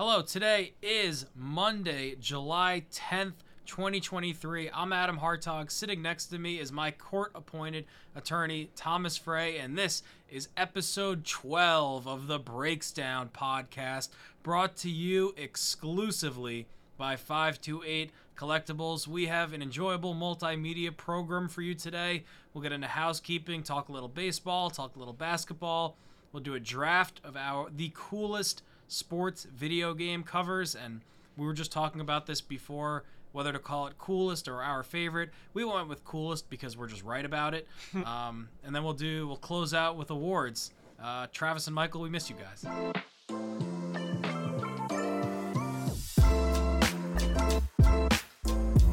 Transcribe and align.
Hello, 0.00 0.22
today 0.22 0.74
is 0.80 1.26
Monday, 1.34 2.14
July 2.20 2.84
10th, 2.92 3.32
2023. 3.66 4.70
I'm 4.72 4.92
Adam 4.92 5.18
Hartog. 5.18 5.72
Sitting 5.72 6.00
next 6.02 6.26
to 6.26 6.38
me 6.38 6.60
is 6.60 6.70
my 6.70 6.92
court 6.92 7.32
appointed 7.34 7.84
attorney, 8.14 8.70
Thomas 8.76 9.16
Frey, 9.16 9.58
and 9.58 9.76
this 9.76 10.04
is 10.30 10.50
episode 10.56 11.24
12 11.24 12.06
of 12.06 12.28
the 12.28 12.38
Breaks 12.38 12.92
Down 12.92 13.30
podcast, 13.30 14.10
brought 14.44 14.76
to 14.76 14.88
you 14.88 15.34
exclusively 15.36 16.68
by 16.96 17.16
528 17.16 18.12
Collectibles. 18.36 19.08
We 19.08 19.26
have 19.26 19.52
an 19.52 19.62
enjoyable 19.62 20.14
multimedia 20.14 20.96
program 20.96 21.48
for 21.48 21.62
you 21.62 21.74
today. 21.74 22.22
We'll 22.54 22.62
get 22.62 22.70
into 22.70 22.86
housekeeping, 22.86 23.64
talk 23.64 23.88
a 23.88 23.92
little 23.92 24.08
baseball, 24.08 24.70
talk 24.70 24.94
a 24.94 24.98
little 25.00 25.12
basketball. 25.12 25.96
We'll 26.30 26.44
do 26.44 26.54
a 26.54 26.60
draft 26.60 27.20
of 27.24 27.36
our 27.36 27.68
the 27.74 27.90
coolest 27.96 28.62
sports 28.88 29.46
video 29.54 29.94
game 29.94 30.22
covers, 30.22 30.74
and 30.74 31.02
we 31.36 31.46
were 31.46 31.52
just 31.52 31.70
talking 31.70 32.00
about 32.00 32.26
this 32.26 32.40
before 32.40 33.04
whether 33.32 33.52
to 33.52 33.58
call 33.58 33.86
it 33.86 33.96
coolest 33.98 34.48
or 34.48 34.62
our 34.62 34.82
favorite. 34.82 35.30
We 35.54 35.64
went 35.64 35.88
with 35.88 36.04
coolest 36.04 36.48
because 36.50 36.76
we're 36.76 36.88
just 36.88 37.04
right 37.04 37.24
about 37.24 37.54
it. 37.54 37.68
um, 38.04 38.48
and 38.64 38.74
then 38.74 38.82
we'll 38.82 38.94
do 38.94 39.28
we'll 39.28 39.36
close 39.36 39.74
out 39.74 39.96
with 39.96 40.10
awards. 40.10 40.72
Uh, 41.00 41.28
Travis 41.32 41.66
and 41.66 41.74
Michael, 41.74 42.00
we 42.00 42.08
miss 42.08 42.28
you 42.28 42.36
guys. 42.36 42.64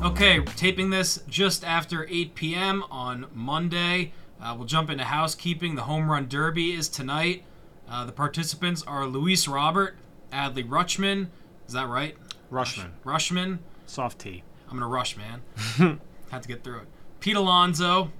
Okay, 0.04 0.40
taping 0.56 0.92
this 0.92 1.24
just 1.28 1.64
after 1.64 2.08
8 2.08 2.36
p.m. 2.36 2.84
on 2.92 3.26
Monday. 3.34 4.14
Uh, 4.40 4.54
we'll 4.56 4.68
jump 4.68 4.92
into 4.92 5.04
housekeeping. 5.04 5.74
The 5.74 5.82
home 5.82 6.10
run 6.10 6.28
derby 6.28 6.74
is 6.74 6.90
tonight. 6.90 7.44
Uh, 7.90 8.06
the 8.06 8.12
participants 8.12 8.84
are 8.84 9.06
Luis 9.06 9.48
Robert, 9.48 9.96
Adley 10.32 10.68
Rutschman. 10.68 11.28
Is 11.68 11.74
that 11.74 11.88
right? 11.88 12.16
Rushman. 12.52 12.92
Rushman. 13.04 13.60
Soft 13.86 14.20
T. 14.20 14.44
I'm 14.70 14.78
gonna 14.78 14.88
rush, 14.88 15.16
man. 15.18 15.42
Had 16.32 16.42
to 16.44 16.48
get 16.48 16.64
through 16.64 16.80
it. 16.80 16.88
Pete 17.20 17.36
Alonso, 17.36 18.12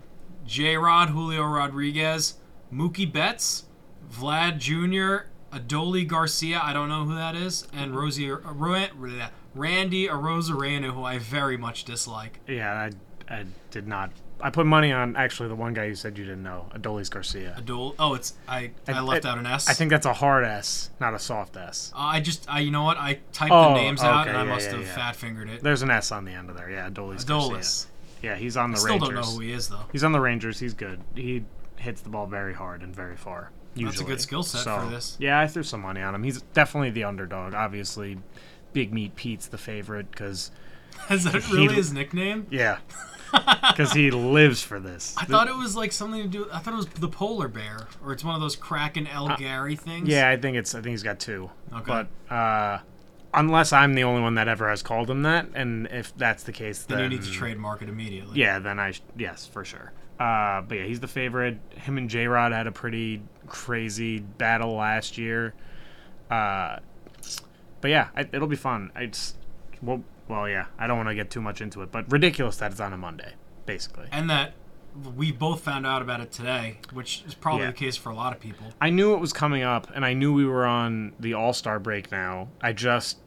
J. 0.46 0.78
Rod, 0.78 1.10
Julio 1.10 1.44
Rodriguez, 1.44 2.36
Mookie 2.72 3.12
Betts, 3.12 3.66
Vlad 4.12 4.58
Jr., 4.60 5.28
Adoli 5.56 6.08
Garcia. 6.08 6.60
I 6.62 6.74
don't 6.74 6.90
know 6.90 7.06
who 7.06 7.16
that 7.16 7.36
is, 7.36 7.68
and 7.74 7.96
Rosie 7.96 8.32
uh, 8.32 8.38
Ro- 8.38 8.88
Randy 9.54 10.08
Arozarena, 10.08 10.92
who 10.92 11.04
I 11.04 11.18
very 11.18 11.58
much 11.58 11.84
dislike. 11.86 12.40
Yeah, 12.48 12.90
I, 13.30 13.34
I 13.34 13.46
did 13.72 13.88
not. 13.88 14.12
I 14.42 14.50
put 14.50 14.66
money 14.66 14.92
on 14.92 15.16
actually 15.16 15.50
the 15.50 15.56
one 15.56 15.74
guy 15.74 15.86
you 15.86 15.96
said 15.96 16.18
you 16.18 16.26
didn't 16.26 16.44
know, 16.44 16.66
Adolis 16.76 17.10
Garcia. 17.10 17.56
Adol. 17.60 17.96
Oh, 17.98 18.14
it's 18.14 18.34
I. 18.48 18.72
I, 18.88 19.00
left 19.02 19.26
out 19.26 19.38
an 19.38 19.46
S. 19.46 19.70
I 19.70 19.74
think 19.74 19.90
that's 19.92 20.06
a 20.06 20.14
hard 20.14 20.44
S, 20.44 20.90
not 21.00 21.14
a 21.14 21.20
soft 21.20 21.56
S. 21.58 21.92
Uh, 21.96 22.00
I 22.00 22.20
just. 22.20 22.46
I. 22.50 22.60
You 22.60 22.72
know 22.72 22.84
what? 22.84 22.98
I 22.98 23.20
typed 23.32 23.52
Oh, 23.52 23.70
the 23.70 23.76
names 23.76 24.04
out, 24.04 24.22
okay, 24.28 24.30
and 24.32 24.38
I 24.38 24.44
must 24.44 24.70
yeah, 24.70 24.78
have 24.78 24.86
yeah. 24.86 24.96
fat 24.96 25.16
fingered 25.16 25.50
it. 25.50 25.64
There's 25.64 25.82
an 25.82 25.90
S 25.92 26.12
on 26.12 26.26
the 26.26 26.32
end 26.32 26.50
of 26.50 26.58
there. 26.58 26.70
Yeah, 26.70 26.90
Adolis 26.90 27.24
Adolis. 27.26 27.28
Garcia. 27.28 27.88
Yeah, 28.22 28.36
he's 28.36 28.58
on 28.58 28.72
the 28.72 28.78
Still 28.78 28.94
Rangers. 28.94 29.10
don't 29.10 29.16
know 29.16 29.32
who 29.32 29.40
he 29.42 29.52
is 29.52 29.70
though. 29.70 29.86
He's 29.92 30.04
on 30.04 30.12
the 30.12 30.20
Rangers. 30.20 30.60
He's 30.60 30.74
good. 30.74 31.00
He 31.16 31.44
hits 31.78 32.02
the 32.02 32.10
ball 32.10 32.26
very 32.28 32.54
hard 32.54 32.82
and 32.82 32.96
very 32.96 33.16
far. 33.16 33.52
Usually. 33.76 33.92
That's 33.92 34.02
a 34.02 34.06
good 34.06 34.22
skill 34.22 34.42
set 34.44 34.62
So, 34.64 34.80
for 34.80 34.90
this. 34.90 35.18
Yeah, 35.20 35.40
I 35.40 35.48
threw 35.48 35.62
some 35.64 35.82
money 35.82 36.02
on 36.02 36.16
him. 36.16 36.24
He's 36.24 36.42
definitely 36.54 36.92
the 36.92 37.04
underdog. 37.04 37.54
Obviously, 37.54 38.18
Big 38.74 38.94
Meat 38.94 39.16
Pete's 39.16 39.48
the 39.48 39.58
favorite 39.58 40.10
because 40.12 40.50
Is 41.10 41.26
that 41.26 41.50
really 41.52 41.76
his 41.76 41.92
nickname? 41.94 42.48
yeah, 42.50 42.78
because 43.68 43.92
he 43.94 44.12
lives 44.12 44.62
for 44.62 44.80
this. 44.80 45.16
I 45.18 45.26
thought 45.26 45.48
it 45.48 45.56
was 45.56 45.76
like 45.76 45.92
something 45.92 46.22
to 46.22 46.28
do. 46.28 46.48
I 46.52 46.60
thought 46.60 46.74
it 46.74 46.78
was 46.78 46.88
the 46.88 47.08
polar 47.10 47.48
bear, 47.48 47.88
or 48.04 48.12
it's 48.14 48.24
one 48.24 48.36
of 48.36 48.42
those 48.42 48.56
Kraken 48.56 49.08
El 49.08 49.36
Gary 49.38 49.76
things. 49.76 50.08
Uh, 50.08 50.12
Yeah, 50.12 50.30
I 50.30 50.38
think 50.38 50.58
it's. 50.58 50.74
I 50.76 50.80
think 50.82 50.92
he's 50.92 51.04
got 51.04 51.20
two. 51.20 51.50
Okay. 51.74 51.84
But 52.30 52.34
uh, 52.34 52.80
unless 53.34 53.74
I'm 53.74 53.94
the 53.96 54.04
only 54.04 54.22
one 54.22 54.36
that 54.36 54.48
ever 54.48 54.70
has 54.70 54.82
called 54.82 55.10
him 55.10 55.24
that, 55.24 55.48
and 55.56 55.88
if 55.92 56.16
that's 56.18 56.44
the 56.44 56.52
case, 56.54 56.84
Then 56.84 56.98
then 57.00 57.12
you 57.12 57.18
need 57.18 57.26
to 57.26 57.32
trademark 57.32 57.82
it 57.82 57.90
immediately. 57.90 58.40
Yeah, 58.40 58.60
then 58.60 58.80
I 58.80 58.92
sh- 58.92 59.02
yes 59.18 59.46
for 59.46 59.66
sure. 59.66 59.92
Uh, 60.20 60.62
but 60.62 60.78
yeah, 60.78 60.86
he's 60.86 61.02
the 61.02 61.08
favorite. 61.08 61.58
Him 61.72 61.98
and 61.98 62.10
J 62.10 62.28
Rod 62.28 62.54
had 62.54 62.68
a 62.68 62.72
pretty 62.72 63.22
crazy 63.48 64.20
battle 64.20 64.74
last 64.76 65.18
year. 65.18 65.54
Uh, 66.32 66.78
but 67.82 67.92
yeah, 67.92 68.08
I, 68.16 68.22
it'll 68.32 68.48
be 68.48 68.56
fun. 68.56 68.92
It's 68.96 69.36
well, 69.82 70.04
well, 70.28 70.48
yeah. 70.50 70.66
I 70.78 70.88
don't 70.88 70.98
want 70.98 71.10
to 71.10 71.16
get 71.16 71.30
too 71.30 71.42
much 71.42 71.62
into 71.62 71.82
it, 71.82 71.92
but 71.92 72.12
ridiculous 72.12 72.58
that 72.58 72.72
it's 72.72 72.80
on 72.82 72.94
a 72.94 72.98
Monday, 72.98 73.34
basically. 73.66 74.08
And 74.12 74.30
that 74.30 74.54
we 75.16 75.32
both 75.32 75.62
found 75.62 75.86
out 75.86 76.02
about 76.02 76.22
it 76.22 76.32
today, 76.32 76.80
which 76.94 77.24
is 77.28 77.34
probably 77.34 77.62
Yeah. 77.64 77.72
the 77.72 77.78
case 77.78 77.96
for 77.98 78.10
a 78.10 78.16
lot 78.16 78.34
of 78.34 78.40
people. 78.40 78.68
I 78.80 78.90
knew 78.90 79.14
it 79.14 79.20
was 79.20 79.34
coming 79.34 79.62
up, 79.64 79.88
and 79.94 80.06
I 80.06 80.14
knew 80.14 80.34
we 80.34 80.46
were 80.46 80.66
on 80.66 81.14
the 81.20 81.34
All 81.34 81.54
Star 81.54 81.80
break 81.80 82.12
now. 82.12 82.48
I 82.62 82.74
just 82.74 83.18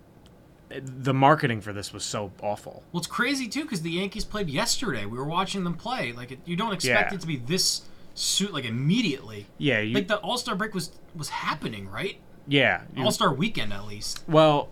the 0.71 1.15
marketing 1.15 1.63
for 1.63 1.73
this 1.73 1.95
was 1.95 2.05
so 2.05 2.31
awful. 2.43 2.83
Well, 2.93 2.99
it's 2.99 3.07
crazy 3.07 3.49
too 3.49 3.63
because 3.63 3.81
the 3.81 3.91
Yankees 3.91 4.27
played 4.27 4.51
yesterday. 4.51 5.07
We 5.07 5.17
were 5.17 5.25
watching 5.25 5.65
them 5.65 5.73
play. 5.75 6.13
Like 6.13 6.31
it, 6.33 6.41
you 6.45 6.57
don't 6.57 6.75
expect 6.75 7.11
Yeah. 7.11 7.17
it 7.17 7.21
to 7.23 7.27
be 7.27 7.37
this 7.37 7.83
suit 8.15 8.53
like 8.53 8.67
immediately. 8.67 9.47
Yeah, 9.57 9.81
you, 9.81 9.95
Like 9.95 10.09
the 10.09 10.19
All 10.19 10.37
Star 10.37 10.55
break 10.57 10.75
was 10.75 10.93
was 11.15 11.31
happening, 11.31 11.89
right? 11.89 12.19
yeah. 12.47 12.83
All 12.99 13.11
Star 13.13 13.33
weekend 13.33 13.73
at 13.73 13.87
least. 13.87 14.23
well, 14.29 14.69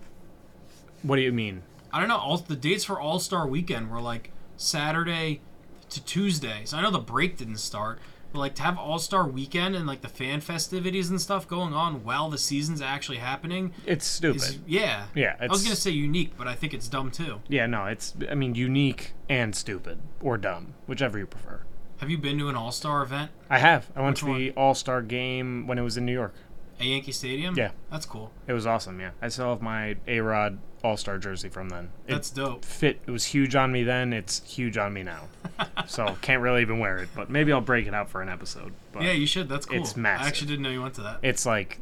what 1.01 1.15
do 1.15 1.23
you 1.23 1.31
mean? 1.31 1.63
I 1.97 1.99
don't 1.99 2.09
know. 2.09 2.17
All 2.17 2.37
the 2.37 2.55
dates 2.55 2.83
for 2.83 2.99
All 3.01 3.19
Star 3.19 3.47
Weekend 3.47 3.89
were 3.89 3.99
like 4.01 4.31
Saturday 4.55 5.41
to 5.89 6.03
Tuesday. 6.03 6.61
So 6.65 6.77
I 6.77 6.81
know 6.81 6.91
the 6.91 6.99
break 6.99 7.37
didn't 7.37 7.57
start, 7.57 7.97
but 8.31 8.37
like 8.39 8.53
to 8.55 8.61
have 8.61 8.77
All 8.77 8.99
Star 8.99 9.27
Weekend 9.27 9.75
and 9.75 9.87
like 9.87 10.01
the 10.01 10.07
fan 10.07 10.41
festivities 10.41 11.09
and 11.09 11.19
stuff 11.19 11.47
going 11.47 11.73
on 11.73 12.03
while 12.03 12.29
the 12.29 12.37
season's 12.37 12.81
actually 12.81 13.17
happening 13.17 13.73
It's 13.85 14.05
stupid. 14.05 14.41
is 14.43 14.59
yeah. 14.67 15.05
Yeah, 15.15 15.35
I 15.39 15.47
was 15.47 15.63
gonna 15.63 15.75
say 15.75 15.89
unique, 15.91 16.33
but 16.37 16.47
I 16.47 16.53
think 16.53 16.73
it's 16.75 16.87
dumb 16.87 17.09
too. 17.09 17.39
Yeah, 17.47 17.65
no, 17.65 17.85
it's 17.85 18.13
I 18.29 18.35
mean 18.35 18.53
unique 18.53 19.13
and 19.27 19.55
stupid 19.55 19.99
or 20.21 20.37
dumb, 20.37 20.75
whichever 20.85 21.17
you 21.17 21.25
prefer. 21.25 21.61
Have 21.99 22.11
you 22.11 22.19
been 22.19 22.37
to 22.37 22.49
an 22.49 22.55
All 22.55 22.71
Star 22.71 23.01
event 23.01 23.31
I 23.49 23.57
have. 23.57 23.89
I 23.95 24.01
went 24.01 24.21
Which 24.21 24.31
to 24.31 24.37
the 24.37 24.51
All 24.51 24.75
Star 24.75 25.01
game 25.01 25.65
when 25.65 25.79
it 25.79 25.81
was 25.83 25.97
in 25.97 26.05
New 26.05 26.13
York. 26.13 26.35
at 26.79 26.85
Yankee 26.85 27.11
Stadium? 27.11 27.55
Yeah. 27.57 27.71
that's 27.89 28.05
cool. 28.05 28.31
It 28.45 28.53
was 28.53 28.67
awesome. 28.67 28.99
Yeah, 28.99 29.11
I 29.21 29.29
still 29.29 29.49
have 29.49 29.61
my 29.63 29.95
A 30.05 30.19
Rod 30.19 30.59
All 30.83 30.97
Star 30.97 31.17
jersey 31.17 31.49
from 31.49 31.69
then. 31.69 31.89
It 32.07 32.13
That's 32.13 32.29
dope. 32.29 32.63
fit. 32.63 32.99
It 33.07 33.11
was 33.11 33.25
huge 33.25 33.55
on 33.55 33.71
me 33.71 33.83
then. 33.83 34.13
It's 34.13 34.41
huge 34.45 34.77
on 34.77 34.93
me 34.93 35.03
now. 35.03 35.23
so 35.87 36.15
can't 36.21 36.41
really 36.41 36.61
even 36.61 36.79
wear 36.79 36.99
it, 36.99 37.09
but 37.15 37.29
maybe 37.29 37.51
I'll 37.51 37.61
break 37.61 37.87
it 37.87 37.93
out 37.93 38.09
for 38.09 38.21
an 38.21 38.29
episode. 38.29 38.73
But 38.91 39.03
Yeah, 39.03 39.11
you 39.11 39.25
should. 39.25 39.49
That's 39.49 39.65
cool. 39.65 39.79
It's 39.79 39.95
massive. 39.97 40.25
I 40.25 40.27
actually 40.27 40.47
didn't 40.47 40.63
know 40.63 40.69
you 40.69 40.81
went 40.81 40.93
to 40.95 41.01
that. 41.01 41.19
it's 41.23 41.45
like, 41.45 41.79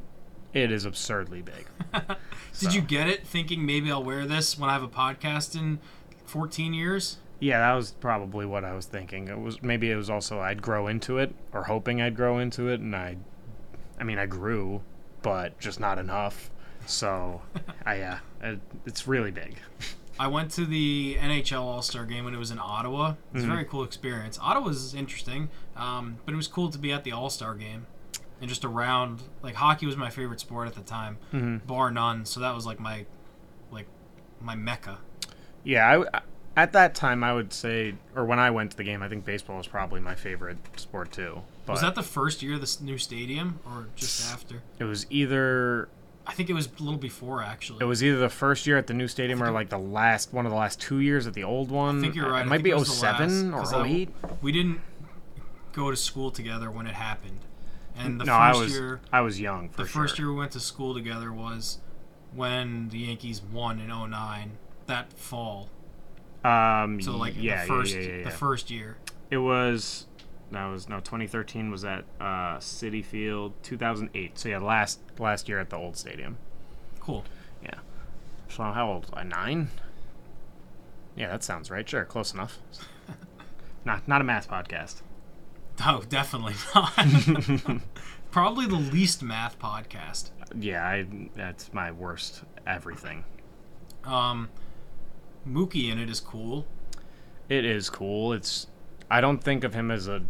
it 0.54 0.72
is 0.72 0.86
absurdly 0.86 1.42
big. 1.42 1.68
Did 2.60 2.74
you 2.74 2.82
get 2.82 3.08
it 3.10 3.28
thinking 3.28 3.66
maybe 3.66 3.92
I'll 3.92 4.04
wear 4.04 4.26
this 4.26 4.58
when 4.58 4.70
I 4.70 4.74
have 4.74 4.84
a 4.84 4.88
podcast 4.88 5.56
in 5.56 5.80
14 6.26 6.74
years? 6.74 7.18
Yeah, 7.40 7.60
that 7.60 7.74
was 7.74 7.92
probably 7.92 8.46
what 8.46 8.64
I 8.64 8.74
was 8.74 8.86
thinking. 8.86 9.28
It 9.28 9.38
was 9.38 9.62
maybe 9.62 9.92
it 9.92 9.96
was 9.96 10.10
also 10.10 10.40
I'd 10.40 10.62
grow 10.62 10.88
into 10.88 11.18
it 11.18 11.36
or 11.52 11.64
hoping 11.64 12.02
I'd 12.02 12.16
grow 12.16 12.40
into 12.40 12.70
it, 12.70 12.80
and 12.80 12.96
I, 12.96 13.18
I 14.00 14.04
mean 14.04 14.18
I 14.18 14.26
grew, 14.26 14.82
but 15.22 15.60
just 15.60 15.80
not 15.80 16.00
enough. 16.00 16.50
So, 16.86 17.42
I 17.86 18.00
uh, 18.02 18.18
it's 18.86 19.08
really 19.08 19.32
big. 19.32 19.58
I 20.20 20.28
went 20.28 20.52
to 20.52 20.66
the 20.66 21.18
NHL 21.20 21.60
All 21.62 21.82
Star 21.82 22.06
game 22.06 22.24
when 22.26 22.34
it 22.34 22.38
was 22.38 22.50
in 22.52 22.60
Ottawa. 22.60 23.10
It 23.12 23.16
was 23.34 23.44
Mm-hmm. 23.44 23.52
a 23.52 23.54
very 23.56 23.66
cool 23.66 23.84
experience. 23.84 24.40
Ottawa 24.42 24.66
was 24.68 24.94
interesting, 24.96 25.50
um, 25.76 26.20
but 26.26 26.34
it 26.34 26.38
was 26.38 26.48
cool 26.48 26.70
to 26.70 26.78
be 26.78 26.92
at 26.94 27.04
the 27.04 27.12
All 27.12 27.30
Star 27.30 27.54
game 27.54 27.86
and 28.40 28.48
just 28.50 28.64
around. 28.64 29.24
Like 29.44 29.56
hockey 29.56 29.86
was 29.86 29.98
my 29.98 30.10
favorite 30.10 30.40
sport 30.40 30.68
at 30.70 30.76
the 30.76 30.82
time, 30.82 31.18
Mm-hmm. 31.34 31.68
bar 31.68 31.92
none. 31.92 32.26
So 32.26 32.40
that 32.40 32.56
was 32.56 32.66
like 32.66 32.80
my, 32.80 33.06
like, 33.72 33.88
my 34.40 34.56
mecca. 34.56 35.00
Yeah, 35.66 36.06
I, 36.14 36.22
at 36.56 36.72
that 36.74 36.96
time 36.96 37.22
I 37.22 37.34
would 37.34 37.52
say, 37.52 37.96
or 38.16 38.24
when 38.24 38.40
I 38.40 38.52
went 38.52 38.72
to 38.72 38.78
the 38.78 38.84
game, 38.86 39.02
I 39.04 39.10
think 39.10 39.26
baseball 39.26 39.58
was 39.58 39.68
probably 39.68 40.00
my 40.00 40.16
favorite 40.16 40.58
sport 40.78 41.12
too. 41.12 41.42
But 41.66 41.74
Was 41.74 41.82
that 41.82 41.96
the 41.96 42.04
first 42.04 42.42
year 42.44 42.54
of 42.54 42.62
this 42.62 42.80
new 42.80 42.98
stadium 42.98 43.60
or 43.66 43.88
just 43.98 44.32
after? 44.32 44.62
it 44.80 44.84
was 44.86 45.08
either 45.10 45.90
I 46.28 46.34
think 46.34 46.50
it 46.50 46.54
was 46.54 46.68
a 46.80 46.84
little 46.84 47.00
before 47.00 47.42
actually. 47.44 47.80
it 47.82 47.86
was 47.86 48.04
either 48.04 48.18
the 48.18 48.30
first 48.30 48.66
year 48.68 48.78
at 48.78 48.88
the 48.88 48.94
new 48.94 49.08
stadium 49.08 49.42
or 49.44 49.52
like 49.52 49.70
the 49.70 49.78
last 49.78 50.34
one 50.34 50.46
of 50.46 50.52
the 50.52 50.58
last 50.58 50.82
two 50.82 51.00
years 51.00 51.28
at 51.28 51.34
the 51.34 51.44
old 51.44 51.70
one. 51.72 52.00
I 52.00 52.02
think 52.02 52.16
you're 52.16 52.30
right. 52.32 52.42
It 52.42 52.46
I 52.48 52.50
might 52.50 52.64
be 52.64 52.72
it 52.72 52.76
was 52.78 52.88
the 52.88 52.96
07 52.96 53.52
last, 53.52 53.60
'cause 53.72 53.74
or 53.74 53.82
I- 53.84 53.88
08. 53.88 54.10
We 54.42 54.52
didn't 54.52 54.82
go 55.74 55.92
to 55.92 55.98
school 55.98 56.32
together 56.32 56.72
when 56.72 56.88
it 56.88 56.96
happened, 56.96 57.40
and 57.96 58.20
the 58.20 58.26
no, 58.26 58.32
first 58.32 58.40
I 58.42 58.56
was 58.62 58.72
year. 58.74 59.02
I 59.14 59.22
was 59.22 59.40
young 59.40 59.70
for 59.70 59.84
The 59.84 59.88
sure. 59.88 60.02
first 60.04 60.18
year 60.20 60.30
we 60.32 60.36
went 60.38 60.52
to 60.54 60.60
school 60.60 60.94
together 60.94 61.32
was 61.32 61.80
when 62.34 62.90
the 62.90 63.00
Yankees 63.00 63.42
won 63.42 63.80
in 63.80 63.90
09, 63.92 64.52
that 64.88 65.14
fall. 65.14 65.70
Um, 66.44 67.02
So 67.02 67.16
like 67.18 67.34
yeah, 67.38 67.62
the 67.64 67.68
first 67.68 67.94
yeah, 67.96 68.02
yeah, 68.02 68.08
yeah, 68.10 68.18
yeah. 68.18 68.24
the 68.26 68.30
first 68.32 68.70
year. 68.72 68.98
It 69.32 69.38
was 69.38 70.06
that 70.52 70.66
was 70.66 70.88
no 70.88 70.98
2013 70.98 71.72
was 71.72 71.84
at 71.84 72.06
uh, 72.20 72.58
Citi 72.58 73.04
Field 73.04 73.54
2008. 73.64 74.38
So 74.38 74.50
yeah, 74.50 74.60
last 74.60 75.00
last 75.20 75.50
year 75.50 75.60
at 75.60 75.70
the 75.70 75.78
old 75.78 75.98
stadium. 75.98 76.38
Cool. 77.00 77.26
Yeah. 77.64 77.80
So 78.50 78.64
how 78.64 78.92
old? 78.92 79.10
I 79.14 79.24
nine? 79.24 79.70
Yeah, 81.16 81.30
that 81.30 81.44
sounds 81.44 81.72
right. 81.72 81.88
Sure, 81.88 82.06
close 82.06 82.34
enough. 82.34 82.60
not 83.86 84.08
not 84.08 84.22
a 84.22 84.24
math 84.24 84.50
podcast. 84.50 85.02
Oh, 85.86 86.04
definitely 86.08 86.56
not. 86.74 87.82
probably 88.32 88.66
the 88.66 88.76
least 88.76 89.24
math 89.24 89.60
podcast. 89.60 90.32
Yeah, 90.60 90.86
I 90.86 91.06
that's 91.36 91.74
my 91.74 91.92
worst 91.92 92.44
everything. 92.68 93.24
Um, 94.04 94.50
Mookie 95.48 95.92
in 95.92 96.00
it 96.00 96.10
is 96.10 96.20
cool. 96.20 96.66
It 97.50 97.66
is 97.66 97.90
cool. 97.90 98.34
It's 98.34 98.68
I 99.10 99.22
don't 99.22 99.44
think 99.44 99.64
of 99.64 99.74
him 99.74 99.92
as 99.92 100.08
a 100.08 100.24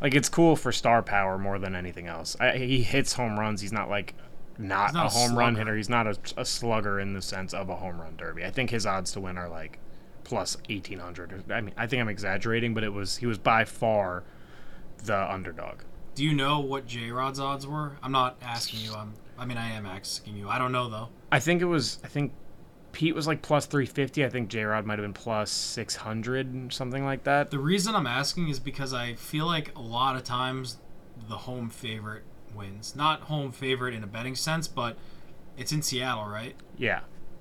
like 0.00 0.14
it's 0.14 0.28
cool 0.28 0.56
for 0.56 0.72
star 0.72 1.02
power 1.02 1.38
more 1.38 1.58
than 1.58 1.74
anything 1.74 2.06
else. 2.06 2.36
I, 2.38 2.58
he 2.58 2.82
hits 2.82 3.14
home 3.14 3.38
runs. 3.38 3.60
He's 3.60 3.72
not 3.72 3.88
like 3.88 4.14
not, 4.58 4.94
not 4.94 5.06
a 5.06 5.08
home 5.08 5.36
run 5.36 5.54
hitter. 5.56 5.76
He's 5.76 5.88
not 5.88 6.06
a, 6.06 6.16
a 6.36 6.44
slugger 6.44 7.00
in 7.00 7.14
the 7.14 7.22
sense 7.22 7.54
of 7.54 7.68
a 7.68 7.76
home 7.76 8.00
run 8.00 8.16
derby. 8.16 8.44
I 8.44 8.50
think 8.50 8.70
his 8.70 8.86
odds 8.86 9.12
to 9.12 9.20
win 9.20 9.38
are 9.38 9.48
like 9.48 9.78
plus 10.24 10.56
1800. 10.68 11.50
I 11.50 11.60
mean, 11.60 11.74
I 11.76 11.86
think 11.86 12.00
I'm 12.00 12.08
exaggerating, 12.08 12.74
but 12.74 12.84
it 12.84 12.92
was 12.92 13.16
he 13.16 13.26
was 13.26 13.38
by 13.38 13.64
far 13.64 14.24
the 15.04 15.32
underdog. 15.32 15.80
Do 16.14 16.24
you 16.24 16.34
know 16.34 16.60
what 16.60 16.86
J 16.86 17.10
Rod's 17.10 17.40
odds 17.40 17.66
were? 17.66 17.92
I'm 18.02 18.12
not 18.12 18.36
asking 18.42 18.80
you. 18.80 18.94
I'm. 18.94 19.14
I 19.36 19.46
mean, 19.46 19.58
I 19.58 19.70
am 19.72 19.84
asking 19.84 20.36
you. 20.36 20.48
I 20.48 20.58
don't 20.58 20.72
know 20.72 20.88
though. 20.88 21.08
I 21.32 21.40
think 21.40 21.60
it 21.60 21.66
was 21.66 21.98
I 22.04 22.08
think 22.08 22.32
Pete 22.94 23.14
was 23.14 23.26
like 23.26 23.42
plus 23.42 23.66
350. 23.66 24.24
I 24.24 24.28
think 24.30 24.48
J 24.48 24.64
Rod 24.64 24.86
might 24.86 24.98
have 24.98 25.04
been 25.04 25.12
plus 25.12 25.50
600, 25.50 26.72
something 26.72 27.04
like 27.04 27.24
that. 27.24 27.50
The 27.50 27.58
reason 27.58 27.94
I'm 27.94 28.06
asking 28.06 28.48
is 28.48 28.58
because 28.58 28.94
I 28.94 29.14
feel 29.14 29.46
like 29.46 29.76
a 29.76 29.80
lot 29.82 30.16
of 30.16 30.24
times 30.24 30.78
the 31.28 31.36
home 31.36 31.68
favorite 31.70 32.22
wins. 32.54 32.94
Not 32.96 33.22
home 33.22 33.52
favorite 33.52 33.94
in 33.94 34.02
a 34.04 34.06
betting 34.06 34.34
sense, 34.36 34.68
but 34.68 34.96
it's 35.56 35.72
in 35.72 35.82
Seattle, 35.82 36.26
right? 36.26 36.54
Yeah. 36.78 37.00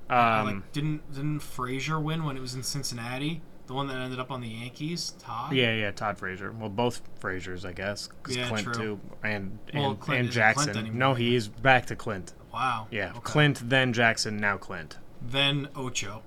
I, 0.10 0.40
Um, 0.40 0.46
like 0.46 0.72
didn't 0.74 1.12
didn't 1.14 1.40
Frazier 1.40 2.00
win 2.00 2.24
when 2.26 2.36
it 2.36 2.42
was 2.42 2.54
in 2.56 2.64
Cincinnati? 2.64 3.42
The 3.68 3.74
one 3.74 3.88
that 3.88 3.96
ended 3.96 4.20
up 4.20 4.30
on 4.30 4.42
the 4.42 4.50
Yankees, 4.50 5.12
Todd. 5.20 5.54
Yeah, 5.54 5.74
yeah, 5.74 5.92
Todd 5.92 6.18
Frazier. 6.18 6.52
Well, 6.52 6.68
both 6.70 7.02
Fraziers, 7.22 7.64
I 7.64 7.72
guess. 7.72 8.10
Yeah, 8.28 8.50
Clint 8.50 8.66
true. 8.66 8.74
too, 8.74 9.00
and 9.24 9.58
Well, 9.74 9.92
and, 9.92 10.00
Clint 10.02 10.20
and 10.20 10.30
isn't 10.30 10.42
Clint 10.42 10.56
Jackson. 10.58 10.78
anymore. 10.78 11.00
no, 11.00 11.14
he 11.14 11.34
is 11.36 11.48
back 11.48 11.86
to 11.86 11.96
Clint. 11.96 12.34
Wow. 12.54 12.88
Yeah, 12.92 13.12
Okay. 13.12 13.20
Clint, 13.24 13.70
then 13.70 13.94
Jackson, 13.94 14.36
now 14.38 14.58
Clint. 14.58 14.98
Then 15.24 15.70
Ocho. 15.76 16.22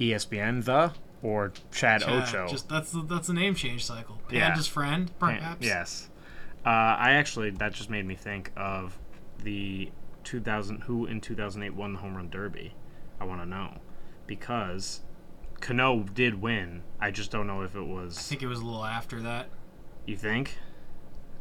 ESPN, 0.00 0.64
the 0.64 0.92
or 1.22 1.52
Chad, 1.70 2.02
Chad, 2.02 2.28
Ocho. 2.28 2.48
Just 2.48 2.68
that's 2.68 2.92
the, 2.92 3.02
that's 3.02 3.28
a 3.28 3.32
name 3.32 3.54
change 3.54 3.84
cycle. 3.84 4.20
Yeah. 4.30 4.48
Panda's 4.48 4.66
friend, 4.66 5.08
Yeah, 5.08 5.14
perhaps. 5.18 5.66
Yes. 5.66 6.08
Uh, 6.64 6.68
I 6.68 7.12
actually 7.12 7.50
that 7.50 7.72
just 7.72 7.90
made 7.90 8.06
me 8.06 8.14
think 8.14 8.52
of 8.56 8.98
the 9.42 9.90
2000 10.24 10.82
who 10.82 11.06
in 11.06 11.20
2008 11.20 11.74
won 11.74 11.94
the 11.94 11.98
home 12.00 12.16
run 12.16 12.30
derby. 12.30 12.74
I 13.20 13.24
want 13.24 13.40
to 13.40 13.46
know 13.46 13.78
because 14.26 15.00
Cano 15.60 16.00
did 16.02 16.40
win. 16.40 16.82
I 17.00 17.10
just 17.10 17.30
don't 17.30 17.46
know 17.46 17.62
if 17.62 17.74
it 17.76 17.86
was. 17.86 18.18
I 18.18 18.22
think 18.22 18.42
it 18.42 18.48
was 18.48 18.60
a 18.60 18.64
little 18.64 18.84
after 18.84 19.20
that. 19.22 19.48
You 20.06 20.16
think? 20.16 20.58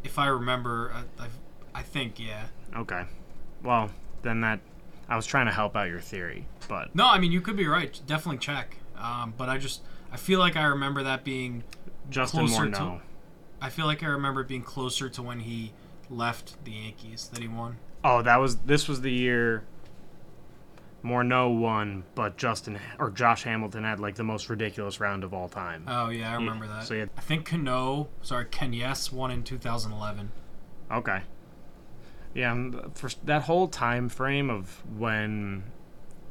If 0.03 0.19
I 0.19 0.27
remember, 0.27 0.91
I, 0.94 1.24
I, 1.24 1.27
I 1.74 1.81
think 1.81 2.19
yeah. 2.19 2.47
Okay. 2.75 3.03
Well, 3.63 3.89
then 4.21 4.41
that 4.41 4.59
I 5.12 5.18
was 5.18 5.25
trying 5.25 5.48
to 5.48 5.52
help 5.52 5.75
out 5.75 5.90
your 5.90 6.00
theory, 6.00 6.48
but 6.69 6.96
No, 6.96 7.06
I 7.06 7.19
mean 7.19 7.34
you 7.34 7.42
could 7.42 7.58
be 7.58 7.68
right. 7.68 8.00
Definitely 8.08 8.38
check. 8.40 8.78
Um, 8.98 9.34
but 9.38 9.50
I 9.50 9.58
just 9.58 9.81
I 10.12 10.16
feel 10.18 10.40
like 10.40 10.56
I 10.56 10.63
remember 10.63 11.04
that 11.04 11.24
being. 11.25 11.63
Justin 12.10 12.48
Closer 12.48 12.63
Morneau. 12.68 13.00
to- 13.00 13.02
I 13.62 13.69
feel 13.69 13.86
like 13.86 14.04
I 14.04 14.08
remember 14.08 14.42
it 14.42 14.48
being 14.48 14.63
closer 14.63 15.10
to 15.10 15.22
when 15.22 15.42
he 15.42 15.74
left 16.10 16.63
the 16.66 16.72
Yankees 16.72 17.30
that 17.34 17.42
he 17.42 17.48
won. 17.48 17.78
Oh, 18.04 18.22
that 18.22 18.38
was 18.38 18.58
this 18.60 18.88
was 18.88 19.02
the 19.02 19.12
year 19.12 19.63
Morneau 21.04 21.58
won, 21.60 22.04
but 22.16 22.38
Justin 22.38 22.80
or 23.00 23.10
Josh 23.10 23.44
Hamilton 23.44 23.84
had 23.84 24.00
like 24.00 24.16
the 24.16 24.24
most 24.24 24.50
ridiculous 24.50 25.00
round 25.00 25.24
of 25.24 25.34
all 25.34 25.50
time. 25.50 25.84
Oh 25.88 26.10
yeah, 26.10 26.31
I 26.31 26.36
remember 26.36 26.68
that. 26.68 26.84
so 26.86 26.94
yeah, 26.94 27.06
I 27.18 27.22
think 27.22 27.46
Cano, 27.46 28.08
sorry, 28.22 28.46
Ken 28.46 28.72
Yes 28.72 29.12
won 29.12 29.30
in 29.31 29.44
2011. 29.44 30.31
Okay. 30.92 31.22
Yeah, 32.33 32.69
for 32.94 33.10
that 33.25 33.44
whole 33.44 33.68
time 33.68 34.07
frame 34.10 34.50
of 34.50 34.81
when 34.98 35.63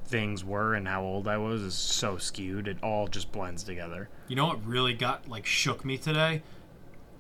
things 0.07 0.45
were 0.45 0.75
and 0.75 0.89
how 0.89 1.03
old 1.03 1.29
I 1.29 1.37
was 1.37 1.63
is 1.63 1.75
so 1.75 2.17
skewed. 2.17 2.67
It 2.67 2.79
all 2.83 3.07
just 3.07 3.31
blends 3.33 3.63
together. 3.63 4.09
You 4.29 4.37
know 4.37 4.47
what 4.47 4.65
really 4.67 4.95
got 4.95 5.29
like 5.29 5.47
shook 5.47 5.85
me 5.85 5.99
today? 5.99 6.43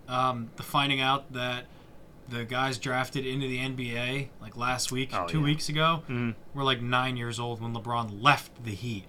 Um, 0.08 0.50
the 0.56 0.62
finding 0.62 1.00
out 1.00 1.32
that 1.32 1.66
the 2.28 2.44
guys 2.44 2.78
drafted 2.78 3.26
into 3.26 3.46
the 3.46 3.58
NBA 3.58 4.28
like 4.40 4.56
last 4.56 4.90
week, 4.90 5.10
Oh, 5.12 5.26
two 5.26 5.38
yeah. 5.38 5.44
weeks 5.44 5.68
ago, 5.68 6.02
Mhm. 6.08 6.34
were 6.54 6.64
like 6.64 6.80
nine 6.80 7.16
years 7.16 7.38
old 7.38 7.60
when 7.60 7.74
LeBron 7.74 8.22
left 8.22 8.64
the 8.64 8.74
Heat. 8.74 9.04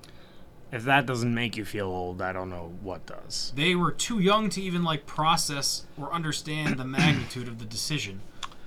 If 0.71 0.83
that 0.85 1.05
doesn't 1.05 1.33
make 1.33 1.57
you 1.57 1.65
feel 1.65 1.87
old, 1.87 2.21
I 2.21 2.31
don't 2.31 2.49
know 2.49 2.73
what 2.81 3.05
does. 3.05 3.51
They 3.55 3.75
were 3.75 3.91
too 3.91 4.19
young 4.19 4.49
to 4.51 4.61
even 4.61 4.83
like 4.83 5.05
process 5.05 5.85
or 5.97 6.11
understand 6.13 6.77
the 6.77 6.85
magnitude 6.85 7.47
of 7.47 7.59
the 7.59 7.65
decision, 7.65 8.21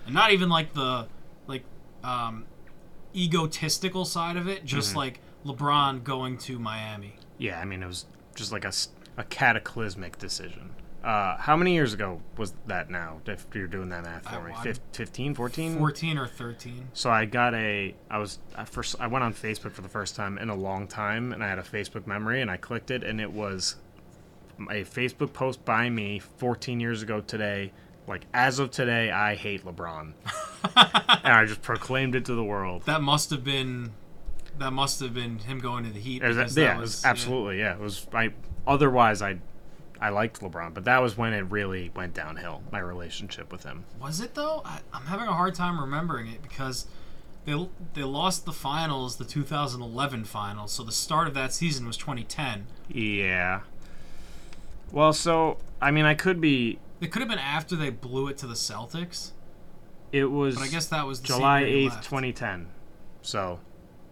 and 0.07 0.15
not 0.15 0.33
even 0.33 0.49
like 0.49 0.75
the 0.75 1.07
like 1.47 1.65
um, 2.03 2.45
egotistical 3.15 4.05
side 4.05 4.37
of 4.37 4.49
it. 4.49 4.65
Just 4.65 4.93
Mhm. 4.93 4.97
like 4.97 5.21
LeBron 5.45 6.03
going 6.05 6.39
to 6.39 6.59
Miami. 6.59 7.17
Yeah, 7.39 7.61
I 7.61 7.65
mean 7.65 7.83
it 7.83 7.87
was 7.87 8.07
just 8.35 8.53
like 8.53 8.65
a, 8.65 8.73
a 9.17 9.25
cataclysmic 9.25 10.19
decision. 10.19 10.71
Uh, 11.03 11.37
how 11.37 11.55
many 11.55 11.75
years 11.75 11.93
ago 11.93 12.23
was 12.39 12.55
that 12.67 12.89
now? 12.89 13.21
If 13.27 13.47
you're 13.53 13.67
doing 13.67 13.91
that 13.91 14.05
math 14.05 14.27
for 14.27 14.43
me, 14.43 14.55
15, 14.95 15.35
14? 15.35 15.77
14 15.77 16.17
or 16.17 16.27
13. 16.27 16.89
So 16.95 17.11
I 17.11 17.27
got 17.27 17.53
a. 17.55 17.95
I 18.11 18.17
was 18.19 18.39
I 18.57 18.65
first. 18.65 18.97
I 18.99 19.07
went 19.07 19.23
on 19.23 19.35
Facebook 19.35 19.73
for 19.73 19.83
the 19.83 19.89
first 19.89 20.17
time 20.17 20.39
in 20.39 20.49
a 20.49 20.55
long 20.55 20.87
time, 20.89 21.33
and 21.35 21.45
I 21.45 21.49
had 21.49 21.59
a 21.59 21.63
Facebook 21.63 22.07
memory, 22.07 22.41
and 22.41 22.51
I 22.51 22.57
clicked 22.57 22.91
it, 22.91 23.05
and 23.05 23.21
it 23.21 23.33
was 23.33 23.77
a 24.71 24.85
Facebook 24.85 25.35
post 25.35 25.63
by 25.67 25.91
me 25.91 26.21
14 26.21 26.81
years 26.81 27.03
ago 27.03 27.21
today. 27.21 27.73
Like 28.07 28.27
as 28.35 28.59
of 28.59 28.71
today, 28.71 29.11
I 29.11 29.35
hate 29.35 29.65
LeBron, 29.65 30.13
and 30.77 31.33
I 31.33 31.45
just 31.47 31.63
proclaimed 31.63 32.15
it 32.15 32.27
to 32.27 32.35
the 32.35 32.45
world. 32.45 32.83
That 32.85 33.03
must 33.03 33.31
have 33.31 33.45
been 33.45 33.93
that 34.59 34.73
must 34.73 35.01
have 35.01 35.15
been 35.15 35.39
him 35.39 35.59
going 35.59 35.85
to 35.85 35.91
the 35.91 36.01
Heat. 36.01 36.23
Was- 36.23 36.57
yeah, 36.57 36.75
that 36.75 36.81
was, 36.81 37.05
absolutely 37.05 37.59
yeah. 37.59 37.75
It 37.75 37.81
was 37.81 38.07
I. 38.13 38.33
Otherwise, 38.67 39.23
I. 39.23 39.39
I 40.01 40.11
liked 40.11 40.41
LeBron, 40.41 40.75
but 40.75 40.85
that 40.85 41.01
was 41.01 41.17
when 41.17 41.33
it 41.33 41.43
really 41.51 41.91
went 41.95 42.13
downhill. 42.13 42.63
My 42.71 42.81
relationship 42.81 43.51
with 43.51 43.63
him. 43.63 43.85
Was 44.03 44.21
it 44.21 44.35
though? 44.35 44.61
I, 44.65 44.81
I'm 44.93 45.07
having 45.07 45.29
a 45.29 45.33
hard 45.33 45.55
time 45.55 45.81
remembering 45.81 46.27
it 46.27 46.43
because 46.43 46.87
they 47.45 47.69
they 47.95 48.03
lost 48.03 48.45
the 48.45 48.53
finals, 48.53 49.17
the 49.17 49.25
2011 49.25 50.25
finals. 50.25 50.73
So 50.73 50.83
the 50.83 50.93
start 50.93 51.29
of 51.29 51.35
that 51.35 51.55
season 51.55 51.87
was 51.87 51.97
2010. 51.97 52.67
Yeah. 52.89 53.61
Well, 54.91 55.13
so 55.13 55.59
I 55.81 55.91
mean, 55.91 56.05
I 56.05 56.15
could 56.15 56.41
be. 56.41 56.79
It 57.05 57.13
could 57.13 57.21
have 57.21 57.29
been 57.29 57.39
after 57.39 57.77
they 57.77 57.91
blew 57.91 58.29
it 58.29 58.39
to 58.39 58.47
the 58.47 58.55
Celtics, 58.55 59.33
It 60.13 60.25
was. 60.25 60.55
but 60.57 60.63
I 60.65 60.69
guess 60.69 60.87
that 60.87 61.07
was 61.07 61.21
the 61.21 61.27
July 61.29 61.61
same 61.61 61.69
year 61.69 61.77
he 61.79 61.87
eighth, 61.87 62.03
twenty 62.03 62.33
ten. 62.33 62.69
So 63.23 63.61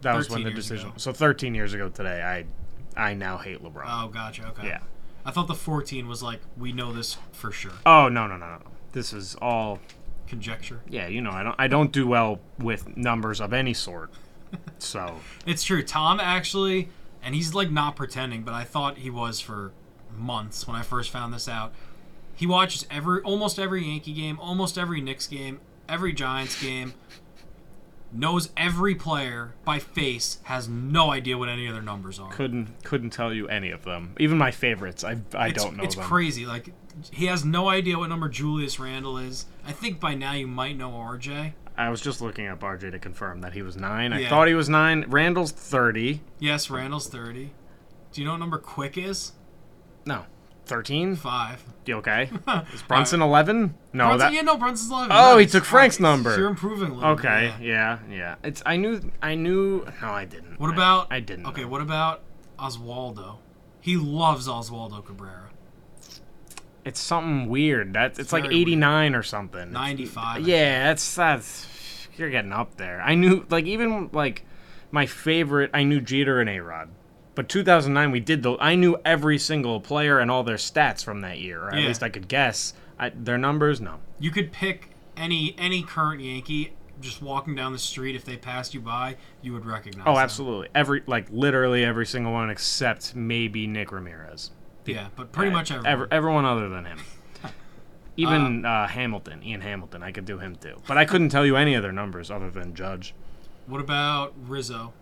that 0.01 0.15
was 0.15 0.29
when 0.29 0.43
the 0.43 0.51
decision. 0.51 0.89
ago. 0.89 0.97
So 0.97 1.11
thirteen 1.13 1.55
years 1.55 1.73
ago 1.73 1.89
today, 1.89 2.21
I 2.21 3.09
I 3.09 3.13
now 3.15 3.37
hate 3.37 3.63
LeBron. 3.63 3.83
Oh, 3.87 4.07
gotcha. 4.09 4.47
Okay. 4.49 4.67
yeah. 4.67 4.79
I 5.25 5.31
thought 5.31 5.47
the 5.47 5.55
14 5.55 6.07
was 6.09 6.21
like 6.21 6.41
we 6.57 6.73
know 6.73 6.91
this 6.91 7.17
for 7.31 7.51
sure. 7.51 7.71
Oh 7.85 8.09
no 8.09 8.27
no 8.27 8.35
no 8.37 8.45
no. 8.57 8.61
This 8.91 9.13
is 9.13 9.35
all 9.41 9.79
Conjecture. 10.27 10.81
yeah. 10.89 11.07
You 11.07 11.21
know 11.21 11.31
I 11.31 11.43
don't 11.43 11.55
I 11.57 11.67
don't 11.67 11.91
do 11.91 12.05
well 12.05 12.39
with 12.59 12.95
numbers 12.97 13.39
of 13.41 13.53
any 13.53 13.73
sort. 13.73 14.11
So 14.77 15.15
It's 15.47 15.63
true. 15.63 15.81
Tom 15.81 16.19
actually, 16.19 16.89
and 17.23 17.33
he's 17.33 17.55
like 17.55 17.71
not 17.71 17.95
pretending, 17.95 18.43
but 18.43 18.53
I 18.53 18.63
thought 18.65 18.97
he 18.99 19.09
was 19.09 19.39
for 19.39 19.71
months 20.15 20.67
when 20.67 20.75
I 20.75 20.83
first 20.83 21.09
found 21.09 21.33
this 21.33 21.47
out. 21.47 21.73
He 22.35 22.47
watches 22.47 22.85
every 22.89 23.21
almost 23.21 23.59
every 23.59 23.85
Yankee 23.85 24.13
game, 24.13 24.39
almost 24.39 24.77
every 24.77 25.01
Knicks 25.01 25.27
game, 25.27 25.59
every 25.87 26.13
Giants 26.13 26.61
game. 26.61 26.93
Knows 28.15 28.49
every 28.55 28.93
player 28.93 29.55
by 29.65 29.79
face, 29.79 30.37
has 30.43 30.69
no 30.69 31.09
idea 31.11 31.35
what 31.35 31.49
any 31.49 31.67
other 31.67 31.81
numbers 31.81 32.19
are. 32.19 32.31
couldn't 32.31 32.83
couldn't 32.83 33.09
tell 33.09 33.33
you 33.33 33.47
any 33.47 33.71
of 33.71 33.85
them. 33.85 34.15
Even 34.19 34.37
my 34.37 34.51
favorites, 34.51 35.03
I 35.03 35.17
I 35.33 35.47
it's, 35.47 35.63
don't 35.63 35.77
know 35.77 35.83
It's 35.83 35.95
them. 35.95 36.03
crazy. 36.03 36.45
Like 36.45 36.69
he 37.09 37.25
has 37.25 37.43
no 37.43 37.69
idea 37.69 37.97
what 37.97 38.09
number 38.09 38.29
Julius 38.29 38.79
Randle 38.79 39.17
is. 39.17 39.47
I 39.65 39.71
think 39.71 39.99
by 39.99 40.13
now 40.13 40.33
you 40.33 40.45
might 40.45 40.77
know 40.77 40.91
RJ. 40.91 41.53
I 41.75 41.89
was 41.89 42.01
just 42.01 42.21
looking 42.21 42.45
up 42.45 42.59
RJ 42.59 42.91
to 42.91 42.99
confirm 42.99 43.41
that 43.41 43.53
he 43.53 43.63
was 43.63 43.77
nine. 43.77 44.13
I 44.13 44.29
thought 44.29 44.47
he 44.47 44.53
was 44.53 44.69
nine. 44.69 45.05
Randle's 45.07 45.51
thirty. 45.51 46.21
Yes, 46.37 46.69
Randle's 46.69 47.07
thirty. 47.07 47.51
Do 48.11 48.21
you 48.21 48.25
know 48.27 48.33
what 48.33 48.41
number 48.41 48.59
Quick 48.59 48.95
is? 48.95 49.31
No, 50.05 50.25
thirteen. 50.65 51.15
Five. 51.15 51.63
You 51.85 51.95
okay? 51.97 52.29
Is 52.73 52.81
Brunson 52.83 53.21
eleven? 53.21 53.75
No, 53.91 54.05
Brunson, 54.07 54.19
that. 54.19 54.33
yeah, 54.33 54.41
no, 54.41 54.57
Brunson's 54.57 54.91
eleven. 54.91 55.11
Oh, 55.11 55.37
he 55.37 55.43
Nice, 55.45 55.51
took 55.51 55.65
Frank's 55.65 55.99
nice. 55.99 56.03
number. 56.11 56.37
You're 56.37 56.47
improving 56.49 56.91
a 56.91 56.93
little. 56.95 57.09
Okay, 57.11 57.53
bit, 57.57 57.65
yeah, 57.67 57.99
yeah. 58.09 58.35
It's 58.43 58.61
I 58.65 58.77
knew 58.77 59.11
I 59.21 59.35
knew 59.35 59.85
no 60.01 60.09
I 60.09 60.25
didn't. 60.25 60.59
What 60.59 60.69
I- 60.71 60.73
about? 60.73 61.07
I, 61.11 61.19
didn't. 61.19 61.45
Okay, 61.47 61.61
know. 61.63 61.67
what 61.67 61.81
about 61.81 62.21
Oswaldo? 62.57 63.37
He 63.81 63.97
loves 63.97 64.47
Oswaldo 64.47 65.05
Cabrera. 65.05 65.49
It's 66.85 66.99
something 66.99 67.47
weird. 67.49 67.93
That 67.93 68.19
it's 68.19 68.33
like 68.33 68.43
Very 68.43 68.55
weird. 68.55 68.67
89 68.69 69.15
or 69.15 69.23
something. 69.23 69.59
It's- 69.61 69.73
95, 69.73 70.47
Yeah, 70.47 70.83
that's 70.85 71.15
that's 71.15 71.67
you're 72.17 72.29
getting 72.29 72.51
up 72.53 72.75
there. 72.77 73.01
I 73.01 73.15
knew 73.15 73.45
like 73.49 73.65
even 73.65 74.09
like 74.13 74.45
my 74.91 75.05
favorite 75.05 75.71
I 75.73 75.83
knew 75.83 75.99
Jeter 76.01 76.39
and 76.39 76.49
A-Rod. 76.49 76.89
But 77.35 77.49
2009 77.49 78.11
we 78.11 78.19
did 78.19 78.43
the 78.43 78.55
I 78.59 78.75
knew 78.75 78.97
every 79.03 79.37
single 79.37 79.79
player 79.81 80.19
and 80.19 80.29
all 80.29 80.43
their 80.43 80.57
stats 80.57 81.03
from 81.03 81.21
that 81.21 81.39
year. 81.39 81.63
Or 81.63 81.73
at 81.73 81.79
Yeah. 81.81 81.87
least 81.87 82.03
I 82.03 82.09
could 82.09 82.27
guess. 82.27 82.73
I, 82.99 83.09
their 83.09 83.37
numbers 83.37 83.81
no. 83.81 83.99
You 84.19 84.29
could 84.31 84.51
pick 84.51 84.89
any 85.17 85.55
any 85.57 85.81
current 85.83 86.21
Yankee 86.21 86.73
just 87.01 87.21
walking 87.23 87.55
down 87.55 87.73
the 87.73 87.79
street, 87.79 88.15
if 88.15 88.23
they 88.23 88.37
passed 88.37 88.73
you 88.73 88.79
by, 88.79 89.17
you 89.41 89.51
would 89.51 89.65
recognize. 89.65 90.05
Oh, 90.07 90.13
them. 90.13 90.23
absolutely. 90.23 90.69
Every 90.75 91.01
like 91.07 91.27
literally 91.31 91.83
every 91.83 92.05
single 92.05 92.31
one 92.31 92.49
except 92.51 93.15
maybe 93.15 93.65
Nick 93.67 93.91
Ramirez. 93.91 94.51
Yeah, 94.85 95.07
but 95.15 95.31
pretty 95.31 95.49
Uh, 95.49 95.53
much 95.53 95.71
everyone. 95.71 96.01
ev- 96.03 96.07
everyone 96.11 96.45
other 96.45 96.69
than 96.69 96.85
him. 96.85 96.99
Even 98.15 98.63
uh, 98.63 98.87
Hamilton, 98.87 99.41
Ian 99.43 99.61
Hamilton, 99.61 100.03
I 100.03 100.11
could 100.11 100.25
do 100.25 100.37
him 100.37 100.55
too. 100.55 100.75
But 100.87 100.97
I 100.99 101.05
couldn't 101.05 101.29
tell 101.29 101.45
you 101.45 101.55
any 101.55 101.73
of 101.73 101.81
their 101.81 101.91
numbers 101.91 102.29
other 102.29 102.51
than 102.51 102.75
Judge. 102.75 103.15
What 103.65 103.81
about 103.81 104.33
Rizzo? 104.47 104.93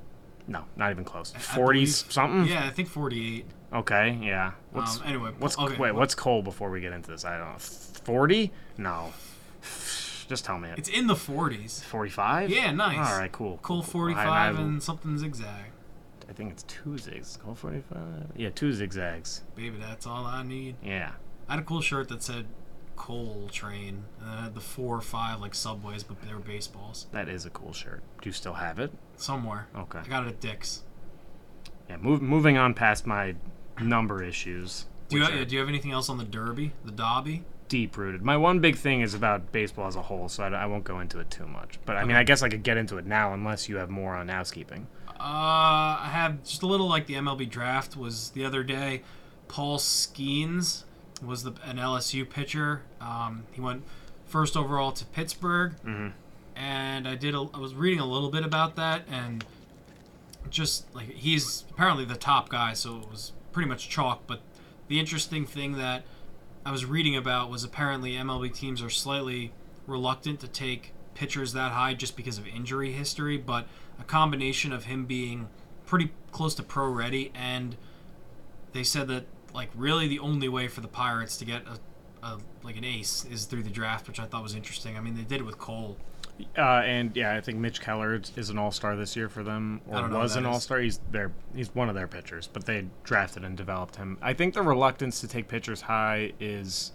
No, 0.47 0.65
not 0.75 0.91
even 0.91 1.03
close. 1.03 1.33
I 1.35 1.39
Forties 1.39 2.05
something. 2.09 2.45
Yeah, 2.51 2.65
I 2.65 2.69
think 2.71 2.89
48. 2.89 3.45
Okay, 3.73 4.19
yeah. 4.21 4.51
What's 4.71 4.97
Um, 4.97 5.03
anyway, 5.05 5.31
what's 5.39 5.57
okay, 5.57 5.77
wait? 5.77 5.79
what- 5.79 5.95
What's 5.95 6.15
Cole 6.15 6.41
before 6.41 6.69
we 6.69 6.81
get 6.81 6.91
into 6.93 7.11
this? 7.11 7.23
I 7.25 7.37
don't 7.37 7.51
know. 7.53 7.57
Forty? 7.57 8.51
No. 8.77 9.13
Just 10.27 10.45
tell 10.45 10.57
me 10.57 10.69
it. 10.69 10.77
It's 10.79 10.89
in 10.89 11.07
the 11.07 11.13
40s. 11.15 11.83
Forty-five? 11.83 12.49
Yeah, 12.49 12.71
nice. 12.71 12.97
All 12.97 13.19
right, 13.19 13.31
cool. 13.31 13.59
Cool. 13.61 13.81
45 13.83 14.27
I, 14.27 14.47
I, 14.47 14.49
and 14.49 14.81
something 14.81 15.17
zigzag. 15.17 15.65
I 16.29 16.33
think 16.33 16.51
it's 16.51 16.63
two 16.63 16.91
zigs. 16.91 17.37
Cole 17.39 17.55
forty-five. 17.55 18.31
Yeah, 18.37 18.49
two 18.49 18.71
zigzags. 18.71 19.41
Baby, 19.55 19.77
that's 19.79 20.07
all 20.07 20.25
I 20.25 20.43
need. 20.43 20.75
Yeah. 20.83 21.11
I 21.49 21.53
had 21.55 21.61
a 21.61 21.65
cool 21.65 21.81
shirt 21.81 22.07
that 22.09 22.23
said 22.23 22.45
Coal 23.01 23.49
Train. 23.51 24.03
And 24.21 24.31
it 24.31 24.43
had 24.43 24.53
the 24.53 24.61
four 24.61 24.95
or 24.95 25.01
five 25.01 25.41
like 25.41 25.55
subways, 25.55 26.03
but 26.03 26.21
they 26.21 26.31
were 26.31 26.39
baseballs. 26.39 27.07
That 27.11 27.27
is 27.27 27.47
a 27.47 27.49
cool 27.49 27.73
shirt. 27.73 28.03
Do 28.21 28.29
you 28.29 28.33
still 28.33 28.53
have 28.53 28.77
it? 28.77 28.91
Somewhere. 29.17 29.67
Okay. 29.75 29.99
I 29.99 30.07
got 30.07 30.27
it 30.27 30.29
at 30.29 30.39
Dick's. 30.39 30.83
Yeah. 31.89 31.97
Move, 31.97 32.21
moving 32.21 32.59
on 32.59 32.75
past 32.75 33.07
my 33.07 33.33
number 33.81 34.21
issues. 34.21 34.85
Do 35.09 35.17
you, 35.17 35.23
are 35.23 35.45
do 35.45 35.55
you 35.55 35.59
have 35.59 35.67
anything 35.67 35.91
else 35.91 36.09
on 36.09 36.19
the 36.19 36.23
Derby? 36.23 36.73
The 36.85 36.91
Dobby? 36.91 37.43
deep 37.67 37.95
rooted. 37.95 38.21
My 38.21 38.35
one 38.35 38.59
big 38.59 38.75
thing 38.75 38.99
is 38.99 39.13
about 39.13 39.53
baseball 39.53 39.87
as 39.87 39.95
a 39.95 40.01
whole, 40.01 40.27
so 40.27 40.43
I, 40.43 40.49
I 40.49 40.65
won't 40.65 40.83
go 40.83 40.99
into 40.99 41.19
it 41.19 41.31
too 41.31 41.47
much. 41.47 41.79
But 41.85 41.95
I 41.95 42.03
mean, 42.03 42.17
I 42.17 42.23
guess 42.23 42.43
I 42.43 42.49
could 42.49 42.63
get 42.63 42.75
into 42.75 42.97
it 42.97 43.05
now, 43.05 43.33
unless 43.33 43.69
you 43.69 43.77
have 43.77 43.89
more 43.89 44.13
on 44.13 44.27
housekeeping. 44.27 44.87
Uh, 45.07 45.13
I 45.19 46.09
have 46.11 46.43
just 46.43 46.63
a 46.63 46.67
little 46.67 46.89
like 46.89 47.07
the 47.07 47.13
MLB 47.13 47.49
draft 47.49 47.95
was 47.95 48.31
the 48.31 48.43
other 48.43 48.61
day. 48.61 49.03
Paul 49.47 49.77
Skenes 49.79 50.83
was 51.27 51.43
the 51.43 51.53
an 51.63 51.77
LSU 51.77 52.27
pitcher. 52.29 52.81
Um, 52.99 53.43
he 53.51 53.61
went 53.61 53.83
first 54.25 54.55
overall 54.57 54.91
to 54.93 55.05
Pittsburgh, 55.05 55.75
Mhm. 55.85 56.13
and 56.55 57.07
I 57.07 57.15
did. 57.15 57.35
A, 57.35 57.47
I 57.53 57.59
was 57.59 57.73
reading 57.75 57.99
a 57.99 58.05
little 58.05 58.29
bit 58.29 58.43
about 58.43 58.75
that, 58.77 59.05
and 59.09 59.43
just 60.49 60.93
like 60.95 61.09
he's 61.11 61.65
apparently 61.69 62.05
the 62.05 62.15
top 62.15 62.49
guy, 62.49 62.73
so 62.73 62.97
it 62.99 63.09
was 63.09 63.31
pretty 63.51 63.69
much 63.69 63.89
chalk. 63.89 64.23
But 64.27 64.41
the 64.87 64.99
interesting 64.99 65.45
thing 65.45 65.73
that 65.73 66.03
I 66.65 66.71
was 66.71 66.85
reading 66.85 67.15
about 67.15 67.49
was 67.49 67.63
apparently 67.63 68.13
MLB 68.17 68.49
teams 68.49 68.81
are 68.81 68.89
slightly 68.89 69.51
reluctant 69.87 70.39
to 70.41 70.47
take 70.47 70.93
pitchers 71.13 71.53
that 71.53 71.71
high 71.73 71.93
just 71.93 72.15
because 72.15 72.37
of 72.37 72.47
injury 72.47 72.91
history, 72.93 73.37
but 73.37 73.67
a 73.99 74.03
combination 74.03 74.71
of 74.71 74.85
him 74.85 75.05
being 75.05 75.49
pretty 75.85 76.11
close 76.31 76.55
to 76.55 76.63
pro 76.63 76.87
ready 76.89 77.31
and 77.35 77.75
they 78.73 78.83
said 78.83 79.07
that 79.09 79.25
like 79.53 79.69
really 79.75 80.07
the 80.07 80.19
only 80.19 80.49
way 80.49 80.67
for 80.67 80.81
the 80.81 80.87
Pirates 80.87 81.37
to 81.37 81.45
get 81.45 81.63
a, 81.67 82.25
a 82.25 82.37
like 82.63 82.77
an 82.77 82.83
ace 82.83 83.25
is 83.31 83.45
through 83.45 83.63
the 83.63 83.69
draft, 83.69 84.07
which 84.07 84.19
I 84.19 84.25
thought 84.25 84.43
was 84.43 84.55
interesting. 84.55 84.97
I 84.97 85.01
mean, 85.01 85.15
they 85.15 85.23
did 85.23 85.41
it 85.41 85.45
with 85.45 85.57
Cole. 85.57 85.97
Uh, 86.57 86.61
and 86.61 87.15
yeah, 87.15 87.35
I 87.35 87.41
think 87.41 87.59
Mitch 87.59 87.81
Keller 87.81 88.19
is- 88.35 88.49
an 88.49 88.57
All 88.57 88.71
Star 88.71 88.95
this 88.95 89.15
year 89.15 89.29
for 89.29 89.43
them, 89.43 89.81
or 89.87 89.99
don't 89.99 90.09
know 90.09 90.15
who 90.17 90.21
was 90.23 90.35
an. 90.35 90.45
All 90.45 90.59
Star. 90.59 90.79
He's 90.79 90.99
their 91.11 91.31
he's 91.55 91.73
one 91.75 91.87
of 91.89 91.95
their 91.95 92.07
pitchers, 92.07 92.47
but 92.51 92.65
they 92.65 92.87
drafted 93.03 93.43
and 93.43 93.55
developed 93.55 93.97
him. 93.97 94.17
I 94.21 94.33
think 94.33 94.53
the 94.53 94.63
reluctance 94.63 95.21
to 95.21 95.27
take 95.27 95.47
pitchers 95.47 95.81
high 95.81 96.33
is, 96.39 96.93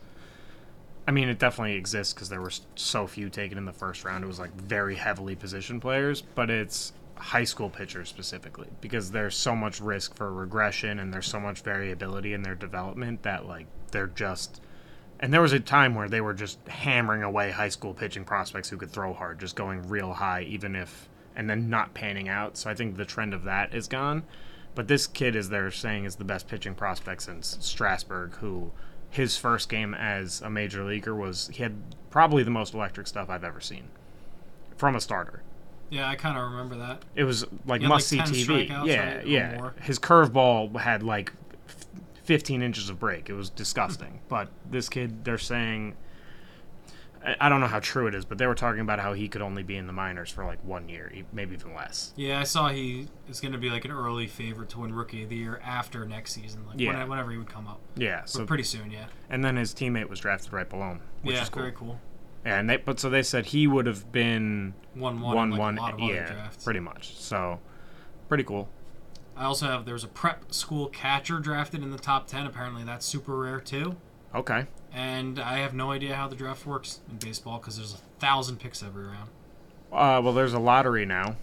I 1.06 1.12
mean, 1.12 1.28
it 1.28 1.38
definitely 1.38 1.76
exists 1.76 2.12
because 2.12 2.28
there 2.28 2.40
were 2.40 2.52
so 2.74 3.06
few 3.06 3.28
taken 3.30 3.56
in 3.58 3.66
the 3.66 3.72
first 3.72 4.04
round. 4.04 4.24
It 4.24 4.26
was 4.26 4.40
like 4.40 4.52
very 4.54 4.96
heavily 4.96 5.36
positioned 5.36 5.80
players, 5.80 6.22
but 6.22 6.50
it's 6.50 6.92
high 7.16 7.44
school 7.44 7.70
pitchers 7.70 8.08
specifically 8.08 8.68
because 8.80 9.10
there's 9.10 9.34
so 9.34 9.56
much 9.56 9.80
risk 9.80 10.14
for 10.14 10.32
regression 10.32 10.98
and 10.98 11.12
there's 11.12 11.26
so 11.26 11.40
much 11.40 11.60
variability 11.60 12.34
in 12.34 12.42
their 12.42 12.54
development 12.54 13.22
that 13.22 13.46
like 13.46 13.66
they're 13.90 14.06
just 14.06 14.60
and 15.18 15.32
there 15.32 15.40
was 15.40 15.52
a 15.52 15.60
time 15.60 15.94
where 15.94 16.08
they 16.08 16.20
were 16.20 16.34
just 16.34 16.58
hammering 16.68 17.22
away 17.22 17.50
high 17.50 17.70
school 17.70 17.94
pitching 17.94 18.24
prospects 18.24 18.68
who 18.68 18.76
could 18.76 18.90
throw 18.90 19.14
hard, 19.14 19.40
just 19.40 19.56
going 19.56 19.88
real 19.88 20.12
high, 20.12 20.42
even 20.42 20.76
if, 20.76 21.08
and 21.34 21.48
then 21.48 21.70
not 21.70 21.94
panning 21.94 22.28
out. 22.28 22.56
So 22.58 22.68
I 22.68 22.74
think 22.74 22.96
the 22.96 23.04
trend 23.04 23.32
of 23.32 23.44
that 23.44 23.74
is 23.74 23.88
gone. 23.88 24.24
But 24.74 24.88
this 24.88 25.06
kid, 25.06 25.34
as 25.34 25.48
they're 25.48 25.70
saying, 25.70 26.04
is 26.04 26.16
the 26.16 26.24
best 26.24 26.48
pitching 26.48 26.74
prospect 26.74 27.22
since 27.22 27.56
Strasburg, 27.60 28.36
who 28.36 28.72
his 29.08 29.38
first 29.38 29.70
game 29.70 29.94
as 29.94 30.42
a 30.42 30.50
major 30.50 30.84
leaguer 30.84 31.14
was, 31.14 31.48
he 31.52 31.62
had 31.62 31.76
probably 32.10 32.42
the 32.42 32.50
most 32.50 32.74
electric 32.74 33.06
stuff 33.06 33.30
I've 33.30 33.44
ever 33.44 33.60
seen 33.60 33.88
from 34.76 34.94
a 34.94 35.00
starter. 35.00 35.42
Yeah, 35.90 36.08
I 36.08 36.14
kind 36.16 36.36
of 36.36 36.50
remember 36.50 36.76
that. 36.76 37.02
It 37.14 37.24
was 37.24 37.44
like 37.66 37.80
had, 37.80 37.88
like, 37.88 37.96
must 37.96 38.08
see 38.08 38.18
10 38.18 38.26
TV. 38.28 38.68
Yeah, 38.86 39.16
right, 39.16 39.26
yeah. 39.26 39.70
His 39.82 39.98
curveball 39.98 40.78
had 40.80 41.02
like 41.02 41.32
15 42.24 42.62
inches 42.62 42.90
of 42.90 42.98
break. 42.98 43.28
It 43.30 43.34
was 43.34 43.50
disgusting. 43.50 44.20
but 44.28 44.48
this 44.68 44.88
kid, 44.88 45.24
they're 45.24 45.38
saying, 45.38 45.94
I- 47.40 47.48
don't 47.48 47.60
know 47.60 47.66
how 47.66 47.80
true 47.80 48.06
it 48.06 48.14
is, 48.14 48.24
but 48.24 48.38
they 48.38 48.46
were 48.46 48.54
talking 48.54 48.80
about 48.80 48.98
how 49.00 49.12
he 49.12 49.28
could 49.28 49.42
only 49.42 49.62
be 49.62 49.76
in 49.76 49.86
the 49.86 49.92
minors 49.92 50.30
for 50.30 50.44
like 50.44 50.58
one 50.64 50.88
year, 50.88 51.12
maybe 51.32 51.54
even 51.54 51.74
less. 51.74 52.12
Yeah, 52.16 52.38
I 52.40 52.44
saw 52.44 52.68
he 52.68 53.08
is 53.28 53.40
going 53.40 53.52
to 53.52 53.58
be 53.58 53.70
like 53.70 53.84
an 53.84 53.90
early 53.92 54.26
favorite 54.26 54.68
to 54.70 54.80
win 54.80 54.92
Rookie 54.94 55.22
of 55.24 55.28
the 55.28 55.36
Year 55.36 55.60
after 55.64 56.04
next 56.04 56.32
season, 56.32 56.66
like 56.66 56.78
Yeah. 56.80 57.04
whenever 57.04 57.30
he 57.30 57.36
would 57.38 57.48
come 57.48 57.66
up. 57.68 57.80
Yeah. 57.96 58.24
So 58.26 58.40
So 58.40 58.46
pretty 58.46 58.62
soon, 58.64 58.90
yeah. 58.90 59.06
and 59.30 59.44
then 59.44 59.56
his 59.56 59.72
teammate 59.74 60.08
was 60.08 60.20
drafted 60.20 60.52
right 60.52 60.68
below 60.68 60.90
him, 60.90 61.00
which 61.22 61.34
yeah, 61.36 61.42
is 61.42 61.48
cool. 61.48 61.62
very 61.62 61.72
cool. 61.74 62.00
And 62.46 62.70
they 62.70 62.76
but 62.76 63.00
so 63.00 63.10
they 63.10 63.22
said 63.24 63.46
he 63.46 63.66
would 63.66 63.86
have 63.86 64.12
been 64.12 64.74
One 64.94 65.20
one, 65.20 65.34
one 65.34 65.50
like, 65.50 65.58
one. 65.60 65.78
a 65.78 65.80
lot 65.80 65.94
of 65.94 66.00
other 66.00 66.14
yeah, 66.14 66.32
drafts. 66.32 66.62
pretty 66.64 66.78
much. 66.78 67.16
So 67.16 67.58
pretty 68.28 68.44
cool. 68.44 68.68
I 69.36 69.44
also 69.44 69.66
have 69.66 69.84
there's 69.84 70.04
a 70.04 70.08
prep 70.08 70.54
school 70.54 70.86
catcher 70.86 71.40
drafted 71.40 71.82
in 71.82 71.90
the 71.90 71.98
top 71.98 72.28
ten. 72.28 72.46
Apparently, 72.46 72.84
that's 72.84 73.04
super 73.04 73.36
rare 73.36 73.58
too. 73.60 73.96
Okay. 74.32 74.66
And 74.92 75.40
I 75.40 75.58
have 75.58 75.74
no 75.74 75.90
idea 75.90 76.14
how 76.14 76.28
the 76.28 76.36
draft 76.36 76.64
works 76.66 77.00
in 77.10 77.16
baseball 77.16 77.58
because 77.58 77.76
there's 77.78 77.94
a 77.94 77.98
thousand 78.20 78.60
picks 78.60 78.80
every 78.82 79.04
round. 79.04 79.28
Uh, 79.92 80.20
well, 80.22 80.32
there's 80.32 80.54
a 80.54 80.58
lottery 80.60 81.04
now. 81.04 81.34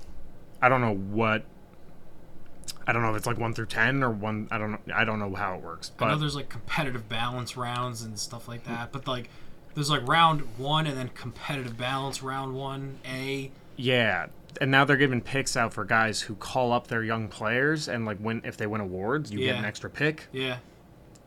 I 0.61 0.69
don't 0.69 0.79
know 0.81 0.95
what. 0.95 1.43
I 2.87 2.93
don't 2.93 3.01
know 3.01 3.11
if 3.11 3.17
it's 3.17 3.27
like 3.27 3.37
one 3.37 3.53
through 3.53 3.65
ten 3.65 4.03
or 4.03 4.09
one. 4.09 4.47
I 4.51 4.57
don't 4.57 4.71
know. 4.71 4.79
I 4.95 5.03
don't 5.03 5.19
know 5.19 5.33
how 5.35 5.55
it 5.55 5.61
works. 5.61 5.91
I 5.99 6.05
know 6.05 6.13
But 6.13 6.19
there's 6.21 6.35
like 6.35 6.47
competitive 6.47 7.09
balance 7.09 7.57
rounds 7.57 8.03
and 8.03 8.17
stuff 8.17 8.47
like 8.47 8.63
that, 8.63 8.93
but 8.93 9.05
like 9.05 9.29
there's 9.75 9.89
like 9.89 10.07
round 10.07 10.41
one 10.57 10.85
and 10.87 10.97
then 10.97 11.09
competitive 11.09 11.77
balance 11.77 12.21
round 12.23 12.55
one 12.55 12.97
A. 13.05 13.51
yeah, 13.75 14.27
and 14.61 14.69
now 14.71 14.85
they're 14.85 14.97
giving 14.97 15.19
picks 15.21 15.57
out 15.57 15.73
for 15.73 15.83
guys 15.85 16.21
who 16.21 16.35
call 16.35 16.71
up 16.71 16.87
their 16.87 17.03
young 17.03 17.27
players 17.27 17.87
and 17.87 18.05
like 18.05 18.17
win 18.19 18.41
if 18.45 18.55
they 18.57 18.67
win 18.67 18.81
awards, 18.81 19.31
you 19.31 19.39
get 19.39 19.55
an 19.55 19.65
extra 19.65 19.89
pick, 19.89 20.27
Yeah, 20.31 20.57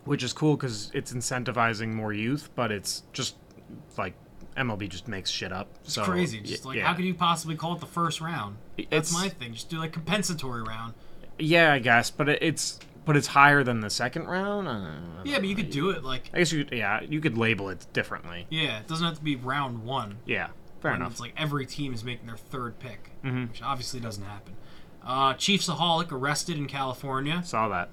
which 0.05 0.23
is 0.23 0.33
cool 0.33 0.57
because 0.57 0.91
it's 0.95 1.13
incentivizing 1.13 1.93
more 1.93 2.13
youth. 2.13 2.49
But 2.55 2.71
it's 2.73 3.03
just 3.13 3.35
like 3.99 4.15
MLB 4.57 4.89
just 4.89 5.09
makes 5.09 5.29
shit 5.31 5.53
up. 5.53 5.69
it's 5.85 5.95
so, 5.95 6.05
crazy. 6.05 6.39
y- 6.39 6.45
Just 6.45 6.65
like 6.65 6.77
yeah. 6.79 6.87
how 6.87 6.95
could 6.95 7.05
you 7.05 7.15
possibly 7.15 7.57
call 7.57 7.75
it 7.75 7.81
the 7.81 7.87
first 7.87 8.21
round? 8.21 8.57
That's 8.77 9.11
It's- 9.11 9.13
my 9.13 9.29
thing. 9.29 9.53
Just 9.55 9.69
do 9.69 9.79
like 9.79 9.93
compensatory 9.93 10.63
round. 10.63 10.95
Yeah, 11.39 11.73
I 11.73 11.81
guess, 11.81 12.11
but 12.11 12.29
it, 12.31 12.39
it's 12.43 12.79
but 13.07 13.17
it's 13.17 13.29
higher 13.29 13.65
than 13.65 13.81
the 13.81 13.89
second 13.89 14.27
round. 14.27 14.69
Uh, 14.69 15.23
Yeah, 15.25 15.39
but 15.39 15.47
you 15.47 15.55
could 15.57 15.71
do 15.71 15.89
it 15.91 16.05
like 16.05 16.29
I 16.35 16.39
guess 16.41 16.53
you 16.53 16.67
yeah 16.71 17.01
you 17.01 17.21
could 17.23 17.39
label 17.39 17.71
it 17.71 17.87
differently. 17.95 18.47
yeah. 18.51 18.81
It 18.81 18.87
doesn't 18.89 19.07
have 19.07 19.17
to 19.17 19.23
be 19.25 19.37
round 19.37 19.85
one. 19.85 20.19
Yeah, 20.27 20.49
fair 20.81 20.95
enough. 20.95 21.13
It's 21.13 21.21
like 21.21 21.33
every 21.39 21.65
team 21.65 21.95
is 21.95 22.05
making 22.05 22.27
their 22.27 22.37
third 22.37 22.79
pick, 22.79 23.13
Mhm. 23.25 23.49
which 23.49 23.63
obviously 23.63 24.01
doesn't 24.01 24.25
happen. 24.25 24.55
Uh, 25.03 25.35
Chiefsaholic 25.35 26.11
arrested 26.13 26.59
in 26.59 26.67
California, 26.67 27.41
Saw 27.45 27.69
that. 27.69 27.91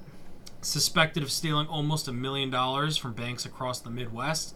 suspected 0.62 1.22
of 1.24 1.32
stealing 1.32 1.68
almost 1.68 2.08
a 2.08 2.14
million 2.14 2.50
dollars 2.50 2.98
from 2.98 3.14
banks 3.14 3.46
across 3.46 3.80
the 3.80 3.90
Midwest. 3.90 4.56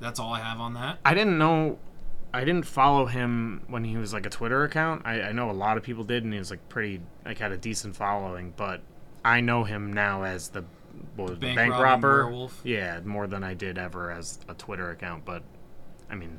That's 0.00 0.18
all 0.18 0.32
I 0.32 0.40
have 0.40 0.60
on 0.60 0.74
that. 0.74 0.98
I 1.04 1.14
didn't 1.14 1.38
know. 1.38 1.78
I 2.32 2.44
didn't 2.44 2.64
follow 2.64 3.06
him 3.06 3.62
when 3.66 3.84
he 3.84 3.96
was 3.96 4.12
like 4.12 4.24
a 4.24 4.30
Twitter 4.30 4.62
account. 4.64 5.02
I, 5.04 5.20
I 5.20 5.32
know 5.32 5.50
a 5.50 5.52
lot 5.52 5.76
of 5.76 5.82
people 5.82 6.04
did, 6.04 6.24
and 6.24 6.32
he 6.32 6.38
was 6.38 6.50
like 6.50 6.68
pretty 6.68 7.00
like 7.24 7.38
had 7.38 7.52
a 7.52 7.56
decent 7.56 7.96
following. 7.96 8.52
But 8.56 8.82
I 9.24 9.40
know 9.40 9.64
him 9.64 9.92
now 9.92 10.22
as 10.24 10.48
the, 10.48 10.64
was 11.16 11.38
Bank 11.38 11.56
bank 11.56 11.72
robber. 11.74 12.24
werewolf. 12.24 12.60
Yeah, 12.64 13.00
more 13.04 13.26
than 13.26 13.44
I 13.44 13.54
did 13.54 13.78
ever 13.78 14.10
as 14.10 14.38
a 14.48 14.54
Twitter 14.54 14.90
account. 14.90 15.24
But 15.24 15.42
I 16.10 16.14
mean, 16.14 16.38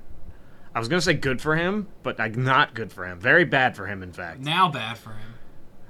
I 0.73 0.79
was 0.79 0.87
gonna 0.87 1.01
say 1.01 1.13
good 1.13 1.41
for 1.41 1.55
him, 1.55 1.87
but 2.03 2.17
like 2.19 2.35
not 2.35 2.73
good 2.73 2.91
for 2.91 3.05
him. 3.05 3.19
Very 3.19 3.45
bad 3.45 3.75
for 3.75 3.87
him, 3.87 4.01
in 4.03 4.11
fact. 4.13 4.39
Now 4.39 4.69
bad 4.69 4.97
for 4.97 5.11
him. 5.11 5.33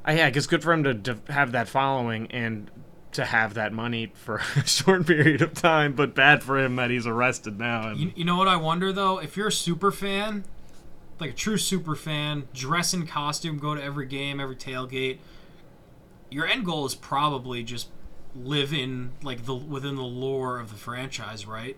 Uh, 0.07 0.11
yeah, 0.13 0.27
it's 0.33 0.47
good 0.47 0.63
for 0.63 0.73
him 0.73 0.83
to, 0.83 0.95
to 0.95 1.17
have 1.31 1.51
that 1.51 1.67
following 1.69 2.25
and 2.31 2.71
to 3.11 3.23
have 3.25 3.53
that 3.53 3.71
money 3.71 4.11
for 4.15 4.37
a 4.55 4.65
short 4.65 5.05
period 5.05 5.41
of 5.41 5.53
time, 5.53 5.93
but 5.93 6.15
bad 6.15 6.41
for 6.41 6.57
him 6.57 6.75
that 6.77 6.89
he's 6.89 7.05
arrested 7.05 7.59
now. 7.59 7.89
And 7.89 7.99
You, 7.99 8.11
you 8.15 8.25
know 8.25 8.37
what 8.37 8.47
I 8.47 8.55
wonder 8.55 8.91
though? 8.91 9.19
If 9.19 9.37
you're 9.37 9.49
a 9.49 9.51
super 9.51 9.91
fan, 9.91 10.43
like 11.19 11.31
a 11.31 11.35
true 11.35 11.57
super 11.57 11.95
fan, 11.95 12.47
dress 12.53 12.93
in 12.93 13.05
costume, 13.05 13.59
go 13.59 13.75
to 13.75 13.83
every 13.83 14.07
game, 14.07 14.39
every 14.39 14.55
tailgate, 14.55 15.19
your 16.31 16.47
end 16.47 16.65
goal 16.65 16.85
is 16.85 16.95
probably 16.95 17.61
just 17.63 17.89
live 18.35 18.73
in 18.73 19.11
like 19.21 19.45
the 19.45 19.53
within 19.53 19.95
the 19.97 20.01
lore 20.03 20.59
of 20.59 20.71
the 20.71 20.77
franchise, 20.77 21.45
right? 21.45 21.77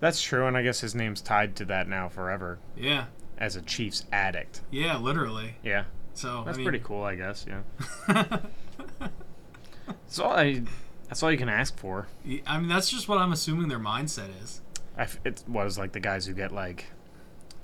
That's 0.00 0.20
true, 0.20 0.46
and 0.48 0.56
I 0.56 0.62
guess 0.62 0.80
his 0.80 0.94
name's 0.96 1.20
tied 1.20 1.54
to 1.56 1.64
that 1.66 1.86
now 1.88 2.08
forever 2.08 2.58
Yeah, 2.76 3.04
as 3.38 3.54
a 3.54 3.62
Chiefs 3.62 4.04
addict. 4.10 4.60
yeah, 4.70 4.96
literally. 4.98 5.54
Yeah, 5.62 5.84
So 6.14 6.42
that's 6.44 6.56
I 6.56 6.58
mean, 6.58 6.64
pretty 6.64 6.82
cool, 6.84 7.04
I 7.04 7.14
guess. 7.14 7.46
Yeah, 7.48 7.60
that's 9.86 10.18
all 10.18 10.32
I. 10.32 10.62
That's 11.08 11.22
all 11.22 11.30
you 11.30 11.38
can 11.38 11.48
ask 11.50 11.76
for. 11.78 12.08
I 12.46 12.58
mean, 12.58 12.68
that's 12.68 12.88
just 12.90 13.06
what 13.08 13.18
I'm 13.18 13.32
assuming 13.32 13.68
their 13.68 13.78
mindset 13.78 14.30
is. 14.42 14.60
I 14.96 15.02
f- 15.02 15.18
it 15.24 15.44
was 15.46 15.76
like 15.78 15.92
the 15.92 16.00
guys 16.00 16.26
who 16.26 16.32
get 16.32 16.52
like 16.52 16.86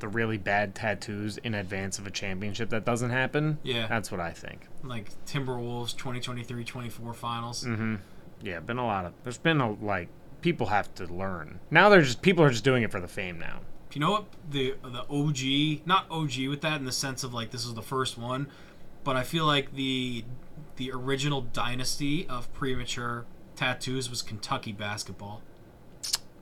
the 0.00 0.08
really 0.08 0.38
bad 0.38 0.74
tattoos 0.74 1.38
in 1.38 1.54
advance 1.54 1.98
of 1.98 2.06
a 2.06 2.10
championship 2.10 2.70
that 2.70 2.84
doesn't 2.84 3.10
happen. 3.10 3.58
Yeah. 3.62 3.86
that's 3.86 4.10
what 4.10 4.20
I 4.20 4.30
think. 4.30 4.66
Like 4.82 5.10
Timberwolves 5.26 5.94
2023-24 5.96 7.14
finals. 7.14 7.64
Mm-hmm. 7.64 7.96
Yeah, 8.42 8.60
been 8.60 8.78
a 8.78 8.86
lot 8.86 9.04
of. 9.04 9.12
There's 9.24 9.38
been 9.38 9.60
a 9.60 9.72
like 9.72 10.08
people 10.40 10.66
have 10.66 10.94
to 10.96 11.06
learn. 11.06 11.60
Now 11.70 11.88
they're 11.88 12.02
just 12.02 12.22
people 12.22 12.44
are 12.44 12.50
just 12.50 12.64
doing 12.64 12.82
it 12.82 12.90
for 12.90 13.00
the 13.00 13.08
fame 13.08 13.38
now. 13.38 13.60
You 13.92 14.00
know 14.00 14.10
what 14.12 14.26
the 14.48 14.74
the 14.82 15.04
OG, 15.10 15.86
not 15.86 16.06
OG 16.10 16.46
with 16.48 16.60
that 16.60 16.78
in 16.78 16.84
the 16.84 16.92
sense 16.92 17.24
of 17.24 17.34
like 17.34 17.50
this 17.50 17.64
is 17.64 17.74
the 17.74 17.82
first 17.82 18.16
one, 18.16 18.48
but 19.02 19.16
I 19.16 19.24
feel 19.24 19.44
like 19.44 19.74
the 19.74 20.24
the 20.76 20.92
original 20.92 21.40
dynasty 21.40 22.26
of 22.28 22.52
premature 22.52 23.24
tattoos 23.56 24.08
was 24.08 24.22
Kentucky 24.22 24.72
basketball. 24.72 25.42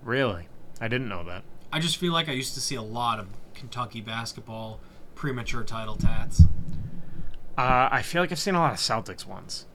Really, 0.03 0.49
I 0.81 0.89
didn't 0.89 1.09
know 1.09 1.25
that. 1.25 1.45
I 1.73 1.81
just 1.81 1.97
feel 1.97 2.13
like 2.13 2.29
I 2.29 2.33
used 2.33 2.55
to 2.55 2.61
see 2.61 2.75
a 2.75 2.83
lot 2.83 3.19
of 3.19 3.29
Kentucky 3.57 4.01
basketball 4.01 4.81
premature 5.15 5.65
title 5.65 5.97
tats. 5.97 6.43
Uh, 7.59 7.89
I 7.91 8.03
feel 8.03 8.23
like 8.23 8.31
I've 8.31 8.39
seen 8.39 8.55
a 8.55 8.61
lot 8.61 8.73
of 8.73 8.79
Celtics 8.79 9.27
ones. 9.27 9.67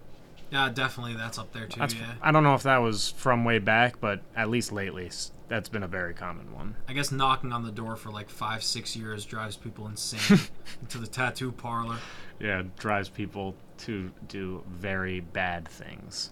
Yeah, 0.51 0.69
definitely 0.69 1.15
that's 1.15 1.39
up 1.39 1.51
there 1.53 1.65
too. 1.65 1.79
That's, 1.79 1.95
yeah. 1.95 2.13
I 2.21 2.31
don't 2.31 2.43
know 2.43 2.53
if 2.53 2.63
that 2.63 2.77
was 2.77 3.11
from 3.17 3.43
way 3.43 3.57
back, 3.59 3.99
but 3.99 4.21
at 4.35 4.49
least 4.49 4.71
lately, 4.71 5.09
that's 5.47 5.69
been 5.69 5.81
a 5.81 5.87
very 5.87 6.13
common 6.13 6.53
one. 6.53 6.75
I 6.87 6.93
guess 6.93 7.11
knocking 7.11 7.51
on 7.51 7.63
the 7.63 7.71
door 7.71 7.95
for 7.95 8.11
like 8.11 8.29
five, 8.29 8.61
six 8.63 8.95
years 8.95 9.25
drives 9.25 9.55
people 9.55 9.87
insane 9.87 10.39
into 10.81 10.97
the 10.97 11.07
tattoo 11.07 11.51
parlor. 11.51 11.97
Yeah, 12.39 12.63
drives 12.77 13.09
people 13.09 13.55
to 13.79 14.11
do 14.27 14.63
very 14.69 15.21
bad 15.21 15.67
things. 15.67 16.31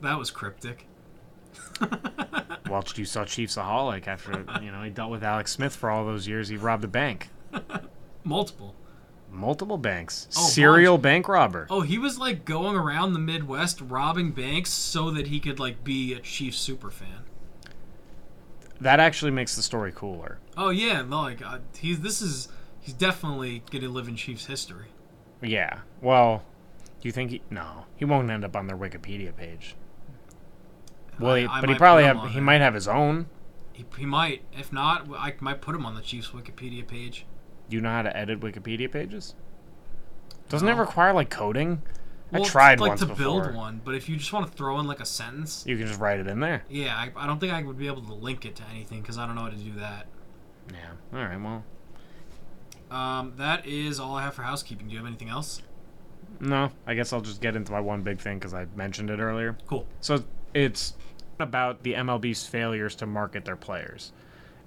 That 0.00 0.18
was 0.18 0.30
cryptic. 0.30 0.86
Watched 2.68 2.96
you 2.98 3.04
saw 3.04 3.24
Chiefsaholic 3.24 4.06
after 4.06 4.44
you 4.62 4.70
know 4.72 4.82
he 4.82 4.90
dealt 4.90 5.10
with 5.10 5.22
Alex 5.22 5.52
Smith 5.52 5.76
for 5.76 5.90
all 5.90 6.04
those 6.04 6.26
years. 6.26 6.48
He 6.48 6.56
robbed 6.56 6.84
a 6.84 6.88
bank, 6.88 7.28
Multiple. 8.24 8.74
multiple 9.30 9.76
banks, 9.78 10.28
Oh, 10.36 10.46
serial 10.46 10.96
bank 10.96 11.28
robber. 11.28 11.66
Oh, 11.68 11.82
he 11.82 11.98
was 11.98 12.18
like 12.18 12.44
going 12.44 12.76
around 12.76 13.12
the 13.12 13.18
Midwest 13.18 13.80
robbing 13.82 14.30
banks 14.32 14.70
so 14.70 15.10
that 15.10 15.26
he 15.26 15.40
could 15.40 15.60
like 15.60 15.84
be 15.84 16.14
a 16.14 16.20
Chiefs 16.20 16.58
super 16.58 16.90
fan. 16.90 17.24
That 18.80 18.98
actually 18.98 19.30
makes 19.30 19.54
the 19.56 19.62
story 19.62 19.92
cooler. 19.94 20.38
Oh 20.56 20.70
yeah, 20.70 21.02
no, 21.02 21.20
like 21.22 21.42
uh, 21.44 21.58
he's 21.78 22.00
this 22.00 22.22
is 22.22 22.48
he's 22.80 22.94
definitely 22.94 23.62
gonna 23.70 23.88
live 23.88 24.08
in 24.08 24.16
Chiefs 24.16 24.46
history. 24.46 24.86
Yeah. 25.42 25.80
Well, 26.00 26.42
do 27.00 27.08
you 27.08 27.12
think 27.12 27.30
he? 27.30 27.42
No, 27.50 27.84
he 27.96 28.04
won't 28.06 28.30
end 28.30 28.44
up 28.44 28.56
on 28.56 28.66
their 28.66 28.76
Wikipedia 28.76 29.36
page. 29.36 29.76
Well, 31.18 31.34
he, 31.36 31.46
I 31.46 31.60
but 31.60 31.68
he 31.70 31.74
probably 31.76 32.04
have. 32.04 32.20
He 32.28 32.34
there. 32.34 32.42
might 32.42 32.60
have 32.60 32.74
his 32.74 32.88
own. 32.88 33.26
He, 33.72 33.84
he 33.98 34.06
might. 34.06 34.42
If 34.56 34.72
not, 34.72 35.08
I 35.16 35.34
might 35.40 35.60
put 35.60 35.74
him 35.74 35.84
on 35.86 35.94
the 35.94 36.00
Chiefs 36.00 36.28
Wikipedia 36.30 36.86
page. 36.86 37.26
Do 37.68 37.76
you 37.76 37.80
know 37.82 37.90
how 37.90 38.02
to 38.02 38.16
edit 38.16 38.40
Wikipedia 38.40 38.90
pages? 38.90 39.34
Doesn't 40.48 40.66
No. 40.66 40.74
it 40.74 40.78
require 40.78 41.12
like 41.12 41.30
coding? 41.30 41.82
Well, 42.30 42.42
I 42.42 42.46
tried 42.46 42.80
like 42.80 42.88
once 42.90 43.00
to 43.00 43.06
before. 43.06 43.42
build 43.42 43.54
one, 43.54 43.80
but 43.84 43.94
if 43.94 44.08
you 44.08 44.16
just 44.16 44.32
want 44.32 44.46
to 44.50 44.52
throw 44.56 44.78
in 44.80 44.86
like 44.86 45.00
a 45.00 45.06
sentence, 45.06 45.64
You 45.66 45.76
can 45.76 45.86
just 45.86 46.00
write 46.00 46.18
it 46.20 46.26
in 46.26 46.40
there. 46.40 46.64
yeah, 46.68 46.94
I, 46.96 47.10
I 47.16 47.26
don't 47.26 47.38
think 47.38 47.52
I 47.52 47.62
would 47.62 47.78
be 47.78 47.86
able 47.86 48.02
to 48.02 48.14
link 48.14 48.44
it 48.44 48.56
to 48.56 48.62
anything 48.72 49.00
because 49.00 49.18
I 49.18 49.26
don't 49.26 49.34
know 49.36 49.42
how 49.42 49.50
to 49.50 49.56
do 49.56 49.72
that. 49.74 50.06
Yeah. 50.72 51.18
All 51.18 51.24
right. 51.24 51.40
Well, 51.40 51.64
Um, 52.90 53.32
that 53.36 53.66
is 53.66 53.98
all 54.00 54.16
I 54.16 54.22
have 54.22 54.34
for 54.34 54.42
housekeeping. 54.42 54.86
Do 54.88 54.92
you 54.92 54.98
have 54.98 55.06
anything 55.06 55.28
else? 55.28 55.62
no. 56.40 56.70
I 56.86 56.94
guess 56.94 57.12
I'll 57.12 57.20
just 57.20 57.40
get 57.40 57.54
into 57.56 57.70
my 57.72 57.80
one 57.80 58.02
big 58.02 58.18
thing 58.20 58.38
because 58.38 58.52
I 58.54 58.66
mentioned 58.74 59.08
it 59.10 59.20
earlier. 59.20 59.56
Cool. 59.66 59.86
So 60.00 60.24
it's 60.54 60.94
about 61.38 61.82
the 61.82 61.94
MLB's 61.94 62.46
failures 62.46 62.94
to 62.96 63.06
market 63.06 63.44
their 63.44 63.56
players. 63.56 64.12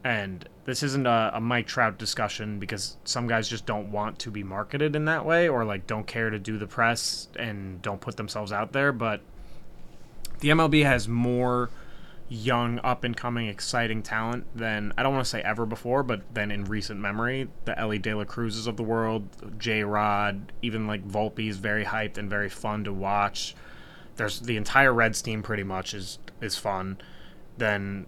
And 0.03 0.47
this 0.65 0.83
isn't 0.83 1.07
a, 1.07 1.31
a 1.33 1.41
Mike 1.41 1.67
Trout 1.67 1.97
discussion 1.97 2.59
because 2.59 2.97
some 3.03 3.27
guys 3.27 3.49
just 3.49 3.65
don't 3.65 3.91
want 3.91 4.19
to 4.19 4.31
be 4.31 4.43
marketed 4.43 4.95
in 4.95 5.05
that 5.05 5.25
way 5.25 5.49
or 5.49 5.65
like 5.65 5.87
don't 5.87 6.05
care 6.05 6.29
to 6.29 6.39
do 6.39 6.57
the 6.57 6.67
press 6.67 7.29
and 7.37 7.81
don't 7.81 7.99
put 7.99 8.17
themselves 8.17 8.51
out 8.51 8.73
there. 8.73 8.91
But 8.91 9.21
the 10.39 10.49
MLB 10.49 10.83
has 10.83 11.07
more 11.07 11.69
young, 12.29 12.79
up 12.79 13.03
and 13.03 13.15
coming, 13.15 13.47
exciting 13.47 14.03
talent 14.03 14.45
than 14.53 14.93
I 14.97 15.03
don't 15.03 15.13
want 15.13 15.25
to 15.25 15.29
say 15.29 15.41
ever 15.41 15.65
before, 15.65 16.03
but 16.03 16.21
than 16.33 16.51
in 16.51 16.65
recent 16.65 16.99
memory. 16.99 17.47
The 17.65 17.77
Elly 17.79 17.99
De 17.99 18.13
La 18.13 18.25
Cruzes 18.25 18.67
of 18.67 18.77
the 18.77 18.83
world, 18.83 19.27
J 19.57 19.83
Rod, 19.83 20.51
even 20.61 20.87
like 20.87 21.07
Volpe 21.07 21.49
is 21.49 21.57
very 21.57 21.85
hyped 21.85 22.17
and 22.17 22.29
very 22.29 22.49
fun 22.49 22.83
to 22.83 22.93
watch 22.93 23.55
there's 24.17 24.39
the 24.41 24.57
entire 24.57 24.93
Reds 24.93 25.21
team 25.21 25.41
pretty 25.43 25.63
much 25.63 25.93
is 25.93 26.19
is 26.41 26.57
fun. 26.57 26.97
Then, 27.57 28.05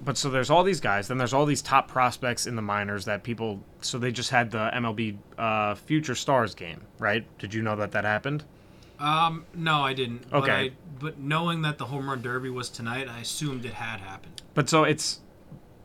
but 0.00 0.16
so 0.16 0.30
there's 0.30 0.50
all 0.50 0.62
these 0.62 0.80
guys. 0.80 1.08
Then 1.08 1.18
there's 1.18 1.32
all 1.34 1.46
these 1.46 1.62
top 1.62 1.88
prospects 1.88 2.46
in 2.46 2.56
the 2.56 2.62
minors 2.62 3.04
that 3.06 3.22
people. 3.22 3.60
So 3.80 3.98
they 3.98 4.12
just 4.12 4.30
had 4.30 4.50
the 4.50 4.70
MLB 4.74 5.16
uh, 5.38 5.74
Future 5.74 6.14
Stars 6.14 6.54
game, 6.54 6.82
right? 6.98 7.26
Did 7.38 7.54
you 7.54 7.62
know 7.62 7.76
that 7.76 7.92
that 7.92 8.04
happened? 8.04 8.44
Um, 8.98 9.44
no, 9.54 9.82
I 9.82 9.92
didn't. 9.92 10.30
But, 10.30 10.44
Okay. 10.44 10.52
I, 10.52 10.70
but 10.98 11.18
knowing 11.18 11.62
that 11.62 11.78
the 11.78 11.84
home 11.84 12.08
run 12.08 12.22
derby 12.22 12.48
was 12.48 12.70
tonight, 12.70 13.08
I 13.08 13.20
assumed 13.20 13.64
it 13.64 13.74
had 13.74 14.00
happened. 14.00 14.40
But 14.54 14.70
so 14.70 14.84
it's, 14.84 15.20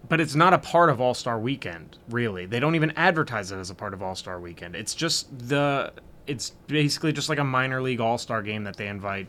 but 0.08 0.22
it's 0.22 0.36
not 0.36 0.54
a 0.54 0.58
part 0.58 0.90
of 0.90 1.02
All 1.02 1.14
Star 1.14 1.40
Weekend, 1.40 1.98
really. 2.10 2.46
They 2.46 2.60
don't 2.60 2.76
even 2.76 2.92
advertise 2.92 3.52
it 3.52 3.58
as 3.58 3.70
a 3.70 3.76
part 3.76 3.94
of 3.94 4.02
All 4.02 4.16
Star 4.16 4.40
Weekend. 4.40 4.76
It's 4.76 4.94
just 4.96 5.28
the. 5.50 5.92
It's 6.28 6.52
basically 6.68 7.12
just 7.12 7.28
like 7.30 7.40
a 7.40 7.44
minor 7.44 7.82
league 7.82 8.00
All 8.00 8.18
Star 8.18 8.42
game 8.42 8.64
that 8.64 8.78
they 8.78 8.88
invite 8.88 9.28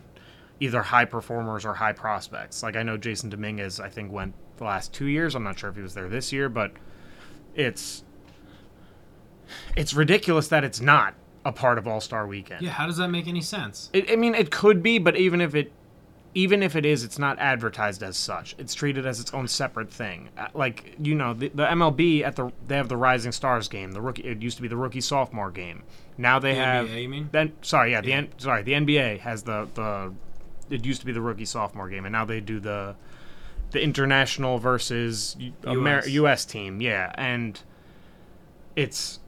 either 0.63 0.83
high 0.83 1.05
performers 1.05 1.65
or 1.65 1.75
high 1.75 1.93
prospects. 1.93 2.63
Like 2.63 2.77
I 2.77 2.83
know 2.85 2.97
Jasson 2.97 3.31
Dominguez, 3.31 3.81
I 3.81 3.89
think 3.89 4.13
went 4.13 4.35
the 4.59 4.65
last 4.65 4.93
two 4.93 5.07
years. 5.07 5.35
I'm 5.35 5.43
not 5.43 5.59
sure 5.59 5.69
if 5.71 5.77
he 5.77 5.83
was 5.83 5.95
there 5.95 6.09
this 6.09 6.33
year, 6.33 6.49
but 6.49 6.73
it's 7.57 8.05
it's 9.77 9.93
ridiculous 9.93 10.49
that 10.49 10.65
it's 10.65 10.81
not 10.81 11.15
a 11.45 11.53
part 11.53 11.79
of 11.79 11.87
All 11.89 12.01
Star 12.01 12.27
Weekend. 12.27 12.63
Yeah, 12.63 12.71
how 12.71 12.87
does 12.87 12.97
that 12.99 13.09
make 13.09 13.27
any 13.27 13.41
sense? 13.43 13.91
It, 13.93 14.11
I 14.11 14.17
mean, 14.17 14.35
it 14.35 14.51
could 14.51 14.83
be, 14.83 14.99
but 14.99 15.17
even 15.17 15.41
if 15.41 15.55
it, 15.57 15.73
even 16.35 16.63
if 16.63 16.77
it 16.77 16.87
is, 16.87 17.03
it's 17.05 17.19
not 17.19 17.39
advertised 17.41 18.03
as 18.03 18.17
such. 18.17 18.55
It's 18.59 18.73
treated 18.73 19.05
as 19.05 19.19
its 19.21 19.35
own 19.35 19.49
separate 19.49 19.91
thing. 19.91 20.31
Uh, 20.39 20.47
Like 20.55 20.95
you 21.03 21.15
know, 21.17 21.35
the, 21.35 21.49
the 21.49 21.67
MLB 21.67 22.23
at 22.23 22.37
the 22.37 22.53
they 22.67 22.77
have 22.77 22.89
the 22.89 22.97
Rising 22.97 23.33
Stars 23.33 23.67
game. 23.69 23.93
The 23.93 24.01
rookie 24.01 24.23
it 24.23 24.41
used 24.41 24.57
to 24.59 24.63
be 24.63 24.69
the 24.69 24.77
rookie 24.77 25.01
sophomore 25.01 25.51
game. 25.51 25.83
Now 26.17 26.39
they 26.39 26.55
The 26.55 26.61
have. 26.65 26.87
NBA, 26.87 27.03
you 27.03 27.09
mean? 27.09 27.29
Then 27.33 27.53
sorry, 27.63 27.91
yeah, 27.91 28.01
the 28.01 28.13
N, 28.13 28.29
sorry 28.39 28.63
the 28.63 28.73
NBA 28.73 29.19
has 29.21 29.43
the 29.43 29.69
the. 29.75 30.15
It 30.71 30.85
used 30.85 31.01
to 31.01 31.07
be 31.07 31.13
the 31.13 31.21
rookie 31.21 31.45
sophomore 31.45 31.89
game, 31.89 32.05
and 32.05 32.13
now 32.13 32.25
they 32.25 32.41
do 32.41 32.61
the 32.61 32.95
the 33.73 33.83
international 33.83 34.59
versus 34.59 35.37
U- 35.39 35.53
Amer- 35.67 35.99
US. 36.01 36.09
U.S. 36.09 36.45
team. 36.45 36.81
Yeah, 36.81 37.13
and 37.17 37.61
it's 38.77 39.19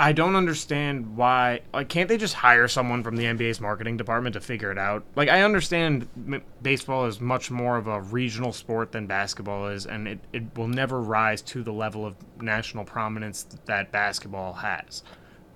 I 0.00 0.12
don't 0.12 0.36
understand 0.36 1.16
why. 1.16 1.60
Like, 1.74 1.88
can't 1.88 2.08
they 2.08 2.18
just 2.18 2.34
hire 2.34 2.68
someone 2.68 3.02
from 3.02 3.16
the 3.16 3.24
NBA's 3.24 3.60
marketing 3.60 3.96
department 3.96 4.34
to 4.34 4.40
figure 4.40 4.70
it 4.70 4.78
out? 4.78 5.02
Like, 5.16 5.28
I 5.28 5.42
understand 5.42 6.06
m- 6.16 6.42
baseball 6.62 7.06
is 7.06 7.20
much 7.20 7.50
more 7.50 7.76
of 7.76 7.88
a 7.88 8.00
regional 8.00 8.52
sport 8.52 8.92
than 8.92 9.06
basketball 9.06 9.66
is, 9.66 9.86
and 9.86 10.06
it, 10.06 10.20
it 10.32 10.56
will 10.56 10.68
never 10.68 11.00
rise 11.00 11.42
to 11.42 11.64
the 11.64 11.72
level 11.72 12.06
of 12.06 12.14
national 12.40 12.84
prominence 12.84 13.44
that 13.64 13.90
basketball 13.90 14.52
has. 14.54 15.02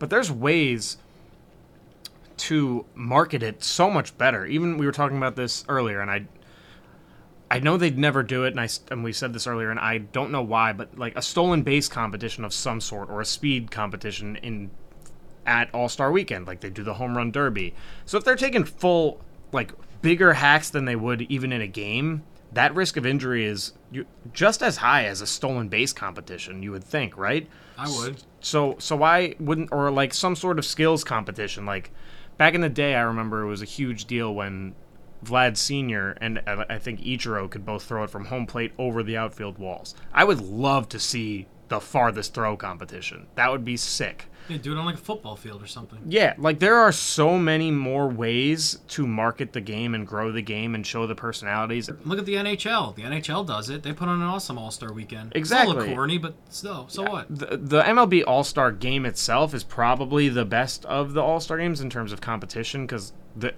But 0.00 0.10
there's 0.10 0.32
ways 0.32 0.96
to 2.42 2.84
market 2.96 3.40
it 3.42 3.62
so 3.62 3.88
much 3.88 4.18
better. 4.18 4.44
Even 4.46 4.76
we 4.76 4.84
were 4.84 4.92
talking 4.92 5.16
about 5.16 5.36
this 5.36 5.64
earlier, 5.68 6.00
and 6.00 6.10
I 6.10 6.26
I 7.52 7.60
know 7.60 7.76
they'd 7.76 7.98
never 7.98 8.24
do 8.24 8.44
it, 8.44 8.48
and 8.48 8.60
I 8.60 8.68
and 8.90 9.04
we 9.04 9.12
said 9.12 9.32
this 9.32 9.46
earlier, 9.46 9.70
and 9.70 9.78
I 9.78 9.98
don't 9.98 10.32
know 10.32 10.42
why, 10.42 10.72
but 10.72 10.98
like 10.98 11.16
a 11.16 11.22
stolen 11.22 11.62
base 11.62 11.86
competition 11.86 12.44
of 12.44 12.52
some 12.52 12.80
sort 12.80 13.10
or 13.10 13.20
a 13.20 13.24
speed 13.24 13.70
competition 13.70 14.36
in 14.36 14.70
at 15.46 15.72
All 15.72 15.88
Star 15.88 16.10
Weekend, 16.10 16.48
like 16.48 16.60
they 16.60 16.70
do 16.70 16.82
the 16.82 16.94
home 16.94 17.16
run 17.16 17.30
derby. 17.30 17.74
So 18.06 18.18
if 18.18 18.24
they're 18.24 18.34
taking 18.34 18.64
full 18.64 19.20
like 19.52 19.72
bigger 20.00 20.32
hacks 20.32 20.70
than 20.70 20.84
they 20.84 20.96
would 20.96 21.22
even 21.22 21.52
in 21.52 21.60
a 21.60 21.68
game, 21.68 22.24
that 22.52 22.74
risk 22.74 22.96
of 22.96 23.06
injury 23.06 23.44
is 23.44 23.72
just 24.32 24.62
as 24.62 24.78
high 24.78 25.04
as 25.04 25.20
a 25.20 25.26
stolen 25.28 25.68
base 25.68 25.92
competition. 25.92 26.62
You 26.62 26.72
would 26.72 26.84
think, 26.84 27.16
right? 27.16 27.48
I 27.78 27.88
would. 27.88 28.22
So 28.40 28.74
so 28.80 28.96
why 28.96 29.36
wouldn't 29.38 29.68
or 29.70 29.92
like 29.92 30.12
some 30.12 30.34
sort 30.34 30.58
of 30.58 30.64
skills 30.64 31.04
competition? 31.04 31.66
Like 31.66 31.92
back 32.36 32.54
in 32.54 32.60
the 32.60 32.68
day, 32.68 32.94
I 32.94 33.02
remember 33.02 33.42
it 33.42 33.48
was 33.48 33.62
a 33.62 33.66
huge 33.66 34.06
deal 34.06 34.34
when 34.34 34.74
Vlad 35.24 35.56
Senior 35.56 36.16
and 36.20 36.42
uh, 36.46 36.64
I 36.68 36.78
think 36.78 37.00
Ichiro 37.00 37.48
could 37.48 37.64
both 37.64 37.84
throw 37.84 38.02
it 38.04 38.10
from 38.10 38.26
home 38.26 38.46
plate 38.46 38.72
over 38.78 39.02
the 39.02 39.16
outfield 39.16 39.58
walls. 39.58 39.94
I 40.12 40.24
would 40.24 40.40
love 40.40 40.88
to 40.90 40.98
see 40.98 41.46
the 41.68 41.80
farthest 41.80 42.34
throw 42.34 42.56
competition. 42.56 43.28
That 43.36 43.50
would 43.50 43.64
be 43.64 43.76
sick. 43.76 44.26
Yeah, 44.48 44.56
do 44.58 44.72
it 44.72 44.78
on 44.78 44.84
like 44.84 44.96
a 44.96 44.98
football 44.98 45.36
field 45.36 45.62
or 45.62 45.66
something. 45.66 46.00
Yeah, 46.06 46.34
like 46.36 46.58
there 46.58 46.76
are 46.76 46.90
so 46.92 47.38
many 47.38 47.70
more 47.70 48.08
ways 48.08 48.80
to 48.88 49.06
market 49.06 49.52
the 49.52 49.60
game 49.60 49.94
and 49.94 50.06
grow 50.06 50.32
the 50.32 50.42
game 50.42 50.74
and 50.74 50.86
show 50.86 51.06
the 51.06 51.14
personalities. 51.14 51.88
Look 52.04 52.18
at 52.18 52.26
the 52.26 52.34
NHL. 52.34 52.94
The 52.96 53.02
NHL 53.02 53.46
does 53.46 53.70
it. 53.70 53.82
They 53.82 53.92
put 53.92 54.08
on 54.08 54.20
an 54.20 54.26
awesome 54.26 54.58
All 54.58 54.70
Star 54.70 54.92
weekend. 54.92 55.28
It's 55.28 55.36
a 55.36 55.38
Exactly. 55.38 55.74
little 55.76 55.94
corny, 55.94 56.18
but 56.18 56.34
still, 56.50 56.88
so 56.88 57.02
what? 57.04 57.26
The, 57.28 57.56
the 57.56 57.82
MLB 57.82 58.24
All 58.26 58.42
Star 58.44 58.72
game 58.72 59.06
itself 59.06 59.54
is 59.54 59.62
probably 59.64 60.28
the 60.28 60.44
best 60.44 60.84
of 60.86 61.12
the 61.12 61.22
All 61.22 61.38
Star 61.40 61.58
games 61.58 61.80
in 61.80 61.88
terms 61.88 62.12
of 62.12 62.20
competition 62.20 62.84
because 62.86 63.12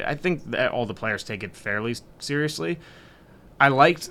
I 0.05 0.15
think 0.15 0.51
that 0.51 0.71
all 0.71 0.87
the 0.87 0.95
players 0.95 1.25
take 1.25 1.43
it 1.43 1.57
fairly 1.57 1.97
seriously. 2.19 2.79
I 3.59 3.69
liked, 3.69 4.11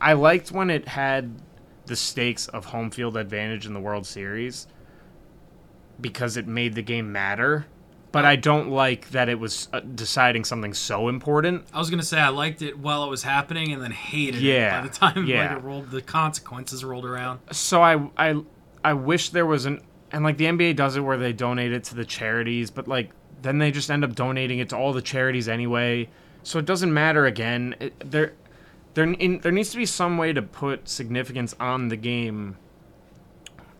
I 0.00 0.12
liked 0.12 0.52
when 0.52 0.70
it 0.70 0.88
had 0.88 1.40
the 1.86 1.96
stakes 1.96 2.48
of 2.48 2.66
home 2.66 2.90
field 2.90 3.16
advantage 3.16 3.66
in 3.66 3.72
the 3.74 3.80
World 3.80 4.06
Series 4.06 4.66
because 6.00 6.36
it 6.36 6.46
made 6.46 6.74
the 6.74 6.82
game 6.82 7.12
matter. 7.12 7.66
But 8.12 8.24
I 8.24 8.36
don't 8.36 8.70
like 8.70 9.10
that 9.10 9.28
it 9.28 9.38
was 9.38 9.68
uh, 9.74 9.80
deciding 9.80 10.44
something 10.44 10.72
so 10.72 11.08
important. 11.08 11.66
I 11.74 11.78
was 11.78 11.90
gonna 11.90 12.02
say 12.02 12.18
I 12.18 12.28
liked 12.28 12.62
it 12.62 12.78
while 12.78 13.04
it 13.04 13.10
was 13.10 13.22
happening, 13.22 13.72
and 13.72 13.82
then 13.82 13.90
hated 13.90 14.40
Yeah, 14.40 14.78
it 14.78 14.80
by 14.82 14.86
the 14.88 14.94
time 14.94 15.26
yeah. 15.28 15.48
like 15.48 15.58
it 15.58 15.62
rolled, 15.62 15.90
the 15.90 16.00
consequences 16.00 16.82
rolled 16.82 17.04
around. 17.04 17.40
so 17.52 17.82
I 17.82 18.08
I 18.16 18.40
I 18.82 18.94
wish 18.94 19.30
there 19.30 19.44
was 19.44 19.66
an 19.66 19.82
and 20.12 20.24
like 20.24 20.38
the 20.38 20.46
NBA 20.46 20.76
does 20.76 20.96
it 20.96 21.00
where 21.00 21.18
they 21.18 21.32
donate 21.34 21.72
it 21.72 21.84
to 21.84 21.94
the 21.94 22.04
charities, 22.06 22.70
but 22.70 22.88
like 22.88 23.10
then 23.42 23.58
they 23.58 23.70
just 23.70 23.90
end 23.90 24.02
up 24.02 24.14
donating 24.14 24.60
it 24.60 24.70
to 24.70 24.76
all 24.76 24.94
the 24.94 25.02
charities 25.02 25.46
anyway. 25.46 26.08
So 26.42 26.58
it 26.58 26.64
doesn't 26.64 26.94
matter 26.94 27.26
again. 27.26 27.74
It, 27.80 28.10
there 28.10 28.32
there 28.94 29.04
in, 29.04 29.40
there 29.40 29.52
needs 29.52 29.70
to 29.72 29.76
be 29.76 29.84
some 29.84 30.16
way 30.16 30.32
to 30.32 30.40
put 30.40 30.88
significance 30.88 31.54
on 31.60 31.88
the 31.88 31.96
game 31.96 32.56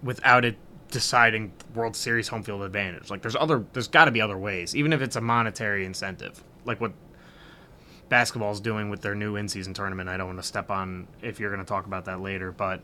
without 0.03 0.45
it 0.45 0.57
deciding 0.91 1.53
World 1.75 1.97
Series 1.97 2.29
home 2.29 2.43
field 2.43 2.63
advantage. 2.63 3.11
Like 3.11 3.23
there's 3.23 3.37
other 3.37 3.65
there's 3.73 3.89
got 3.89 4.07
to 4.07 4.11
be 4.11 4.21
other 4.21 4.39
ways, 4.39 4.75
even 4.77 4.93
if 4.93 5.01
it's 5.03 5.17
a 5.17 5.21
monetary 5.21 5.85
incentive, 5.85 6.43
like 6.65 6.81
what 6.81 6.93
basketball's 8.09 8.61
doing 8.61 8.89
with 8.89 9.01
their 9.01 9.15
new 9.15 9.37
in-season 9.37 9.75
tournament. 9.75 10.09
I 10.09 10.17
don't 10.17 10.27
want 10.27 10.39
to 10.39 10.47
step 10.47 10.71
on 10.71 11.09
if 11.23 11.41
you're 11.41 11.51
going 11.51 11.65
to 11.65 11.69
talk 11.69 11.87
about 11.87 12.05
that 12.05 12.21
later, 12.21 12.53
but 12.53 12.81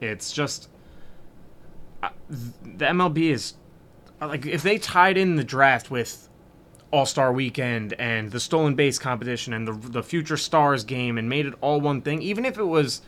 it's 0.00 0.32
just 0.32 0.68
uh, 2.02 2.10
the 2.28 2.86
MLB 2.86 3.30
is 3.30 3.54
uh, 4.20 4.28
like 4.28 4.46
if 4.46 4.62
they 4.62 4.78
tied 4.78 5.16
in 5.16 5.36
the 5.36 5.44
draft 5.44 5.90
with 5.90 6.28
All 6.90 7.06
Star 7.06 7.32
Weekend 7.32 7.94
and 7.94 8.30
the 8.30 8.40
stolen 8.40 8.74
base 8.74 8.98
competition 8.98 9.52
and 9.52 9.66
the 9.66 9.72
the 9.72 10.02
Future 10.02 10.36
Stars 10.36 10.84
game 10.84 11.18
and 11.18 11.28
made 11.28 11.46
it 11.46 11.54
all 11.60 11.80
one 11.80 12.02
thing, 12.02 12.20
even 12.22 12.44
if 12.44 12.58
it 12.58 12.64
was 12.64 13.02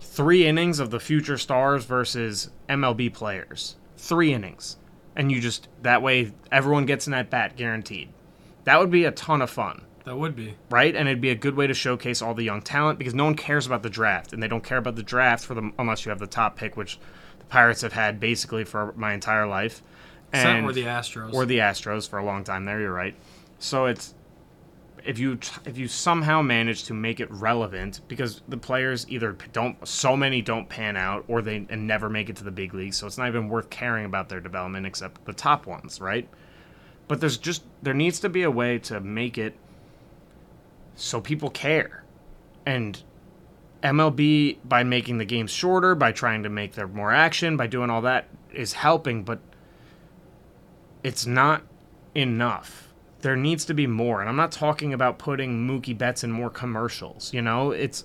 three 0.00 0.46
innings 0.46 0.78
of 0.80 0.90
the 0.90 1.00
Future 1.00 1.38
Stars 1.38 1.84
versus 1.84 2.50
MLB 2.68 3.12
players, 3.12 3.76
three 3.96 4.32
innings, 4.32 4.76
and 5.16 5.30
you 5.32 5.40
just 5.40 5.68
that 5.82 6.02
way 6.02 6.32
everyone 6.52 6.86
gets 6.86 7.06
an 7.06 7.14
at 7.14 7.30
bat 7.30 7.56
guaranteed. 7.56 8.08
That 8.64 8.78
would 8.80 8.90
be 8.90 9.04
a 9.04 9.10
ton 9.10 9.40
of 9.40 9.48
fun 9.50 9.82
That 10.04 10.16
would 10.18 10.36
be. 10.36 10.54
right? 10.70 10.94
And 10.94 11.08
it'd 11.08 11.20
be 11.22 11.30
a 11.30 11.34
good 11.34 11.54
way 11.56 11.66
to 11.66 11.74
showcase 11.74 12.20
all 12.20 12.34
the 12.34 12.44
young 12.44 12.60
talent 12.60 12.98
because 12.98 13.14
no 13.14 13.24
one 13.24 13.34
cares 13.34 13.66
about 13.66 13.82
the 13.82 13.90
draft, 13.90 14.32
and 14.32 14.42
they 14.42 14.48
don't 14.48 14.64
care 14.64 14.78
about 14.78 14.96
the 14.96 15.02
draft 15.02 15.44
for 15.44 15.54
them 15.54 15.72
unless 15.78 16.04
you 16.04 16.10
have 16.10 16.18
the 16.18 16.26
top 16.26 16.56
pick, 16.56 16.76
which 16.76 16.98
the 17.38 17.44
Pirates 17.46 17.80
have 17.82 17.92
had 17.94 18.20
basically 18.20 18.64
for 18.64 18.92
my 18.96 19.12
entire 19.14 19.46
life, 19.46 19.82
and 20.32 20.66
or 20.66 20.72
the 20.72 20.84
Astros. 20.84 21.32
or 21.32 21.46
the 21.46 21.58
Astros 21.58 22.08
for 22.08 22.18
a 22.18 22.24
long 22.24 22.44
time. 22.44 22.64
There, 22.66 22.80
you're 22.80 22.92
right. 22.92 23.14
So 23.58 23.86
it's 23.86 24.14
if 25.08 25.18
you 25.18 25.38
if 25.64 25.78
you 25.78 25.88
somehow 25.88 26.42
manage 26.42 26.84
to 26.84 26.92
make 26.92 27.18
it 27.18 27.30
relevant 27.30 28.02
because 28.08 28.42
the 28.46 28.58
players 28.58 29.06
either 29.08 29.34
don't 29.54 29.88
so 29.88 30.14
many 30.14 30.42
don't 30.42 30.68
pan 30.68 30.98
out 30.98 31.24
or 31.28 31.40
they 31.40 31.66
and 31.70 31.86
never 31.86 32.10
make 32.10 32.28
it 32.28 32.36
to 32.36 32.44
the 32.44 32.50
big 32.50 32.74
leagues, 32.74 32.98
so 32.98 33.06
it's 33.06 33.16
not 33.16 33.26
even 33.26 33.48
worth 33.48 33.70
caring 33.70 34.04
about 34.04 34.28
their 34.28 34.38
development 34.38 34.84
except 34.84 35.24
the 35.24 35.32
top 35.32 35.66
ones, 35.66 35.98
right? 35.98 36.28
But 37.08 37.22
there's 37.22 37.38
just 37.38 37.62
there 37.82 37.94
needs 37.94 38.20
to 38.20 38.28
be 38.28 38.42
a 38.42 38.50
way 38.50 38.78
to 38.80 39.00
make 39.00 39.38
it 39.38 39.56
so 40.94 41.22
people 41.22 41.48
care. 41.48 42.04
And 42.66 43.02
MLB 43.82 44.58
by 44.62 44.84
making 44.84 45.16
the 45.16 45.24
games 45.24 45.50
shorter, 45.50 45.94
by 45.94 46.12
trying 46.12 46.42
to 46.42 46.50
make 46.50 46.74
there 46.74 46.86
more 46.86 47.12
action, 47.12 47.56
by 47.56 47.66
doing 47.66 47.88
all 47.88 48.02
that 48.02 48.28
is 48.52 48.74
helping, 48.74 49.24
but 49.24 49.38
it's 51.02 51.24
not 51.24 51.62
enough. 52.14 52.87
There 53.20 53.36
needs 53.36 53.64
to 53.66 53.74
be 53.74 53.86
more. 53.86 54.20
And 54.20 54.28
I'm 54.28 54.36
not 54.36 54.52
talking 54.52 54.92
about 54.92 55.18
putting 55.18 55.66
Mookie 55.66 55.96
Betts 55.96 56.22
in 56.24 56.30
more 56.30 56.50
commercials, 56.50 57.32
you 57.34 57.42
know? 57.42 57.72
It's 57.72 58.04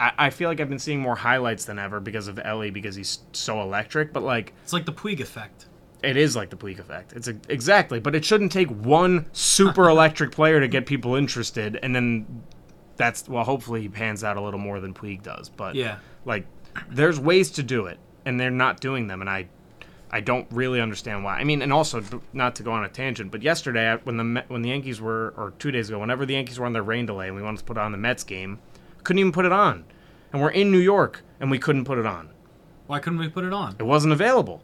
I, 0.00 0.12
I 0.18 0.30
feel 0.30 0.48
like 0.48 0.60
I've 0.60 0.68
been 0.68 0.78
seeing 0.78 1.00
more 1.00 1.16
highlights 1.16 1.66
than 1.66 1.78
ever 1.78 2.00
because 2.00 2.28
of 2.28 2.40
Elly 2.42 2.70
because 2.70 2.94
he's 2.96 3.20
so 3.32 3.60
electric, 3.60 4.12
but 4.12 4.22
like 4.22 4.52
it's 4.62 4.72
like 4.72 4.86
the 4.86 4.92
Puig 4.92 5.20
effect. 5.20 5.66
it 6.02 6.16
is 6.16 6.34
like 6.34 6.50
the 6.50 6.56
Puig 6.56 6.78
effect. 6.78 7.12
It's 7.12 7.28
a, 7.28 7.36
exactly, 7.48 8.00
but 8.00 8.14
it 8.14 8.24
shouldn't 8.24 8.52
take 8.52 8.68
one 8.68 9.26
super 9.32 9.88
electric 9.88 10.32
player 10.38 10.60
to 10.60 10.66
get 10.68 10.86
people 10.86 11.14
interested, 11.14 11.78
and 11.82 11.94
then 11.94 12.42
that's 12.96 13.28
well. 13.28 13.44
Hopefully, 13.44 13.82
he 13.82 13.88
pans 13.88 14.24
out 14.24 14.36
a 14.36 14.40
little 14.40 14.58
more 14.60 14.80
than 14.80 14.94
Puig 14.94 15.22
does. 15.22 15.48
But 15.48 15.74
Yeah. 15.76 15.98
like 16.24 16.46
there's 16.90 17.20
ways 17.20 17.50
to 17.52 17.62
do 17.62 17.86
it, 17.86 17.98
and 18.24 18.38
they're 18.40 18.50
not 18.50 18.80
doing 18.80 19.06
them, 19.06 19.20
and 19.20 19.30
I, 19.30 19.46
I 20.14 20.20
don't 20.20 20.46
really 20.52 20.80
understand 20.80 21.24
why. 21.24 21.38
I 21.38 21.44
mean, 21.44 21.60
and 21.60 21.72
also 21.72 22.00
not 22.32 22.54
to 22.56 22.62
go 22.62 22.70
on 22.70 22.84
a 22.84 22.88
tangent, 22.88 23.32
but 23.32 23.42
yesterday 23.42 23.98
when 24.04 24.16
the 24.16 24.44
when 24.46 24.62
the 24.62 24.68
Yankees 24.68 25.00
were, 25.00 25.34
or 25.36 25.52
two 25.58 25.72
days 25.72 25.88
ago, 25.88 25.98
whenever 25.98 26.24
the 26.24 26.34
Yankees 26.34 26.58
were 26.58 26.66
on 26.66 26.72
their 26.72 26.84
rain 26.84 27.04
delay, 27.04 27.26
and 27.26 27.36
we 27.36 27.42
wanted 27.42 27.58
to 27.58 27.64
put 27.64 27.76
on 27.76 27.90
the 27.90 27.98
Mets 27.98 28.22
game, 28.22 28.60
couldn't 29.02 29.18
even 29.18 29.32
put 29.32 29.44
it 29.44 29.50
on, 29.52 29.84
and 30.32 30.40
we're 30.40 30.50
in 30.50 30.70
New 30.70 30.78
York, 30.78 31.22
and 31.40 31.50
we 31.50 31.58
couldn't 31.58 31.84
put 31.84 31.98
it 31.98 32.06
on. 32.06 32.30
Why 32.86 33.00
couldn't 33.00 33.18
we 33.18 33.28
put 33.28 33.42
it 33.44 33.52
on? 33.52 33.74
It 33.80 33.82
wasn't 33.82 34.12
available. 34.12 34.62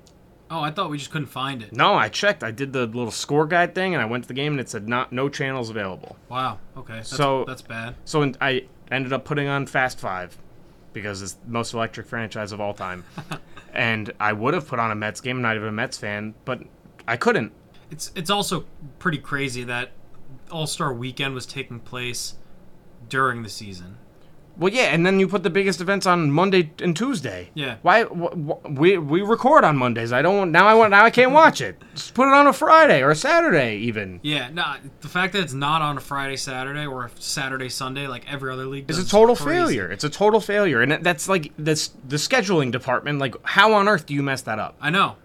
Oh, 0.53 0.61
I 0.61 0.71
thought 0.71 0.89
we 0.91 0.99
just 0.99 1.11
couldn't 1.11 1.27
find 1.29 1.63
it. 1.63 1.73
No, 1.73 1.95
I 1.95 2.09
checked. 2.09 2.45
I 2.45 2.51
did 2.53 2.73
the 2.73 2.87
little 2.87 3.11
score 3.11 3.47
guide 3.47 3.75
thing, 3.75 3.93
and 3.95 4.03
I 4.03 4.05
went 4.07 4.25
to 4.25 4.29
the 4.29 4.35
game, 4.35 4.53
and 4.53 4.61
it 4.61 4.69
said 4.69 4.89
not 4.89 5.13
no 5.13 5.29
channels 5.29 5.69
available. 5.71 6.17
Wow. 6.29 6.59
Okay. 6.77 6.95
That's, 6.95 7.09
So- 7.09 7.45
that's 7.45 7.63
bad. 7.63 7.97
So 8.05 8.23
in- 8.23 8.37
I 8.41 8.67
ended 8.91 9.13
up 9.13 9.25
putting 9.25 9.49
on 9.49 9.67
Fast 9.67 9.99
Five 9.99 10.37
because 10.93 11.23
it's 11.23 11.33
the 11.35 11.49
most 11.51 11.73
electric 11.75 12.07
franchise 12.07 12.51
of 12.53 12.61
all 12.61 12.75
time, 12.75 13.05
and 13.73 14.13
I 14.21 14.33
would 14.33 14.55
have 14.55 14.67
put 14.67 14.79
on 14.79 14.91
a 14.91 14.95
Mets 14.95 15.21
game. 15.21 15.37
I'm 15.37 15.43
not 15.43 15.57
even 15.57 15.69
a 15.69 15.73
Mets 15.73 15.99
fan, 15.99 16.35
but 16.45 16.63
I 17.07 17.17
couldn't. 17.17 17.53
It's 17.91 18.13
it's 18.15 18.31
also 18.31 18.67
pretty 18.99 19.19
crazy 19.19 19.65
that 19.65 19.91
All 20.51 20.67
Star 20.67 20.93
Weekend 20.93 21.35
was 21.35 21.47
taking 21.47 21.81
place 21.81 22.35
during 23.09 23.43
the 23.43 23.49
season. 23.49 23.99
Well, 24.61 24.71
yeah, 24.73 24.93
and 24.95 25.07
then 25.07 25.19
you 25.19 25.27
put 25.27 25.43
the 25.43 25.49
biggest 25.51 25.81
events 25.81 26.07
on 26.07 26.31
Monday 26.31 26.71
and 26.83 26.95
Tuesday. 26.95 27.49
Yeah. 27.55 27.77
Why? 27.81 28.05
Wh- 28.05 28.35
wh- 28.35 28.71
we 28.79 28.99
we 28.99 29.23
record 29.23 29.65
on 29.65 29.77
Mondays. 29.79 30.13
I 30.13 30.21
don't 30.21 30.53
now. 30.53 30.67
I 30.67 30.75
want 30.75 30.91
now. 30.91 31.03
I 31.05 31.09
can't 31.11 31.33
watch 31.33 31.63
it. 31.63 31.81
Just 31.95 32.13
put 32.13 32.29
it 32.29 32.35
on 32.35 32.47
a 32.47 32.53
Friday 32.53 33.03
or 33.03 33.11
a 33.11 33.17
Saturday 33.17 33.79
even. 33.79 34.21
Yeah, 34.23 34.51
no, 34.53 34.75
the 35.01 35.09
fact 35.09 35.33
that 35.33 35.43
it's 35.43 35.55
not 35.55 35.81
on 35.81 35.97
a 35.97 36.01
Friday, 36.01 36.37
Saturday, 36.37 36.85
or 36.87 37.07
a 37.07 37.11
Saturday, 37.19 37.71
Sunday, 37.71 38.07
like 38.07 38.31
every 38.31 38.53
other 38.53 38.67
league, 38.67 38.85
It's 38.91 38.99
a 38.99 39.09
total 39.09 39.35
crazy. 39.35 39.51
failure. 39.51 39.91
It's 39.91 40.05
a 40.05 40.11
total 40.11 40.41
failure, 40.41 40.83
and 40.83 41.03
that's 41.05 41.27
like 41.27 41.53
this 41.57 41.89
the 42.07 42.17
scheduling 42.17 42.71
department. 42.71 43.19
Like, 43.19 43.35
how 43.45 43.73
on 43.73 43.89
earth 43.89 44.05
do 44.05 44.13
you 44.13 44.23
mess 44.23 44.43
that 44.43 44.59
up? 44.59 44.77
I 44.79 44.91
know. 44.91 45.17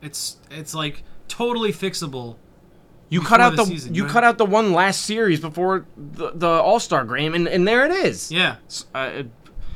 It's 0.00 0.38
it's 0.50 0.74
like 0.74 1.02
totally 1.28 1.74
fixable. 1.74 2.36
You 3.10 3.20
cut 3.22 3.40
out 3.40 3.56
the 3.56 3.64
the, 3.64 3.70
season, 3.70 3.94
you 3.94 4.04
right? 4.04 4.12
cut 4.12 4.24
out 4.24 4.36
the 4.38 4.44
one 4.46 4.72
last 4.72 5.02
series 5.06 5.40
before 5.40 5.86
the, 5.96 6.32
the 6.34 6.48
All 6.48 6.78
Star 6.80 7.04
game, 7.04 7.34
and, 7.34 7.48
and 7.48 7.66
there 7.66 7.86
it 7.86 7.92
is. 7.92 8.30
Yeah. 8.30 8.56
Uh, 8.94 9.22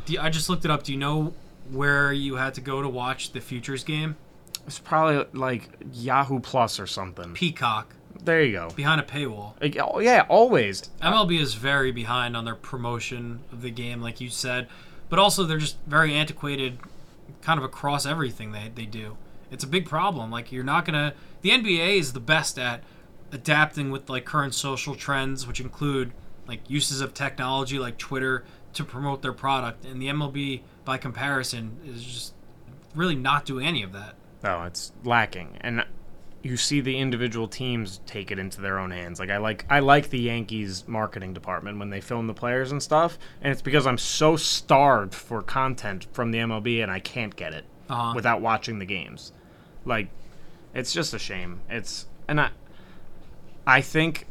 you- 0.07 0.21
I 0.21 0.29
just 0.31 0.49
looked 0.49 0.65
it 0.65 0.71
up. 0.71 0.83
Do 0.83 0.93
you 0.93 0.99
know 0.99 1.33
where 1.71 2.13
you 2.13 2.37
had 2.37 2.55
to 2.55 2.61
go 2.61 2.83
to 2.83 2.89
watch 2.89 3.33
the 3.33 3.41
Futures 3.41 3.85
game? 3.85 4.17
it's 4.65 4.79
probably 4.79 5.25
like 5.33 5.69
Yahoo 5.93 6.39
Plus 6.39 6.79
or 6.79 6.87
something. 6.87 7.33
Peacock 7.35 7.97
There 8.23 8.43
you 8.45 8.53
go. 8.53 8.69
behind 8.77 9.01
a 9.01 9.05
paywall. 9.05 9.61
Like, 9.61 9.77
oh, 9.81 9.99
yeah, 9.99 10.25
always. 10.29 10.89
MLB 11.01 11.41
is 11.41 11.55
very 11.55 11.91
behind 11.91 12.37
on 12.37 12.45
their 12.45 12.55
promotion 12.55 13.41
of 13.51 13.63
the 13.63 13.71
game, 13.71 14.01
like 14.01 14.21
you 14.21 14.31
said, 14.31 14.69
but 15.09 15.19
also 15.19 15.43
they're 15.43 15.59
just 15.59 15.79
very 15.89 16.15
antiquated, 16.15 16.79
kind 17.41 17.59
of 17.59 17.65
across 17.65 18.07
everything 18.07 18.53
they 18.53 18.71
they 18.73 18.87
do. 18.87 19.17
It's 19.51 19.65
a 19.65 19.67
big 19.67 19.87
problem. 19.89 20.31
Like 20.31 20.53
you're 20.53 20.63
not 20.63 20.85
gonna. 20.85 21.15
The 21.41 21.51
NBA 21.51 21.99
is 21.99 22.13
the 22.13 22.21
best 22.21 22.57
at 22.57 22.85
adapting 23.33 23.91
with 23.91 24.09
like 24.09 24.25
current 24.25 24.55
social 24.55 24.95
trends, 24.95 25.47
which 25.47 25.61
include 25.61 26.13
like 26.47 26.69
uses 26.69 27.01
of 27.01 27.15
technology 27.15 27.79
like 27.79 27.99
Twitter 27.99 28.45
to 28.75 28.85
promote 28.85 29.23
their 29.23 29.33
product, 29.33 29.85
and 29.85 30.01
the 30.01 30.09
MLB 30.09 30.63
by 30.85 30.97
comparison 30.99 31.79
is 31.87 32.03
just 32.05 32.35
really 32.95 33.15
not 33.15 33.45
doing 33.45 33.67
any 33.67 33.83
of 33.83 33.93
that. 33.93 34.15
No, 34.43 34.65
it's 34.65 34.93
lacking, 35.05 35.57
and 35.61 35.85
you 36.43 36.57
see 36.57 36.81
the 36.81 36.99
individual 36.99 37.47
teams 37.47 38.01
take 38.07 38.33
it 38.33 38.39
into 38.39 38.61
their 38.61 38.79
own 38.79 38.91
hands. 38.91 39.21
Like 39.21 39.31
I 39.31 39.37
like 39.37 39.65
I 39.71 39.79
like 39.81 40.11
the 40.11 40.19
Yankees 40.21 40.89
marketing 40.89 41.33
department 41.35 41.79
when 41.79 41.91
they 41.91 42.01
film 42.01 42.27
the 42.27 42.35
players 42.35 42.73
and 42.73 42.83
stuff, 42.83 43.19
and 43.41 43.53
it's 43.53 43.63
because 43.63 43.87
I'm 43.87 43.99
so 43.99 44.37
starved 44.37 45.15
for 45.15 45.43
content 45.43 46.07
from 46.13 46.33
the 46.33 46.39
MLB 46.39 46.83
and 46.83 46.91
I 46.91 46.99
can't 46.99 47.37
get 47.37 47.53
it 47.53 47.65
Uh-huh. 47.89 48.13
without 48.17 48.41
watching 48.41 48.79
the 48.81 48.87
games. 48.87 49.33
Like 49.85 50.09
it's 50.75 50.93
just 50.93 51.15
a 51.15 51.19
shame. 51.19 51.61
It's 51.71 52.07
and 52.27 52.41
I 52.41 52.51
I 53.67 53.81
think 53.81 54.27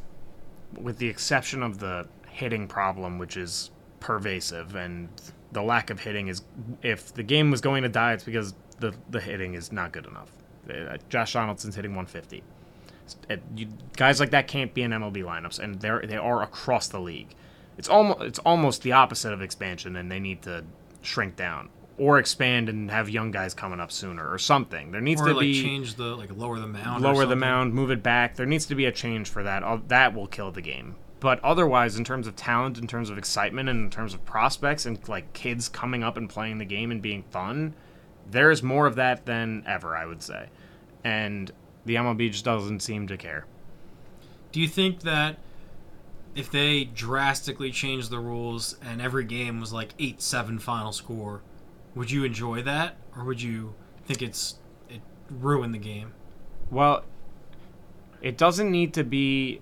with 0.79 0.97
the 0.97 1.07
exception 1.07 1.63
of 1.63 1.79
the 1.79 2.07
hitting 2.29 2.67
problem 2.67 3.17
which 3.19 3.35
is 3.35 3.71
pervasive 3.99 4.75
and 4.75 5.09
the 5.51 5.61
lack 5.61 5.89
of 5.89 5.99
hitting 5.99 6.27
is 6.29 6.41
if 6.81 7.13
the 7.13 7.23
game 7.23 7.51
was 7.51 7.59
going 7.59 7.83
to 7.83 7.89
die 7.89 8.13
it's 8.13 8.23
because 8.23 8.53
the 8.81 8.93
the 9.09 9.21
hitting 9.21 9.53
is 9.53 9.71
not 9.71 9.93
good 9.93 10.05
enough. 10.05 10.31
Uh, 10.69 10.97
Josh 11.07 11.33
Donaldson's 11.33 11.75
hitting 11.75 11.91
150. 11.91 12.43
It, 13.29 13.41
you, 13.55 13.67
guys 13.97 14.19
like 14.19 14.31
that 14.31 14.47
can't 14.47 14.73
be 14.73 14.83
in 14.83 14.91
MLB 14.91 15.17
lineups, 15.17 15.59
and 15.59 15.79
they 15.79 16.07
they 16.07 16.17
are 16.17 16.43
across 16.43 16.87
the 16.87 16.99
league. 16.99 17.35
It's 17.77 17.87
almost 17.87 18.21
it's 18.21 18.39
almost 18.39 18.81
the 18.83 18.91
opposite 18.91 19.33
of 19.33 19.41
expansion, 19.41 19.95
and 19.95 20.11
they 20.11 20.19
need 20.19 20.41
to 20.43 20.63
shrink 21.01 21.35
down 21.35 21.69
or 22.01 22.17
expand 22.17 22.67
and 22.67 22.89
have 22.89 23.11
young 23.11 23.29
guys 23.29 23.53
coming 23.53 23.79
up 23.79 23.91
sooner 23.91 24.27
or 24.27 24.39
something. 24.39 24.89
There 24.91 25.01
needs 25.01 25.21
or 25.21 25.27
to 25.27 25.33
like 25.35 25.41
be 25.41 25.61
change 25.61 25.93
the 25.93 26.15
like 26.15 26.35
lower 26.35 26.57
the 26.57 26.65
mound. 26.65 27.05
or 27.05 27.13
lower 27.13 27.27
the 27.27 27.35
mound, 27.35 27.75
move 27.75 27.91
it 27.91 28.01
back. 28.01 28.35
There 28.35 28.47
needs 28.47 28.65
to 28.65 28.75
be 28.75 28.85
a 28.85 28.91
change 28.91 29.29
for 29.29 29.43
that. 29.43 29.61
Uh, 29.61 29.77
That 29.87 30.15
will 30.15 30.25
kill 30.25 30.51
the 30.51 30.61
game. 30.61 30.95
But 31.19 31.39
otherwise, 31.43 31.97
in 31.97 32.03
terms 32.03 32.25
of 32.25 32.35
talent, 32.35 32.79
in 32.79 32.87
terms 32.87 33.11
of 33.11 33.19
excitement, 33.19 33.69
and 33.69 33.83
in 33.85 33.89
terms 33.91 34.15
of 34.15 34.25
prospects, 34.25 34.87
and 34.87 34.97
like 35.07 35.31
kids 35.33 35.69
coming 35.69 36.01
up 36.03 36.17
and 36.17 36.27
playing 36.27 36.57
the 36.57 36.65
game 36.65 36.89
and 36.89 37.03
being 37.03 37.21
fun, 37.29 37.75
there's 38.27 38.63
more 38.63 38.87
of 38.87 38.95
that 38.95 39.27
than 39.27 39.63
ever, 39.67 39.95
I 39.95 40.07
would 40.07 40.23
say. 40.23 40.47
And 41.03 41.51
the 41.85 41.95
MLB 41.95 42.31
just 42.31 42.45
doesn't 42.45 42.79
seem 42.79 43.05
to 43.09 43.17
care. 43.17 43.45
Do 44.51 44.59
you 44.59 44.67
think 44.67 45.01
that 45.01 45.37
if 46.33 46.49
they 46.49 46.85
drastically 46.85 47.69
changed 47.69 48.09
the 48.09 48.17
rules 48.19 48.75
and 48.81 48.99
every 48.99 49.23
game 49.23 49.59
was 49.59 49.71
like 49.71 49.89
eight 49.99 50.19
seven 50.23 50.57
final 50.57 50.91
score, 50.91 51.43
would 51.95 52.11
you 52.11 52.23
enjoy 52.23 52.61
that, 52.63 52.95
or 53.15 53.23
would 53.25 53.41
you 53.41 53.73
think 54.05 54.21
it's 54.21 54.55
it 54.89 55.01
ruined 55.29 55.73
the 55.73 55.79
game? 55.79 56.13
Well, 56.69 57.03
it 58.21 58.37
doesn't 58.37 58.69
need 58.71 58.93
to 58.93 59.03
be 59.03 59.61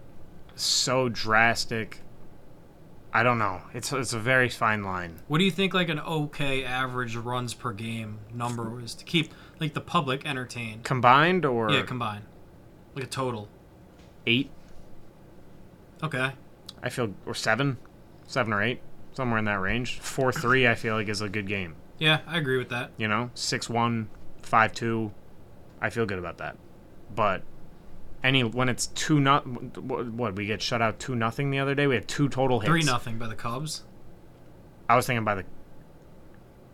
so 0.55 1.09
drastic. 1.09 2.01
I 3.11 3.23
don't 3.23 3.39
know. 3.39 3.61
It's 3.73 3.91
it's 3.91 4.13
a 4.13 4.19
very 4.19 4.49
fine 4.49 4.83
line. 4.83 5.19
What 5.27 5.39
do 5.39 5.43
you 5.43 5.49
think 5.51 5.73
like 5.73 5.89
an 5.89 5.99
okay 5.99 6.63
average 6.63 7.15
runs 7.15 7.53
per 7.55 7.73
game 7.73 8.19
number 8.33 8.79
is 8.81 8.93
to 8.95 9.03
keep 9.05 9.33
like 9.59 9.73
the 9.73 9.81
public 9.81 10.25
entertained? 10.27 10.83
Combined 10.83 11.43
or 11.45 11.71
yeah, 11.71 11.81
combined, 11.81 12.25
like 12.93 13.05
a 13.05 13.07
total. 13.07 13.47
eight, 14.27 14.51
Okay. 16.03 16.31
I 16.81 16.89
feel, 16.89 17.13
or 17.25 17.33
seven, 17.33 17.77
seven 18.27 18.53
or 18.53 18.61
eight, 18.63 18.79
somewhere 19.13 19.39
in 19.39 19.45
that 19.45 19.59
range. 19.59 19.99
Four 19.99 20.31
three, 20.31 20.67
I 20.67 20.75
feel 20.75 20.95
like 20.95 21.09
is 21.09 21.21
a 21.21 21.27
good 21.29 21.47
game. 21.47 21.75
Yeah, 21.99 22.21
I 22.25 22.37
agree 22.37 22.57
with 22.57 22.69
that. 22.69 22.91
You 22.97 23.07
know, 23.07 23.29
six 23.33 23.69
one, 23.69 24.09
five 24.41 24.73
two, 24.73 25.11
I 25.81 25.89
feel 25.89 26.05
good 26.05 26.19
about 26.19 26.37
that. 26.37 26.57
But 27.13 27.43
any 28.23 28.43
when 28.43 28.69
it's 28.69 28.87
two 28.87 29.19
not 29.19 29.45
what 29.81 30.35
we 30.35 30.45
get 30.45 30.61
shut 30.61 30.81
out 30.81 30.99
two 30.99 31.15
nothing 31.15 31.51
the 31.51 31.59
other 31.59 31.75
day. 31.75 31.87
We 31.87 31.95
had 31.95 32.07
two 32.07 32.29
total 32.29 32.59
hits. 32.59 32.69
Three 32.69 32.83
nothing 32.83 33.17
by 33.17 33.27
the 33.27 33.35
Cubs. 33.35 33.83
I 34.87 34.95
was 34.95 35.05
thinking 35.05 35.25
by 35.25 35.35
the 35.35 35.45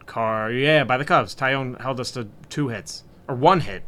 car. 0.05 0.51
Yeah, 0.51 0.83
by 0.83 0.97
the 0.97 1.05
Cubs. 1.05 1.35
Tyone 1.35 1.79
held 1.81 1.99
us 1.99 2.11
to 2.11 2.29
two 2.49 2.69
hits 2.69 3.03
or 3.27 3.35
one 3.35 3.61
hit, 3.61 3.83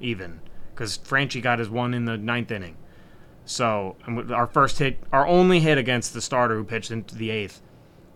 even 0.00 0.40
because 0.74 0.96
Franchi 0.96 1.40
got 1.40 1.58
his 1.58 1.68
one 1.68 1.94
in 1.94 2.04
the 2.04 2.16
ninth 2.16 2.50
inning. 2.50 2.76
So 3.44 3.96
and 4.04 4.30
our 4.32 4.46
first 4.46 4.78
hit, 4.78 4.98
our 5.12 5.26
only 5.26 5.60
hit 5.60 5.78
against 5.78 6.12
the 6.12 6.20
starter 6.20 6.56
who 6.56 6.64
pitched 6.64 6.90
into 6.90 7.14
the 7.14 7.30
eighth, 7.30 7.60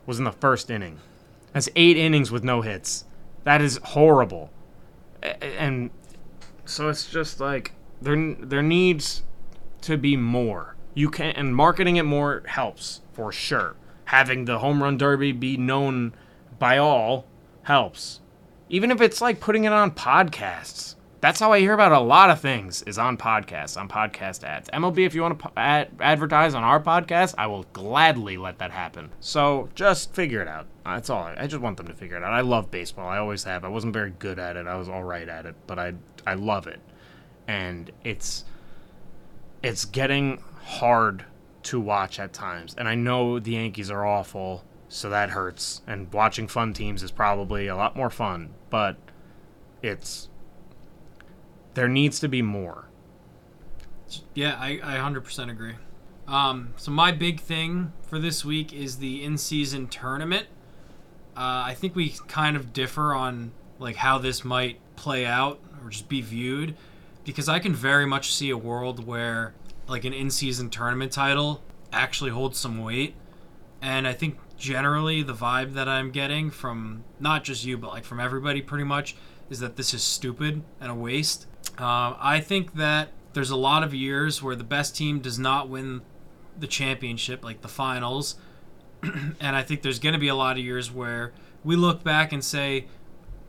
was 0.07 0.19
in 0.19 0.25
the 0.25 0.33
first 0.33 0.71
inning. 0.71 0.99
That's 1.53 1.69
eight 1.77 1.97
innings 1.97 2.31
with 2.31 2.45
no 2.45 2.63
hits. 2.63 3.05
That 3.45 3.61
is 3.61 3.79
horrible. 3.83 4.51
And 5.41 5.91
so 6.65 6.89
it's 6.89 7.11
just 7.11 7.41
like 7.41 7.73
there 8.01 8.35
there 8.39 8.63
needs 8.63 9.23
to 9.83 9.97
be 9.97 10.17
more. 10.17 10.77
You 10.95 11.11
can 11.11 11.35
and 11.37 11.55
marketing 11.55 11.97
it 11.97 12.05
more 12.05 12.43
helps 12.47 13.01
for 13.13 13.33
sure. 13.33 13.77
Having 14.07 14.45
the 14.45 14.59
home 14.59 14.83
run 14.83 14.99
derby 14.99 15.33
be 15.33 15.57
known 15.57 16.15
by 16.59 16.79
all 16.79 17.27
helps. 17.63 18.21
Even 18.69 18.91
if 18.91 19.01
it's 19.01 19.21
like 19.21 19.41
putting 19.41 19.65
it 19.65 19.73
on 19.73 19.91
podcasts. 19.91 20.97
That's 21.23 21.39
how 21.39 21.53
I 21.53 21.61
hear 21.61 21.73
about 21.73 21.93
a 21.93 22.01
lot 22.01 22.31
of 22.31 22.41
things 22.41 22.83
is 22.83 22.99
on 22.99 23.17
podcasts, 23.17 23.81
on 23.81 23.89
podcast 23.89 24.43
ads. 24.43 24.69
MLB, 24.71 25.07
if 25.07 25.15
you 25.15 25.23
want 25.23 25.39
to 25.39 25.45
po- 25.45 25.53
ad- 25.57 25.93
advertise 26.01 26.53
on 26.53 26.65
our 26.65 26.83
podcast, 26.83 27.37
I 27.39 27.47
will 27.47 27.63
gladly 27.73 28.37
let 28.37 28.59
that 28.59 28.73
happen. 28.73 29.09
So 29.21 29.69
just 29.77 30.13
figure 30.17 30.43
it 30.43 30.49
out. 30.49 30.67
That's 30.85 31.11
all. 31.11 31.23
I, 31.23 31.37
I 31.39 31.47
just 31.47 31.63
want 31.63 31.77
them 31.77 31.87
to 31.87 31.95
figure 31.95 32.17
it 32.17 32.25
out. 32.25 32.33
I 32.33 32.41
love 32.41 32.73
baseball. 32.73 33.09
I 33.09 33.19
always 33.19 33.45
have. 33.45 33.65
I 33.65 33.69
wasn't 33.69 33.93
very 33.93 34.11
good 34.19 34.41
at 34.41 34.57
it. 34.57 34.67
I 34.67 34.75
was 34.75 34.89
all 34.89 35.05
right 35.05 35.29
at 35.29 35.47
it, 35.47 35.55
but 35.69 35.79
I 35.79 35.95
I 36.27 36.35
love 36.35 36.67
it, 36.67 36.81
and 37.47 37.93
it's 38.03 38.45
it's 39.63 39.85
getting 39.85 40.43
hard 40.65 41.25
to 41.63 41.79
watch 41.79 42.19
at 42.19 42.33
times. 42.33 42.75
And 42.77 42.89
I 42.89 42.97
know 42.97 43.39
the 43.39 43.53
Yankees 43.53 43.93
are 43.93 44.05
awful, 44.05 44.65
so 44.89 45.09
that 45.11 45.31
hurts. 45.31 45.83
And 45.87 46.13
watching 46.13 46.49
fun 46.49 46.73
teams 46.73 47.05
is 47.05 47.13
probably 47.13 47.69
a 47.69 47.77
lot 47.77 47.95
more 47.95 48.11
fun, 48.11 48.55
but 48.71 48.97
it's 49.83 50.29
there 51.75 51.89
needs 51.89 52.21
to 52.21 52.29
be 52.29 52.43
more. 52.43 52.89
Yeah, 54.35 54.57
I, 54.59 54.81
I 54.83 54.97
100% 54.97 55.51
agree. 55.51 55.75
Um, 56.29 56.75
so 56.77 56.91
my 56.91 57.13
big 57.13 57.41
thing 57.41 57.93
for 58.03 58.19
this 58.19 58.45
week 58.45 58.73
is 58.73 58.99
the 58.99 59.25
in-season 59.25 59.89
tournament. 59.89 60.47
Uh, 61.37 61.65
I 61.67 61.75
think 61.75 61.97
we 61.97 62.11
kind 62.29 62.57
of 62.57 62.73
differ 62.73 63.15
on 63.15 63.53
like 63.79 63.97
how 63.97 64.19
this 64.19 64.45
might 64.45 64.79
play 64.97 65.27
out 65.27 65.61
or 65.83 65.91
just 65.91 66.09
be 66.09 66.21
viewed, 66.21 66.77
because 67.25 67.49
I 67.49 67.59
can 67.59 67.75
very 67.75 68.07
much 68.07 68.33
see 68.33 68.51
a 68.51 68.57
world 68.57 69.07
where 69.07 69.55
like 69.89 70.05
an 70.05 70.13
in-season 70.13 70.71
tournament 70.71 71.13
title 71.13 71.63
actually 71.93 72.31
holds 72.31 72.59
some 72.59 72.83
weight, 72.83 73.15
and 73.81 74.07
I 74.07 74.13
think 74.13 74.39
generally 74.57 75.23
the 75.23 75.35
vibe 75.35 75.75
that 75.75 75.89
I'm 75.89 76.13
getting 76.13 76.51
from 76.51 77.03
not 77.19 77.43
just 77.43 77.65
you 77.65 77.77
but 77.77 77.91
like 77.91 78.05
from 78.05 78.21
everybody 78.21 78.63
pretty 78.63 78.85
much 78.85 79.17
is 79.51 79.59
that 79.59 79.75
this 79.75 79.93
is 79.93 80.03
stupid 80.03 80.63
and 80.81 80.91
a 80.91 80.95
waste. 80.95 81.47
Uh, 81.79 82.15
I 82.19 82.41
think 82.41 82.75
that 82.75 83.09
there's 83.33 83.51
a 83.51 83.57
lot 83.57 83.83
of 83.83 83.95
years 83.95 84.43
where 84.43 84.55
the 84.55 84.65
best 84.65 84.97
team 84.97 85.21
does 85.21 85.39
not 85.39 85.69
win 85.69 86.03
the 86.59 86.67
championship, 86.67 87.45
like 87.45 87.63
the 87.63 87.69
finals. 87.69 88.37
and 89.03 89.57
I 89.57 89.63
think 89.63 89.83
there's 89.83 89.99
going 89.99 90.13
to 90.13 90.19
be 90.19 90.29
a 90.29 90.35
lot 90.35 90.59
of 90.59 90.65
years 90.65 90.91
where 90.91 91.33
we 91.65 91.77
look 91.77 92.05
back 92.05 92.33
and 92.33 92.45
say, 92.45 92.87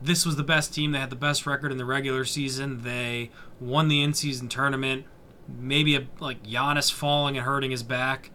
this 0.00 0.26
was 0.26 0.36
the 0.36 0.42
best 0.42 0.74
team. 0.74 0.92
They 0.92 0.98
had 0.98 1.10
the 1.10 1.16
best 1.16 1.46
record 1.46 1.70
in 1.70 1.78
the 1.78 1.84
regular 1.84 2.24
season. 2.24 2.82
They 2.82 3.30
won 3.60 3.88
the 3.88 4.02
in-season 4.02 4.48
tournament. 4.48 5.04
Maybe 5.48 5.96
a, 5.96 6.06
like 6.20 6.42
Giannis 6.42 6.90
falling 6.90 7.36
and 7.36 7.44
hurting 7.44 7.70
his 7.70 7.82
back 7.82 8.30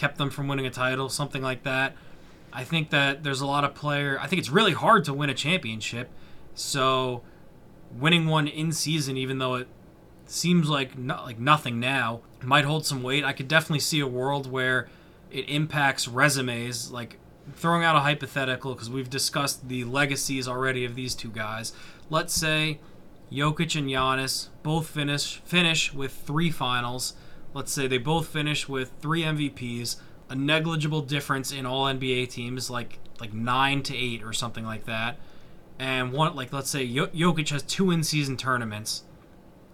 kept 0.00 0.16
them 0.16 0.30
from 0.30 0.48
winning 0.48 0.66
a 0.66 0.70
title, 0.70 1.10
something 1.10 1.42
like 1.42 1.62
that. 1.64 1.94
I 2.52 2.64
think 2.64 2.88
that 2.88 3.22
there's 3.22 3.42
a 3.42 3.46
lot 3.46 3.64
of 3.64 3.74
player. 3.74 4.18
I 4.18 4.26
think 4.26 4.40
it's 4.40 4.48
really 4.48 4.72
hard 4.72 5.04
to 5.04 5.14
win 5.14 5.28
a 5.28 5.34
championship. 5.34 6.10
So 6.54 7.22
winning 7.98 8.26
one 8.26 8.46
in 8.48 8.72
season, 8.72 9.16
even 9.16 9.38
though 9.38 9.54
it 9.54 9.68
seems 10.26 10.68
like 10.68 10.96
no, 10.96 11.22
like 11.24 11.38
nothing 11.38 11.80
now, 11.80 12.20
might 12.42 12.64
hold 12.64 12.86
some 12.86 13.02
weight. 13.02 13.24
I 13.24 13.32
could 13.32 13.48
definitely 13.48 13.80
see 13.80 14.00
a 14.00 14.06
world 14.06 14.50
where 14.50 14.88
it 15.30 15.48
impacts 15.48 16.08
resumes. 16.08 16.90
Like 16.90 17.18
throwing 17.54 17.84
out 17.84 17.96
a 17.96 18.00
hypothetical 18.00 18.74
because 18.74 18.90
we've 18.90 19.10
discussed 19.10 19.68
the 19.68 19.84
legacies 19.84 20.46
already 20.46 20.84
of 20.84 20.94
these 20.94 21.14
two 21.14 21.30
guys. 21.30 21.72
Let's 22.08 22.34
say 22.34 22.80
Jokic 23.30 23.78
and 23.78 23.88
Giannis 23.88 24.48
both 24.62 24.88
finish 24.88 25.36
finish 25.44 25.92
with 25.92 26.12
three 26.12 26.50
finals. 26.50 27.14
Let's 27.54 27.72
say 27.72 27.86
they 27.86 27.98
both 27.98 28.28
finish 28.28 28.68
with 28.68 28.92
three 29.00 29.22
MVPs, 29.22 29.96
a 30.28 30.34
negligible 30.34 31.02
difference 31.02 31.52
in 31.52 31.66
all 31.66 31.86
NBA 31.86 32.30
teams, 32.30 32.70
like 32.70 32.98
like 33.20 33.32
nine 33.32 33.82
to 33.84 33.96
eight 33.96 34.22
or 34.22 34.32
something 34.32 34.64
like 34.64 34.86
that. 34.86 35.18
And 35.80 36.12
one 36.12 36.36
like 36.36 36.52
let's 36.52 36.68
say 36.68 36.86
Jo- 36.86 37.06
Jokic 37.06 37.48
has 37.48 37.62
two 37.62 37.90
in-season 37.90 38.36
tournaments, 38.36 39.04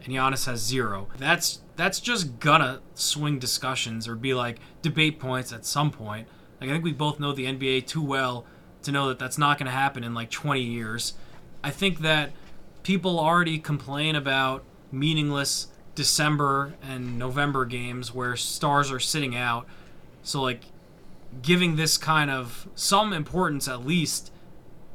and 0.05 0.15
Giannis 0.15 0.47
has 0.47 0.61
zero. 0.61 1.09
That's 1.19 1.59
that's 1.75 1.99
just 1.99 2.39
gonna 2.39 2.81
swing 2.95 3.41
discussions 3.41 4.07
or 4.07 4.15
be 4.15 4.33
like 4.33 4.61
debate 4.83 5.19
points 5.19 5.53
at 5.53 5.67
some 5.67 5.91
point. 5.91 6.29
Like 6.61 6.71
I 6.71 6.73
think 6.73 6.85
we 6.85 6.93
both 6.93 7.19
know 7.19 7.33
the 7.33 7.47
NBA 7.47 7.89
too 7.89 8.03
well 8.03 8.47
to 8.83 8.93
know 8.93 9.09
that 9.09 9.19
that's 9.19 9.37
not 9.37 9.59
gonna 9.59 9.73
happen 9.73 10.05
in 10.05 10.15
like 10.15 10.31
20 10.31 10.61
years. 10.61 11.15
I 11.65 11.71
think 11.71 11.99
that 11.99 12.31
people 12.85 13.19
already 13.19 13.59
complain 13.59 14.15
about 14.15 14.63
meaningless 14.93 15.67
December 15.97 16.75
and 16.89 17.19
November 17.19 17.65
games 17.65 18.15
where 18.15 18.37
stars 18.37 18.93
are 18.93 19.01
sitting 19.01 19.35
out. 19.35 19.67
So 20.23 20.41
like 20.41 20.67
giving 21.43 21.75
this 21.75 21.99
kind 21.99 22.31
of 22.31 22.69
some 22.77 23.13
importance 23.13 23.67
at 23.67 23.85
least 23.85 24.31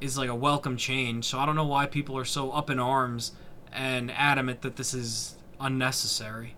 is 0.02 0.18
like 0.18 0.30
a 0.30 0.36
welcome 0.36 0.76
change. 0.78 1.26
So 1.26 1.40
I 1.40 1.46
don't 1.46 1.56
know 1.56 1.66
why 1.66 1.86
people 1.86 2.18
are 2.18 2.26
so 2.26 2.52
up 2.52 2.70
in 2.70 2.80
arms 2.80 3.32
and 3.72 4.12
adamant 4.12 4.62
that 4.64 4.76
this 4.76 4.94
is 4.94 5.36
unnecessary. 5.60 6.56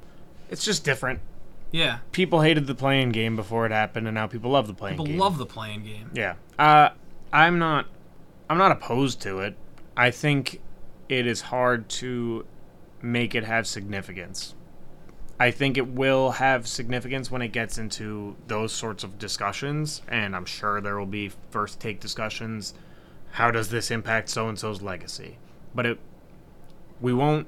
It's 0.49 0.65
just 0.65 0.84
different. 0.84 1.19
Yeah, 1.71 1.99
People 2.12 2.41
hated 2.41 2.67
the 2.67 2.75
play-in 2.75 3.10
game 3.10 3.36
before 3.36 3.65
it 3.65 3.71
happened, 3.71 4.08
and 4.08 4.13
now 4.13 4.27
people 4.27 4.51
love 4.51 4.67
the 4.67 4.75
play-in 4.75 4.93
people 4.93 5.06
game. 5.06 5.15
People 5.15 5.25
love 5.25 5.38
the 5.39 5.45
play-in 5.47 5.84
game. 5.84 6.12
Yeah. 6.13 6.36
Uh, 6.60 6.89
I'm 7.32 7.58
not. 7.58 7.88
I'm 8.47 8.60
not 8.60 8.71
opposed 8.71 9.21
to 9.21 9.39
it. 9.39 9.56
I 9.97 10.12
think 10.12 10.62
it 11.10 11.25
is 11.25 11.41
hard 11.41 11.89
to 11.89 12.45
make 13.01 13.34
it 13.34 13.43
have 13.43 13.65
significance. 13.65 14.53
I 15.39 15.49
think 15.49 15.77
it 15.77 15.88
will 15.88 16.32
have 16.32 16.67
significance 16.67 17.32
when 17.32 17.41
it 17.41 17.47
gets 17.47 17.79
into 17.79 18.36
those 18.47 18.71
sorts 18.71 19.03
of 19.03 19.17
discussions, 19.17 20.03
and 20.08 20.36
I'm 20.36 20.45
sure 20.45 20.79
there 20.79 20.97
will 20.99 21.08
be 21.08 21.32
first 21.49 21.79
take 21.79 21.99
discussions. 21.99 22.75
How 23.33 23.49
does 23.49 23.69
this 23.69 23.89
impact 23.89 24.29
so 24.29 24.47
and 24.47 24.59
so's 24.59 24.83
legacy? 24.83 25.37
But 25.73 25.87
it, 25.87 25.99
we 27.01 27.13
won't 27.15 27.47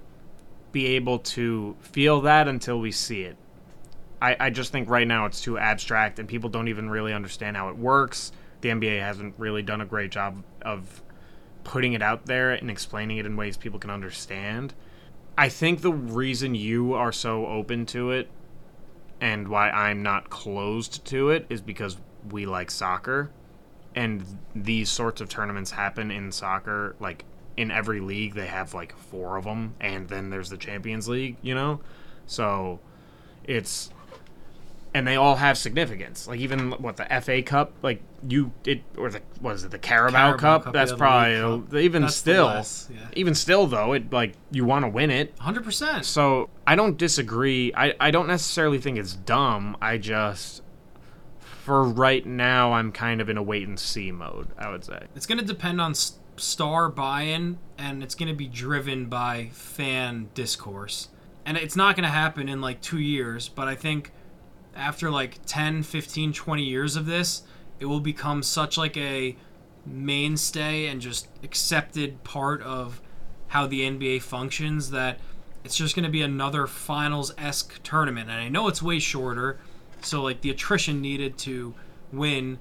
be 0.71 0.87
able 0.87 1.19
to 1.19 1.75
feel 1.79 2.21
that 2.21 2.47
until 2.47 2.79
we 2.79 2.91
see 2.91 3.21
it. 3.21 3.37
I, 4.19 4.35
I 4.39 4.49
just 4.49 4.71
think 4.71 4.89
right 4.89 5.07
now 5.07 5.27
it's 5.27 5.41
too 5.41 5.59
abstract 5.59 6.17
and 6.17 6.27
people 6.27 6.49
don't 6.49 6.69
even 6.69 6.89
really 6.89 7.13
understand 7.13 7.55
how 7.55 7.69
it 7.69 7.77
works. 7.77 8.31
The 8.61 8.69
NBA 8.69 8.99
hasn't 8.99 9.35
really 9.37 9.61
done 9.61 9.79
a 9.79 9.85
great 9.85 10.09
job 10.09 10.43
of 10.63 11.03
putting 11.63 11.93
it 11.93 12.01
out 12.01 12.25
there 12.25 12.51
and 12.53 12.71
explaining 12.71 13.17
it 13.17 13.27
in 13.27 13.37
ways 13.37 13.55
people 13.55 13.77
can 13.79 13.91
understand. 13.91 14.73
I 15.37 15.49
think 15.49 15.81
the 15.81 15.93
reason 15.93 16.55
you 16.55 16.95
are 16.95 17.11
so 17.11 17.45
open 17.45 17.85
to 17.87 18.09
it 18.09 18.27
and 19.21 19.49
why 19.49 19.69
I'm 19.69 20.01
not 20.01 20.31
closed 20.31 21.05
to 21.05 21.29
it 21.29 21.45
is 21.47 21.61
because 21.61 21.97
we 22.31 22.47
like 22.47 22.71
soccer 22.71 23.29
and 23.95 24.23
these 24.53 24.89
sorts 24.89 25.21
of 25.21 25.29
tournaments 25.29 25.71
happen 25.71 26.11
in 26.11 26.31
soccer 26.31 26.95
like 26.99 27.23
in 27.57 27.71
every 27.71 27.99
league 27.99 28.33
they 28.33 28.47
have 28.47 28.73
like 28.73 28.95
four 28.97 29.37
of 29.37 29.45
them 29.45 29.73
and 29.79 30.09
then 30.09 30.29
there's 30.29 30.49
the 30.49 30.57
champions 30.57 31.07
league 31.07 31.37
you 31.41 31.55
know 31.55 31.79
so 32.27 32.79
it's 33.45 33.89
and 34.93 35.05
they 35.05 35.15
all 35.15 35.35
have 35.35 35.57
significance 35.57 36.27
like 36.27 36.39
even 36.39 36.71
what 36.71 36.97
the 36.97 37.05
fa 37.21 37.41
cup 37.41 37.71
like 37.81 38.01
you 38.27 38.51
it 38.65 38.81
or 38.97 39.09
the 39.09 39.21
what 39.39 39.53
is 39.55 39.63
it 39.63 39.71
the 39.71 39.77
carabao, 39.77 40.17
Carabao 40.17 40.37
cup, 40.37 40.63
Cup, 40.63 40.73
that's 40.73 40.91
yeah, 40.91 40.97
probably 40.97 41.67
Cup. 41.67 41.73
even 41.75 42.01
That's 42.03 42.15
still 42.15 42.45
less, 42.45 42.89
yeah. 42.91 42.99
even 43.13 43.35
still 43.35 43.67
though 43.67 43.93
it 43.93 44.11
like 44.11 44.33
you 44.51 44.65
want 44.65 44.83
to 44.85 44.89
win 44.89 45.11
it 45.11 45.35
100%. 45.37 46.03
so 46.05 46.49
I 46.65 46.75
don't 46.75 46.97
disagree. 46.97 47.73
I, 47.75 47.93
I 47.99 48.11
don't 48.11 48.27
necessarily 48.27 48.79
think 48.79 48.97
it's 48.97 49.13
dumb. 49.13 49.77
I 49.81 49.97
just, 49.97 50.63
for 51.65 51.83
right 51.83 52.23
now, 52.23 52.73
I'm 52.73 52.91
kind 52.91 53.19
of 53.19 53.27
in 53.27 53.37
a 53.37 53.43
wait 53.43 53.67
and 53.67 53.79
see 53.79 54.11
mode, 54.11 54.49
I 54.55 54.69
would 54.69 54.83
say. 54.83 55.07
It's 55.15 55.25
going 55.25 55.39
to 55.39 55.45
depend 55.45 55.81
on 55.81 55.95
star 55.95 56.89
buy-in 56.89 57.57
and 57.79 58.03
it's 58.03 58.13
going 58.13 58.29
to 58.29 58.35
be 58.35 58.47
driven 58.47 59.07
by 59.07 59.49
fan 59.51 60.29
discourse. 60.35 61.09
And 61.43 61.57
it's 61.57 61.75
not 61.75 61.95
going 61.95 62.03
to 62.03 62.09
happen 62.09 62.47
in 62.47 62.61
like 62.61 62.81
2 62.81 62.99
years, 62.99 63.49
but 63.49 63.67
I 63.67 63.73
think 63.73 64.11
after 64.75 65.09
like 65.09 65.39
10, 65.47 65.81
15, 65.81 66.33
20 66.33 66.63
years 66.63 66.95
of 66.95 67.07
this, 67.07 67.41
it 67.79 67.85
will 67.87 67.99
become 67.99 68.43
such 68.43 68.77
like 68.77 68.95
a 68.95 69.35
mainstay 69.87 70.85
and 70.85 71.01
just 71.01 71.27
accepted 71.43 72.23
part 72.23 72.61
of 72.61 73.01
how 73.47 73.65
the 73.65 73.81
NBA 73.81 74.21
functions 74.21 74.91
that 74.91 75.19
it's 75.63 75.75
just 75.75 75.95
going 75.95 76.05
to 76.05 76.11
be 76.11 76.21
another 76.21 76.67
finals-esque 76.67 77.81
tournament. 77.81 78.29
And 78.29 78.39
I 78.39 78.49
know 78.49 78.67
it's 78.67 78.83
way 78.83 78.99
shorter, 78.99 79.59
so 80.05 80.21
like 80.21 80.41
the 80.41 80.49
attrition 80.49 81.01
needed 81.01 81.37
to 81.39 81.73
win 82.11 82.59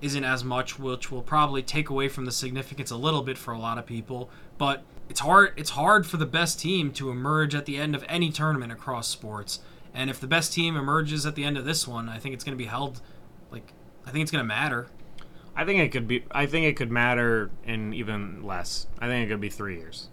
isn't 0.00 0.24
as 0.24 0.44
much, 0.44 0.78
which 0.78 1.10
will 1.10 1.22
probably 1.22 1.62
take 1.62 1.88
away 1.88 2.08
from 2.08 2.24
the 2.24 2.32
significance 2.32 2.90
a 2.90 2.96
little 2.96 3.22
bit 3.22 3.38
for 3.38 3.52
a 3.52 3.58
lot 3.58 3.78
of 3.78 3.86
people. 3.86 4.30
But 4.58 4.82
it's 5.08 5.20
hard. 5.20 5.52
It's 5.56 5.70
hard 5.70 6.06
for 6.06 6.16
the 6.16 6.26
best 6.26 6.60
team 6.60 6.92
to 6.92 7.10
emerge 7.10 7.54
at 7.54 7.66
the 7.66 7.76
end 7.76 7.94
of 7.94 8.04
any 8.08 8.30
tournament 8.30 8.72
across 8.72 9.08
sports. 9.08 9.60
And 9.94 10.10
if 10.10 10.20
the 10.20 10.26
best 10.26 10.52
team 10.52 10.76
emerges 10.76 11.24
at 11.24 11.34
the 11.34 11.44
end 11.44 11.56
of 11.56 11.64
this 11.64 11.88
one, 11.88 12.08
I 12.08 12.18
think 12.18 12.34
it's 12.34 12.44
going 12.44 12.56
to 12.56 12.62
be 12.62 12.68
held. 12.68 13.00
Like, 13.50 13.72
I 14.06 14.10
think 14.10 14.22
it's 14.22 14.30
going 14.30 14.44
to 14.44 14.48
matter. 14.48 14.88
I 15.54 15.64
think 15.64 15.80
it 15.80 15.88
could 15.88 16.06
be. 16.06 16.24
I 16.30 16.44
think 16.44 16.66
it 16.66 16.76
could 16.76 16.90
matter 16.90 17.50
in 17.64 17.94
even 17.94 18.42
less. 18.42 18.86
I 18.98 19.06
think 19.06 19.26
it 19.26 19.32
could 19.32 19.40
be 19.40 19.48
three 19.48 19.76
years. 19.76 20.08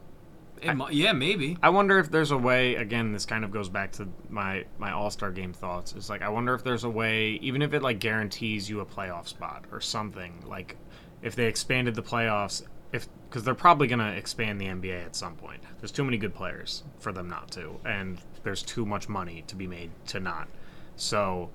It, 0.63 0.73
mi- 0.75 0.85
yeah, 0.91 1.13
maybe. 1.13 1.57
I 1.61 1.69
wonder 1.69 1.99
if 1.99 2.09
there's 2.09 2.31
a 2.31 2.37
way. 2.37 2.75
Again, 2.75 3.11
this 3.11 3.25
kind 3.25 3.43
of 3.43 3.51
goes 3.51 3.69
back 3.69 3.91
to 3.93 4.07
my 4.29 4.65
my 4.77 4.91
All 4.91 5.09
Star 5.09 5.31
game 5.31 5.53
thoughts. 5.53 5.93
It's 5.93 6.09
like 6.09 6.21
I 6.21 6.29
wonder 6.29 6.53
if 6.53 6.63
there's 6.63 6.83
a 6.83 6.89
way, 6.89 7.39
even 7.41 7.61
if 7.61 7.73
it 7.73 7.81
like 7.81 7.99
guarantees 7.99 8.69
you 8.69 8.79
a 8.79 8.85
playoff 8.85 9.27
spot 9.27 9.65
or 9.71 9.81
something. 9.81 10.43
Like 10.45 10.77
if 11.21 11.35
they 11.35 11.45
expanded 11.45 11.95
the 11.95 12.03
playoffs, 12.03 12.63
if 12.91 13.07
because 13.29 13.43
they're 13.43 13.55
probably 13.55 13.87
gonna 13.87 14.11
expand 14.11 14.61
the 14.61 14.65
NBA 14.65 15.05
at 15.05 15.15
some 15.15 15.35
point. 15.35 15.61
There's 15.79 15.91
too 15.91 16.03
many 16.03 16.17
good 16.17 16.33
players 16.33 16.83
for 16.99 17.11
them 17.11 17.27
not 17.27 17.51
to, 17.51 17.79
and 17.85 18.19
there's 18.43 18.63
too 18.63 18.85
much 18.85 19.09
money 19.09 19.43
to 19.47 19.55
be 19.55 19.67
made 19.67 19.91
to 20.07 20.19
not. 20.19 20.47
So 20.95 21.49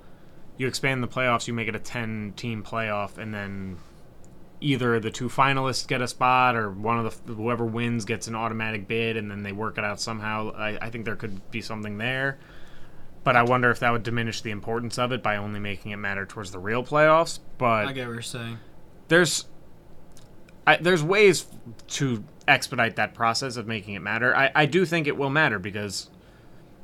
you 0.56 0.66
expand 0.66 1.02
the 1.02 1.08
playoffs, 1.08 1.46
you 1.46 1.54
make 1.54 1.68
it 1.68 1.76
a 1.76 1.78
10 1.78 2.34
team 2.36 2.64
playoff, 2.64 3.16
and 3.16 3.32
then 3.32 3.78
either 4.60 4.98
the 5.00 5.10
two 5.10 5.28
finalists 5.28 5.86
get 5.86 6.02
a 6.02 6.08
spot 6.08 6.56
or 6.56 6.70
one 6.70 6.98
of 6.98 7.26
the 7.26 7.34
whoever 7.34 7.64
wins 7.64 8.04
gets 8.04 8.26
an 8.26 8.34
automatic 8.34 8.88
bid 8.88 9.16
and 9.16 9.30
then 9.30 9.42
they 9.42 9.52
work 9.52 9.78
it 9.78 9.84
out 9.84 10.00
somehow. 10.00 10.52
I, 10.52 10.78
I 10.86 10.90
think 10.90 11.04
there 11.04 11.16
could 11.16 11.50
be 11.50 11.60
something 11.60 11.98
there. 11.98 12.38
But 13.24 13.36
i 13.36 13.42
wonder 13.42 13.70
if 13.70 13.80
that 13.80 13.90
would 13.90 14.04
diminish 14.04 14.40
the 14.40 14.50
importance 14.50 14.98
of 14.98 15.12
it 15.12 15.22
by 15.22 15.36
only 15.36 15.60
making 15.60 15.92
it 15.92 15.96
matter 15.96 16.24
towards 16.24 16.50
the 16.50 16.58
real 16.58 16.82
playoffs. 16.82 17.40
But 17.58 17.86
I 17.86 17.92
get 17.92 18.06
what 18.06 18.14
you're 18.14 18.22
saying. 18.22 18.58
there's 19.08 19.46
I, 20.66 20.76
there's 20.76 21.02
ways 21.02 21.46
to 21.88 22.24
expedite 22.46 22.96
that 22.96 23.14
process 23.14 23.56
of 23.56 23.66
making 23.66 23.94
it 23.94 24.00
matter. 24.00 24.36
I, 24.36 24.50
I 24.54 24.66
do 24.66 24.84
think 24.84 25.06
it 25.06 25.16
will 25.16 25.30
matter 25.30 25.58
because 25.58 26.10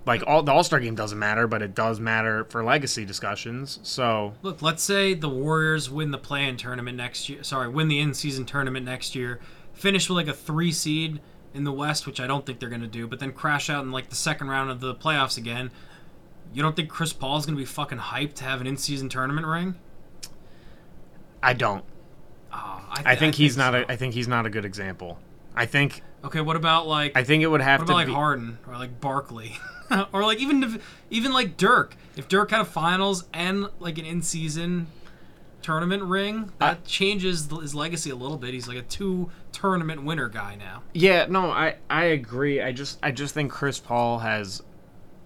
like 0.06 0.22
all 0.26 0.42
the 0.42 0.52
all-star 0.52 0.80
game 0.80 0.94
doesn't 0.94 1.18
matter 1.18 1.46
but 1.46 1.62
it 1.62 1.74
does 1.74 1.98
matter 1.98 2.44
for 2.44 2.62
legacy 2.62 3.04
discussions 3.04 3.80
so 3.82 4.34
Look, 4.42 4.60
let's 4.62 4.82
say 4.82 5.14
the 5.14 5.28
Warriors 5.28 5.90
win 5.90 6.10
the 6.10 6.18
play-in 6.18 6.56
tournament 6.56 6.96
next 6.96 7.28
year. 7.28 7.42
Sorry, 7.42 7.68
win 7.68 7.88
the 7.88 7.98
in-season 8.00 8.44
tournament 8.46 8.84
next 8.84 9.14
year. 9.14 9.40
Finish 9.72 10.08
with 10.08 10.16
like 10.16 10.28
a 10.28 10.34
three 10.34 10.72
seed 10.72 11.20
in 11.54 11.64
the 11.64 11.72
West, 11.72 12.06
which 12.06 12.20
I 12.20 12.26
don't 12.26 12.44
think 12.44 12.60
they're 12.60 12.68
gonna 12.68 12.86
do, 12.86 13.06
but 13.06 13.18
then 13.20 13.32
crash 13.32 13.70
out 13.70 13.82
in 13.84 13.92
like 13.92 14.08
the 14.10 14.16
second 14.16 14.48
round 14.48 14.70
of 14.70 14.80
the 14.80 14.94
playoffs 14.94 15.38
again. 15.38 15.70
You 16.52 16.62
don't 16.62 16.76
think 16.76 16.88
Chris 16.88 17.12
Paul 17.12 17.38
is 17.38 17.46
gonna 17.46 17.56
be 17.56 17.64
fucking 17.64 17.98
hyped 17.98 18.34
to 18.34 18.44
have 18.44 18.60
an 18.60 18.66
in-season 18.66 19.08
tournament 19.08 19.46
ring? 19.46 19.76
i 21.42 21.52
don't 21.52 21.84
Oh, 22.52 22.80
I 23.04 23.16
think 23.16 23.34
he's 23.34 23.56
not 23.56 23.72
so. 23.74 23.80
a. 23.88 23.92
I 23.92 23.96
think 23.96 24.14
he's 24.14 24.28
not 24.28 24.46
a 24.46 24.50
good 24.50 24.64
example. 24.64 25.18
I 25.56 25.66
think. 25.66 26.02
Okay, 26.22 26.40
what 26.40 26.54
about 26.56 26.86
like 26.86 27.16
I 27.16 27.24
think 27.24 27.42
it 27.42 27.48
would 27.48 27.60
have 27.60 27.80
what 27.80 27.86
to 27.86 27.92
about 27.92 27.98
like 27.98 28.06
be. 28.06 28.12
Harden 28.12 28.58
or 28.68 28.74
like 28.74 29.00
Barkley, 29.00 29.56
or 30.12 30.22
like 30.22 30.38
even 30.38 30.62
if, 30.62 31.04
even 31.10 31.32
like 31.32 31.56
Dirk? 31.56 31.96
If 32.16 32.28
Dirk 32.28 32.50
had 32.50 32.60
a 32.60 32.64
finals 32.64 33.24
and 33.32 33.68
like 33.80 33.98
an 33.98 34.04
in-season 34.04 34.86
tournament 35.62 36.02
ring, 36.02 36.52
that 36.58 36.84
changes 36.84 37.48
his 37.50 37.74
legacy 37.74 38.10
a 38.10 38.16
little 38.16 38.36
bit. 38.36 38.54
He's 38.54 38.68
like 38.68 38.76
a 38.76 38.82
two 38.82 39.30
tournament 39.52 40.04
winner 40.04 40.28
guy 40.28 40.56
now. 40.56 40.82
Yeah, 40.92 41.26
no, 41.28 41.50
I 41.50 41.76
I 41.88 42.04
agree. 42.04 42.60
I 42.60 42.72
just 42.72 42.98
I 43.02 43.10
just 43.10 43.34
think 43.34 43.50
Chris 43.50 43.80
Paul 43.80 44.18
has 44.18 44.62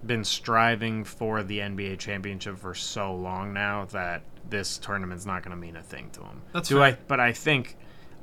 been 0.05 0.23
striving 0.23 1.03
for 1.03 1.43
the 1.43 1.59
NBA 1.59 1.99
championship 1.99 2.57
for 2.57 2.73
so 2.73 3.13
long 3.13 3.53
now 3.53 3.85
that 3.91 4.21
this 4.49 4.77
tournament's 4.77 5.25
not 5.25 5.43
going 5.43 5.51
to 5.51 5.57
mean 5.59 5.75
a 5.75 5.83
thing 5.83 6.09
to 6.11 6.21
him. 6.21 6.41
That's 6.53 6.69
Do 6.69 6.75
fair. 6.75 6.83
I? 6.83 6.97
But 7.07 7.19
I 7.19 7.33
think 7.33 7.75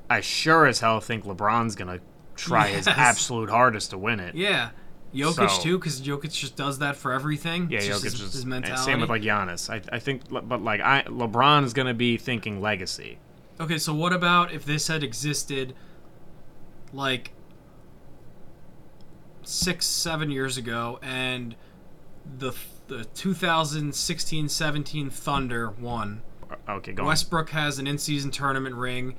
I 0.09 0.21
sure 0.21 0.67
as 0.67 0.81
hell 0.81 1.01
think 1.01 1.25
LeBron's 1.25 1.75
going 1.75 1.99
to 1.99 2.05
try 2.35 2.69
his 2.69 2.87
absolute 2.89 3.51
hardest 3.51 3.91
to 3.91 3.99
win 3.99 4.21
it. 4.21 4.35
Yeah, 4.35 4.71
Jokic 5.15 5.51
So- 5.51 5.63
too, 5.63 5.79
because 5.79 6.01
Jokic 6.01 6.33
just 6.33 6.57
does 6.57 6.79
that 6.81 6.97
for 6.97 7.13
everything. 7.13 7.69
Yeah, 7.71 7.79
It's 7.79 7.87
just 7.87 8.01
Jokic 8.05 8.13
his, 8.13 8.21
is 8.21 8.33
his 8.35 8.47
mentality. 8.47 8.83
same 8.83 9.01
with 9.01 9.09
like 9.11 9.23
Giannis. 9.23 9.71
I, 9.71 9.81
I 9.95 9.99
think, 9.99 10.23
but 10.31 10.63
like 10.63 10.81
I 10.81 11.03
LeBron 11.05 11.65
is 11.65 11.73
going 11.73 11.89
to 11.89 11.95
be 11.95 12.17
thinking 12.19 12.61
legacy. 12.61 13.19
Okay, 13.61 13.79
so 13.79 13.95
what 13.95 14.13
about 14.13 14.53
if 14.53 14.65
this 14.67 14.89
had 14.89 15.03
existed 15.03 15.75
like 16.93 17.33
six, 19.43 19.87
seven 19.87 20.31
years 20.31 20.57
ago 20.59 20.99
and 21.03 21.55
the 22.39 22.53
the 22.89 23.05
2016-17 23.15 25.11
Thunder 25.13 25.71
won. 25.71 26.23
Okay, 26.69 26.93
go 26.93 27.03
on. 27.03 27.09
Westbrook 27.09 27.51
has 27.51 27.79
an 27.81 27.87
in-season 27.89 28.31
tournament 28.31 28.77
ring 28.77 29.17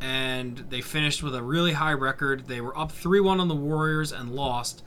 and 0.00 0.58
they 0.70 0.80
finished 0.80 1.20
with 1.22 1.34
a 1.34 1.42
really 1.42 1.72
high 1.72 1.92
record. 1.94 2.46
They 2.46 2.60
were 2.60 2.76
up 2.78 2.92
3-1 2.92 3.40
on 3.40 3.48
the 3.48 3.56
Warriors 3.56 4.12
and 4.12 4.30
lost. 4.30 4.84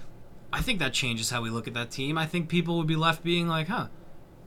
I 0.51 0.61
think 0.61 0.79
that 0.79 0.93
changes 0.93 1.29
how 1.29 1.41
we 1.41 1.49
look 1.49 1.67
at 1.67 1.73
that 1.75 1.91
team. 1.91 2.17
I 2.17 2.25
think 2.25 2.49
people 2.49 2.77
would 2.77 2.87
be 2.87 2.95
left 2.95 3.23
being 3.23 3.47
like, 3.47 3.67
"Huh, 3.67 3.87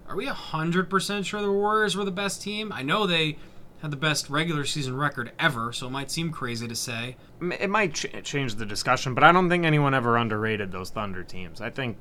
are 0.09 0.17
we 0.17 0.27
100% 0.27 1.25
sure 1.25 1.41
the 1.41 1.53
Warriors 1.53 1.97
were 1.97 2.05
the 2.05 2.11
best 2.11 2.43
team?" 2.43 2.73
I 2.73 2.83
know 2.83 3.07
they 3.07 3.39
had 3.81 3.91
the 3.91 3.97
best 3.97 4.31
regular 4.31 4.65
season 4.65 4.97
record 4.97 5.33
ever, 5.39 5.73
so 5.73 5.89
it 5.89 5.91
might 5.91 6.11
seem 6.11 6.31
crazy 6.31 6.69
to 6.69 6.75
say. 6.77 7.17
It 7.41 7.69
might 7.69 7.95
ch- 7.95 8.07
change 8.23 8.55
the 8.55 8.67
discussion, 8.67 9.13
but 9.15 9.25
I 9.25 9.33
don't 9.33 9.49
think 9.49 9.65
anyone 9.65 9.93
ever 9.93 10.17
underrated 10.17 10.71
those 10.71 10.91
Thunder 10.91 11.25
teams. 11.25 11.61
I 11.61 11.71
think, 11.71 11.99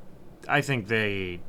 I 0.48 0.62
think 0.62 0.88
they, 0.88 1.42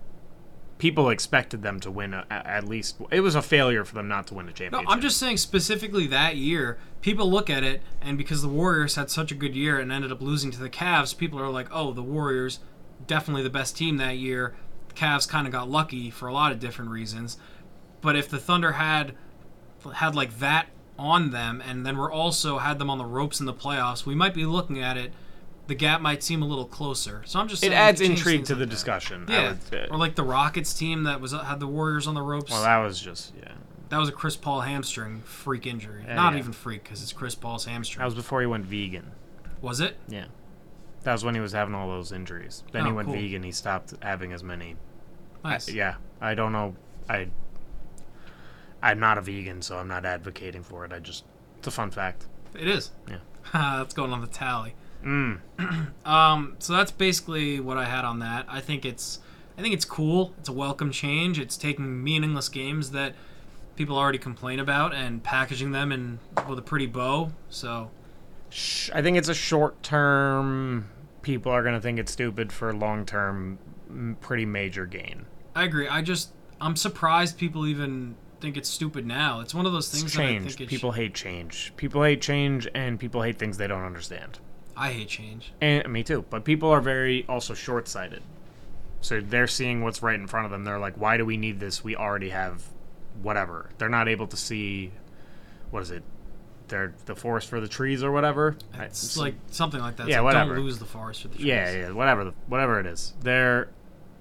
people 0.83 1.11
expected 1.11 1.63
them 1.63 1.79
to 1.79 1.93
win 1.93 2.13
a, 2.13 2.27
at 2.29 2.67
least. 2.67 2.97
It 3.13 3.21
was 3.21 3.37
a 3.37 3.41
failure 3.41 3.85
for 3.85 3.95
them 3.95 4.09
not 4.09 4.27
to 4.27 4.35
win 4.35 4.49
a 4.49 4.53
championship. 4.53 4.89
No. 4.89 4.93
I'm 4.93 5.01
just 5.01 5.17
saying 5.17 5.37
specifically 5.37 6.09
that 6.09 6.35
year, 6.35 6.77
people 7.03 7.31
look 7.31 7.49
at 7.49 7.63
it, 7.63 7.83
and 8.01 8.19
because 8.19 8.43
the 8.43 8.49
Warriors 8.49 8.97
had 8.97 9.09
such 9.09 9.31
a 9.31 9.37
good 9.37 9.55
year 9.55 9.79
and 9.79 9.93
ended 9.93 10.11
up 10.11 10.21
losing 10.21 10.51
to 10.51 10.59
the 10.59 10.69
Cavs, 10.69 11.17
people 11.17 11.39
are 11.39 11.49
like, 11.49 11.69
oh, 11.71 11.93
the 11.93 12.03
Warriors, 12.03 12.59
definitely 13.07 13.45
the 13.45 13.49
best 13.49 13.77
team 13.77 13.99
that 13.99 14.17
year. 14.17 14.57
The 14.89 14.95
Cavs 14.95 15.29
kind 15.29 15.47
of 15.47 15.53
got 15.53 15.71
lucky 15.71 16.11
for 16.11 16.27
a 16.27 16.33
lot 16.33 16.51
of 16.51 16.59
different 16.59 16.91
reasons. 16.91 17.37
But 18.01 18.17
if 18.17 18.29
the 18.29 18.41
Thunder 18.41 18.73
had 18.73 19.15
had 19.95 20.17
like 20.17 20.41
that 20.41 20.67
on 20.99 21.31
them, 21.31 21.63
and 21.65 21.87
then 21.87 21.97
we're 21.97 22.11
also 22.11 22.59
had 22.59 22.81
them 22.81 22.91
on 22.91 22.99
the 22.99 23.05
ropes 23.05 23.39
in 23.39 23.47
the 23.47 23.55
playoffs, 23.55 24.05
we 24.05 24.17
might 24.17 24.35
be 24.35 24.47
looking 24.47 24.83
at 24.83 24.97
it. 24.97 25.13
The 25.69 25.75
gap 25.77 26.01
might 26.01 26.23
seem 26.23 26.43
a 26.43 26.47
little 26.47 26.65
closer. 26.67 27.23
So 27.25 27.39
I'm 27.39 27.47
just 27.49 27.63
it 27.63 27.73
adds 27.73 28.01
intrigue 28.01 28.45
to 28.47 28.53
like 28.55 28.59
the 28.61 28.67
that. 28.67 28.71
discussion. 28.71 29.25
I 29.29 29.33
Yeah, 29.33 29.49
would 29.51 29.63
say. 29.63 29.87
or 29.91 29.97
like 29.97 30.17
the 30.17 30.25
Rockets 30.25 30.75
team 30.75 31.05
that 31.05 31.21
was 31.21 31.33
had 31.33 31.61
the 31.61 31.67
Warriors 31.69 32.07
on 32.07 32.15
the 32.15 32.23
ropes. 32.23 32.51
well, 32.51 32.63
that 32.63 32.79
was 32.79 33.01
just 33.01 33.33
yeah. 33.41 33.53
That 33.91 33.99
was 33.99 34.09
a 34.09 34.13
Chris 34.13 34.37
Paul 34.37 34.63
hamstring 34.63 35.21
freak 35.21 35.67
injury. 35.67 36.05
Not 36.09 36.33
yeah. 36.33 36.39
even 36.41 36.53
freak 36.53 36.83
because 36.85 37.03
it's 37.03 37.13
Chris 37.13 37.35
Paul's 37.35 37.67
hamstring. 37.67 38.01
That 38.01 38.07
was 38.07 38.15
before 38.15 38.41
he 38.41 38.47
went 38.47 38.65
vegan. 38.65 39.13
was 39.61 39.81
it? 39.81 39.97
Yeah. 40.09 40.25
That 41.05 41.13
was 41.13 41.25
when 41.25 41.35
he 41.35 41.41
was 41.41 41.53
having 41.53 41.75
all 41.75 41.89
those 41.89 42.11
injuries. 42.13 42.63
Then 42.73 42.85
he 42.87 42.91
Oh, 42.91 42.95
went 42.95 43.09
cool. 43.09 43.17
vegan. 43.17 43.43
He 43.43 43.53
stopped 43.53 43.93
having 44.03 44.33
as 44.33 44.43
many. 44.43 44.77
Nice. 45.45 45.69
Yeah, 45.69 45.97
I 46.21 46.35
don't 46.35 46.53
know. 46.53 46.75
I 47.09 47.29
I'm 48.83 48.99
not 48.99 49.19
a 49.19 49.21
vegan, 49.21 49.63
so 49.63 49.79
I'm 49.79 49.89
not 49.89 50.05
advocating 50.05 50.63
for 50.63 50.85
it. 50.85 50.93
I 50.93 50.99
just 50.99 51.25
it's 51.59 51.69
a 51.69 51.71
fun 51.71 51.91
fact. 51.91 52.27
It 52.59 52.67
is. 52.69 52.91
Yeah. 53.09 53.19
that's 53.53 53.95
going 53.95 54.13
on 54.13 54.21
the 54.21 54.27
tally. 54.27 54.75
Mm. 55.05 55.41
Um, 56.05 56.57
so 56.59 56.73
that's 56.73 56.91
basically 56.91 57.61
what 57.61 57.77
I 57.79 57.85
had 57.85 58.05
on 58.05 58.19
that. 58.19 58.47
I 58.49 58.61
think 58.61 58.85
it's, 58.85 59.21
I 59.57 59.63
think 59.63 59.73
it's 59.73 59.85
cool. 59.85 60.35
It's 60.39 60.49
a 60.49 60.53
welcome 60.53 60.91
change. 60.91 61.39
It's 61.39 61.57
taking 61.57 62.03
meaningless 62.03 62.49
games 62.49 62.91
that 62.91 63.15
people 63.77 63.97
already 63.97 64.19
complain 64.19 64.59
about 64.59 64.93
and 64.93 65.23
packaging 65.23 65.71
them 65.71 65.93
in 65.93 66.19
with 66.49 66.59
a 66.59 66.63
pretty 66.63 66.87
bow. 66.87 67.31
So 67.51 67.91
I 68.93 69.01
think 69.01 69.17
it's 69.17 69.29
a 69.29 69.35
short 69.35 69.83
term. 69.83 70.89
People 71.23 71.53
are 71.53 71.63
gonna 71.63 71.81
think 71.81 71.99
it's 72.01 72.11
stupid 72.13 72.53
for 72.53 72.73
long 72.75 73.07
term. 73.07 73.59
Pretty 74.21 74.45
major 74.45 74.87
gain. 74.87 75.27
I 75.55 75.65
agree. 75.65 75.87
I 75.87 76.03
just 76.03 76.31
I'm 76.61 76.75
surprised 76.77 77.39
people 77.39 77.67
even 77.67 78.17
think 78.41 78.57
it's 78.57 78.69
stupid 78.69 79.07
now. 79.07 79.41
It's 79.41 79.55
one 79.55 79.67
of 79.67 79.73
those 79.73 79.89
things 79.89 80.05
It's 80.05 80.17
that 80.17 80.23
I 80.23 80.27
change. 80.27 80.57
think 80.57 80.69
People 80.69 80.93
hate 80.93 81.15
change. 81.15 81.73
People 81.77 82.03
hate 82.03 82.21
change, 82.21 82.67
and 82.75 82.99
people 82.99 83.23
hate 83.23 83.39
things 83.39 83.57
they 83.57 83.69
don't 83.69 83.85
understand. 83.85 84.41
I 84.77 84.91
hate 84.93 85.09
change. 85.09 85.53
And 85.61 85.89
me 85.93 86.03
too. 86.03 86.25
But 86.31 86.45
people 86.45 86.71
are 86.71 86.81
very 86.81 87.25
also 87.29 87.55
short 87.55 87.89
sighted. 87.89 88.23
So 89.01 89.21
they're 89.21 89.47
seeing 89.49 89.83
what's 89.83 90.03
right 90.03 90.19
in 90.19 90.27
front 90.27 90.45
of 90.47 90.51
them. 90.53 90.65
They're 90.65 90.79
like, 90.79 90.95
why 90.97 91.17
do 91.17 91.25
we 91.27 91.37
need 91.37 91.61
this? 91.61 91.83
We 91.85 91.97
already 91.97 92.31
have 92.31 92.63
whatever. 93.21 93.69
They're 93.79 93.89
not 93.89 94.09
able 94.09 94.27
to 94.29 94.37
see 94.37 94.93
what 95.71 95.83
is 95.83 95.91
it? 95.91 96.03
They're 96.69 96.95
the 97.07 97.17
forest 97.17 97.49
for 97.51 97.61
the 97.61 97.69
trees 97.69 98.03
or 98.03 98.11
whatever. 98.13 98.57
I- 98.73 98.85
It's 98.85 99.17
like 99.17 99.35
something 99.51 99.81
like 99.81 99.97
that. 99.97 100.05
It's 100.05 100.11
Yeah, 100.11 100.19
like, 100.21 100.35
whatever. 100.35 100.55
Don't 100.55 100.65
lose 100.65 100.79
the 100.79 100.85
forest 100.87 101.23
for 101.23 101.29
the 101.29 101.35
trees. 101.35 101.47
yeah, 101.47 101.71
yeah, 101.73 101.91
whatever, 101.91 102.25
the, 102.25 102.35
whatever 102.47 102.79
it 102.81 102.87
is. 102.87 103.13
They're 103.21 103.69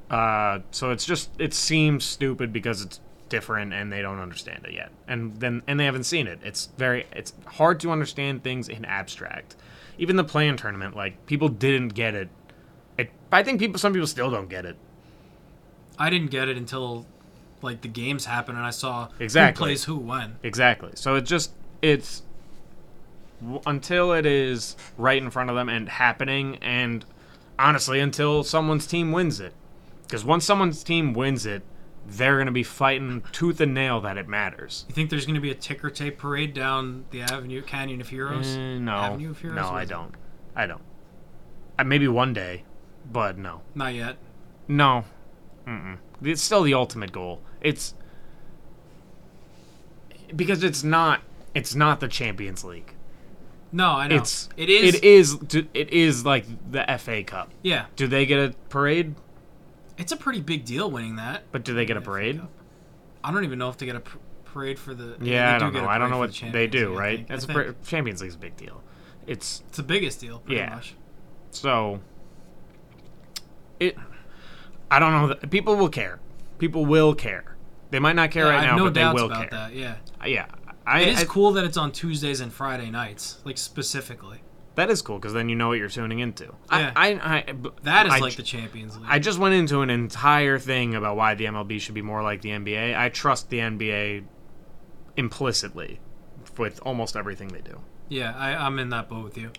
uh, 0.09 0.59
so 0.71 0.89
it's 0.91 1.05
just 1.05 1.29
it 1.39 1.53
seems 1.53 2.03
stupid 2.03 2.51
because 2.51 2.81
it's 2.81 2.99
different 3.29 3.71
and 3.71 3.93
they 3.93 4.01
don't 4.01 4.19
understand 4.19 4.65
it 4.65 4.73
yet, 4.73 4.91
and 5.07 5.39
then 5.39 5.61
and 5.67 5.79
they 5.79 5.85
haven't 5.85 6.03
seen 6.03 6.27
it. 6.27 6.39
It's 6.43 6.65
very 6.77 7.05
it's 7.13 7.31
hard 7.45 7.79
to 7.81 7.91
understand 7.91 8.43
things 8.43 8.67
in 8.67 8.83
abstract. 8.83 9.55
Even 10.01 10.15
the 10.15 10.23
play-in 10.23 10.57
tournament, 10.57 10.95
like 10.95 11.27
people 11.27 11.47
didn't 11.47 11.89
get 11.89 12.15
it. 12.15 12.27
It 12.97 13.11
I 13.31 13.43
think 13.43 13.59
people 13.59 13.77
some 13.79 13.93
people 13.93 14.07
still 14.07 14.31
don't 14.31 14.49
get 14.49 14.65
it. 14.65 14.75
I 15.99 16.09
didn't 16.09 16.31
get 16.31 16.49
it 16.49 16.57
until 16.57 17.05
like 17.61 17.81
the 17.81 17.87
games 17.87 18.25
happened 18.25 18.57
and 18.57 18.65
I 18.65 18.71
saw 18.71 19.09
Exactly. 19.19 19.59
who 19.59 19.65
plays 19.67 19.83
who 19.83 19.97
when. 19.97 20.37
Exactly. 20.41 20.91
So 20.95 21.15
it 21.15 21.21
just 21.21 21.51
it's 21.83 22.23
until 23.67 24.11
it 24.13 24.25
is 24.25 24.75
right 24.97 25.21
in 25.21 25.29
front 25.29 25.51
of 25.51 25.55
them 25.55 25.69
and 25.69 25.87
happening, 25.87 26.57
and 26.63 27.05
honestly, 27.59 27.99
until 27.99 28.43
someone's 28.43 28.87
team 28.87 29.11
wins 29.11 29.39
it. 29.39 29.53
Because 30.03 30.25
once 30.25 30.45
someone's 30.45 30.83
team 30.83 31.13
wins 31.13 31.45
it, 31.45 31.61
they're 32.07 32.37
gonna 32.37 32.51
be 32.51 32.63
fighting 32.63 33.23
tooth 33.31 33.59
and 33.61 33.73
nail 33.73 34.01
that 34.01 34.17
it 34.17 34.27
matters. 34.27 34.85
You 34.89 34.95
think 34.95 35.09
there's 35.09 35.25
going 35.25 35.35
to 35.35 35.41
be 35.41 35.51
a 35.51 35.55
ticker 35.55 35.89
tape 35.89 36.17
parade 36.17 36.53
down 36.53 37.05
the 37.11 37.21
Avenue 37.21 37.61
Canyon 37.61 38.01
of 38.01 38.09
Heroes? 38.09 38.47
Eh, 38.55 38.79
no, 38.79 38.91
Avenue 38.91 39.29
of 39.31 39.39
Heroes? 39.39 39.55
no, 39.55 39.69
I 39.69 39.85
don't. 39.85 40.15
I 40.55 40.65
don't. 40.65 40.81
Uh, 41.79 41.83
maybe 41.83 42.07
one 42.07 42.33
day, 42.33 42.63
but 43.11 43.37
no, 43.37 43.61
Not 43.75 43.93
yet. 43.93 44.17
no. 44.67 45.05
Mm-mm. 45.67 45.97
It's 46.23 46.41
still 46.41 46.63
the 46.63 46.73
ultimate 46.73 47.11
goal. 47.11 47.41
It's 47.61 47.93
because 50.35 50.63
it's 50.63 50.83
not. 50.83 51.21
It's 51.53 51.75
not 51.75 51.99
the 51.99 52.07
Champions 52.07 52.63
League. 52.63 52.93
No, 53.71 53.89
I 53.91 54.07
know. 54.07 54.15
It's 54.17 54.49
it 54.57 54.69
is. 54.69 54.95
It 54.95 55.03
is. 55.03 55.37
It 55.73 55.89
is 55.93 56.25
like 56.25 56.45
the 56.71 56.83
FA 56.99 57.23
Cup. 57.23 57.51
Yeah, 57.61 57.85
Do 57.95 58.07
they 58.07 58.25
get 58.25 58.39
a 58.39 58.53
parade? 58.69 59.15
It's 60.01 60.11
a 60.11 60.17
pretty 60.17 60.41
big 60.41 60.65
deal 60.65 60.89
winning 60.91 61.15
that. 61.17 61.43
But 61.51 61.63
do 61.63 61.73
they 61.73 61.85
get 61.85 61.95
a 61.97 62.01
parade? 62.01 62.41
I 63.23 63.31
don't 63.31 63.43
even 63.43 63.59
know 63.59 63.69
if 63.69 63.77
they 63.77 63.85
get 63.85 63.95
a 63.95 63.99
pr- 64.01 64.17
parade 64.45 64.77
for 64.79 64.93
the. 64.93 65.15
Yeah, 65.21 65.51
I 65.55 65.59
do 65.59 65.65
don't 65.65 65.75
a 65.75 65.81
know. 65.81 65.87
I 65.87 65.97
don't 65.97 66.09
know 66.09 66.17
what 66.17 66.33
the 66.33 66.49
they 66.49 66.67
do. 66.67 66.89
League, 66.89 66.97
Right? 66.97 67.25
It's 67.29 67.45
a 67.47 67.75
Champions 67.85 68.21
League's 68.21 68.35
a 68.35 68.39
big 68.39 68.57
deal. 68.57 68.81
It's 69.27 69.63
it's 69.69 69.77
the 69.77 69.83
biggest 69.83 70.19
deal, 70.19 70.39
pretty 70.39 70.59
Yeah. 70.59 70.75
much. 70.75 70.95
so. 71.51 71.99
It. 73.79 73.97
I 74.89 74.99
don't 74.99 75.11
know. 75.13 75.27
that- 75.29 75.49
People 75.49 75.75
will 75.75 75.89
care. 75.89 76.19
People 76.59 76.85
will 76.85 77.15
care. 77.15 77.55
They 77.91 77.99
might 77.99 78.15
not 78.15 78.31
care 78.31 78.45
Yeah, 78.45 78.51
right 78.55 78.65
now, 78.65 78.77
no 78.77 78.83
but 78.85 78.93
they 78.93 79.05
will 79.05 79.25
about 79.25 79.49
care. 79.49 79.59
that. 79.59 79.73
Yeah, 79.73 79.95
Yeah. 80.25 80.45
I, 80.85 81.01
it 81.01 81.07
is 81.09 81.21
I- 81.21 81.25
cool 81.25 81.51
that 81.53 81.63
it's 81.65 81.77
on 81.77 81.91
Tuesdays 81.91 82.39
and 82.41 82.51
Friday 82.53 82.89
nights, 82.89 83.37
like 83.45 83.57
specifically. 83.57 84.41
That 84.75 84.89
is 84.89 85.01
cool 85.01 85.17
because 85.19 85.33
then 85.33 85.49
you 85.49 85.55
know 85.55 85.67
what 85.67 85.77
you're 85.77 85.89
tuning 85.89 86.19
into. 86.19 86.45
Yeah. 86.71 86.91
I, 86.95 87.11
I, 87.13 87.35
I, 87.37 87.55
That 87.83 88.05
is 88.05 88.13
I 88.13 88.19
like 88.19 88.35
the 88.35 88.43
Champions 88.43 88.97
League. 88.97 89.05
I 89.07 89.19
just 89.19 89.37
went 89.37 89.53
into 89.53 89.81
an 89.81 89.89
entire 89.89 90.59
thing 90.59 90.95
about 90.95 91.17
why 91.17 91.35
the 91.35 91.45
MLB 91.45 91.81
should 91.81 91.93
be 91.95 92.01
more 92.01 92.23
like 92.23 92.41
the 92.41 92.49
NBA. 92.49 92.97
I 92.97 93.09
trust 93.09 93.49
the 93.49 93.59
NBA 93.59 94.23
implicitly 95.17 95.99
with 96.57 96.79
almost 96.83 97.15
everything 97.17 97.49
they 97.49 97.61
do. 97.61 97.81
yeah, 98.07 98.33
I, 98.35 98.53
I'm 98.53 98.79
in 98.79 98.89
that 98.89 99.09
boat 99.09 99.23
with 99.23 99.37
you. 99.37 99.51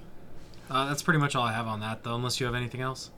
Uh, 0.70 0.86
that's 0.88 1.02
pretty 1.02 1.18
much 1.20 1.36
all 1.36 1.44
I 1.44 1.52
have 1.52 1.66
on 1.66 1.80
that, 1.80 2.02
though. 2.04 2.14
Unless 2.14 2.40
you 2.40 2.46
have 2.46 2.54
anything 2.54 2.80
else. 2.80 3.10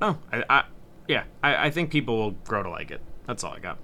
No, 0.00 0.18
I, 0.32 0.44
I 0.48 0.64
yeah, 1.06 1.24
I, 1.42 1.66
I 1.66 1.70
think 1.70 1.90
people 1.90 2.16
will 2.16 2.30
grow 2.30 2.62
to 2.62 2.70
like 2.70 2.90
it. 2.90 3.02
That's 3.26 3.44
all 3.44 3.52
I 3.52 3.58
got. 3.58 3.78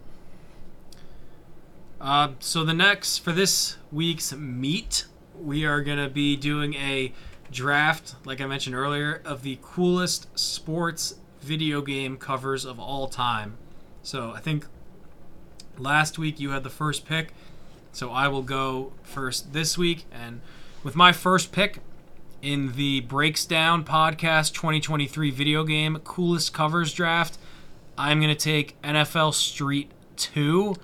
Uh, 2.00 2.32
so 2.38 2.64
the 2.64 2.72
next 2.72 3.18
for 3.18 3.32
this 3.32 3.76
week's 3.92 4.32
meet, 4.32 5.04
we 5.38 5.66
are 5.66 5.82
gonna 5.82 6.08
be 6.08 6.36
doing 6.36 6.74
a 6.74 7.12
draft, 7.51 8.14
like 8.24 8.40
I 8.40 8.46
mentioned 8.46 8.76
earlier, 8.76 9.22
of 9.24 9.42
the 9.42 9.59
coolest 9.62 10.26
sports 10.38 11.16
video 11.40 11.80
game 11.82 12.16
covers 12.16 12.64
of 12.64 12.78
all 12.78 13.09
time. 13.09 13.57
So 14.03 14.32
I 14.32 14.40
think 14.40 14.66
last 15.78 16.18
week 16.18 16.38
you 16.40 16.51
had 16.51 16.62
the 16.62 16.70
first 16.70 17.07
pick, 17.07 17.32
so 17.92 18.11
I 18.11 18.28
will 18.28 18.42
go 18.42 18.92
first 19.03 19.53
this 19.53 19.76
week, 19.76 20.05
and 20.12 20.40
with 20.82 20.94
my 20.94 21.12
first 21.12 21.53
pick 21.53 21.80
in 22.42 22.72
the 22.72 23.01
Breaks 23.01 23.44
Down 23.44 23.84
Podcast 23.84 24.55
2023 24.55 25.30
video 25.30 25.64
game 25.64 25.98
coolest 26.05 26.55
covers 26.55 26.92
draft, 26.92 27.38
I'm 27.98 28.20
gonna 28.20 28.34
take 28.34 28.80
NFL 28.82 29.34
Street 29.34 29.90
2 30.16 30.76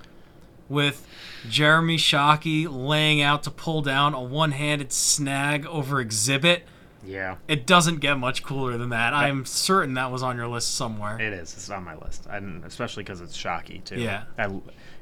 with 0.69 1.07
Jeremy 1.49 1.97
Shockey 1.97 2.67
laying 2.69 3.21
out 3.21 3.43
to 3.43 3.51
pull 3.51 3.81
down 3.81 4.13
a 4.13 4.21
one-handed 4.21 4.91
snag 4.91 5.65
over 5.65 6.03
Xzibit. 6.03 6.61
Yeah, 7.05 7.35
It 7.47 7.65
doesn't 7.65 7.97
get 8.01 8.15
much 8.17 8.43
cooler 8.43 8.77
than 8.77 8.89
that. 8.89 9.13
I'm 9.13 9.45
certain 9.45 9.93
that 9.93 10.11
was 10.11 10.23
on 10.23 10.35
your 10.35 10.47
list 10.49 10.75
somewhere. 10.75 11.17
it 11.21 11.31
is. 11.31 11.53
It's 11.53 11.69
on 11.69 11.85
my 11.85 11.95
list, 11.95 12.27
and 12.29 12.65
especially 12.65 13.03
because 13.03 13.21
it's 13.21 13.37
Shockey 13.37 13.81
too. 13.81 13.95
Yeah. 14.01 14.23
I, 14.37 14.49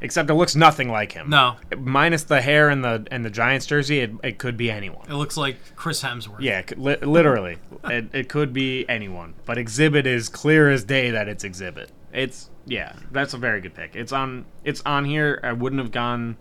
except 0.02 0.30
it 0.30 0.36
looks 0.36 0.56
nothing 0.56 0.90
like 0.90 1.14
him. 1.14 1.32
No, 1.32 1.56
minus 1.76 2.22
the 2.24 2.42
hair 2.42 2.70
and 2.70 2.84
the 2.84 3.08
and 3.10 3.26
the 3.26 3.32
Giants 3.32 3.66
jersey, 3.66 4.02
it, 4.02 4.12
it 4.24 4.38
could 4.38 4.56
be 4.56 4.70
anyone. 4.70 5.08
it 5.10 5.16
looks 5.16 5.36
like 5.36 5.58
Chris 5.76 6.04
Hemsworth. 6.04 6.42
Yeah, 6.42 6.62
li- 6.78 6.98
literally, 6.98 7.58
it, 7.86 8.10
it 8.14 8.30
could 8.30 8.54
be 8.54 8.88
anyone. 8.88 9.34
But 9.46 9.58
Xzibit 9.58 10.06
is 10.06 10.30
clear 10.30 10.70
as 10.70 10.84
day 10.84 11.10
that 11.10 11.28
it's 11.28 11.44
Xzibit. 11.44 11.88
It's 12.14 12.52
yeah, 12.66 12.94
that's 13.12 13.34
a 13.34 13.38
very 13.38 13.62
good 13.62 13.74
pick. 13.74 13.96
It's 13.96 14.12
on 14.12 14.46
it's 14.64 14.82
on 14.86 15.06
here. 15.06 15.40
I 15.44 15.54
wouldn't 15.54 15.82
have 15.82 15.92
gone 15.92 16.38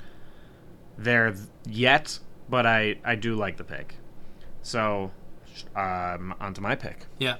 there 0.96 1.32
th- 1.32 1.46
yet, 1.66 2.18
but 2.48 2.66
I 2.66 2.96
I 3.04 3.14
do 3.14 3.34
like 3.34 3.56
the 3.56 3.64
pick. 3.64 3.96
So, 4.62 5.10
um, 5.76 6.34
onto 6.40 6.60
my 6.62 6.74
pick. 6.74 7.06
Yeah. 7.18 7.36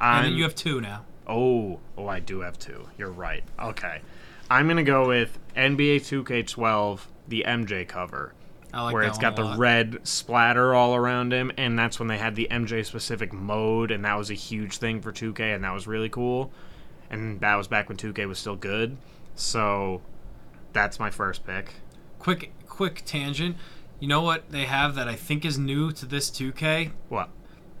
I'm, 0.00 0.26
And 0.26 0.36
you 0.36 0.42
have 0.42 0.54
two 0.54 0.80
now. 0.80 1.04
Oh, 1.26 1.78
oh, 1.96 2.08
I 2.08 2.18
do 2.18 2.40
have 2.40 2.58
two. 2.58 2.88
You're 2.98 3.12
right. 3.12 3.44
Okay, 3.60 4.00
I'm 4.50 4.66
gonna 4.66 4.82
go 4.82 5.06
with 5.06 5.38
NBA 5.54 6.00
2K12, 6.00 7.00
the 7.28 7.44
MJ 7.46 7.86
cover 7.86 8.34
I 8.72 8.82
like 8.82 8.94
where 8.94 9.02
it's 9.02 9.18
got 9.18 9.36
the 9.36 9.42
lot. 9.42 9.58
red 9.58 9.98
splatter 10.06 10.74
all 10.74 10.94
around 10.94 11.32
him, 11.32 11.50
and 11.56 11.78
that's 11.78 11.98
when 11.98 12.08
they 12.08 12.18
had 12.18 12.36
the 12.36 12.48
MJ 12.50 12.84
specific 12.84 13.32
mode, 13.32 13.90
and 13.90 14.04
that 14.04 14.16
was 14.16 14.30
a 14.30 14.34
huge 14.34 14.78
thing 14.78 15.00
for 15.00 15.12
2K, 15.12 15.54
and 15.54 15.64
that 15.64 15.72
was 15.72 15.86
really 15.86 16.08
cool. 16.08 16.52
And 17.10 17.40
that 17.40 17.56
was 17.56 17.66
back 17.68 17.88
when 17.88 17.98
2K 17.98 18.26
was 18.28 18.38
still 18.38 18.56
good. 18.56 18.96
So 19.34 20.00
that's 20.72 20.98
my 21.00 21.10
first 21.10 21.44
pick. 21.44 21.74
Quick, 22.18 22.52
quick 22.68 23.02
tangent. 23.04 23.56
You 23.98 24.08
know 24.08 24.22
what 24.22 24.50
they 24.50 24.64
have 24.64 24.94
that 24.94 25.08
I 25.08 25.14
think 25.16 25.44
is 25.44 25.58
new 25.58 25.92
to 25.92 26.06
this 26.06 26.30
2K? 26.30 26.92
What? 27.08 27.28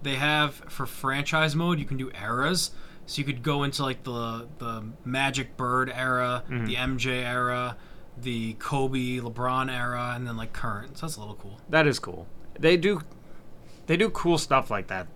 They 0.02 0.16
have 0.16 0.54
for 0.68 0.86
franchise 0.86 1.54
mode. 1.54 1.78
You 1.78 1.84
can 1.84 1.96
do 1.96 2.10
eras, 2.20 2.70
so 3.06 3.18
you 3.20 3.24
could 3.24 3.42
go 3.42 3.62
into 3.62 3.82
like 3.82 4.02
the 4.04 4.48
the 4.58 4.84
Magic 5.04 5.56
Bird 5.56 5.90
era, 5.94 6.42
Mm-hmm. 6.48 6.64
the 6.66 6.74
MJ 6.74 7.06
era, 7.24 7.76
the 8.16 8.54
Kobe 8.54 9.18
LeBron 9.18 9.70
era, 9.70 10.12
and 10.16 10.26
then 10.26 10.36
like 10.36 10.52
current. 10.52 10.96
So 10.98 11.06
that's 11.06 11.16
a 11.16 11.20
little 11.20 11.34
cool. 11.36 11.60
That 11.68 11.86
is 11.86 11.98
cool. 11.98 12.26
They 12.58 12.76
do, 12.78 13.02
they 13.86 13.96
do 13.98 14.08
cool 14.10 14.38
stuff 14.38 14.70
like 14.70 14.86
that. 14.88 15.06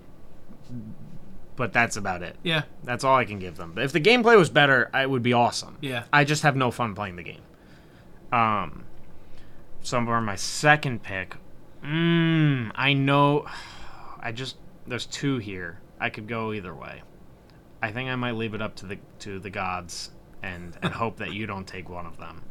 But 1.57 1.73
that's 1.73 1.97
about 1.97 2.23
it. 2.23 2.37
Yeah, 2.43 2.63
That's 2.83 3.05
all 3.05 3.15
I 3.17 3.25
can 3.25 3.39
give 3.39 3.57
them. 3.57 3.73
But 3.75 3.85
if 3.85 3.93
the 3.93 4.01
gameplay 4.01 4.37
was 4.37 4.51
better, 4.51 4.91
it 4.93 5.09
would 5.09 5.23
be 5.23 5.33
awesome. 5.33 5.79
yeah. 5.81 6.05
I 6.13 6.25
just 6.25 6.43
have 6.43 6.57
no 6.57 6.71
fun 6.73 6.95
playing 6.95 7.17
the 7.17 7.23
game. 7.23 7.43
Um, 8.33 8.85
so 9.83 10.05
for 10.05 10.21
my 10.21 10.35
second 10.35 11.03
pick, 11.05 11.37
mm, 11.85 12.73
I 12.75 12.93
know, 12.93 13.47
I 14.21 14.33
just 14.33 14.57
there's 14.87 15.07
two 15.07 15.39
here. 15.39 15.79
I 16.01 16.07
I 16.07 16.11
could 16.11 16.27
go 16.29 16.53
either 16.53 16.75
way. 16.75 17.03
I 17.81 17.93
think 17.93 18.11
I 18.11 18.17
might 18.17 18.33
leave 18.33 18.55
it 18.55 18.61
up 18.61 18.75
to 18.77 18.87
the 18.87 18.99
to 19.21 19.39
the 19.39 19.51
gods 19.51 20.11
and 20.43 20.77
and 20.83 20.93
hope 21.03 21.19
that 21.19 21.33
you 21.33 21.47
don't 21.47 21.67
take 21.67 21.89
one 21.89 22.05
of 22.05 22.19
them. 22.19 22.43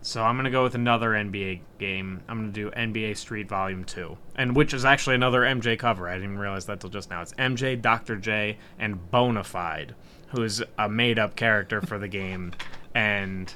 So 0.00 0.22
I'm 0.22 0.36
gonna 0.36 0.50
go 0.50 0.62
with 0.62 0.74
another 0.74 1.10
NBA 1.10 1.60
game. 1.78 2.22
I'm 2.28 2.38
gonna 2.38 2.52
do 2.52 2.70
NBA 2.70 3.16
Street 3.16 3.48
Volume 3.48 3.84
Two, 3.84 4.16
and 4.36 4.54
which 4.54 4.72
is 4.72 4.84
actually 4.84 5.16
another 5.16 5.42
MJ 5.42 5.78
cover. 5.78 6.08
I 6.08 6.14
didn't 6.14 6.30
even 6.30 6.38
realize 6.38 6.66
that 6.66 6.80
till 6.80 6.90
just 6.90 7.10
now. 7.10 7.22
It's 7.22 7.32
MJ, 7.34 7.80
Dr. 7.80 8.16
J, 8.16 8.58
and 8.78 8.98
Bonafide, 9.12 9.90
who 10.28 10.42
is 10.42 10.62
a 10.78 10.88
made-up 10.88 11.36
character 11.36 11.80
for 11.80 11.98
the 11.98 12.08
game. 12.08 12.52
And 12.94 13.52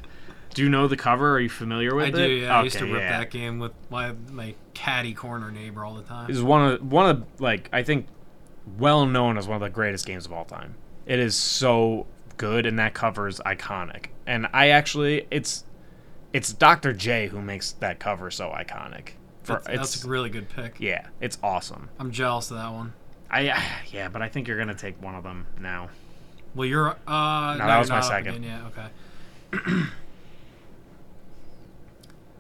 do 0.55 0.63
you 0.63 0.69
know 0.69 0.89
the 0.89 0.97
cover? 0.97 1.37
Are 1.37 1.41
you 1.41 1.49
familiar 1.49 1.95
with 1.95 2.07
I 2.07 2.09
it? 2.09 2.15
I 2.15 2.27
do. 2.27 2.33
Yeah, 2.33 2.59
I 2.59 2.63
used 2.63 2.79
to 2.79 2.87
rip 2.87 3.03
yeah. 3.03 3.19
that 3.19 3.31
game 3.31 3.59
with 3.59 3.73
my 3.91 4.15
my 4.31 4.55
caddy 4.75 5.15
corner 5.15 5.51
neighbor 5.51 5.85
all 5.85 5.95
the 5.95 6.03
time. 6.03 6.31
is 6.31 6.43
one 6.43 6.73
of 6.73 6.93
one 6.93 7.09
of 7.09 7.41
like 7.41 7.69
I 7.73 7.83
think 7.83 8.07
well 8.79 9.07
known 9.07 9.39
as 9.39 9.47
one 9.47 9.57
of 9.57 9.63
the 9.63 9.71
greatest 9.71 10.07
games 10.07 10.27
of 10.27 10.33
all 10.33 10.45
time. 10.45 10.75
It 11.07 11.19
is 11.19 11.37
so 11.37 12.07
good, 12.37 12.67
and 12.67 12.79
that 12.79 12.95
cover 12.95 13.29
is 13.29 13.41
iconic. 13.45 14.07
And 14.27 14.47
I 14.53 14.69
actually, 14.69 15.27
it's 15.31 15.65
it's 16.33 16.53
Dr. 16.53 16.93
J 16.93 17.29
who 17.29 17.41
makes 17.41 17.73
that 17.73 17.99
cover 17.99 18.31
so 18.31 18.51
iconic. 18.51 19.11
For 19.43 19.55
That's, 19.55 19.67
that's 19.67 19.95
it's 19.97 20.05
a 20.05 20.09
really 20.09 20.31
good 20.31 20.49
pick. 20.49 20.77
yeah, 20.79 21.09
it's 21.21 21.39
awesome. 21.43 21.89
I'm 21.99 22.13
jealous 22.13 22.51
of 22.51 22.59
that 22.59 22.73
one. 22.73 22.93
I 23.31 23.43
yeah, 23.91 24.09
but 24.09 24.23
I 24.23 24.29
think 24.29 24.47
you're 24.47 24.59
gonna 24.59 24.75
take 24.75 25.01
one 25.03 25.15
of 25.15 25.25
them 25.25 25.47
now. 25.59 25.89
Well, 26.55 26.69
you're. 26.69 26.91
Uh, 27.07 27.57
no, 27.59 27.67
that 27.67 27.79
was 27.79 27.91
my 27.91 28.01
second. 28.01 28.37
again, 28.37 28.43
Yeah. 28.43 29.61
Okay. 29.65 29.83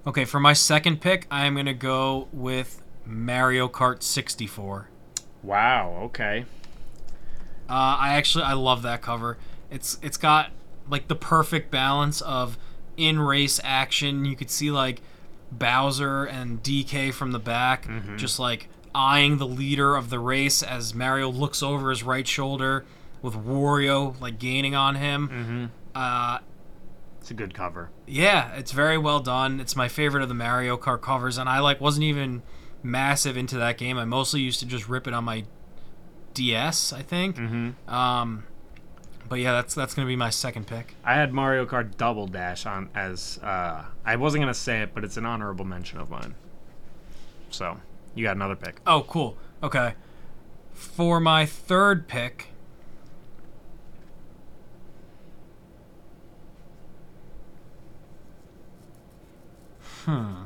okay, 0.06 0.24
for 0.24 0.40
my 0.40 0.52
second 0.52 1.00
pick, 1.00 1.26
I 1.30 1.46
am 1.46 1.54
gonna 1.56 1.74
go 1.74 2.28
with 2.32 2.82
Mario 3.06 3.68
Kart 3.68 4.02
64. 4.02 4.88
Wow. 5.42 5.98
Okay. 6.04 6.44
Uh, 7.68 7.96
I 7.98 8.14
actually 8.14 8.44
I 8.44 8.52
love 8.52 8.82
that 8.82 9.02
cover. 9.02 9.38
It's 9.70 9.98
it's 10.02 10.16
got 10.16 10.50
like 10.88 11.08
the 11.08 11.14
perfect 11.16 11.70
balance 11.70 12.20
of 12.20 12.58
in 12.96 13.18
race 13.20 13.60
action. 13.64 14.24
You 14.24 14.36
could 14.36 14.50
see 14.50 14.70
like 14.70 15.00
Bowser 15.50 16.24
and 16.24 16.62
DK 16.62 17.12
from 17.12 17.32
the 17.32 17.38
back, 17.38 17.86
just 18.16 18.38
like 18.38 18.68
eyeing 18.94 19.38
the 19.38 19.46
leader 19.46 19.96
of 19.96 20.10
the 20.10 20.18
race 20.18 20.62
as 20.62 20.94
Mario 20.94 21.30
looks 21.30 21.62
over 21.62 21.90
his 21.90 22.02
right 22.02 22.26
shoulder 22.26 22.84
with 23.22 23.34
Wario 23.34 24.18
like 24.20 24.38
gaining 24.38 24.74
on 24.74 24.96
him. 24.96 25.28
Mm-hmm. 25.28 25.64
Uh, 25.94 26.38
It's 27.20 27.30
a 27.30 27.34
good 27.34 27.54
cover. 27.54 27.90
yeah, 28.06 28.52
it's 28.54 28.72
very 28.72 28.98
well 28.98 29.20
done. 29.20 29.60
It's 29.60 29.76
my 29.76 29.88
favorite 29.88 30.22
of 30.22 30.28
the 30.28 30.34
Mario 30.34 30.76
Kart 30.76 31.00
covers, 31.02 31.38
and 31.38 31.48
I 31.48 31.60
like 31.60 31.80
wasn't 31.80 32.04
even 32.04 32.42
massive 32.82 33.36
into 33.36 33.56
that 33.58 33.78
game. 33.78 33.96
I 33.98 34.04
mostly 34.04 34.40
used 34.40 34.58
to 34.60 34.66
just 34.66 34.88
rip 34.88 35.06
it 35.06 35.14
on 35.14 35.24
my 35.24 35.44
DS, 36.34 36.92
I 36.92 37.02
think. 37.02 37.36
Mm-hmm. 37.36 37.92
Um, 37.94 38.44
but 39.32 39.40
yeah, 39.40 39.52
that's 39.52 39.74
that's 39.74 39.94
gonna 39.94 40.06
be 40.06 40.14
my 40.14 40.28
second 40.28 40.66
pick. 40.66 40.94
I 41.02 41.14
had 41.14 41.32
Mario 41.32 41.64
Kart 41.64 41.96
Double 41.96 42.26
Dash 42.26 42.66
on 42.66 42.90
as 42.94 43.40
uh, 43.42 43.82
I 44.04 44.16
wasn't 44.16 44.42
gonna 44.42 44.52
say 44.52 44.82
it, 44.82 44.90
but 44.92 45.04
it's 45.04 45.16
an 45.16 45.24
honorable 45.24 45.64
mention 45.64 45.98
of 46.00 46.10
mine. 46.10 46.34
So 47.48 47.80
you 48.14 48.24
got 48.24 48.36
another 48.36 48.56
pick. 48.56 48.82
Oh, 48.86 49.06
cool. 49.08 49.38
Okay. 49.62 49.94
For 50.74 51.18
my 51.18 51.46
third 51.46 52.08
pick, 52.08 52.48
hmm, 60.04 60.42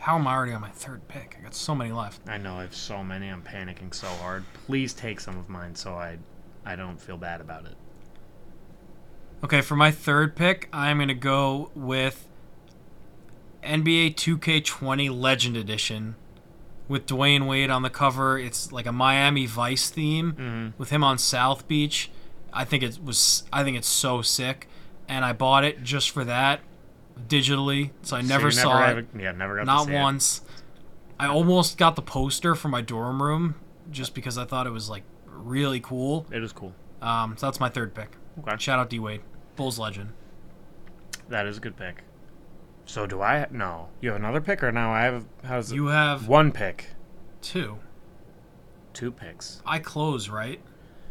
how 0.00 0.16
am 0.16 0.26
I 0.26 0.34
already 0.34 0.52
on 0.52 0.60
my 0.60 0.68
third 0.68 1.08
pick? 1.08 1.38
I 1.40 1.42
got 1.44 1.54
so 1.54 1.74
many 1.74 1.90
left. 1.90 2.20
I 2.28 2.36
know 2.36 2.56
I 2.56 2.62
have 2.64 2.74
so 2.74 3.02
many. 3.02 3.28
I'm 3.28 3.40
panicking 3.40 3.94
so 3.94 4.08
hard. 4.08 4.44
Please 4.66 4.92
take 4.92 5.20
some 5.20 5.38
of 5.38 5.48
mine 5.48 5.74
so 5.74 5.94
I 5.94 6.18
I 6.66 6.76
don't 6.76 7.00
feel 7.00 7.16
bad 7.16 7.40
about 7.40 7.64
it. 7.64 7.76
Okay, 9.42 9.60
for 9.62 9.74
my 9.76 9.90
third 9.90 10.36
pick, 10.36 10.68
I'm 10.72 10.98
going 10.98 11.08
to 11.08 11.14
go 11.14 11.70
with 11.74 12.28
NBA 13.64 14.14
2K20 14.14 15.10
Legend 15.18 15.56
Edition 15.56 16.16
with 16.88 17.06
Dwyane 17.06 17.46
Wade 17.46 17.70
on 17.70 17.82
the 17.82 17.90
cover. 17.90 18.38
It's 18.38 18.72
like 18.72 18.86
a 18.86 18.92
Miami 18.92 19.46
Vice 19.46 19.88
theme 19.90 20.32
Mm-hmm. 20.32 20.68
with 20.78 20.90
him 20.90 21.02
on 21.04 21.18
South 21.18 21.66
Beach. 21.68 22.10
I 22.52 22.64
think 22.64 22.82
it 22.82 22.98
was 23.02 23.44
I 23.52 23.62
think 23.62 23.76
it's 23.76 23.86
so 23.88 24.22
sick 24.22 24.66
and 25.08 25.24
I 25.24 25.32
bought 25.32 25.64
it 25.64 25.82
just 25.84 26.10
for 26.10 26.24
that 26.24 26.60
digitally. 27.28 27.90
So 28.02 28.16
I 28.16 28.22
never 28.22 28.50
so 28.50 28.62
saw 28.62 28.80
never 28.80 29.00
it. 29.00 29.06
have- 29.12 29.20
yeah, 29.20 29.32
never 29.32 29.54
got 29.54 29.60
to 29.62 29.66
Not 29.66 29.86
see 29.86 29.92
it. 29.94 30.00
once. 30.00 30.40
I 31.18 31.26
almost 31.28 31.78
got 31.78 31.96
the 31.96 32.02
poster 32.02 32.54
for 32.54 32.68
my 32.68 32.80
dorm 32.80 33.22
room 33.22 33.54
just 33.90 34.14
because 34.14 34.36
I 34.36 34.44
thought 34.46 34.66
it 34.66 34.70
was 34.70 34.90
like 34.90 35.04
really 35.26 35.80
cool. 35.80 36.26
It 36.32 36.42
is 36.42 36.52
cool. 36.52 36.74
Um, 37.00 37.36
so 37.38 37.46
that's 37.46 37.60
my 37.60 37.68
third 37.68 37.94
pick. 37.94 38.16
Okay, 38.40 38.56
Shout 38.58 38.78
out 38.78 38.88
D 38.90 38.98
Wade, 38.98 39.20
Bulls 39.60 39.78
legend. 39.78 40.14
that 41.28 41.46
is 41.46 41.58
a 41.58 41.60
good 41.60 41.76
pick. 41.76 42.02
So 42.86 43.06
do 43.06 43.20
I? 43.20 43.46
No, 43.50 43.88
you 44.00 44.08
have 44.08 44.18
another 44.18 44.40
pick 44.40 44.64
or 44.64 44.72
no? 44.72 44.88
I 44.90 45.02
have. 45.02 45.26
How's 45.44 45.70
You 45.70 45.88
have 45.88 46.26
one 46.26 46.50
pick? 46.50 46.86
two. 47.42 47.78
Two 48.94 49.12
picks. 49.12 49.60
I 49.66 49.78
close, 49.78 50.30
right? 50.30 50.60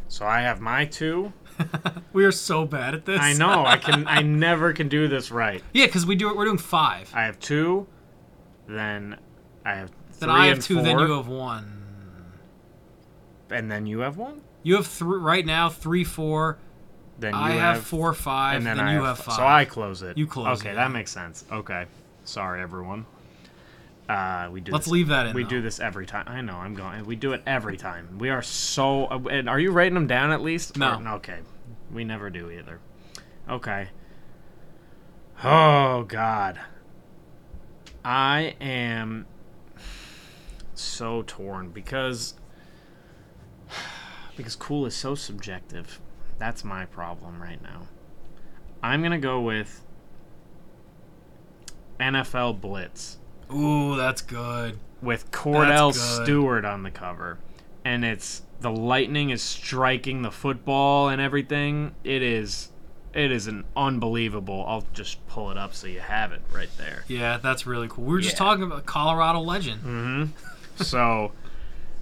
So 0.07 0.25
I 0.25 0.41
have 0.41 0.59
my 0.61 0.85
two. 0.85 1.31
we 2.13 2.25
are 2.25 2.31
so 2.31 2.65
bad 2.65 2.95
at 2.95 3.05
this. 3.05 3.21
I 3.21 3.33
know. 3.33 3.63
I 3.67 3.77
can. 3.77 4.07
I 4.07 4.23
never 4.23 4.73
can 4.73 4.89
do 4.89 5.07
this 5.07 5.29
right. 5.29 5.61
yeah, 5.71 5.85
because 5.85 6.07
we 6.07 6.15
do 6.15 6.31
it. 6.31 6.35
We're 6.35 6.45
doing 6.45 6.57
five. 6.57 7.11
I 7.13 7.25
have 7.25 7.39
two. 7.39 7.85
Then 8.67 9.17
I 9.63 9.75
have. 9.75 9.89
three 9.89 10.19
Then 10.21 10.29
I 10.31 10.47
have 10.47 10.55
and 10.55 10.63
two. 10.63 10.73
Four, 10.75 10.83
Then 10.83 10.99
you 10.99 11.11
have 11.11 11.27
one. 11.27 11.83
And 13.51 13.71
then 13.71 13.85
you 13.85 13.99
have 13.99 14.17
one. 14.17 14.41
You 14.63 14.75
have 14.77 14.87
three 14.87 15.19
right 15.19 15.45
now. 15.45 15.69
Three, 15.69 16.03
four. 16.03 16.57
Then 17.19 17.33
you 17.33 17.39
I 17.39 17.51
have, 17.51 17.83
four, 17.83 18.13
five. 18.13 18.55
and 18.57 18.65
then, 18.65 18.77
then 18.77 18.87
I 18.87 18.93
you 18.93 19.03
have, 19.03 19.17
have 19.17 19.25
five. 19.25 19.35
So 19.35 19.45
I 19.45 19.65
close 19.65 20.01
it. 20.01 20.17
You 20.17 20.25
close 20.25 20.59
Okay, 20.61 20.71
it, 20.71 20.75
that 20.75 20.91
makes 20.91 21.11
sense. 21.11 21.43
Okay, 21.51 21.85
sorry 22.23 22.61
everyone. 22.61 23.05
Uh, 24.07 24.49
we 24.51 24.61
do. 24.61 24.71
Let's 24.71 24.85
this, 24.85 24.91
leave 24.93 25.09
that 25.09 25.27
in. 25.27 25.35
We 25.35 25.43
though. 25.43 25.49
do 25.49 25.61
this 25.61 25.79
every 25.79 26.05
time. 26.05 26.25
I 26.27 26.41
know. 26.41 26.55
I'm 26.55 26.73
going. 26.75 27.05
We 27.05 27.15
do 27.15 27.33
it 27.33 27.43
every 27.45 27.77
time. 27.77 28.17
We 28.17 28.29
are 28.29 28.41
so. 28.41 29.05
uh, 29.05 29.19
And 29.29 29.47
are 29.49 29.59
you 29.59 29.71
writing 29.71 29.93
them 29.93 30.07
down 30.07 30.31
at 30.31 30.41
least? 30.41 30.77
No. 30.77 30.99
Or- 30.99 31.15
okay. 31.15 31.39
We 31.91 32.03
never 32.05 32.29
do 32.29 32.49
either. 32.49 32.79
Okay. 33.49 33.89
Oh 35.43 36.03
God. 36.07 36.59
I 38.03 38.55
am 38.61 39.25
so 40.73 41.23
torn 41.27 41.69
because 41.69 42.33
because 44.37 44.55
cool 44.55 44.85
is 44.85 44.95
so 44.95 45.15
subjective. 45.15 45.99
That's 46.39 46.63
my 46.63 46.85
problem 46.85 47.41
right 47.41 47.61
now. 47.61 47.87
I'm 48.81 49.03
gonna 49.03 49.19
go 49.19 49.41
with 49.41 49.83
NFL 51.99 52.61
Blitz 52.61 53.17
Ooh, 53.53 53.97
that's 53.97 54.21
good. 54.21 54.79
with 55.01 55.31
Kordell 55.31 55.93
good. 55.93 56.23
Stewart 56.25 56.63
on 56.63 56.83
the 56.83 56.91
cover, 56.91 57.39
and 57.83 58.05
it's 58.05 58.43
the 58.61 58.71
lightning 58.71 59.29
is 59.29 59.41
striking 59.41 60.21
the 60.21 60.31
football 60.31 61.09
and 61.09 61.21
everything. 61.21 61.93
It 62.03 62.21
is, 62.21 62.69
it 63.13 63.31
is 63.31 63.47
an 63.47 63.65
unbelievable. 63.75 64.65
I'll 64.67 64.85
just 64.93 65.25
pull 65.27 65.51
it 65.51 65.57
up 65.57 65.73
so 65.73 65.87
you 65.87 65.99
have 65.99 66.31
it 66.31 66.41
right 66.53 66.69
there. 66.77 67.03
Yeah, 67.07 67.37
that's 67.37 67.65
really 67.65 67.87
cool. 67.89 68.05
We 68.05 68.13
were 68.13 68.21
just 68.21 68.37
talking 68.37 68.63
about 68.63 68.85
Colorado 68.85 69.39
legend. 69.41 69.81
Mm-hmm. 69.81 70.83
so 70.83 71.31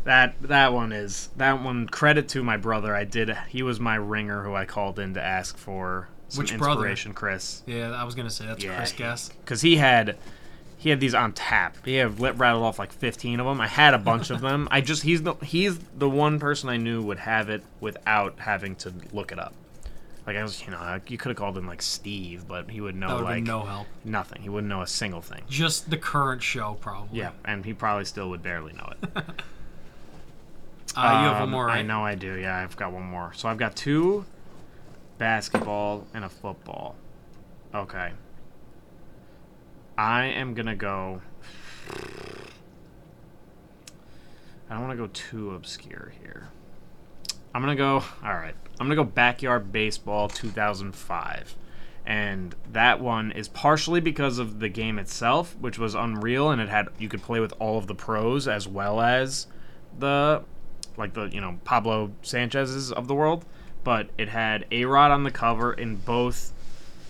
that 0.08 0.36
that 0.41 0.74
one 0.74 0.91
is 0.91 1.30
that 1.38 1.62
one. 1.64 1.88
Credit 1.88 2.28
to 2.30 2.43
my 2.43 2.58
brother. 2.58 2.95
I 2.95 3.03
did. 3.03 3.36
He 3.49 3.62
was 3.62 3.80
my 3.80 3.95
ringer 3.95 4.43
who 4.43 4.55
I 4.55 4.66
called 4.66 4.97
in 4.99 5.14
to 5.14 5.22
ask 5.22 5.58
for 5.58 6.10
some 6.30 6.41
Which 6.43 6.58
brother? 6.58 6.82
inspiration. 6.82 7.14
Chris. 7.14 7.62
Yeah, 7.66 7.91
I 7.91 8.03
was 8.03 8.16
gonna 8.16 8.30
say 8.30 8.45
that's 8.45 8.64
Yeah, 8.64 8.76
Chris 8.78 8.91
Guest. 8.93 9.34
because 9.41 9.62
he 9.62 9.76
had 9.78 10.18
he 10.78 10.89
had 10.89 10.99
these 10.99 11.14
on 11.14 11.34
tap. 11.34 11.78
He 11.86 11.95
had 11.95 12.20
lit, 12.20 12.36
rattled 12.38 12.64
off 12.64 12.80
like 12.80 12.91
fifteen 12.91 13.39
of 13.39 13.45
them. 13.45 13.60
I 13.62 13.68
had 13.68 13.93
a 13.93 13.97
bunch 13.97 14.30
of 14.30 14.41
them. 14.41 14.68
I 14.72 14.82
just 14.82 15.03
he's 15.03 15.24
the 15.24 15.36
he's 15.36 15.78
the 15.97 16.10
one 16.10 16.39
person 16.39 16.70
I 16.70 16.78
knew 16.78 17.01
would 17.03 17.20
have 17.20 17.49
it 17.49 17.64
without 17.80 18.39
having 18.39 18.76
to 18.78 18.93
look 19.14 19.32
it 19.32 19.39
up. 19.39 19.53
Like 20.26 20.36
I 20.36 20.43
was, 20.43 20.62
you 20.66 20.72
know, 20.72 20.99
you 21.08 21.18
could 21.18 21.30
have 21.30 21.38
called 21.38 21.58
him 21.58 21.66
like 21.68 21.82
Steve, 21.82 22.49
but 22.49 22.70
he 22.70 22.82
would 22.82 22.95
know 22.95 23.20
like 23.20 23.43
no 23.43 23.62
help. 23.62 23.88
nothing. 24.03 24.41
He 24.41 24.49
wouldn't 24.49 24.68
know 24.70 24.82
a 24.82 24.88
single 24.88 25.22
thing. 25.22 25.41
Just 25.49 25.89
the 25.89 25.95
current 25.97 26.43
show, 26.43 26.78
probably. 26.82 27.18
Yeah, 27.20 27.32
and 27.45 27.64
he 27.64 27.74
probably 27.74 28.03
still 28.03 28.30
would 28.30 28.43
barely 28.43 28.74
know 28.74 28.91
it. 29.01 29.24
Uh, 30.98 31.22
you 31.22 31.28
have 31.28 31.34
one 31.36 31.43
Um, 31.43 31.50
more, 31.52 31.66
right? 31.68 31.80
I 31.80 31.82
know 31.84 32.04
I 32.04 32.16
do. 32.16 32.34
Yeah, 32.36 32.58
I've 32.58 32.76
got 32.76 32.91
one 32.91 33.04
more. 33.04 33.32
So 33.34 33.48
I've 33.48 33.58
got 33.58 33.76
two 33.76 34.26
basketball 35.18 36.08
and 36.14 36.26
a 36.26 36.30
football. 36.30 36.95
Okay. 37.74 38.12
I 39.98 40.26
am 40.26 40.54
gonna 40.54 40.76
go. 40.76 41.22
I 44.70 44.74
don't 44.74 44.82
want 44.82 44.91
to 44.91 44.98
go 44.98 45.10
too 45.14 45.52
obscure 45.52 46.14
here. 46.22 46.50
I'm 47.54 47.62
gonna 47.62 47.76
go. 47.76 48.04
All 48.24 48.34
right. 48.34 48.56
I'm 48.80 48.86
gonna 48.88 48.95
go 48.95 49.04
backyard 49.04 49.72
baseball 49.72 50.28
2005, 50.30 51.56
and 52.06 52.56
that 52.72 53.00
one 53.00 53.32
is 53.32 53.48
partially 53.48 54.00
because 54.02 54.38
of 54.39 54.60
the 54.60 54.70
game 54.70 55.00
itself, 55.00 55.56
which 55.60 55.80
was 55.80 55.95
unreal, 55.95 56.52
and 56.52 56.62
it 56.62 56.70
had 56.70 56.89
you 57.00 57.08
could 57.10 57.22
play 57.24 57.39
with 57.39 57.54
all 57.60 57.78
of 57.78 57.88
the 57.88 57.95
pros 57.95 58.48
as 58.48 58.68
well 58.68 59.02
as 59.02 59.48
the 59.98 60.43
like 60.98 61.14
the 61.14 61.26
you 61.28 61.41
know 61.41 61.60
Pablo 61.64 62.12
Sanchez's 62.22 62.91
of 62.91 63.08
the 63.08 63.16
world, 63.16 63.45
but 63.84 64.10
it 64.18 64.30
had 64.30 64.66
A 64.72 64.86
Rod 64.86 65.12
on 65.12 65.24
the 65.24 65.32
cover 65.32 65.74
in 65.74 65.95
both 65.98 66.54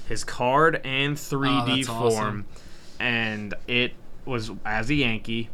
his 0.07 0.23
card 0.23 0.79
and 0.83 1.15
3D 1.17 1.85
Oh, 1.89 1.93
form, 2.09 2.09
awesome. 2.11 2.45
and 2.99 3.53
it 3.67 3.93
was 4.25 4.51
as 4.65 4.89
a 4.89 4.95
Yankee, 4.95 5.49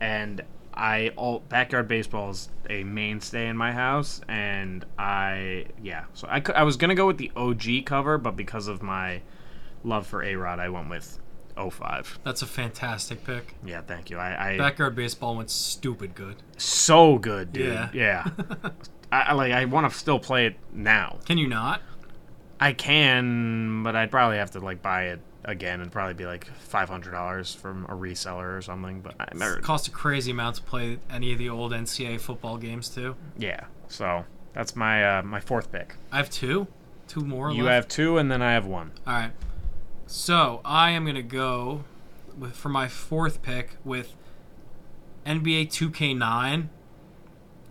and 0.00 0.42
I 0.74 1.12
all 1.16 1.40
backyard 1.48 1.86
baseball 1.88 2.30
is 2.30 2.48
a 2.68 2.82
mainstay 2.84 3.46
in 3.48 3.56
my 3.56 3.72
house, 3.72 4.20
and 4.28 4.84
I 4.98 5.66
yeah, 5.82 6.04
so 6.14 6.26
I 6.28 6.42
I 6.54 6.62
was 6.64 6.76
gonna 6.76 6.94
go 6.94 7.06
with 7.06 7.18
the 7.18 7.30
OG 7.36 7.84
cover, 7.86 8.18
but 8.18 8.34
because 8.36 8.66
of 8.68 8.82
my 8.82 9.20
love 9.84 10.06
for 10.06 10.22
A 10.22 10.34
Rod, 10.34 10.58
I 10.58 10.68
went 10.70 10.88
with 10.90 11.18
05. 11.56 12.18
That's 12.24 12.42
a 12.42 12.46
fantastic 12.46 13.24
pick. 13.24 13.54
Yeah, 13.64 13.80
thank 13.82 14.10
you. 14.10 14.18
I, 14.18 14.54
I 14.54 14.58
Backyard 14.58 14.94
baseball 14.94 15.36
went 15.36 15.50
stupid 15.50 16.14
good. 16.14 16.36
so 16.56 17.18
good, 17.18 17.52
dude. 17.52 17.72
Yeah. 17.72 17.90
Yeah. 17.92 18.28
I, 19.12 19.20
I 19.20 19.32
like. 19.34 19.52
I 19.52 19.64
want 19.66 19.90
to 19.90 19.96
still 19.96 20.18
play 20.18 20.46
it 20.46 20.56
now. 20.72 21.18
Can 21.24 21.38
you 21.38 21.46
not? 21.46 21.80
I 22.60 22.72
can, 22.72 23.82
but 23.82 23.94
I'd 23.94 24.10
probably 24.10 24.38
have 24.38 24.52
to 24.52 24.60
like 24.60 24.82
buy 24.82 25.08
it 25.08 25.20
again 25.44 25.80
and 25.80 25.92
probably 25.92 26.14
be 26.14 26.24
like 26.24 26.46
five 26.58 26.88
hundred 26.88 27.12
dollars 27.12 27.54
from 27.54 27.84
a 27.84 27.94
reseller 27.94 28.56
or 28.56 28.62
something. 28.62 29.00
But 29.00 29.14
I 29.20 29.28
never. 29.34 29.58
It 29.58 29.62
cost 29.62 29.86
a 29.88 29.90
crazy 29.90 30.30
amount 30.30 30.56
to 30.56 30.62
play 30.62 30.98
any 31.10 31.32
of 31.32 31.38
the 31.38 31.48
old 31.48 31.72
NCAA 31.72 32.20
football 32.20 32.56
games 32.56 32.88
too. 32.88 33.16
Yeah. 33.38 33.64
So 33.88 34.24
that's 34.54 34.74
my 34.74 35.18
uh, 35.18 35.22
my 35.22 35.40
fourth 35.40 35.70
pick. 35.70 35.96
I 36.10 36.16
have 36.16 36.30
two, 36.30 36.66
two 37.06 37.20
more. 37.20 37.50
You 37.50 37.64
left. 37.64 37.74
have 37.74 37.88
two, 37.88 38.18
and 38.18 38.30
then 38.30 38.42
I 38.42 38.52
have 38.52 38.66
one. 38.66 38.92
All 39.06 39.12
right. 39.14 39.32
So 40.06 40.60
I 40.64 40.90
am 40.90 41.06
gonna 41.06 41.22
go 41.22 41.84
with 42.38 42.54
for 42.54 42.68
my 42.68 42.88
fourth 42.88 43.42
pick 43.42 43.76
with 43.84 44.14
NBA 45.26 45.68
2K9. 45.68 46.68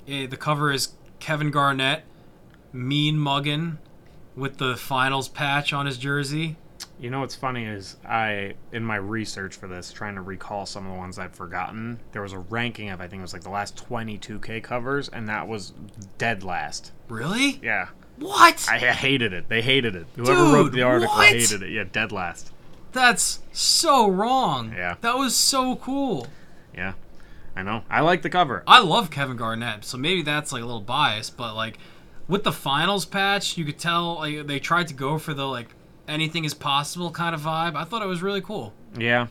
Eh, 0.08 0.26
the 0.28 0.38
cover 0.38 0.72
is 0.72 0.94
Kevin 1.20 1.52
Garnett, 1.52 2.04
mean 2.72 3.18
muggin, 3.18 3.78
with 4.36 4.58
the 4.58 4.76
finals 4.76 5.30
patch 5.30 5.74
on 5.74 5.86
his 5.86 5.98
jersey. 5.98 6.58
You 7.00 7.10
know 7.10 7.20
what's 7.20 7.36
funny 7.36 7.66
is 7.66 7.98
I, 8.06 8.56
in 8.72 8.84
my 8.84 8.96
research 8.96 9.56
for 9.56 9.68
this, 9.68 9.92
trying 9.92 10.16
to 10.16 10.22
recall 10.22 10.66
some 10.66 10.86
of 10.86 10.94
the 10.94 10.98
ones 10.98 11.20
I've 11.20 11.36
forgotten. 11.36 12.00
There 12.12 12.22
was 12.22 12.34
a 12.34 12.40
ranking 12.40 12.90
of 12.90 13.00
I 13.00 13.08
think 13.08 13.20
it 13.20 13.24
was 13.24 13.34
like 13.34 13.44
the 13.44 13.50
last 13.50 13.76
22k 13.90 14.64
covers, 14.64 15.10
and 15.10 15.28
that 15.30 15.48
was 15.48 15.74
dead 16.18 16.44
last. 16.44 16.92
Really? 17.10 17.60
Yeah. 17.62 17.90
What? 18.24 18.66
I 18.70 18.78
hated 18.78 19.34
it. 19.34 19.50
They 19.50 19.62
hated 19.62 19.96
it. 19.96 20.08
Whoever 20.16 20.44
wrote 20.44 20.72
the 20.72 20.82
article 20.82 21.14
what? 21.14 21.28
hated 21.28 21.62
it. 21.62 21.72
Yeah, 21.72 21.84
dead 21.84 22.14
last. 22.14 22.52
That's 22.94 23.42
so 23.52 24.08
wrong. 24.08 24.72
Yeah. 24.72 24.96
That 25.02 25.18
was 25.18 25.36
so 25.36 25.76
cool. 25.76 26.28
Yeah, 26.74 26.94
I 27.54 27.64
know. 27.64 27.84
I 27.90 28.00
like 28.00 28.22
the 28.22 28.30
cover. 28.30 28.64
I 28.66 28.80
love 28.80 29.10
Kevin 29.10 29.36
Garnett, 29.36 29.84
so 29.84 29.98
maybe 29.98 30.22
that's 30.22 30.54
like 30.54 30.62
a 30.62 30.66
little 30.66 30.80
biased, 30.80 31.36
but 31.36 31.54
like 31.54 31.80
with 32.30 32.46
the 32.46 32.54
finals 32.54 33.04
patch, 33.04 33.58
you 33.58 33.66
could 33.66 33.78
tell 33.78 34.16
like 34.16 34.48
they 34.48 34.60
tried 34.60 34.88
to 34.88 34.94
go 34.94 35.18
for 35.18 35.34
the 35.34 35.46
like 35.46 35.76
anything 36.08 36.46
is 36.46 36.54
possible 36.54 37.12
kind 37.12 37.36
of 37.36 37.42
vibe. 37.42 37.76
I 37.76 37.84
thought 37.84 38.02
it 38.02 38.08
was 38.08 38.22
really 38.22 38.42
cool. 38.42 38.74
Yeah. 38.98 39.28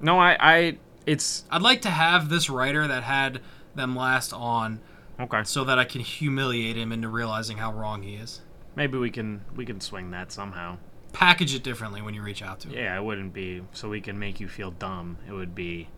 No, 0.00 0.18
I, 0.18 0.36
I, 0.40 0.78
it's 1.06 1.44
I'd 1.48 1.62
like 1.62 1.82
to 1.82 1.90
have 1.90 2.28
this 2.28 2.50
writer 2.50 2.88
that 2.88 3.04
had 3.04 3.40
them 3.76 3.94
last 3.94 4.32
on 4.32 4.80
okay. 5.20 5.42
so 5.44 5.64
that 5.64 5.78
I 5.78 5.84
can 5.84 6.00
humiliate 6.00 6.76
him 6.76 6.92
into 6.92 7.08
realizing 7.08 7.58
how 7.58 7.72
wrong 7.72 8.02
he 8.02 8.14
is. 8.14 8.40
Maybe 8.74 8.98
we 8.98 9.10
can 9.10 9.42
we 9.54 9.64
can 9.66 9.80
swing 9.80 10.10
that 10.12 10.32
somehow. 10.32 10.78
Package 11.12 11.54
it 11.54 11.62
differently 11.62 12.00
when 12.00 12.14
you 12.14 12.22
reach 12.22 12.42
out 12.42 12.60
to 12.60 12.68
him. 12.68 12.74
Yeah, 12.74 12.96
it 12.98 13.04
wouldn't 13.04 13.34
be 13.34 13.62
so 13.72 13.88
we 13.88 14.00
can 14.00 14.18
make 14.18 14.40
you 14.40 14.48
feel 14.48 14.70
dumb. 14.70 15.18
It 15.28 15.32
would 15.32 15.54
be 15.54 15.88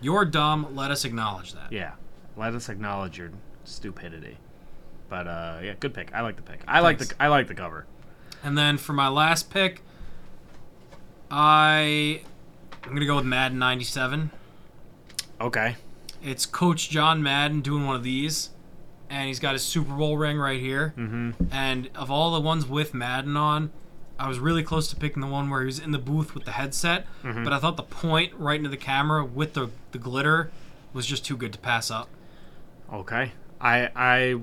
You're 0.00 0.24
dumb, 0.24 0.74
let 0.74 0.90
us 0.90 1.04
acknowledge 1.04 1.52
that. 1.54 1.70
yeah. 1.72 1.92
Let 2.36 2.54
us 2.54 2.68
acknowledge 2.70 3.18
your 3.18 3.30
stupidity. 3.64 4.38
But 5.08 5.26
uh, 5.28 5.58
yeah, 5.62 5.74
good 5.78 5.92
pick. 5.94 6.12
I 6.14 6.22
like 6.22 6.36
the 6.36 6.42
pick. 6.42 6.60
I 6.66 6.80
like 6.80 6.98
the 6.98 7.12
I 7.20 7.28
like 7.28 7.46
the 7.46 7.54
cover. 7.54 7.86
And 8.42 8.56
then 8.56 8.78
for 8.78 8.94
my 8.94 9.08
last 9.08 9.50
pick, 9.50 9.82
I 11.30 12.22
I'm 12.84 12.94
gonna 12.94 13.06
go 13.06 13.16
with 13.16 13.24
Madden 13.24 13.58
'97. 13.58 14.30
Okay. 15.40 15.76
It's 16.22 16.46
Coach 16.46 16.88
John 16.90 17.22
Madden 17.22 17.60
doing 17.60 17.86
one 17.86 17.96
of 17.96 18.02
these, 18.04 18.50
and 19.10 19.26
he's 19.28 19.40
got 19.40 19.52
his 19.54 19.62
Super 19.62 19.94
Bowl 19.94 20.16
ring 20.16 20.38
right 20.38 20.60
here. 20.60 20.94
Mm-hmm. 20.96 21.30
And 21.52 21.90
of 21.94 22.10
all 22.10 22.32
the 22.32 22.40
ones 22.40 22.66
with 22.66 22.94
Madden 22.94 23.36
on, 23.36 23.70
I 24.18 24.28
was 24.28 24.38
really 24.38 24.62
close 24.62 24.88
to 24.90 24.96
picking 24.96 25.20
the 25.20 25.26
one 25.26 25.50
where 25.50 25.60
he 25.60 25.66
was 25.66 25.78
in 25.80 25.90
the 25.90 25.98
booth 25.98 26.34
with 26.34 26.44
the 26.44 26.52
headset, 26.52 27.06
Mhm. 27.24 27.42
but 27.42 27.52
I 27.52 27.58
thought 27.58 27.76
the 27.76 27.82
point 27.82 28.32
right 28.36 28.56
into 28.56 28.68
the 28.70 28.76
camera 28.76 29.24
with 29.24 29.54
the 29.54 29.70
the 29.90 29.98
glitter 29.98 30.50
was 30.92 31.06
just 31.06 31.24
too 31.24 31.36
good 31.36 31.52
to 31.54 31.58
pass 31.58 31.90
up. 31.90 32.08
Okay. 32.92 33.32
I 33.60 33.90
I 33.96 34.40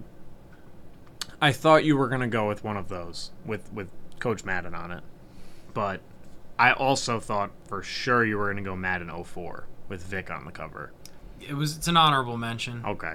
I 1.41 1.51
thought 1.53 1.85
you 1.85 1.95
were 1.95 2.09
gonna 2.09 2.27
go 2.27 2.47
with 2.47 2.63
one 2.63 2.75
of 2.75 2.89
those 2.89 3.31
with 3.45 3.71
with 3.71 3.89
Coach 4.19 4.43
Madden 4.43 4.75
on 4.75 4.91
it, 4.91 5.03
but 5.73 6.01
I 6.57 6.73
also 6.73 7.21
thought 7.21 7.51
for 7.65 7.81
sure 7.81 8.25
you 8.25 8.37
were 8.37 8.49
gonna 8.49 8.61
go 8.63 8.75
Madden 8.75 9.09
04 9.23 9.65
with 9.87 10.03
Vick 10.03 10.29
on 10.29 10.43
the 10.43 10.51
cover. 10.51 10.91
It 11.47 11.53
was 11.53 11.77
it's 11.77 11.87
an 11.87 11.97
honorable 11.97 12.37
mention. 12.37 12.83
Okay. 12.85 13.13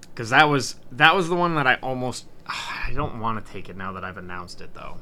Because 0.00 0.30
that 0.30 0.44
was 0.48 0.76
that 0.90 1.14
was 1.14 1.28
the 1.28 1.34
one 1.34 1.54
that 1.54 1.66
I 1.66 1.74
almost 1.76 2.26
I 2.46 2.92
don't 2.94 3.20
want 3.20 3.44
to 3.44 3.52
take 3.52 3.68
it 3.68 3.76
now 3.76 3.92
that 3.92 4.04
I've 4.04 4.18
announced 4.18 4.60
it 4.60 4.74
though. 4.74 4.98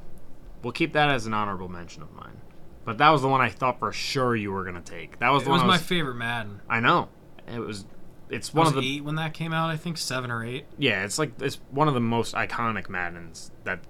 We'll 0.62 0.72
keep 0.72 0.92
that 0.92 1.08
as 1.11 1.26
an 1.26 1.34
honorable 1.34 1.68
mention 1.68 2.02
of 2.02 2.12
mine. 2.12 2.40
But 2.84 2.98
that 2.98 3.11
was 3.11 3.22
the 3.22 3.28
one 3.28 3.40
I 3.40 3.48
thought 3.50 3.78
for 3.78 3.92
sure 3.92 4.34
you 4.36 4.52
were 4.52 4.64
gonna 4.64 4.80
take. 4.80 5.18
That 5.18 5.30
was 5.30 5.42
It 5.42 5.46
the 5.46 5.50
was 5.52 5.61
one 5.62 5.70
I 5.70 5.74
my 5.74 5.78
favorite 5.78 6.14
Madden. 6.16 6.61
I 6.68 6.80
know. 6.80 7.08
It 7.52 7.58
was. 7.61 7.84
It's 8.28 8.54
One 8.54 8.66
was 8.66 8.76
of 8.76 8.82
the 8.82 8.96
eight 8.96 9.04
when 9.04 9.16
that 9.16 9.34
came 9.34 9.52
out, 9.52 9.70
I 9.70 9.76
think 9.76 9.98
seven 9.98 10.30
or 10.30 10.44
eight. 10.44 10.64
yeah. 10.78 11.04
It's 11.04 11.18
like 11.18 11.32
it's 11.42 11.58
one 11.70 11.88
of 11.88 11.94
the 11.94 12.00
most 12.00 12.34
iconic 12.34 12.88
Maddens 12.88 13.50
that 13.64 13.80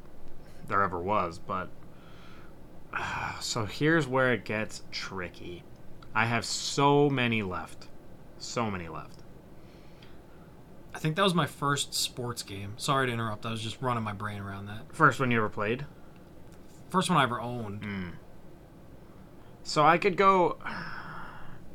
there 0.67 0.83
ever 0.83 0.99
was. 0.99 1.39
But 1.39 1.69
so 3.41 3.67
here's 3.67 4.07
where 4.07 4.33
it 4.33 4.45
gets 4.45 4.83
tricky. 4.91 5.63
I 6.15 6.25
have 6.27 6.45
so 6.45 7.09
many 7.11 7.43
left, 7.43 7.87
so 8.41 8.71
many 8.71 8.89
left. 8.89 9.21
I 10.93 10.99
think 10.99 11.17
that 11.17 11.23
was 11.23 11.35
my 11.35 11.47
first 11.47 11.95
sports 11.95 12.43
game. 12.43 12.75
Sorry 12.77 13.07
to 13.07 13.13
interrupt. 13.13 13.47
I 13.47 13.51
was 13.51 13.63
just 13.63 13.81
running 13.81 14.03
my 14.03 14.13
brain 14.13 14.41
around 14.41 14.67
that. 14.67 14.93
First 14.93 15.21
one 15.21 15.31
you 15.31 15.39
ever 15.39 15.49
played. 15.49 15.87
First 16.91 17.09
one 17.09 17.19
I 17.19 17.23
ever 17.23 17.41
owned. 17.41 17.83
Mm. 17.83 18.11
So 19.63 19.85
I 19.85 19.99
could 19.99 20.17
go. 20.17 20.59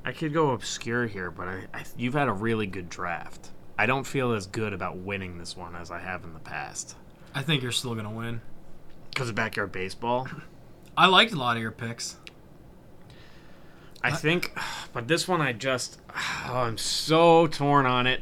I 0.04 0.12
could 0.12 0.34
go 0.34 0.52
obscure 0.52 1.08
here, 1.08 1.32
but 1.32 1.48
I, 1.48 1.68
I, 1.74 1.84
you've 1.98 2.14
had 2.14 2.28
a 2.28 2.34
really 2.34 2.68
good 2.68 2.90
draft. 2.90 3.50
I 3.80 3.88
don't 3.88 4.06
feel 4.06 4.34
as 4.34 4.46
good 4.46 4.72
about 4.74 4.98
winning 4.98 5.40
this 5.40 5.58
one 5.58 5.76
as 5.76 5.90
I 5.90 6.00
have 6.00 6.24
in 6.24 6.34
the 6.34 6.40
past 6.40 6.96
I 7.36 7.42
think 7.42 7.62
you're 7.62 7.74
still 7.74 7.96
gonna 7.96 8.10
win. 8.10 8.40
because 9.10 9.28
of 9.28 9.36
backyard 9.36 9.74
baseball. 9.74 10.28
I 10.98 11.08
liked 11.08 11.34
a 11.34 11.36
lot 11.36 11.58
of 11.58 11.62
your 11.62 11.72
picks. 11.72 12.16
I 14.02 14.12
think, 14.12 14.58
but 14.94 15.10
this 15.10 15.28
one 15.28 15.42
I 15.42 15.52
just, 15.52 16.00
oh, 16.50 16.58
I'm 16.58 16.78
so 16.78 17.48
torn 17.48 17.86
on 17.86 18.08
it 18.08 18.22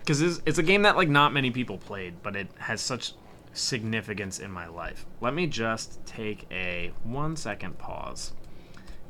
because 0.00 0.20
it's, 0.20 0.42
it's 0.46 0.58
a 0.58 0.62
game 0.62 0.82
that 0.82 0.96
like 0.96 1.08
not 1.08 1.32
many 1.32 1.50
people 1.50 1.78
played, 1.78 2.22
but 2.22 2.36
it 2.36 2.48
has 2.58 2.80
such 2.80 3.14
significance 3.52 4.38
in 4.38 4.50
my 4.50 4.66
life. 4.66 5.06
Let 5.20 5.34
me 5.34 5.46
just 5.46 6.04
take 6.06 6.46
a 6.50 6.92
one 7.02 7.36
second 7.36 7.78
pause 7.78 8.32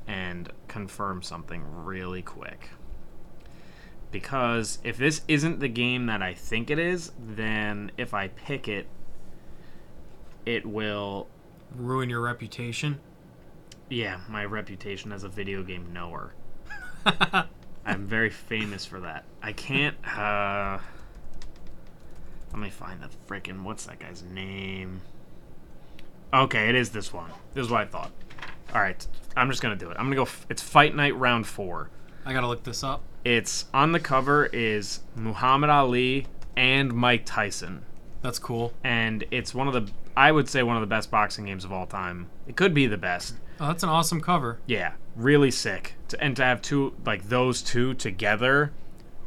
and 0.06 0.52
confirm 0.68 1.22
something 1.22 1.62
really 1.84 2.22
quick. 2.22 2.70
Because 4.10 4.78
if 4.84 4.96
this 4.96 5.22
isn't 5.26 5.58
the 5.58 5.68
game 5.68 6.06
that 6.06 6.22
I 6.22 6.34
think 6.34 6.70
it 6.70 6.78
is, 6.78 7.10
then 7.18 7.90
if 7.96 8.14
I 8.14 8.28
pick 8.28 8.68
it, 8.68 8.86
it 10.46 10.64
will 10.64 11.26
Ruin 11.76 12.08
your 12.08 12.20
reputation. 12.20 13.00
yeah, 13.90 14.20
my 14.28 14.44
reputation 14.44 15.12
as 15.12 15.24
a 15.24 15.28
video 15.28 15.62
game 15.62 15.92
knower. 15.92 16.32
I'm 17.86 18.06
very 18.06 18.30
famous 18.30 18.84
for 18.86 19.00
that. 19.00 19.24
I 19.42 19.52
can't. 19.52 19.96
uh 20.06 20.78
Let 22.52 22.58
me 22.60 22.70
find 22.70 23.00
the 23.02 23.08
frickin' 23.28 23.62
what's 23.62 23.86
that 23.86 23.98
guy's 23.98 24.22
name? 24.22 25.02
Okay, 26.32 26.68
it 26.68 26.74
is 26.74 26.90
this 26.90 27.12
one. 27.12 27.30
This 27.52 27.66
is 27.66 27.70
what 27.70 27.82
I 27.82 27.84
thought. 27.84 28.10
All 28.74 28.80
right, 28.80 29.06
I'm 29.36 29.50
just 29.50 29.62
gonna 29.62 29.76
do 29.76 29.90
it. 29.90 29.96
I'm 29.98 30.06
gonna 30.06 30.16
go. 30.16 30.22
F- 30.22 30.46
it's 30.48 30.62
Fight 30.62 30.94
Night 30.96 31.16
Round 31.16 31.46
Four. 31.46 31.90
I 32.24 32.32
gotta 32.32 32.48
look 32.48 32.64
this 32.64 32.82
up. 32.82 33.02
It's 33.24 33.66
on 33.72 33.92
the 33.92 34.00
cover 34.00 34.46
is 34.46 35.00
Muhammad 35.14 35.70
Ali 35.70 36.26
and 36.56 36.92
Mike 36.92 37.24
Tyson, 37.24 37.84
That's 38.22 38.38
cool. 38.38 38.72
and 38.82 39.24
it's 39.30 39.54
one 39.54 39.66
of 39.68 39.74
the 39.74 39.90
I 40.16 40.30
would 40.32 40.48
say 40.48 40.62
one 40.62 40.76
of 40.76 40.80
the 40.80 40.86
best 40.86 41.10
boxing 41.10 41.44
games 41.46 41.64
of 41.64 41.72
all 41.72 41.86
time. 41.86 42.28
It 42.46 42.56
could 42.56 42.72
be 42.74 42.86
the 42.86 42.96
best. 42.96 43.34
Oh, 43.60 43.68
that's 43.68 43.82
an 43.82 43.88
awesome 43.88 44.20
cover. 44.20 44.58
Yeah, 44.66 44.92
really 45.16 45.50
sick. 45.50 45.94
To, 46.08 46.22
and 46.22 46.36
to 46.36 46.44
have 46.44 46.62
two 46.62 46.94
like 47.04 47.28
those 47.28 47.62
two 47.62 47.94
together, 47.94 48.72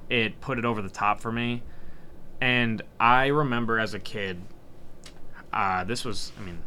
it 0.09 0.39
put 0.41 0.57
it 0.57 0.65
over 0.65 0.81
the 0.81 0.89
top 0.89 1.19
for 1.19 1.31
me. 1.31 1.63
And 2.39 2.81
I 2.99 3.27
remember 3.27 3.79
as 3.79 3.93
a 3.93 3.99
kid, 3.99 4.41
uh, 5.51 5.83
this 5.83 6.05
was 6.05 6.31
I 6.39 6.43
mean, 6.43 6.59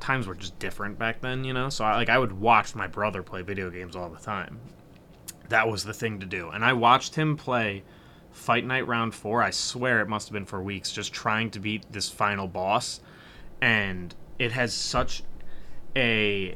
times 0.00 0.26
were 0.26 0.34
just 0.34 0.58
different 0.58 0.98
back 0.98 1.20
then, 1.20 1.44
you 1.44 1.52
know. 1.52 1.68
So 1.68 1.84
I, 1.84 1.96
like 1.96 2.08
I 2.08 2.18
would 2.18 2.32
watch 2.32 2.74
my 2.74 2.86
brother 2.86 3.22
play 3.22 3.42
video 3.42 3.70
games 3.70 3.96
all 3.96 4.08
the 4.08 4.20
time. 4.20 4.60
That 5.48 5.68
was 5.68 5.84
the 5.84 5.94
thing 5.94 6.20
to 6.20 6.26
do, 6.26 6.50
and 6.50 6.64
I 6.64 6.72
watched 6.72 7.14
him 7.14 7.36
play 7.36 7.84
Fight 8.36 8.66
Night 8.66 8.86
Round 8.86 9.14
4. 9.14 9.42
I 9.42 9.50
swear 9.50 10.00
it 10.00 10.08
must 10.08 10.28
have 10.28 10.34
been 10.34 10.44
for 10.44 10.62
weeks 10.62 10.92
just 10.92 11.12
trying 11.12 11.50
to 11.52 11.58
beat 11.58 11.90
this 11.90 12.08
final 12.08 12.46
boss. 12.46 13.00
And 13.62 14.14
it 14.38 14.52
has 14.52 14.74
such 14.74 15.22
a 15.96 16.54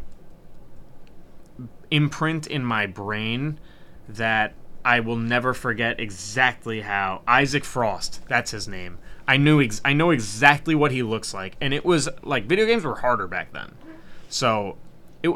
imprint 1.90 2.46
in 2.46 2.64
my 2.64 2.86
brain 2.86 3.58
that 4.08 4.54
I 4.84 5.00
will 5.00 5.16
never 5.16 5.54
forget 5.54 6.00
exactly 6.00 6.80
how 6.80 7.22
Isaac 7.26 7.64
Frost, 7.64 8.26
that's 8.28 8.50
his 8.50 8.66
name. 8.66 8.98
I 9.28 9.36
knew 9.36 9.60
ex- 9.60 9.80
I 9.84 9.92
know 9.92 10.10
exactly 10.10 10.74
what 10.74 10.90
he 10.90 11.02
looks 11.02 11.32
like 11.34 11.56
and 11.60 11.72
it 11.74 11.84
was 11.84 12.08
like 12.22 12.46
video 12.46 12.66
games 12.66 12.84
were 12.84 12.96
harder 12.96 13.26
back 13.26 13.52
then. 13.52 13.72
So 14.28 14.76
it 15.22 15.32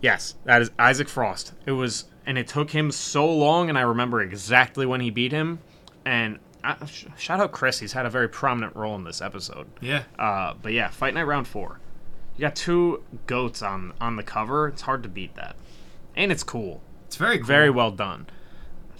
yes, 0.00 0.34
that 0.44 0.62
is 0.62 0.70
Isaac 0.78 1.08
Frost. 1.08 1.52
It 1.66 1.72
was 1.72 2.04
and 2.24 2.38
it 2.38 2.48
took 2.48 2.70
him 2.70 2.90
so 2.90 3.30
long 3.32 3.68
and 3.68 3.78
I 3.78 3.82
remember 3.82 4.20
exactly 4.20 4.86
when 4.86 5.00
he 5.00 5.10
beat 5.10 5.32
him 5.32 5.60
and 6.04 6.38
I, 6.64 6.84
sh- 6.86 7.06
shout 7.16 7.38
out 7.38 7.52
Chris, 7.52 7.78
he's 7.78 7.92
had 7.92 8.06
a 8.06 8.10
very 8.10 8.28
prominent 8.28 8.74
role 8.74 8.96
in 8.96 9.04
this 9.04 9.20
episode. 9.20 9.68
Yeah. 9.80 10.02
Uh, 10.18 10.54
but 10.60 10.72
yeah, 10.72 10.88
Fight 10.88 11.14
Night 11.14 11.22
Round 11.24 11.46
Four. 11.46 11.78
You 12.36 12.42
got 12.42 12.56
two 12.56 13.02
goats 13.26 13.62
on 13.62 13.92
on 14.00 14.16
the 14.16 14.22
cover. 14.22 14.68
It's 14.68 14.82
hard 14.82 15.02
to 15.04 15.08
beat 15.08 15.36
that, 15.36 15.56
and 16.16 16.32
it's 16.32 16.42
cool. 16.42 16.80
It's 17.06 17.16
very 17.16 17.38
cool. 17.38 17.46
Very 17.46 17.70
well 17.70 17.90
done. 17.90 18.26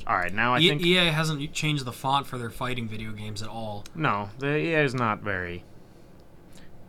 All 0.06 0.16
right, 0.16 0.32
now 0.32 0.54
I 0.54 0.60
E- 0.60 0.68
think 0.68 0.82
EA 0.82 1.06
hasn't 1.06 1.52
changed 1.52 1.84
the 1.84 1.92
font 1.92 2.26
for 2.26 2.38
their 2.38 2.50
fighting 2.50 2.86
video 2.86 3.10
games 3.12 3.42
at 3.42 3.48
all. 3.48 3.84
no, 3.94 4.28
the 4.38 4.56
EA 4.56 4.74
is 4.84 4.94
not 4.94 5.20
very 5.22 5.64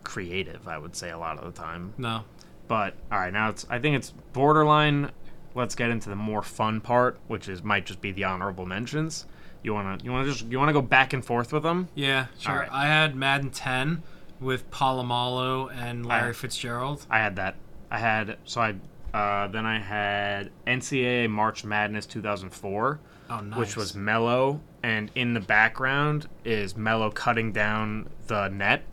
creative. 0.04 0.66
I 0.68 0.78
would 0.78 0.94
say 0.96 1.10
a 1.10 1.18
lot 1.18 1.38
of 1.38 1.44
the 1.52 1.60
time. 1.60 1.94
No. 1.98 2.24
But 2.66 2.94
all 3.10 3.18
right, 3.18 3.32
now 3.32 3.48
it's 3.50 3.66
I 3.70 3.78
think 3.78 3.96
it's 3.96 4.10
borderline. 4.32 5.10
Let's 5.54 5.74
get 5.74 5.90
into 5.90 6.08
the 6.10 6.16
more 6.16 6.42
fun 6.42 6.80
part, 6.80 7.18
which 7.26 7.48
is 7.48 7.62
might 7.62 7.86
just 7.86 8.00
be 8.00 8.12
the 8.12 8.24
honorable 8.24 8.66
mentions. 8.66 9.26
You 9.62 9.74
wanna 9.74 9.98
you 10.02 10.12
wanna 10.12 10.30
just 10.30 10.44
you 10.46 10.58
wanna 10.58 10.72
go 10.72 10.82
back 10.82 11.12
and 11.12 11.24
forth 11.24 11.52
with 11.52 11.62
them? 11.62 11.88
Yeah, 11.94 12.26
sure. 12.38 12.68
I 12.70 12.86
had 12.86 13.16
Madden 13.16 13.50
10 13.50 14.02
with 14.40 14.70
Polamalu 14.70 15.72
and 15.74 16.06
Larry 16.06 16.34
Fitzgerald. 16.34 17.04
I 17.10 17.18
had 17.18 17.36
that. 17.36 17.56
I 17.90 17.98
had 17.98 18.36
so 18.44 18.60
I 18.60 18.74
uh, 19.14 19.46
then 19.48 19.66
I 19.66 19.78
had 19.78 20.50
NCAA 20.66 21.28
March 21.30 21.64
Madness 21.64 22.06
2004. 22.06 23.00
Oh, 23.30 23.40
nice. 23.40 23.58
which 23.58 23.76
was 23.76 23.94
Mello, 23.94 24.62
and 24.82 25.10
in 25.14 25.34
the 25.34 25.40
background 25.40 26.28
is 26.46 26.78
Mello 26.78 27.10
cutting 27.10 27.52
down 27.52 28.08
the 28.26 28.48
net, 28.48 28.84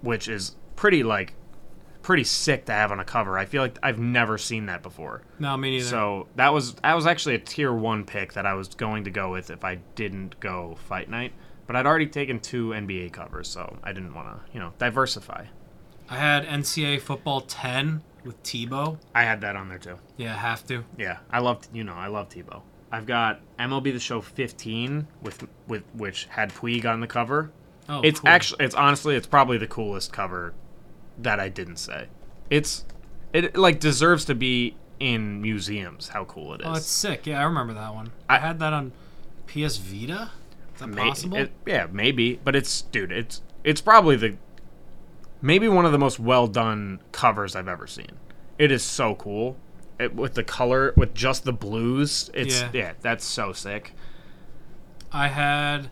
which 0.00 0.26
is 0.26 0.56
pretty 0.74 1.02
like 1.02 1.34
pretty 2.00 2.24
sick 2.24 2.64
to 2.66 2.72
have 2.72 2.92
on 2.92 3.00
a 3.00 3.04
cover. 3.04 3.36
I 3.36 3.44
feel 3.44 3.60
like 3.60 3.78
I've 3.82 3.98
never 3.98 4.38
seen 4.38 4.66
that 4.66 4.82
before. 4.82 5.22
no, 5.38 5.54
me 5.56 5.72
neither. 5.72 5.84
So 5.84 6.28
that 6.36 6.52
was 6.54 6.74
that 6.76 6.94
was 6.94 7.04
actually 7.06 7.34
a 7.34 7.38
tier 7.38 7.72
one 7.74 8.04
pick 8.04 8.32
that 8.34 8.46
I 8.46 8.54
was 8.54 8.68
going 8.68 9.04
to 9.04 9.10
go 9.10 9.32
with 9.32 9.50
if 9.50 9.64
I 9.64 9.80
didn't 9.96 10.40
go 10.40 10.78
Fight 10.88 11.10
Night. 11.10 11.32
But 11.66 11.74
I'd 11.76 11.84
already 11.84 12.06
taken 12.06 12.38
two 12.38 12.68
NBA 12.68 13.12
covers, 13.12 13.48
so 13.48 13.76
I 13.82 13.92
didn't 13.92 14.14
want 14.14 14.28
to, 14.28 14.52
you 14.54 14.60
know, 14.60 14.72
diversify. 14.78 15.46
I 16.08 16.16
had 16.16 16.46
NCAA 16.46 17.00
football 17.00 17.40
10 17.40 18.02
with 18.26 18.42
Tebow. 18.42 18.98
I 19.14 19.22
had 19.22 19.40
that 19.42 19.56
on 19.56 19.68
there 19.68 19.78
too. 19.78 19.96
Yeah, 20.16 20.34
have 20.34 20.66
to. 20.66 20.84
Yeah, 20.98 21.18
I 21.30 21.38
love 21.40 21.60
you 21.72 21.84
know 21.84 21.94
I 21.94 22.08
love 22.08 22.28
Tebow. 22.28 22.62
I've 22.92 23.06
got 23.06 23.40
MLB 23.58 23.92
The 23.92 24.00
Show 24.00 24.20
15 24.20 25.06
with 25.22 25.46
with 25.66 25.82
which 25.94 26.26
had 26.30 26.52
Puig 26.52 26.84
on 26.84 27.00
the 27.00 27.06
cover. 27.06 27.50
Oh, 27.88 28.00
it's 28.02 28.20
cool. 28.20 28.28
actually 28.28 28.64
it's 28.64 28.74
honestly 28.74 29.14
it's 29.16 29.26
probably 29.26 29.58
the 29.58 29.66
coolest 29.66 30.12
cover 30.12 30.54
that 31.18 31.40
I 31.40 31.48
didn't 31.48 31.76
say. 31.76 32.08
It's 32.50 32.84
it 33.32 33.56
like 33.56 33.80
deserves 33.80 34.24
to 34.26 34.34
be 34.34 34.76
in 35.00 35.40
museums. 35.42 36.08
How 36.08 36.24
cool 36.24 36.54
it 36.54 36.60
is. 36.62 36.66
Oh, 36.68 36.74
it's 36.74 36.86
sick. 36.86 37.26
Yeah, 37.26 37.40
I 37.40 37.44
remember 37.44 37.74
that 37.74 37.94
one. 37.94 38.12
I, 38.28 38.36
I- 38.36 38.38
had 38.38 38.58
that 38.60 38.72
on 38.72 38.92
PS 39.46 39.76
Vita. 39.76 40.30
Is 40.74 40.80
that 40.80 40.86
May- 40.88 41.02
possible? 41.08 41.36
it- 41.38 41.52
yeah, 41.66 41.86
maybe, 41.90 42.40
but 42.44 42.54
it's 42.56 42.82
dude, 42.82 43.12
it's 43.12 43.42
it's 43.64 43.80
probably 43.80 44.16
the 44.16 44.36
maybe 45.46 45.68
one 45.68 45.86
of 45.86 45.92
the 45.92 45.98
most 45.98 46.18
well 46.18 46.46
done 46.48 47.00
covers 47.12 47.54
I've 47.54 47.68
ever 47.68 47.86
seen. 47.86 48.10
It 48.58 48.72
is 48.72 48.82
so 48.82 49.14
cool. 49.14 49.56
It, 49.98 50.14
with 50.14 50.34
the 50.34 50.42
color, 50.44 50.92
with 50.96 51.14
just 51.14 51.44
the 51.44 51.52
blues, 51.52 52.30
it's 52.34 52.60
Yeah. 52.60 52.70
yeah, 52.72 52.92
that's 53.00 53.24
so 53.24 53.52
sick. 53.52 53.92
I 55.12 55.28
had 55.28 55.88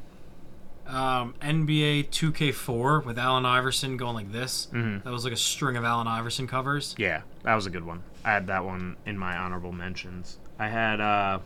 um, 0.87 1.35
NBA 1.41 2.11
2K4 2.11 3.05
with 3.07 3.19
Allen 3.19 3.47
Iverson 3.47 3.97
going 3.97 4.15
like 4.15 4.33
this. 4.33 4.69
Mhm. 4.73 5.03
That 5.05 5.11
was 5.13 5.25
like 5.25 5.33
a 5.33 5.37
string 5.37 5.77
of 5.79 5.85
Allen 5.85 6.07
Iverson 6.07 6.47
covers. 6.47 6.95
Yeah, 6.99 7.23
that 7.45 7.55
was 7.55 7.65
a 7.65 7.71
good 7.71 7.85
one. 7.85 8.03
I 8.25 8.33
had 8.33 8.47
that 8.49 8.65
one 8.65 8.97
in 9.07 9.17
my 9.17 9.35
honorable 9.37 9.73
mentions. 9.73 10.39
I 10.59 10.69
had 10.69 11.01
uh, 11.01 11.39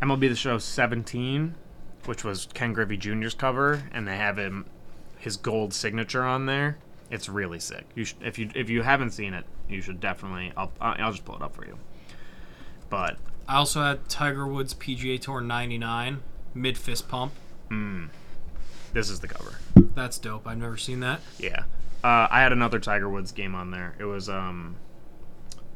MLB 0.00 0.28
The 0.30 0.36
Show 0.36 0.56
17, 0.58 1.54
which 2.06 2.24
was 2.24 2.48
Ken 2.54 2.72
Griffey 2.72 2.96
Jr.'s 2.96 3.34
cover, 3.34 3.82
and 3.92 4.08
they 4.08 4.16
have 4.16 4.38
him 4.38 4.64
his 5.22 5.36
gold 5.36 5.72
signature 5.72 6.24
on 6.24 6.46
there. 6.46 6.78
It's 7.08 7.28
really 7.28 7.60
sick. 7.60 7.84
You 7.94 8.04
should, 8.04 8.20
if 8.24 8.40
you 8.40 8.50
if 8.56 8.68
you 8.68 8.82
haven't 8.82 9.12
seen 9.12 9.34
it, 9.34 9.44
you 9.68 9.80
should 9.80 10.00
definitely. 10.00 10.52
I'll 10.56 10.72
I'll 10.80 11.12
just 11.12 11.24
pull 11.24 11.36
it 11.36 11.42
up 11.42 11.54
for 11.54 11.64
you. 11.64 11.78
But 12.90 13.18
I 13.46 13.56
also 13.56 13.82
had 13.82 14.08
Tiger 14.08 14.48
Woods 14.48 14.74
PGA 14.74 15.20
Tour 15.20 15.40
99 15.40 16.22
mid 16.54 16.76
fist 16.76 17.08
pump. 17.08 17.32
this 18.92 19.08
is 19.08 19.20
the 19.20 19.28
cover. 19.28 19.58
That's 19.94 20.18
dope. 20.18 20.44
I've 20.46 20.58
never 20.58 20.76
seen 20.76 20.98
that. 21.00 21.20
Yeah. 21.38 21.64
Uh, 22.02 22.26
I 22.28 22.40
had 22.40 22.52
another 22.52 22.80
Tiger 22.80 23.08
Woods 23.08 23.30
game 23.30 23.54
on 23.54 23.70
there. 23.70 23.94
It 24.00 24.04
was 24.04 24.28
um 24.28 24.74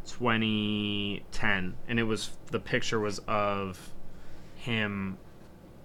2010 0.07 1.75
and 1.87 2.01
it 2.01 2.03
was 2.03 2.31
the 2.51 2.59
picture 2.59 2.99
was 2.99 3.21
of 3.29 3.93
him 4.57 5.19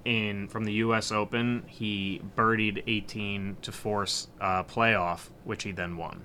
in 0.06 0.48
from 0.48 0.64
the 0.66 0.74
US 0.74 1.12
Open. 1.12 1.64
He 1.68 2.22
birdied 2.36 2.84
18 2.88 3.58
to 3.62 3.72
force 3.72 4.28
a 4.40 4.64
playoff 4.64 5.30
which 5.44 5.64
he 5.64 5.72
then 5.72 5.98
won 5.98 6.22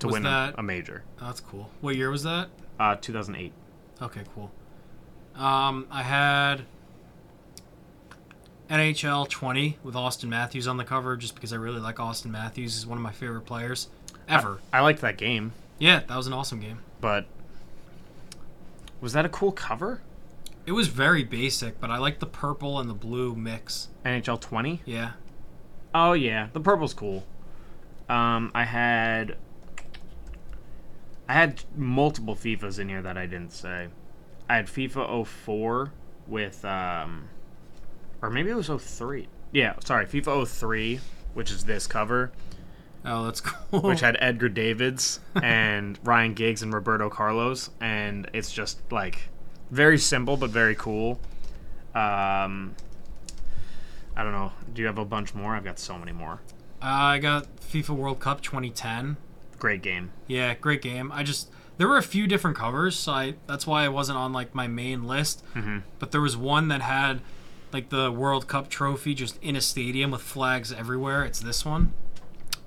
to 0.00 0.06
Was 0.06 0.12
win 0.14 0.26
a, 0.26 0.28
that- 0.28 0.54
a 0.58 0.62
major. 0.62 1.02
Oh, 1.20 1.26
that's 1.26 1.40
cool. 1.40 1.70
What 1.80 1.96
year 1.96 2.10
was 2.10 2.22
that? 2.24 2.48
Uh 2.78 2.94
2008. 2.96 3.52
Okay, 4.00 4.22
cool. 4.34 4.50
Um, 5.34 5.86
I 5.90 6.02
had 6.02 6.62
NHL 8.70 9.28
20 9.28 9.78
with 9.82 9.94
Auston 9.94 10.28
Matthews 10.28 10.68
on 10.68 10.76
the 10.76 10.84
cover 10.84 11.16
just 11.16 11.34
because 11.34 11.52
I 11.52 11.56
really 11.56 11.80
like 11.80 11.96
Auston 11.96 12.26
Matthews. 12.30 12.74
He's 12.74 12.86
one 12.86 12.98
of 12.98 13.02
my 13.02 13.12
favorite 13.12 13.42
players 13.46 13.88
ever. 14.28 14.58
I 14.72 14.80
liked 14.80 15.00
that 15.00 15.16
game, 15.16 15.52
yeah, 15.78 16.00
that 16.06 16.16
was 16.16 16.26
an 16.26 16.32
awesome 16.32 16.60
game. 16.60 16.80
but 17.00 17.26
was 19.00 19.12
that 19.14 19.24
a 19.24 19.28
cool 19.28 19.52
cover? 19.52 20.00
It 20.68 20.72
was 20.72 20.88
very 20.88 21.24
basic, 21.24 21.80
but 21.80 21.90
I 21.90 21.96
like 21.96 22.18
the 22.18 22.26
purple 22.26 22.78
and 22.78 22.90
the 22.90 22.94
blue 22.94 23.34
mix. 23.34 23.88
NHL 24.04 24.38
20? 24.38 24.82
Yeah. 24.84 25.12
Oh 25.94 26.12
yeah, 26.12 26.48
the 26.52 26.60
purple's 26.60 26.92
cool. 26.92 27.24
Um, 28.06 28.52
I 28.54 28.64
had 28.64 29.38
I 31.26 31.32
had 31.32 31.64
multiple 31.74 32.36
FIFAs 32.36 32.78
in 32.78 32.90
here 32.90 33.00
that 33.00 33.16
I 33.16 33.24
didn't 33.24 33.54
say. 33.54 33.88
I 34.46 34.56
had 34.56 34.66
FIFA 34.66 35.26
04 35.26 35.90
with 36.26 36.62
um, 36.66 37.30
or 38.20 38.28
maybe 38.28 38.50
it 38.50 38.54
was 38.54 38.66
03. 38.68 39.26
Yeah, 39.52 39.72
sorry, 39.82 40.04
FIFA 40.04 40.46
03, 40.46 41.00
which 41.32 41.50
is 41.50 41.64
this 41.64 41.86
cover, 41.86 42.30
Oh, 43.06 43.24
that's 43.24 43.40
cool. 43.70 43.80
which 43.80 44.00
had 44.00 44.18
Edgar 44.20 44.50
Davids 44.50 45.20
and 45.42 45.98
Ryan 46.04 46.34
Giggs 46.34 46.62
and 46.62 46.74
Roberto 46.74 47.08
Carlos, 47.08 47.70
and 47.80 48.28
it's 48.34 48.52
just 48.52 48.80
like 48.92 49.30
very 49.70 49.98
simple 49.98 50.36
but 50.36 50.50
very 50.50 50.74
cool. 50.74 51.20
Um, 51.94 52.74
I 54.16 54.22
don't 54.22 54.32
know. 54.32 54.52
Do 54.72 54.82
you 54.82 54.86
have 54.86 54.98
a 54.98 55.04
bunch 55.04 55.34
more? 55.34 55.54
I've 55.54 55.64
got 55.64 55.78
so 55.78 55.98
many 55.98 56.12
more. 56.12 56.40
I 56.80 57.18
got 57.18 57.46
FIFA 57.60 57.90
World 57.90 58.20
Cup 58.20 58.40
2010. 58.40 59.16
Great 59.58 59.82
game. 59.82 60.10
Yeah, 60.26 60.54
great 60.54 60.82
game. 60.82 61.10
I 61.12 61.22
just 61.22 61.50
there 61.76 61.88
were 61.88 61.96
a 61.96 62.02
few 62.02 62.26
different 62.26 62.56
covers, 62.56 62.96
so 62.96 63.12
I 63.12 63.34
that's 63.46 63.66
why 63.66 63.84
I 63.84 63.88
wasn't 63.88 64.18
on 64.18 64.32
like 64.32 64.54
my 64.54 64.66
main 64.68 65.04
list. 65.06 65.44
Mhm. 65.54 65.82
But 65.98 66.12
there 66.12 66.20
was 66.20 66.36
one 66.36 66.68
that 66.68 66.82
had 66.82 67.20
like 67.72 67.90
the 67.90 68.10
World 68.10 68.46
Cup 68.48 68.68
trophy 68.68 69.14
just 69.14 69.42
in 69.42 69.56
a 69.56 69.60
stadium 69.60 70.10
with 70.10 70.22
flags 70.22 70.72
everywhere. 70.72 71.24
It's 71.24 71.40
this 71.40 71.64
one. 71.64 71.92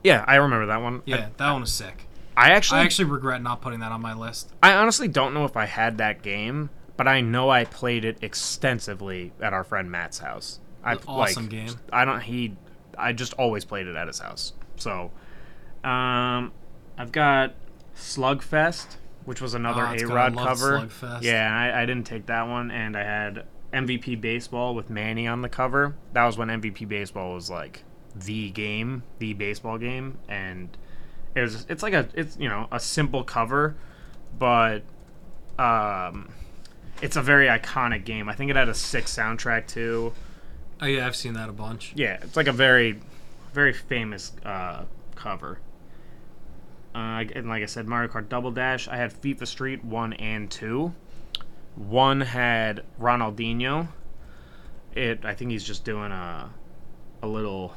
Yeah, 0.04 0.26
I 0.28 0.36
remember 0.36 0.66
that 0.68 0.82
one. 0.82 1.02
Yeah, 1.06 1.30
that 1.38 1.52
one 1.52 1.62
was 1.62 1.72
sick. 1.72 2.08
I, 2.36 2.48
I 2.48 2.50
actually, 2.54 2.80
I 2.80 2.84
actually 2.84 3.06
regret 3.06 3.42
not 3.42 3.62
putting 3.62 3.80
that 3.82 3.92
on 3.92 4.02
my 4.02 4.14
list. 4.14 4.52
I 4.64 4.74
honestly 4.74 5.08
don't 5.08 5.34
know 5.34 5.46
if 5.46 5.56
I 5.58 5.66
had 5.66 5.98
that 6.00 6.22
game, 6.22 6.70
but 7.02 7.08
I 7.08 7.22
know 7.22 7.50
I 7.50 7.66
played 7.66 8.06
it 8.06 8.20
extensively 8.22 9.34
at 9.42 9.54
our 9.54 9.64
friend 9.64 9.90
Matt's 9.90 10.20
house. 10.20 10.60
I 10.84 10.98
Awesome 11.08 11.46
like, 11.46 11.50
game. 11.50 11.74
I 11.92 12.06
don't. 12.06 12.22
He, 12.22 12.56
I 12.96 13.12
just 13.12 13.34
always 13.34 13.66
played 13.66 13.88
it 13.88 13.96
at 13.96 14.06
his 14.06 14.20
house. 14.20 14.54
So, 14.76 15.10
um, 15.84 16.52
I've 17.00 17.12
got 17.12 17.56
Slugfest, 17.96 18.98
which 19.26 19.42
was 19.42 19.56
another 19.56 19.82
Oh, 19.82 19.96
A 19.96 20.06
Rod 20.06 20.38
cover. 20.38 20.82
Slugfest. 20.82 21.24
Yeah, 21.24 21.52
I, 21.52 21.82
I 21.82 21.86
didn't 21.88 22.06
take 22.06 22.28
that 22.28 22.48
one, 22.48 22.70
and 22.70 22.96
I 22.96 23.02
had 23.04 23.46
MVP 23.74 24.22
Baseball 24.22 24.76
with 24.76 24.92
Manny 24.92 25.26
on 25.26 25.42
the 25.42 25.50
cover. 25.50 25.96
That 26.14 26.26
was 26.26 26.38
when 26.38 26.50
MVP 26.50 26.88
Baseball 26.88 27.34
was 27.34 27.50
like 27.50 27.84
the 28.16 28.52
game, 28.52 29.02
the 29.18 29.34
baseball 29.34 29.80
game, 29.80 30.20
and 30.30 30.70
it 31.34 31.42
was. 31.42 31.66
It's 31.68 31.82
like 31.82 31.94
a, 31.94 32.08
it's 32.14 32.38
you 32.38 32.48
know, 32.48 32.68
a 32.72 32.80
simple 32.80 33.24
cover, 33.24 33.76
but 34.38 34.84
um, 35.58 36.30
it's 37.02 37.16
a 37.16 37.22
very 37.22 37.48
iconic 37.48 38.06
game. 38.06 38.30
I 38.30 38.36
think 38.36 38.52
it 38.52 38.56
had 38.56 38.70
a 38.70 38.74
six 38.74 39.16
soundtrack 39.16 39.68
too. 39.68 40.14
Oh 40.82 40.86
yeah, 40.86 41.06
I've 41.06 41.16
seen 41.16 41.34
that 41.34 41.50
a 41.50 41.54
bunch. 41.54 41.94
Yeah, 41.96 42.18
it's 42.22 42.36
like 42.36 42.48
a 42.48 42.52
very, 42.54 43.00
very 43.54 43.74
famous 43.74 44.34
uh, 44.44 44.86
cover. 45.16 45.60
Uh, 46.94 47.24
and 47.36 47.48
like 47.48 47.64
I 47.64 47.68
said, 47.68 47.88
Mario 47.88 48.10
Kart 48.10 48.28
Double 48.30 48.52
Dash. 48.52 48.88
I 48.88 48.98
had 48.98 49.14
FIFA 49.14 49.48
Street 49.48 49.86
one 49.86 50.14
and 50.14 50.50
two. 50.50 50.94
One 51.76 52.22
had 52.22 52.84
Ronaldinho. 53.00 53.88
It. 54.94 55.24
I 55.24 55.34
think 55.34 55.52
he's 55.52 55.64
just 55.64 55.86
doing 55.86 56.12
a, 56.12 56.50
a 57.22 57.28
little, 57.28 57.74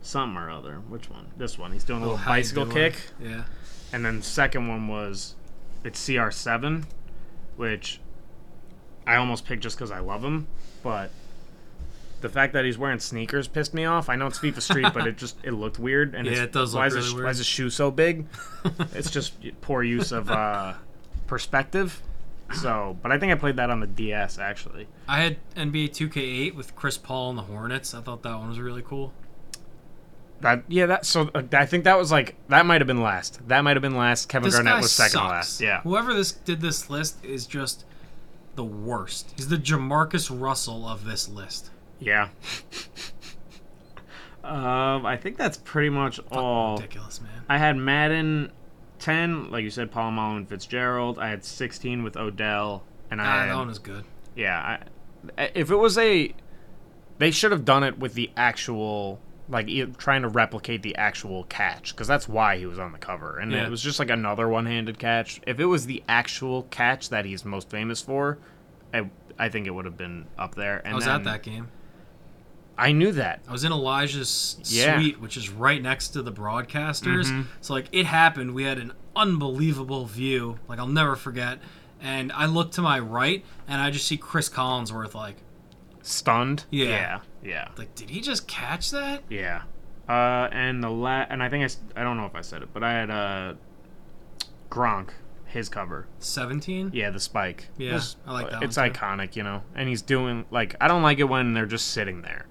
something 0.00 0.38
or 0.38 0.50
other. 0.50 0.76
Which 0.88 1.10
one? 1.10 1.26
This 1.36 1.58
one. 1.58 1.72
He's 1.72 1.84
doing 1.84 2.00
a 2.00 2.02
little 2.02 2.16
how 2.16 2.32
you 2.34 2.40
bicycle 2.40 2.66
kick. 2.66 2.94
Yeah. 3.20 3.44
And 3.92 4.04
then 4.04 4.18
the 4.18 4.24
second 4.24 4.68
one 4.68 4.88
was, 4.88 5.34
it's 5.84 6.02
CR7, 6.08 6.84
which 7.56 8.00
I 9.06 9.16
almost 9.16 9.44
picked 9.46 9.62
just 9.62 9.76
because 9.76 9.90
I 9.90 9.98
love 10.00 10.24
him, 10.24 10.46
but 10.82 11.10
the 12.20 12.28
fact 12.28 12.52
that 12.52 12.64
he's 12.64 12.78
wearing 12.78 13.00
sneakers 13.00 13.48
pissed 13.48 13.74
me 13.74 13.84
off. 13.84 14.08
I 14.08 14.16
know 14.16 14.26
it's 14.28 14.38
FIFA 14.38 14.62
Street, 14.62 14.86
but 14.94 15.06
it 15.06 15.16
just 15.16 15.36
it 15.42 15.52
looked 15.52 15.78
weird. 15.78 16.14
And 16.14 16.26
Yeah, 16.26 16.44
it 16.44 16.52
does 16.52 16.74
why 16.74 16.86
look 16.88 16.90
is 16.90 16.94
really 16.94 17.04
his, 17.06 17.14
weird. 17.14 17.24
Why 17.24 17.30
is 17.30 17.38
his 17.38 17.46
shoe 17.46 17.68
so 17.70 17.90
big? 17.90 18.26
it's 18.94 19.10
just 19.10 19.34
poor 19.60 19.82
use 19.82 20.12
of 20.12 20.30
uh, 20.30 20.74
perspective. 21.26 22.00
So, 22.54 22.96
but 23.02 23.10
I 23.12 23.18
think 23.18 23.32
I 23.32 23.34
played 23.34 23.56
that 23.56 23.70
on 23.70 23.80
the 23.80 23.86
DS 23.86 24.38
actually. 24.38 24.86
I 25.08 25.20
had 25.20 25.36
NBA 25.56 25.90
2K8 25.90 26.54
with 26.54 26.76
Chris 26.76 26.98
Paul 26.98 27.30
and 27.30 27.38
the 27.38 27.42
Hornets. 27.42 27.94
I 27.94 28.00
thought 28.00 28.22
that 28.22 28.38
one 28.38 28.48
was 28.48 28.58
really 28.60 28.82
cool. 28.82 29.12
That 30.40 30.64
yeah, 30.68 30.86
that 30.86 31.06
so 31.06 31.30
uh, 31.34 31.42
I 31.52 31.66
think 31.66 31.84
that 31.84 31.96
was 31.96 32.10
like 32.12 32.34
that 32.48 32.66
might 32.66 32.80
have 32.80 32.88
been 32.88 33.00
last. 33.00 33.46
That 33.48 33.62
might 33.62 33.76
have 33.76 33.82
been 33.82 33.96
last. 33.96 34.28
Kevin 34.28 34.48
This 34.48 34.56
Garnett 34.56 34.82
was 34.82 34.92
second 34.92 35.12
sucks. 35.12 35.30
last. 35.30 35.60
Yeah. 35.60 35.80
Whoever 35.82 36.12
this 36.12 36.32
did 36.32 36.60
this 36.60 36.90
list 36.90 37.24
is 37.24 37.46
just 37.46 37.84
the 38.54 38.64
worst. 38.64 39.32
He's 39.36 39.48
the 39.48 39.56
Jamarcus 39.56 40.28
Russell 40.30 40.86
of 40.86 41.04
this 41.04 41.28
list. 41.28 41.70
Yeah. 41.98 42.28
um, 44.44 45.06
I 45.06 45.16
think 45.16 45.36
that's 45.36 45.56
pretty 45.58 45.88
much 45.90 46.20
all. 46.30 46.76
Ridiculous, 46.76 47.20
man. 47.20 47.30
I 47.48 47.58
had 47.58 47.76
Madden 47.76 48.52
10, 48.98 49.50
like 49.50 49.62
you 49.64 49.70
said, 49.70 49.92
Polamalu 49.92 50.38
and 50.38 50.48
Fitzgerald. 50.48 51.18
I 51.18 51.28
had 51.28 51.44
16 51.44 52.02
with 52.02 52.16
Odell, 52.16 52.82
and 53.10 53.20
I 53.20 53.24
Ah, 53.24 53.38
had, 53.40 53.48
that 53.50 53.56
one 53.56 53.70
is 53.70 53.78
good. 53.78 54.04
yeah. 54.34 54.78
I, 55.38 55.50
if 55.54 55.70
it 55.70 55.76
was 55.76 55.96
a, 55.98 56.34
they 57.18 57.30
should 57.30 57.52
have 57.52 57.64
done 57.64 57.84
it 57.84 57.98
with 57.98 58.14
the 58.14 58.30
actual, 58.36 59.20
like 59.52 59.68
trying 59.98 60.22
to 60.22 60.28
replicate 60.28 60.82
the 60.82 60.96
actual 60.96 61.44
catch, 61.44 61.92
because 61.94 62.08
that's 62.08 62.28
why 62.28 62.56
he 62.58 62.66
was 62.66 62.78
on 62.78 62.90
the 62.92 62.98
cover, 62.98 63.38
and 63.38 63.52
Yeah. 63.52 63.66
it 63.66 63.70
was 63.70 63.82
just 63.82 63.98
like 63.98 64.10
another 64.10 64.48
one-handed 64.48 64.98
catch. 64.98 65.40
If 65.46 65.60
it 65.60 65.66
was 65.66 65.86
the 65.86 66.02
actual 66.08 66.64
catch 66.64 67.10
that 67.10 67.24
he's 67.24 67.44
most 67.44 67.70
famous 67.70 68.00
for, 68.00 68.38
I, 68.92 69.08
I 69.38 69.48
think 69.48 69.66
it 69.66 69.70
would 69.70 69.84
have 69.84 69.96
been 69.96 70.26
up 70.38 70.54
there. 70.56 70.78
And 70.84 70.92
I 70.92 70.96
was 70.96 71.04
then, 71.04 71.14
at 71.16 71.24
that 71.24 71.42
game. 71.42 71.68
I 72.78 72.92
knew 72.92 73.12
that. 73.12 73.42
I 73.46 73.52
was 73.52 73.64
in 73.64 73.70
Elijah's 73.72 74.56
Yeah. 74.64 74.98
suite, 74.98 75.20
which 75.20 75.36
is 75.36 75.50
right 75.50 75.80
next 75.80 76.08
to 76.08 76.22
the 76.22 76.32
broadcasters. 76.32 77.26
Mhm. 77.26 77.46
So 77.60 77.74
like 77.74 77.86
it 77.92 78.06
happened. 78.06 78.54
We 78.54 78.64
had 78.64 78.78
an 78.78 78.92
unbelievable 79.14 80.06
view. 80.06 80.58
Like 80.68 80.78
I'll 80.78 80.86
never 80.86 81.14
forget. 81.14 81.58
And 82.00 82.32
I 82.32 82.46
look 82.46 82.72
to 82.72 82.82
my 82.82 82.98
right, 82.98 83.44
and 83.68 83.80
I 83.80 83.90
just 83.90 84.06
see 84.08 84.16
Cris 84.16 84.48
Collinsworth. 84.48 85.14
Like, 85.14 85.36
Stunned. 86.00 86.64
Yeah. 86.70 86.86
Yeah. 86.88 87.18
Yeah. 87.42 87.68
like 87.76 87.94
did 87.94 88.10
he 88.10 88.20
just 88.20 88.46
catch 88.48 88.90
that? 88.90 89.22
Yeah. 89.28 89.62
Uh, 90.08 90.48
and 90.52 90.82
the 90.82 90.90
la- 90.90 91.26
and 91.28 91.42
I 91.42 91.48
think 91.48 91.62
I, 91.62 91.64
s- 91.66 91.78
I 91.96 92.02
don't 92.02 92.16
know 92.16 92.26
if 92.26 92.34
I 92.34 92.40
said 92.40 92.62
it, 92.62 92.68
but 92.72 92.82
I 92.82 92.92
had 92.92 93.10
uh, 93.10 93.54
Gronk, 94.70 95.10
his 95.46 95.68
cover. 95.68 96.06
Seventeen. 96.18 96.90
Yeah, 96.92 97.10
the 97.10 97.20
spike. 97.20 97.68
Yeah, 97.76 97.90
It's- 97.90 98.16
I 98.26 98.32
like 98.32 98.50
that 98.50 98.62
It's 98.62 98.76
iconic, 98.78 99.36
you 99.36 99.42
know. 99.42 99.62
And 99.74 99.88
he's 99.88 100.02
doing 100.02 100.44
like 100.50 100.74
I 100.80 100.88
don't 100.88 101.02
like 101.02 101.18
it 101.18 101.24
when 101.24 101.54
they're 101.54 101.66
just 101.66 101.88
sitting 101.88 102.22
there. 102.22 102.46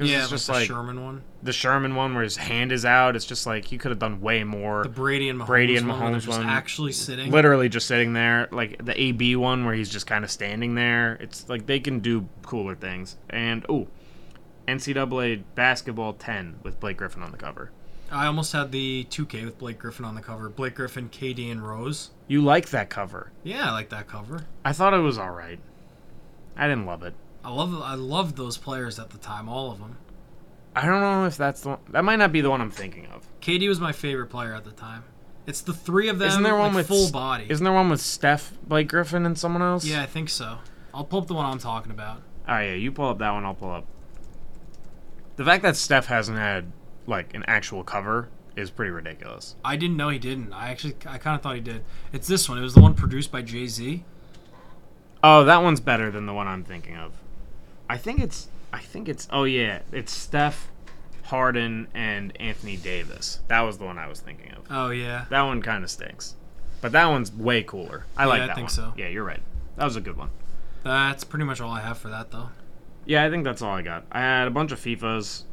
Yeah, 0.00 0.22
it's 0.22 0.24
like 0.26 0.30
just 0.30 0.46
the 0.46 0.52
like 0.52 0.66
Sherman 0.68 1.02
one, 1.02 1.22
the 1.42 1.52
Sherman 1.52 1.96
one 1.96 2.14
where 2.14 2.22
his 2.22 2.36
hand 2.36 2.70
is 2.70 2.84
out. 2.84 3.16
It's 3.16 3.24
just 3.24 3.48
like 3.48 3.72
you 3.72 3.78
could 3.78 3.90
have 3.90 3.98
done 3.98 4.20
way 4.20 4.44
more. 4.44 4.84
the 4.84 4.88
Brady 4.88 5.28
and 5.28 5.40
Mahomes 5.40 5.46
Brady 5.46 5.76
and 5.76 5.88
one, 5.88 6.00
Mahomes 6.00 6.14
just 6.24 6.38
one. 6.38 6.46
actually 6.46 6.92
sitting. 6.92 7.32
Literally 7.32 7.68
just 7.68 7.88
sitting 7.88 8.12
there, 8.12 8.46
like 8.52 8.84
the 8.84 9.00
AB 9.00 9.34
one 9.34 9.64
where 9.64 9.74
he's 9.74 9.88
just 9.90 10.06
kind 10.06 10.22
of 10.24 10.30
standing 10.30 10.76
there. 10.76 11.14
It's 11.20 11.48
like 11.48 11.66
they 11.66 11.80
can 11.80 11.98
do 11.98 12.28
cooler 12.42 12.76
things. 12.76 13.16
And 13.28 13.66
oh, 13.68 13.88
NCAA 14.68 15.42
basketball 15.54 16.12
10 16.12 16.60
with 16.62 16.78
Blake 16.78 16.98
Griffin 16.98 17.22
on 17.22 17.32
the 17.32 17.38
cover. 17.38 17.70
I 18.10 18.26
almost 18.26 18.52
had 18.52 18.70
the 18.70 19.06
2K 19.10 19.44
with 19.44 19.58
Blake 19.58 19.78
Griffin 19.78 20.04
on 20.04 20.14
the 20.14 20.20
cover. 20.20 20.48
Blake 20.48 20.74
Griffin, 20.74 21.08
KD, 21.08 21.50
and 21.50 21.66
Rose. 21.66 22.10
You 22.26 22.42
like 22.42 22.68
that 22.70 22.88
cover? 22.90 23.32
Yeah, 23.42 23.70
I 23.70 23.72
like 23.72 23.88
that 23.90 24.06
cover. 24.06 24.44
I 24.64 24.72
thought 24.72 24.94
it 24.94 24.98
was 24.98 25.18
all 25.18 25.30
right. 25.30 25.58
I 26.56 26.68
didn't 26.68 26.86
love 26.86 27.02
it. 27.02 27.14
I 27.44 27.50
love 27.50 27.74
I 27.82 27.94
loved 27.94 28.36
those 28.36 28.58
players 28.58 28.98
at 28.98 29.10
the 29.10 29.18
time, 29.18 29.48
all 29.48 29.70
of 29.70 29.78
them. 29.78 29.96
I 30.74 30.84
don't 30.86 31.00
know 31.00 31.24
if 31.24 31.36
that's 31.36 31.62
the 31.62 31.70
one. 31.70 31.78
That 31.90 32.04
might 32.04 32.16
not 32.16 32.32
be 32.32 32.40
the 32.40 32.50
one 32.50 32.60
I'm 32.60 32.70
thinking 32.70 33.06
of. 33.06 33.26
KD 33.40 33.68
was 33.68 33.80
my 33.80 33.92
favorite 33.92 34.26
player 34.28 34.54
at 34.54 34.64
the 34.64 34.70
time. 34.72 35.04
It's 35.46 35.62
the 35.62 35.72
three 35.72 36.08
of 36.08 36.18
them, 36.18 36.28
Isn't 36.28 36.42
there 36.42 36.56
one 36.56 36.68
like, 36.68 36.76
with 36.76 36.88
full 36.88 37.10
body. 37.10 37.46
Isn't 37.48 37.64
there 37.64 37.72
one 37.72 37.88
with 37.88 38.00
Steph, 38.02 38.52
Blake 38.66 38.88
Griffin, 38.88 39.24
and 39.24 39.38
someone 39.38 39.62
else? 39.62 39.84
yeah, 39.84 40.02
I 40.02 40.06
think 40.06 40.28
so. 40.28 40.58
I'll 40.92 41.04
pull 41.04 41.20
up 41.20 41.26
the 41.26 41.34
one 41.34 41.46
I'm 41.46 41.58
talking 41.58 41.90
about. 41.90 42.18
All 42.46 42.54
right, 42.54 42.66
yeah. 42.70 42.74
You 42.74 42.92
pull 42.92 43.08
up 43.08 43.18
that 43.18 43.30
one. 43.30 43.44
I'll 43.44 43.54
pull 43.54 43.70
up. 43.70 43.86
The 45.38 45.44
fact 45.44 45.62
that 45.62 45.76
Steph 45.76 46.06
hasn't 46.06 46.36
had 46.36 46.70
like 47.06 47.32
an 47.32 47.44
actual 47.46 47.84
cover 47.84 48.28
is 48.56 48.70
pretty 48.70 48.90
ridiculous. 48.90 49.54
I 49.64 49.76
didn't 49.76 49.96
know 49.96 50.08
he 50.08 50.18
didn't. 50.18 50.52
I 50.52 50.68
actually 50.70 50.96
I 51.06 51.16
kind 51.18 51.36
of 51.36 51.42
thought 51.42 51.54
he 51.54 51.60
did. 51.60 51.84
It's 52.12 52.26
this 52.26 52.48
one. 52.48 52.58
It 52.58 52.62
was 52.62 52.74
the 52.74 52.80
one 52.80 52.94
produced 52.94 53.30
by 53.32 53.42
Jay 53.42 53.66
Z. 53.68 54.04
Oh, 55.22 55.44
that 55.44 55.62
one's 55.62 55.80
better 55.80 56.10
than 56.10 56.26
the 56.26 56.34
one 56.34 56.46
I'm 56.48 56.64
thinking 56.64 56.96
of. 56.96 57.12
I 57.88 57.96
think 57.96 58.20
it's. 58.20 58.48
I 58.72 58.80
think 58.80 59.08
it's. 59.08 59.28
Oh 59.30 59.44
yeah, 59.44 59.80
it's 59.92 60.12
Steph, 60.12 60.68
Harden, 61.24 61.86
and 61.94 62.32
Anthony 62.40 62.76
Davis. 62.76 63.40
That 63.48 63.60
was 63.60 63.78
the 63.78 63.84
one 63.84 63.96
I 63.96 64.08
was 64.08 64.20
thinking 64.20 64.50
of. 64.52 64.64
Oh 64.70 64.90
yeah. 64.90 65.26
That 65.30 65.42
one 65.42 65.62
kind 65.62 65.84
of 65.84 65.90
stinks, 65.90 66.34
but 66.80 66.92
that 66.92 67.06
one's 67.06 67.32
way 67.32 67.62
cooler. 67.62 68.04
I 68.16 68.24
Yeah, 68.24 68.28
like 68.28 68.42
I 68.42 68.46
that 68.48 68.54
think 68.56 68.66
one. 68.66 68.74
so. 68.74 68.92
Yeah, 68.96 69.06
you're 69.08 69.24
right. 69.24 69.40
That 69.76 69.84
was 69.84 69.94
a 69.96 70.00
good 70.00 70.16
one. 70.16 70.30
That's 70.82 71.22
pretty 71.24 71.44
much 71.44 71.60
all 71.60 71.70
I 71.72 71.80
have 71.80 71.98
for 71.98 72.08
that 72.08 72.30
though. 72.32 72.50
Yeah, 73.08 73.24
I 73.24 73.30
think 73.30 73.42
that's 73.44 73.62
all 73.62 73.72
I 73.74 73.82
got. 73.82 74.04
I 74.12 74.20
had 74.20 74.46
a 74.48 74.50
bunch 74.50 74.70
of 74.70 74.78
FIFAs, 74.78 75.44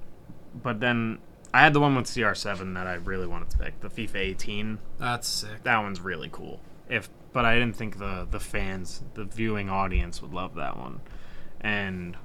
but 0.62 0.80
then 0.82 1.20
I 1.54 1.62
had 1.62 1.74
the 1.74 1.80
one 1.80 1.96
with 1.96 2.06
CR7 2.06 2.74
that 2.76 2.86
I 2.86 2.96
really 2.96 3.26
wanted 3.28 3.50
to 3.52 3.58
pick, 3.58 3.80
the 3.80 3.88
FIFA 3.88 4.16
18. 4.18 4.78
That's 5.00 5.26
sick. 5.28 5.64
That 5.64 5.80
one's 5.80 6.02
really 6.02 6.30
cool. 6.32 6.60
If 6.90 7.10
but 7.32 7.46
I 7.46 7.56
didn't 7.58 7.76
think 7.78 7.98
the 7.98 8.28
the 8.30 8.40
fans, 8.42 9.02
the 9.14 9.24
viewing 9.24 9.70
audience 9.70 10.22
would 10.22 10.34
love 10.34 10.56
that 10.56 10.78
one. 10.78 11.00
And 11.62 12.18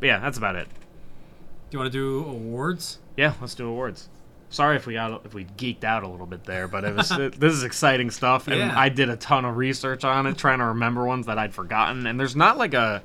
but 0.00 0.06
yeah, 0.06 0.18
that's 0.20 0.38
about 0.38 0.56
it. 0.56 0.68
Do 0.68 1.76
you 1.76 1.78
want 1.80 1.92
to 1.92 1.98
do 1.98 2.24
awards? 2.28 2.98
Yeah, 3.16 3.34
let's 3.42 3.54
do 3.54 3.68
awards. 3.68 4.08
Sorry 4.50 4.76
if 4.76 4.86
we 4.86 4.94
got 4.94 5.26
if 5.26 5.34
we 5.34 5.44
geeked 5.44 5.84
out 5.84 6.02
a 6.02 6.08
little 6.08 6.26
bit 6.26 6.44
there, 6.44 6.66
but 6.66 6.82
it 6.84 6.94
was 6.96 7.10
it, 7.10 7.32
this 7.40 7.52
is 7.52 7.62
exciting 7.62 8.10
stuff, 8.10 8.48
and 8.48 8.56
Yeah. 8.56 8.72
I 8.78 8.88
did 8.88 9.10
a 9.10 9.16
ton 9.16 9.44
of 9.44 9.58
research 9.58 10.02
on 10.04 10.26
it, 10.26 10.38
trying 10.38 10.60
to 10.60 10.64
remember 10.66 11.04
ones 11.04 11.26
that 11.26 11.36
I'd 11.38 11.52
forgotten. 11.52 12.06
And 12.06 12.18
there's 12.18 12.34
not 12.36 12.56
like 12.56 12.72
a 12.72 13.02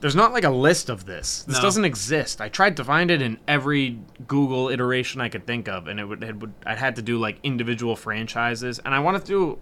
there's 0.00 0.14
not 0.16 0.32
like 0.32 0.44
a 0.44 0.50
list 0.50 0.88
of 0.88 1.06
this. 1.06 1.42
This 1.42 1.56
No. 1.56 1.62
doesn't 1.62 1.84
exist. 1.84 2.40
I 2.40 2.48
tried 2.48 2.76
to 2.76 2.84
find 2.84 3.10
it 3.10 3.20
in 3.20 3.38
every 3.48 3.98
Google 4.26 4.68
iteration 4.68 5.20
I 5.20 5.28
could 5.28 5.46
think 5.46 5.68
of, 5.68 5.88
and 5.88 5.98
it 5.98 6.04
would, 6.04 6.22
it 6.22 6.36
would 6.36 6.52
I 6.64 6.74
had 6.76 6.96
to 6.96 7.02
do 7.02 7.18
like 7.18 7.38
individual 7.42 7.96
franchises, 7.96 8.78
and 8.80 8.94
I 8.94 9.00
wanted 9.00 9.22
to 9.22 9.26
do 9.26 9.58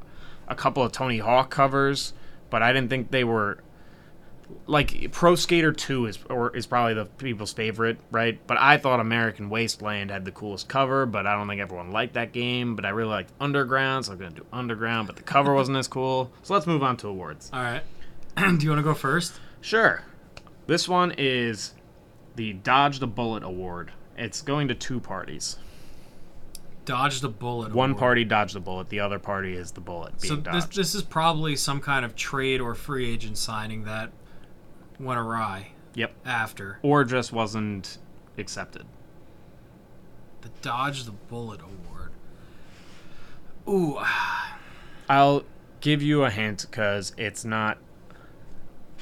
a 0.49 0.55
couple 0.55 0.82
of 0.82 0.93
Tony 0.93 1.18
Hawk 1.18 1.51
covers, 1.51 2.12
but 2.51 2.62
I 2.62 2.72
didn't 2.72 2.91
think 2.91 3.11
they 3.11 3.24
were 3.24 3.59
like 4.68 5.11
Pro 5.11 5.34
Skater 5.34 5.72
2 5.72 6.07
is 6.07 6.18
or 6.30 6.55
is 6.57 6.66
probably 6.66 6.95
the 6.95 7.07
people's 7.07 7.53
favorite, 7.53 7.99
right? 8.12 8.39
But 8.47 8.59
I 8.61 8.76
thought 8.78 9.01
American 9.01 9.49
Wasteland 9.49 10.11
had 10.11 10.24
the 10.24 10.30
coolest 10.30 10.68
cover, 10.68 11.05
but 11.07 11.26
I 11.26 11.34
don't 11.34 11.49
think 11.49 11.61
everyone 11.61 11.91
liked 11.91 12.14
that 12.14 12.32
game. 12.32 12.76
But 12.76 12.84
I 12.84 12.91
really 12.91 13.11
liked 13.11 13.32
Underground, 13.41 14.05
so 14.05 14.12
I'm 14.12 14.18
gonna 14.18 14.30
do 14.30 14.47
Underground, 14.53 15.07
but 15.09 15.16
the 15.16 15.22
cover 15.22 15.53
wasn't 15.53 15.78
as 15.78 15.89
cool. 15.89 16.30
So 16.43 16.55
let's 16.55 16.66
move 16.66 16.82
on 16.82 16.97
to 16.99 17.09
awards. 17.09 17.51
All 17.53 17.61
right. 17.62 17.82
do 18.37 18.59
you 18.64 18.68
want 18.70 18.78
to 18.78 18.82
go 18.84 18.95
first? 18.95 19.32
Sure. 19.61 20.03
This 20.67 20.89
one 20.89 21.14
is 21.17 21.75
the 22.35 22.55
Dodge 22.55 22.99
the 22.99 23.07
Bullet 23.07 23.43
Award. 23.43 23.93
It's 24.17 24.43
going 24.43 24.69
to 24.69 24.75
two 24.75 25.01
parties. 25.01 25.59
Dodge 26.85 27.21
the 27.21 27.29
bullet. 27.29 27.75
One 27.75 27.91
award. 27.91 27.99
party 28.01 28.25
dodged 28.25 28.55
the 28.55 28.61
bullet, 28.61 28.89
the 28.89 29.01
other 29.01 29.19
party 29.19 29.55
is 29.55 29.73
the 29.73 29.81
bullet 29.81 30.21
being 30.21 30.35
So 30.35 30.37
this 30.37 30.64
dodged. 30.64 30.77
this 30.77 30.95
is 30.95 31.03
probably 31.03 31.57
some 31.57 31.81
kind 31.81 32.05
of 32.05 32.14
trade 32.14 32.61
or 32.61 32.75
free 32.77 33.11
agent 33.12 33.39
signing 33.39 33.85
that 33.85 34.12
went 35.01 35.19
awry 35.19 35.73
Yep. 35.95 36.12
after 36.25 36.79
Or 36.83 37.03
just 37.05 37.33
wasn't 37.33 37.99
accepted. 38.39 38.87
the 40.43 40.49
Dodge 40.62 41.05
the 41.05 41.11
Bullet 41.12 41.61
award. 41.61 42.12
Ooh, 43.69 43.99
I'll 45.09 45.43
give 45.81 46.03
you 46.03 46.23
a 46.25 46.31
hint 46.31 46.67
because 46.71 47.12
it's 47.17 47.45
not 47.45 47.79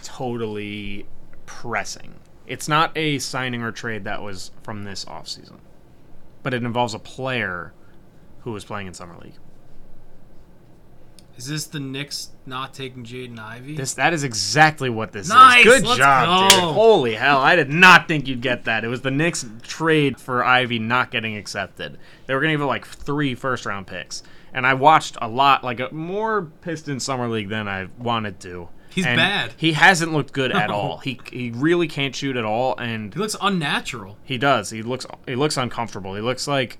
totally 0.02 1.06
pressing. 1.46 2.14
It's 2.46 2.68
not 2.68 2.96
a 2.96 3.18
signing 3.18 3.62
or 3.62 3.72
trade 3.72 4.04
that 4.04 4.22
was 4.22 4.50
from 4.62 4.84
this 4.84 5.04
offseason, 5.06 5.58
but 6.42 6.52
it 6.52 6.62
involves 6.62 6.94
a 6.94 6.98
player 6.98 7.72
who 8.40 8.52
was 8.52 8.64
playing 8.64 8.86
in 8.86 8.94
Summer 8.94 9.16
League. 9.22 9.34
Is 11.36 11.48
this 11.48 11.66
the 11.66 11.80
Knicks 11.80 12.30
not 12.46 12.74
taking 12.74 13.02
Jaden 13.04 13.40
Ivey? 13.40 13.74
This 13.74 13.94
that 13.94 14.12
is 14.12 14.22
exactly 14.22 14.88
what 14.88 15.10
this 15.10 15.28
Nice, 15.28 15.66
is. 15.66 15.82
Good 15.82 15.96
job, 15.96 16.50
go. 16.50 16.56
dude. 16.56 16.60
Holy 16.74 17.14
hell! 17.16 17.38
I 17.38 17.56
did 17.56 17.70
not 17.70 18.06
think 18.06 18.28
you'd 18.28 18.40
get 18.40 18.64
that. 18.64 18.84
It 18.84 18.88
was 18.88 19.00
the 19.00 19.10
Knicks 19.10 19.44
trade 19.62 20.20
for 20.20 20.44
Ivey 20.44 20.78
not 20.78 21.10
getting 21.10 21.36
accepted. 21.36 21.98
They 22.26 22.34
were 22.34 22.40
gonna 22.40 22.52
give 22.52 22.60
it 22.60 22.66
like 22.66 22.86
three 22.86 23.34
first 23.34 23.66
round 23.66 23.88
picks, 23.88 24.22
and 24.52 24.64
I 24.64 24.74
watched 24.74 25.16
a 25.20 25.26
lot, 25.26 25.64
like 25.64 25.80
a, 25.80 25.92
more 25.92 26.42
Pistons 26.60 27.02
summer 27.02 27.26
league 27.28 27.48
than 27.48 27.66
I 27.66 27.88
wanted 27.98 28.38
to. 28.40 28.68
He's 28.94 29.06
And 29.06 29.16
bad. 29.16 29.52
He 29.56 29.72
hasn't 29.72 30.12
looked 30.12 30.32
good 30.32 30.52
at 30.52 30.68
No. 30.70 30.74
all. 30.74 30.98
He 30.98 31.20
he 31.32 31.50
really 31.50 31.88
can't 31.88 32.14
shoot 32.14 32.36
at 32.36 32.44
all, 32.44 32.76
and 32.78 33.12
he 33.12 33.18
looks 33.20 33.36
unnatural. 33.40 34.16
he 34.24 34.38
does. 34.38 34.70
He 34.70 34.82
looks 34.82 35.06
he 35.26 35.34
looks 35.34 35.56
uncomfortable. 35.56 36.14
He 36.14 36.20
looks 36.20 36.46
like 36.46 36.78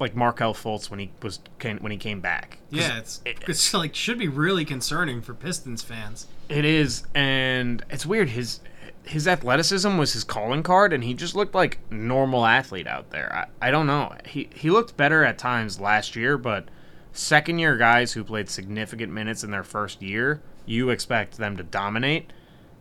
like 0.00 0.14
Markelle 0.14 0.54
Fultz 0.54 0.90
when 0.90 1.00
he 1.00 1.10
was 1.22 1.40
came, 1.58 1.78
when 1.78 1.90
he 1.90 1.98
came 1.98 2.20
back. 2.20 2.58
Yeah, 2.70 2.98
it's 2.98 3.20
it's 3.26 3.74
like 3.82 3.94
should 3.94 4.18
be 4.18 4.28
really 4.28 4.64
concerning 4.64 5.20
for 5.22 5.34
Pistons 5.34 5.82
fans. 5.82 6.26
It 6.48 6.64
is, 6.64 7.02
and 7.14 7.84
it's 7.90 8.06
weird. 8.06 8.30
His 8.30 8.60
his 9.04 9.26
athleticism 9.26 9.96
was 9.96 10.12
his 10.12 10.22
calling 10.22 10.62
card, 10.62 10.92
and 10.92 11.02
he 11.02 11.14
just 11.14 11.34
looked 11.34 11.54
like 11.54 11.78
normal 11.90 12.44
athlete 12.46 12.86
out 12.86 13.10
there. 13.10 13.48
I, 13.60 13.68
I 13.68 13.70
don't 13.72 13.86
know. 13.88 14.14
He 14.26 14.48
he 14.54 14.70
looked 14.70 14.96
better 14.96 15.24
at 15.24 15.38
times 15.38 15.80
last 15.80 16.14
year, 16.14 16.38
but 16.38 16.68
second 17.12 17.58
year 17.58 17.76
guys 17.76 18.12
who 18.12 18.22
played 18.22 18.48
significant 18.48 19.12
minutes 19.12 19.42
in 19.42 19.50
their 19.50 19.64
first 19.64 20.00
year, 20.02 20.40
you 20.68 20.90
expect 20.90 21.38
them 21.38 21.56
to 21.56 21.62
dominate, 21.62 22.32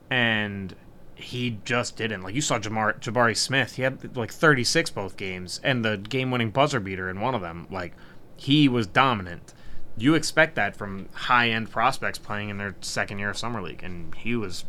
and 0.10 0.76
he 1.16 1.60
just 1.66 1.96
didn't. 1.98 2.22
Like 2.22 2.36
you 2.36 2.42
saw 2.42 2.60
Jamar, 2.60 3.00
Jabari 3.00 3.36
Smith, 3.36 3.76
he 3.76 3.82
had 3.82 4.16
like 4.16 4.32
36 4.32 4.90
both 4.92 5.18
games, 5.18 5.60
and 5.64 5.84
the 5.84 5.98
game-winning 5.98 6.52
buzzer 6.52 6.80
beater 6.80 7.10
in 7.10 7.20
one 7.22 7.34
of 7.34 7.42
them. 7.42 7.68
Like 7.72 7.94
he 8.36 8.68
was 8.70 8.86
dominant. 8.88 9.54
You 9.98 10.14
expect 10.14 10.56
that 10.56 10.76
from 10.76 11.10
high-end 11.14 11.72
prospects 11.72 12.20
playing 12.20 12.50
in 12.50 12.58
their 12.60 12.76
second 12.82 13.18
year 13.20 13.32
of 13.32 13.38
summer 13.38 13.62
league, 13.62 13.82
and 13.84 14.14
he 14.16 14.36
was 14.36 14.66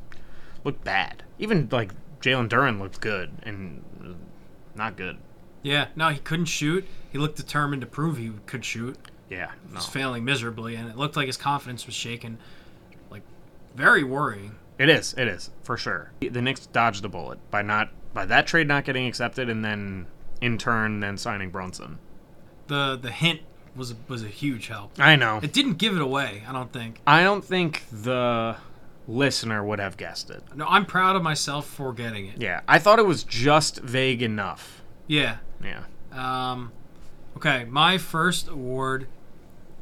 looked 0.65 0.85
bad. 0.85 1.23
Even 1.39 1.69
like 1.71 1.93
Jalen 2.21 2.49
Duren 2.49 2.81
looked 2.81 3.01
good 3.01 3.31
and 3.43 3.85
not 4.75 4.97
good. 4.97 5.19
Yeah, 5.63 5.89
no, 5.97 6.09
he 6.09 6.19
couldn't 6.19 6.47
shoot. 6.47 6.87
He 7.11 7.19
looked 7.19 7.37
determined 7.37 7.83
to 7.83 7.87
prove 7.87 8.17
he 8.17 8.31
could 8.47 8.65
shoot. 8.65 8.97
Yeah, 9.29 9.51
He 9.67 9.73
no. 9.73 9.77
was 9.77 9.87
failing 9.87 10.25
miserably, 10.25 10.77
and 10.77 10.89
it 10.89 10.97
looked 10.97 11.17
like 11.17 11.27
his 11.27 11.37
confidence 11.37 11.85
was 11.85 11.95
shaken. 11.95 12.39
Very 13.75 14.05
worrying. 14.05 14.57
It 14.79 14.89
is. 14.89 15.15
It 15.15 15.29
is 15.29 15.51
for 15.63 15.77
sure. 15.77 16.13
The 16.21 16.43
Knicks 16.43 16.67
dodged 16.67 17.05
a 17.05 17.09
bullet 17.09 17.39
by 17.51 17.63
not 17.63 17.91
by 18.15 18.27
that 18.27 18.47
trade 18.47 18.69
not 18.69 18.85
getting 18.85 19.07
accepted, 19.07 19.49
and 19.49 19.65
then 19.65 20.07
in 20.41 20.59
turn 20.59 21.01
then 21.01 21.17
signing 21.17 21.51
Brunson. 21.51 21.99
The 22.69 22.97
the 23.01 23.11
hint 23.11 23.41
was 23.75 23.95
was 24.09 24.23
a 24.23 24.29
huge 24.29 24.69
help. 24.69 24.93
I 24.99 25.17
know. 25.17 25.41
It 25.43 25.53
didn't 25.53 25.79
give 25.79 25.95
it 25.97 26.03
away. 26.03 26.43
I 26.49 26.53
don't 26.53 26.73
think. 26.73 27.01
I 27.07 27.23
don't 27.23 27.45
think 27.45 27.85
the 27.91 28.57
listener 29.07 29.65
would 29.65 29.81
have 29.81 29.97
guessed 29.97 30.31
it. 30.31 30.43
No, 30.55 30.67
I'm 30.69 30.85
proud 30.85 31.17
of 31.17 31.23
myself 31.23 31.67
for 31.67 31.93
getting 31.93 32.27
it. 32.27 32.41
Yeah, 32.41 32.61
I 32.69 32.79
thought 32.79 32.99
it 32.99 33.07
was 33.07 33.25
just 33.25 33.81
vague 33.81 34.23
enough. 34.23 34.83
Yeah. 35.07 35.39
Yeah. 35.63 35.83
Um, 36.13 36.73
okay, 37.37 37.65
my 37.65 37.99
first 37.99 38.49
award 38.49 39.09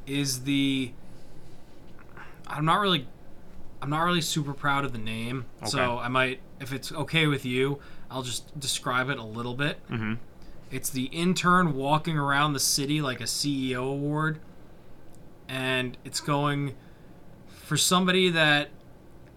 is 0.06 0.44
the. 0.44 0.92
I'm 2.46 2.64
not 2.64 2.78
really, 2.80 3.08
I'm 3.82 3.90
not 3.90 4.02
really 4.02 4.20
super 4.20 4.54
proud 4.54 4.84
of 4.84 4.92
the 4.92 4.98
name, 4.98 5.44
so 5.64 5.98
I 5.98 6.08
might, 6.08 6.40
if 6.60 6.72
it's 6.72 6.90
okay 6.92 7.26
with 7.26 7.44
you, 7.44 7.78
I'll 8.10 8.22
just 8.22 8.58
describe 8.58 9.10
it 9.10 9.18
a 9.18 9.24
little 9.24 9.54
bit. 9.54 9.86
Mm-hmm. 9.88 10.14
It's 10.70 10.90
the 10.90 11.04
intern 11.06 11.74
walking 11.76 12.16
around 12.18 12.54
the 12.54 12.60
city 12.60 13.00
like 13.00 13.20
a 13.20 13.24
CEO 13.24 13.90
award, 13.90 14.40
and 15.48 15.96
it's 16.04 16.20
going 16.20 16.74
for 17.48 17.76
somebody 17.76 18.30
that 18.30 18.68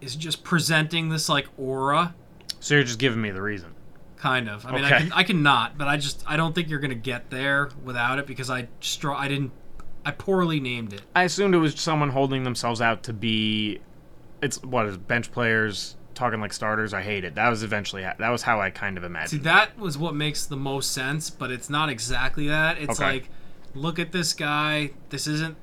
is 0.01 0.15
just 0.15 0.43
presenting 0.43 1.09
this 1.09 1.27
like 1.29 1.47
aura 1.57 2.15
So 2.59 2.75
you're 2.75 2.83
just 2.83 2.99
giving 2.99 3.21
me 3.21 3.31
the 3.31 3.41
reason. 3.41 3.73
kind 4.17 4.49
of. 4.49 4.65
I 4.65 4.71
mean, 4.71 4.83
I 4.85 4.89
can 4.97 5.11
I 5.13 5.23
can 5.23 5.43
not, 5.43 5.77
but 5.77 5.87
I 5.87 5.97
just 5.97 6.23
I 6.27 6.37
don't 6.37 6.53
think 6.55 6.69
you're 6.69 6.79
gonna 6.79 6.95
get 6.95 7.29
there 7.29 7.69
without 7.83 8.19
it 8.19 8.25
because 8.25 8.49
I 8.49 8.67
str- 8.79 9.11
I 9.13 9.27
didn't 9.27 9.51
I 10.05 10.11
poorly 10.11 10.59
named 10.59 10.93
it. 10.93 11.01
I 11.15 11.23
assumed 11.23 11.53
it 11.53 11.59
was 11.59 11.79
someone 11.79 12.09
holding 12.09 12.43
themselves 12.43 12.81
out 12.81 13.03
to 13.03 13.13
be. 13.13 13.79
It's 14.41 14.61
what 14.63 14.85
is 14.85 14.97
bench 14.97 15.31
players 15.31 15.95
talking 16.13 16.41
like 16.41 16.53
starters. 16.53 16.93
I 16.93 17.01
hate 17.01 17.23
it. 17.23 17.35
That 17.35 17.49
was 17.49 17.63
eventually 17.63 18.01
that 18.03 18.29
was 18.29 18.41
how 18.43 18.59
I 18.61 18.69
kind 18.69 18.97
of 18.97 19.03
imagined. 19.03 19.29
See, 19.41 19.43
that 19.45 19.77
was 19.77 19.97
what 19.97 20.15
makes 20.15 20.45
the 20.45 20.57
most 20.57 20.91
sense, 20.91 21.29
but 21.29 21.51
it's 21.51 21.69
not 21.69 21.89
exactly 21.89 22.47
that. 22.47 22.77
It's 22.77 22.99
Okay. 22.99 23.11
like, 23.13 23.29
look 23.73 23.99
at 23.99 24.11
this 24.11 24.33
guy. 24.33 24.91
This 25.09 25.27
isn't 25.27 25.55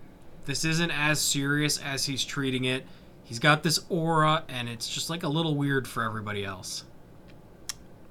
this 0.47 0.65
isn't 0.65 0.91
as 0.93 1.21
serious 1.21 1.79
as 1.79 2.05
he's 2.07 2.25
treating 2.25 2.65
it. 2.65 2.87
He's 3.25 3.41
got 3.41 3.65
this 3.65 3.81
aura, 3.89 4.45
and 4.49 4.69
it's 4.69 4.89
just 4.89 5.11
like 5.11 5.25
a 5.25 5.29
little 5.29 5.57
weird 5.57 5.89
for 5.89 6.05
everybody 6.05 6.45
else. 6.45 6.85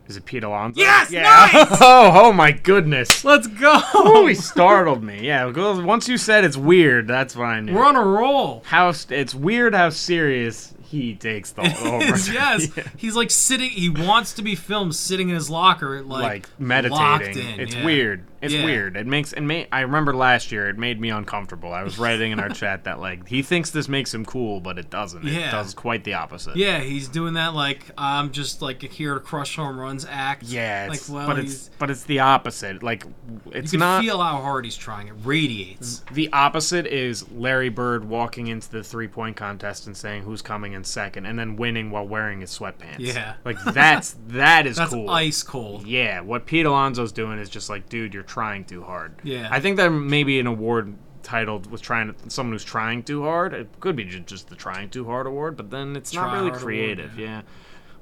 Is 0.07 0.17
it 0.17 0.25
Pete 0.25 0.43
Alonso? 0.43 0.79
Yes, 0.79 1.11
Yeah. 1.11 1.23
nice! 1.23 1.67
oh, 1.81 2.11
oh 2.25 2.33
my 2.33 2.51
goodness. 2.51 3.25
Let's 3.25 3.47
go. 3.47 3.79
Oh, 3.93 4.27
he 4.27 4.35
startled 4.35 5.03
me. 5.03 5.25
Yeah. 5.25 5.45
Once 5.47 6.07
you 6.07 6.17
said 6.17 6.43
it's 6.45 6.57
weird, 6.57 7.07
that's 7.07 7.35
knew. 7.59 7.73
We're 7.73 7.85
on 7.85 7.95
a 7.95 8.03
roll. 8.05 8.61
how 8.65 8.93
it's 9.09 9.33
weird 9.33 9.73
how 9.73 9.89
serious 9.89 10.73
he 10.83 11.15
takes 11.15 11.51
the 11.51 11.61
over. 11.63 12.03
yes, 12.31 12.67
Yeah. 12.77 12.83
he's 12.97 13.15
like 13.15 13.31
sitting. 13.31 13.69
He 13.71 13.89
wants 13.89 14.33
to 14.33 14.41
be 14.41 14.55
filmed 14.55 14.95
sitting 14.95 15.29
in 15.29 15.35
his 15.35 15.49
locker, 15.49 16.01
like, 16.03 16.23
like 16.23 16.49
meditating. 16.59 17.37
in, 17.37 17.59
it's 17.59 17.75
yeah. 17.75 17.85
weird. 17.85 18.23
It's 18.41 18.53
Yeah. 18.53 18.65
weird. 18.65 18.97
It 18.97 19.07
makes 19.07 19.33
it 19.33 19.41
may. 19.41 19.67
I 19.71 19.81
remember 19.81 20.13
last 20.13 20.51
year 20.51 20.67
it 20.69 20.77
made 20.77 20.99
me 20.99 21.09
uncomfortable. 21.09 21.71
I 21.73 21.83
was 21.83 21.97
writing 21.97 22.31
in 22.31 22.39
our 22.39 22.49
chat 22.61 22.83
that 22.83 22.99
like 22.99 23.27
he 23.27 23.41
thinks 23.41 23.69
this 23.71 23.87
makes 23.87 24.13
him 24.13 24.25
cool, 24.25 24.59
but 24.59 24.77
it 24.77 24.89
doesn't. 24.89 25.23
Yeah. 25.23 25.47
It 25.47 25.51
does 25.51 25.73
quite 25.73 26.03
the 26.03 26.13
opposite. 26.15 26.55
Yeah, 26.55 26.79
he's 26.79 27.07
doing 27.07 27.33
that 27.35 27.53
like 27.53 27.83
I'm 27.97 28.31
just 28.31 28.61
like 28.61 28.81
here 28.81 29.13
to 29.13 29.19
crush 29.19 29.55
home 29.55 29.79
runs 29.79 30.05
act. 30.09 30.43
Yeah, 30.43 30.87
like 30.89 31.01
well, 31.09 31.27
but 31.27 31.39
it's 31.39 31.69
but 31.79 31.89
it's 31.89 32.03
the 32.03 32.19
opposite. 32.19 32.83
Like 32.83 33.03
you 33.05 33.39
it's 33.53 33.71
can 33.71 33.79
not 33.79 34.03
feel 34.03 34.21
how 34.21 34.41
hard 34.41 34.65
he's 34.65 34.77
trying. 34.77 35.07
It 35.07 35.15
radiates. 35.23 36.03
the 36.11 36.31
opposite 36.33 36.85
is 36.87 37.29
Larry 37.31 37.69
Bird 37.69 38.05
walking 38.05 38.47
into 38.47 38.69
the 38.69 38.83
three 38.83 39.07
point 39.07 39.35
contest 39.37 39.87
and 39.87 39.95
saying 39.95 40.23
who's 40.23 40.41
coming 40.41 40.73
in 40.73 40.83
second, 40.83 41.25
and 41.25 41.37
then 41.39 41.55
winning 41.55 41.89
while 41.91 42.07
wearing 42.07 42.41
his 42.41 42.51
sweatpants. 42.57 42.99
Yeah. 42.99 43.35
like 43.45 43.57
that's 43.63 44.15
that 44.27 44.67
is 44.67 44.75
That's 44.85 44.93
cool. 44.93 45.09
ice 45.09 45.41
cold. 45.43 45.87
Yeah, 45.87 46.19
what 46.21 46.45
Pete 46.45 46.65
Alonso's 46.65 47.11
doing 47.11 47.39
is 47.39 47.49
just 47.49 47.69
like, 47.69 47.87
dude, 47.89 48.13
you're 48.13 48.23
trying 48.27 48.65
too 48.65 48.83
hard. 48.83 49.15
Yeah. 49.23 49.47
I 49.51 49.59
think 49.59 49.77
that 49.77 49.89
maybe 49.89 50.39
an 50.39 50.47
award 50.47 50.95
titled 51.23 51.69
was 51.71 51.81
trying 51.81 52.13
to 52.13 52.29
someone 52.29 52.53
who's 52.53 52.63
trying 52.63 53.03
too 53.03 53.23
hard. 53.23 53.53
It 53.53 53.79
could 53.79 53.95
be 53.95 54.05
just 54.05 54.47
the 54.47 54.55
trying 54.55 54.89
too 54.89 55.05
hard 55.05 55.27
award, 55.27 55.57
but 55.57 55.71
then 55.71 55.95
it's 55.95 56.13
not 56.13 56.33
really 56.33 56.49
hard 56.49 56.49
award, 56.49 56.61
creative. 56.61 57.19
yeah. 57.19 57.25
yeah. 57.25 57.41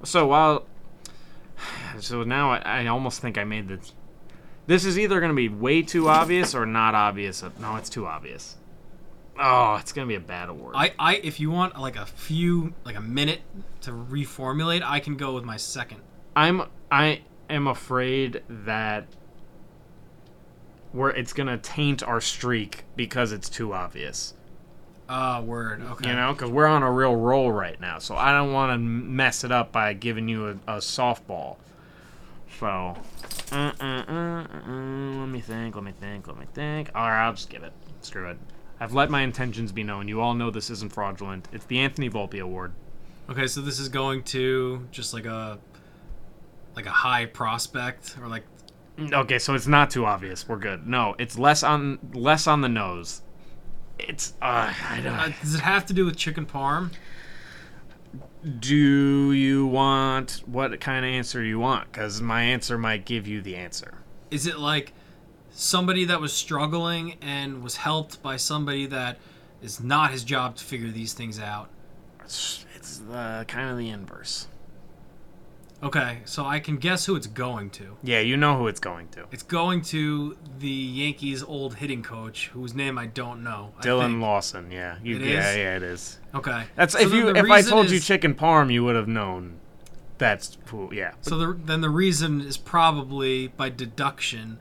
So 0.04 0.28
while 0.28 0.66
so 2.00 2.24
now 2.24 2.52
I, 2.52 2.58
I 2.60 2.88
almost 2.88 3.22
think 3.22 3.38
I 3.38 3.44
made 3.44 3.68
this. 3.68 3.94
This 4.66 4.86
is 4.86 4.98
either 4.98 5.20
going 5.20 5.32
to 5.32 5.36
be 5.36 5.50
way 5.50 5.82
too 5.82 6.08
obvious 6.08 6.56
or 6.56 6.66
not 6.66 6.96
obvious. 6.96 7.44
Uh, 7.44 7.50
no, 7.60 7.76
it's 7.76 7.90
too 7.90 8.06
obvious. 8.06 8.56
Oh, 9.38 9.76
it's 9.76 9.92
going 9.92 10.08
to 10.08 10.10
be 10.10 10.16
a 10.16 10.20
bad 10.20 10.50
award. 10.50 10.76
I, 10.78 10.94
I 11.00 11.16
if 11.16 11.40
you 11.40 11.50
want 11.50 11.80
like 11.80 11.96
a 11.96 12.06
few 12.06 12.74
like 12.86 12.96
a 12.96 13.02
minute 13.02 13.42
to 13.82 13.92
reformulate, 13.92 14.84
I 14.84 15.00
can 15.00 15.18
go 15.18 15.34
with 15.34 15.44
my 15.44 15.58
second. 15.58 16.02
I'm 16.36 16.64
I 16.92 17.22
am 17.50 17.68
afraid 17.68 18.44
that 18.48 19.08
where 20.94 21.10
it's 21.10 21.34
gonna 21.34 21.58
taint 21.58 22.02
our 22.04 22.22
streak 22.22 22.86
because 22.96 23.32
it's 23.34 23.50
too 23.50 23.74
obvious. 23.74 24.34
Ah, 25.10 25.42
word. 25.42 25.82
Okay. 25.82 26.10
You 26.10 26.16
know, 26.16 26.34
because 26.34 26.50
we're 26.50 26.66
on 26.66 26.82
a 26.82 26.92
real 26.92 27.16
roll 27.16 27.52
right 27.52 27.80
now, 27.80 28.00
so 28.00 28.16
I 28.16 28.32
don't 28.32 28.54
want 28.54 28.72
to 28.72 28.78
mess 28.78 29.44
it 29.44 29.52
up 29.52 29.72
by 29.74 29.94
giving 29.94 30.30
you 30.30 30.48
a, 30.48 30.52
a 30.76 30.78
softball. 30.78 31.58
So, 32.60 32.96
uh, 33.52 33.56
uh, 33.56 33.84
uh, 33.84 33.84
uh, 33.84 34.46
uh, 34.46 35.20
let 35.20 35.28
me 35.28 35.42
think, 35.42 35.76
let 35.76 35.84
me 35.84 35.92
think, 36.00 36.28
let 36.28 36.40
me 36.40 36.46
think. 36.54 36.90
All 36.96 37.10
right, 37.10 37.26
I'll 37.26 37.34
just 37.34 37.50
give 37.50 37.64
it. 37.64 37.74
Screw 38.02 38.30
it. 38.30 38.38
I've 38.80 38.94
let 38.94 39.10
my 39.10 39.22
intentions 39.22 39.72
be 39.72 39.84
known. 39.84 40.08
You 40.08 40.22
all 40.22 40.34
know 40.34 40.50
this 40.50 40.70
isn't 40.70 40.94
fraudulent. 40.94 41.48
It's 41.52 41.66
the 41.66 41.80
Anthony 41.80 42.10
Volpe 42.10 42.40
Award. 42.40 42.74
Okay, 43.30 43.48
so 43.48 43.62
this 43.62 43.80
is 43.80 43.90
going 43.90 44.24
to 44.24 44.88
just 44.92 45.14
like 45.14 45.26
a 45.26 45.60
like 46.76 46.86
a 46.86 46.92
high 46.92 47.26
prospect 47.26 48.16
or 48.22 48.28
like 48.28 48.44
Okay, 49.00 49.40
so 49.40 49.56
it's 49.56 49.68
not 49.68 49.90
too 49.90 50.06
obvious. 50.06 50.48
We're 50.48 50.58
good. 50.58 50.86
No, 50.86 51.16
it's 51.18 51.38
less 51.38 51.64
on 51.64 52.00
less 52.14 52.48
on 52.48 52.62
the 52.62 52.70
nose. 52.70 53.22
It's 53.98 54.34
uh, 54.42 54.74
I 54.90 55.02
don't. 55.04 55.14
uh, 55.14 55.32
does 55.42 55.56
it 55.56 55.62
have 55.62 55.86
to 55.88 55.94
do 55.94 56.06
with 56.06 56.16
chicken 56.16 56.46
parm? 56.46 56.92
do 58.60 59.32
you 59.32 59.66
want 59.66 60.44
what 60.46 60.80
kind 60.82 61.06
of 61.06 61.10
answer 61.10 61.42
you 61.44 61.60
want? 61.60 61.92
Because 61.92 62.22
my 62.22 62.44
answer 62.44 62.78
might 62.78 63.06
give 63.06 63.28
you 63.28 63.42
the 63.42 63.56
answer. 63.56 64.00
Is 64.32 64.46
it 64.46 64.60
like 64.60 64.94
somebody 65.52 66.06
that 66.06 66.20
was 66.20 66.34
struggling 66.34 67.16
and 67.22 67.64
was 67.64 67.78
helped 67.78 68.22
by 68.22 68.36
somebody 68.36 68.86
that 68.88 69.18
is 69.62 69.80
not 69.80 70.12
his 70.12 70.24
job 70.24 70.58
to 70.58 70.64
figure 70.64 70.90
these 70.90 71.14
things 71.14 71.40
out? 71.40 71.70
It's, 72.22 72.66
it's 72.76 72.98
the 72.98 73.46
kind 73.48 73.70
of 73.70 73.78
the 73.78 73.90
inverse. 73.90 74.48
Okay, 75.84 76.20
so 76.24 76.46
I 76.46 76.62
can 76.62 76.78
guess 76.78 77.06
who 77.06 77.18
it's 77.18 77.28
going 77.28 77.70
to. 77.72 77.98
Yeah, 78.04 78.22
you 78.22 78.38
know 78.38 78.58
who 78.58 78.68
it's 78.68 78.80
going 78.80 79.10
to. 79.10 79.26
It's 79.34 79.44
going 79.44 79.82
to 79.84 80.38
the 80.60 80.70
Yankees' 80.70 81.44
old 81.44 81.76
hitting 81.76 82.02
coach, 82.02 82.48
whose 82.54 82.74
name 82.74 82.98
I 82.98 83.08
don't 83.08 83.44
know. 83.44 83.74
Dillon. 83.82 84.22
Lawson. 84.22 84.72
Yeah, 84.72 84.98
you, 85.04 85.18
It 85.18 85.24
yeah, 85.24 85.50
is? 85.50 85.58
yeah, 85.58 85.76
it 85.76 85.84
is. 85.84 86.20
Okay. 86.34 86.64
That's 86.76 86.94
So 86.94 87.00
if 87.00 87.14
you 87.14 87.30
if 87.36 87.52
I 87.52 87.62
told 87.62 87.92
you 87.92 88.00
chicken 88.00 88.34
parm, 88.34 88.72
you 88.72 88.86
would 88.86 88.96
have 88.96 89.10
known. 89.10 89.60
That's 90.20 90.58
cool. 90.68 90.94
Yeah. 90.94 91.14
So 91.20 91.38
the, 91.38 91.60
then 91.66 91.82
the 91.82 91.90
reason 91.90 92.40
is 92.40 92.56
probably 92.56 93.48
by 93.48 93.68
deduction, 93.68 94.60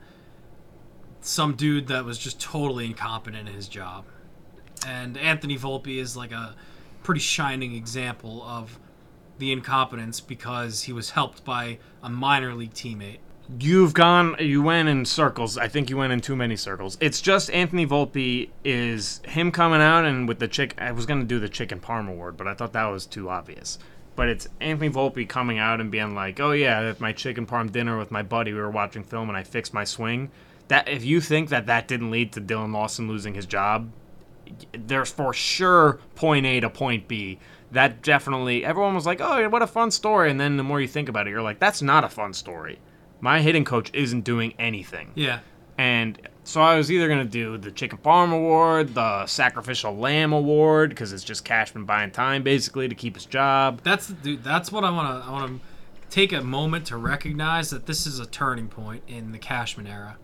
some 1.21 1.55
dude 1.55 1.87
that 1.87 2.03
was 2.03 2.17
just 2.17 2.41
totally 2.41 2.85
incompetent 2.85 3.47
in 3.47 3.53
his 3.53 3.69
job, 3.69 4.03
and 4.85 5.17
Anthony 5.17 5.57
Volpe 5.57 5.97
is 5.99 6.17
like 6.17 6.33
a 6.33 6.55
pretty 7.01 7.21
shining 7.21 7.75
example 7.75 8.43
of 8.43 8.77
the 9.37 9.51
incompetence 9.51 10.19
because 10.19 10.83
he 10.83 10.93
was 10.93 11.11
helped 11.11 11.43
by 11.43 11.79
a 12.01 12.09
minor 12.09 12.53
league 12.53 12.73
teammate. 12.73 13.19
You've 13.59 13.93
gone. 13.93 14.35
You 14.39 14.61
went 14.61 14.87
in 14.87 15.05
circles. 15.05 15.57
I 15.57 15.67
think 15.67 15.89
you 15.89 15.97
went 15.97 16.13
in 16.13 16.21
too 16.21 16.35
many 16.35 16.55
circles. 16.55 16.97
It's 17.01 17.19
just 17.21 17.51
Anthony 17.51 17.85
Volpe 17.85 18.49
is 18.63 19.21
him 19.25 19.51
coming 19.51 19.81
out 19.81 20.05
and 20.05 20.27
with 20.27 20.39
the 20.39 20.47
chick. 20.47 20.75
I 20.77 20.91
was 20.93 21.05
gonna 21.05 21.25
do 21.25 21.39
the 21.39 21.49
chicken 21.49 21.79
parm 21.79 22.07
award, 22.07 22.37
but 22.37 22.47
I 22.47 22.53
thought 22.53 22.73
that 22.73 22.85
was 22.85 23.05
too 23.05 23.29
obvious. 23.29 23.79
But 24.15 24.29
it's 24.29 24.47
Anthony 24.61 24.89
Volpe 24.89 25.27
coming 25.27 25.59
out 25.59 25.81
and 25.81 25.91
being 25.91 26.15
like, 26.15 26.39
"Oh 26.39 26.51
yeah, 26.51 26.81
at 26.81 27.01
my 27.01 27.11
chicken 27.11 27.45
parm 27.45 27.71
dinner 27.71 27.97
with 27.97 28.11
my 28.11 28.21
buddy, 28.21 28.53
we 28.53 28.59
were 28.59 28.69
watching 28.69 29.03
film 29.03 29.27
and 29.27 29.37
I 29.37 29.43
fixed 29.43 29.73
my 29.73 29.83
swing." 29.83 30.31
That 30.69 30.87
if 30.87 31.03
you 31.03 31.19
think 31.19 31.49
that 31.49 31.65
that 31.65 31.87
didn't 31.87 32.11
lead 32.11 32.31
to 32.33 32.39
Dillon 32.39 32.71
Lawson 32.71 33.09
losing 33.09 33.33
his 33.33 33.45
job, 33.45 33.91
there's 34.71 35.11
for 35.11 35.33
sure 35.33 35.99
point 36.15 36.45
A 36.45 36.61
to 36.61 36.69
point 36.69 37.07
B. 37.07 37.39
That 37.73 38.01
definitely 38.01 38.63
everyone 38.65 38.95
was 38.95 39.05
like, 39.05 39.19
"Oh, 39.21 39.49
what 39.49 39.61
a 39.61 39.67
fun 39.67 39.91
story." 39.91 40.31
And 40.31 40.39
then 40.39 40.57
the 40.57 40.63
more 40.63 40.79
you 40.79 40.87
think 40.87 41.09
about 41.09 41.27
it, 41.27 41.31
you're 41.31 41.41
like, 41.41 41.59
"That's 41.59 41.81
not 41.81 42.03
a 42.03 42.09
fun 42.09 42.33
story." 42.33 42.79
My 43.19 43.41
hitting 43.41 43.65
coach 43.65 43.89
isn't 43.93 44.21
doing 44.21 44.53
anything. 44.57 45.11
Yeah. 45.15 45.39
And 45.77 46.19
so 46.43 46.61
I 46.61 46.77
was 46.77 46.91
either 46.91 47.07
going 47.07 47.19
to 47.19 47.29
do 47.29 47.57
the 47.57 47.71
Chicken 47.71 47.97
Farm 47.99 48.31
Award, 48.31 48.93
the 48.93 49.25
Sacrificial 49.25 49.95
Lamb 49.95 50.33
Award, 50.33 50.89
because 50.89 51.13
it's 51.13 51.23
just 51.23 51.45
Cashman 51.45 51.85
buying 51.85 52.11
time 52.11 52.43
basically 52.43 52.87
to 52.87 52.95
keep 52.95 53.15
his 53.15 53.25
job. 53.25 53.81
That's 53.83 54.07
dude. 54.07 54.43
That's 54.43 54.71
what 54.71 54.83
I 54.83 54.91
want 54.91 55.23
to. 55.23 55.29
I 55.29 55.31
want 55.31 55.61
to 55.61 55.67
take 56.09 56.31
a 56.31 56.41
moment 56.43 56.85
to 56.87 56.97
recognize 56.97 57.71
that 57.71 57.87
this 57.87 58.05
is 58.05 58.19
a 58.19 58.25
turning 58.25 58.67
point 58.67 59.03
in 59.07 59.31
the 59.31 59.39
Cashman 59.39 59.87
era. 59.87 60.17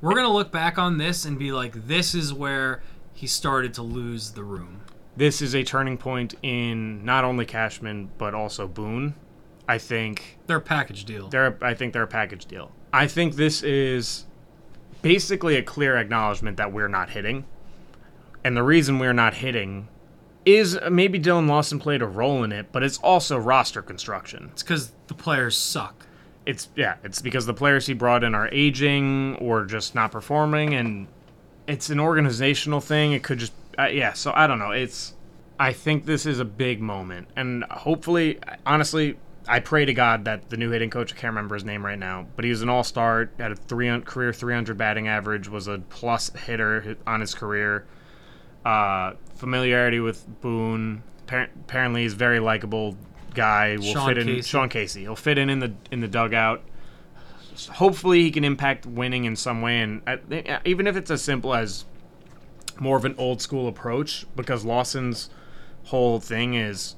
We're 0.00 0.14
gonna 0.14 0.32
look 0.32 0.50
back 0.50 0.78
on 0.78 0.98
this 0.98 1.24
and 1.24 1.38
be 1.38 1.52
like, 1.52 1.86
this 1.86 2.14
is 2.14 2.32
where 2.32 2.82
he 3.12 3.26
started 3.26 3.74
to 3.74 3.82
lose 3.82 4.30
the 4.32 4.44
room. 4.44 4.80
This 5.16 5.40
is 5.40 5.54
a 5.54 5.62
turning 5.62 5.96
point 5.96 6.34
in 6.42 7.04
not 7.04 7.24
only 7.24 7.46
Cashman, 7.46 8.10
but 8.18 8.34
also 8.34 8.66
Boone. 8.66 9.14
I 9.68 9.78
think 9.78 10.38
Their 10.46 10.60
package 10.60 11.04
deal. 11.04 11.28
they're 11.28 11.56
I 11.62 11.74
think 11.74 11.92
they're 11.92 12.02
a 12.02 12.06
package 12.06 12.44
deal. 12.46 12.72
I 12.92 13.06
think 13.06 13.36
this 13.36 13.62
is 13.62 14.26
basically 15.02 15.56
a 15.56 15.62
clear 15.62 15.96
acknowledgement 15.96 16.56
that 16.58 16.72
we're 16.72 16.88
not 16.88 17.10
hitting. 17.10 17.44
And 18.44 18.56
the 18.56 18.62
reason 18.62 18.98
we're 18.98 19.14
not 19.14 19.34
hitting 19.34 19.88
is 20.44 20.76
uh, 20.76 20.90
maybe 20.90 21.18
Dillon 21.18 21.46
Lawson 21.46 21.78
played 21.78 22.02
a 22.02 22.06
role 22.06 22.44
in 22.44 22.52
it, 22.52 22.72
but 22.72 22.82
it's 22.82 22.98
also 22.98 23.38
roster 23.38 23.80
construction. 23.80 24.50
It's 24.52 24.62
because 24.62 24.92
the 25.06 25.14
players 25.14 25.56
suck. 25.56 26.06
It's 26.44 26.68
yeah, 26.76 26.96
it's 27.02 27.22
because 27.22 27.46
the 27.46 27.54
players 27.54 27.86
he 27.86 27.94
brought 27.94 28.22
in 28.22 28.34
are 28.34 28.48
aging 28.52 29.36
or 29.36 29.64
just 29.64 29.94
not 29.94 30.12
performing 30.12 30.74
and 30.74 31.06
it's 31.66 31.88
an 31.88 31.98
organizational 32.00 32.80
thing. 32.82 33.12
It 33.12 33.22
could 33.22 33.38
just 33.38 33.54
uh, 33.78 33.86
yeah, 33.86 34.12
so 34.12 34.32
I 34.34 34.46
don't 34.46 34.58
know. 34.58 34.70
It's 34.70 35.14
I 35.58 35.72
think 35.72 36.04
this 36.04 36.26
is 36.26 36.40
a 36.40 36.44
big 36.44 36.80
moment 36.80 37.28
and 37.36 37.64
hopefully 37.70 38.38
honestly 38.66 39.16
I 39.46 39.60
pray 39.60 39.84
to 39.84 39.92
God 39.92 40.24
that 40.24 40.48
the 40.48 40.56
new 40.56 40.70
hitting 40.70 40.90
coach, 40.90 41.12
I 41.12 41.16
can't 41.16 41.32
remember 41.32 41.54
his 41.54 41.64
name 41.64 41.84
right 41.84 41.98
now, 41.98 42.26
but 42.34 42.44
he 42.44 42.50
was 42.50 42.62
an 42.62 42.68
all 42.68 42.84
star, 42.84 43.30
had 43.38 43.52
a 43.52 43.56
three 43.56 44.00
career 44.00 44.32
300 44.32 44.76
batting 44.78 45.08
average, 45.08 45.48
was 45.48 45.68
a 45.68 45.78
plus 45.90 46.30
hitter 46.30 46.96
on 47.06 47.20
his 47.20 47.34
career. 47.34 47.86
Uh, 48.64 49.12
familiarity 49.34 50.00
with 50.00 50.26
Boone. 50.40 51.02
Appar- 51.26 51.50
Apparently, 51.54 52.02
he's 52.02 52.14
a 52.14 52.16
very 52.16 52.40
likable 52.40 52.96
guy. 53.34 53.76
Will 53.76 53.92
Sean 53.92 54.08
fit 54.08 54.18
in. 54.18 54.26
Casey. 54.26 54.48
Sean 54.48 54.68
Casey. 54.70 55.00
He'll 55.02 55.16
fit 55.16 55.36
in 55.36 55.50
in 55.50 55.58
the 55.58 55.74
in 55.90 56.00
the 56.00 56.08
dugout. 56.08 56.62
Hopefully, 57.72 58.22
he 58.22 58.30
can 58.30 58.44
impact 58.44 58.86
winning 58.86 59.26
in 59.26 59.36
some 59.36 59.60
way, 59.60 59.80
and 59.80 60.00
uh, 60.06 60.16
even 60.64 60.86
if 60.86 60.96
it's 60.96 61.10
as 61.10 61.20
simple 61.20 61.54
as 61.54 61.84
more 62.80 62.96
of 62.96 63.04
an 63.04 63.14
old 63.18 63.40
school 63.42 63.68
approach, 63.68 64.26
because 64.36 64.64
Lawson's 64.64 65.30
whole 65.84 66.18
thing 66.20 66.54
is 66.54 66.96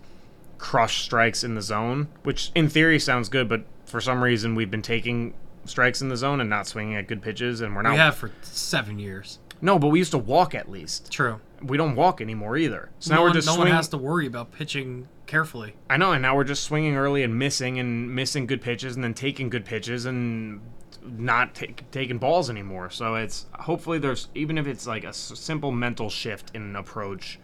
crush 0.59 1.03
strikes 1.03 1.45
in 1.45 1.55
the 1.55 1.63
zone, 1.63 2.09
which 2.23 2.51
in 2.55 2.69
theory 2.69 2.99
sounds 2.99 3.29
good, 3.29 3.49
but 3.49 3.65
for 3.85 4.01
some 4.01 4.23
reason 4.23 4.55
we've 4.55 4.71
been 4.71 4.83
taking 4.83 5.35
strikes 5.65 6.01
in 6.01 6.09
the 6.09 6.17
zone 6.17 6.41
and 6.41 6.49
not 6.49 6.67
swinging 6.67 6.95
at 6.97 7.07
good 7.09 7.21
pitches, 7.23 7.61
and 7.61 7.75
we're 7.75 7.83
not. 7.83 7.93
We 7.93 7.99
have 7.99 8.17
for 8.17 8.31
seven 8.43 8.99
years. 8.99 9.39
no, 9.61 9.79
but 9.79 9.89
we 9.89 9.99
used 9.99 10.13
to 10.13 10.19
walk 10.19 10.55
at 10.55 10.71
least. 10.71 11.11
True. 11.11 11.41
We 11.63 11.77
don't 11.77 11.97
walk 11.97 12.21
anymore 12.21 12.57
either. 12.59 12.91
So 12.99 13.15
no 13.15 13.21
now 13.21 13.27
we're 13.27 13.33
just 13.33 13.47
no 13.47 13.57
one 13.57 13.67
has 13.69 13.89
to 13.89 13.99
worry 13.99 14.27
about 14.27 14.53
pitching 14.53 15.09
carefully. 15.27 15.75
I 15.89 15.97
know, 15.97 16.13
and 16.13 16.23
now 16.23 16.37
we're 16.37 16.45
just 16.45 16.63
swinging 16.65 16.97
early 16.97 17.23
and 17.23 17.39
missing 17.39 17.79
and 17.79 18.15
missing 18.15 18.47
good 18.47 18.61
pitches, 18.61 18.95
and 18.95 19.03
then 19.03 19.15
taking 19.15 19.49
good 19.49 19.65
pitches 19.65 20.05
and 20.05 20.61
not 21.07 21.55
take, 21.55 21.91
taking 21.91 22.19
balls 22.19 22.51
anymore. 22.51 22.91
So 22.91 23.15
it's 23.15 23.47
hopefully 23.53 23.99
there's 23.99 24.29
even 24.35 24.59
if 24.59 24.67
it's 24.67 24.87
like 24.87 25.05
a 25.05 25.09
s- 25.09 25.33
simple 25.35 25.73
mental 25.73 26.11
shift 26.11 26.51
in 26.55 26.63
an 26.63 26.77
approach. 26.77 27.39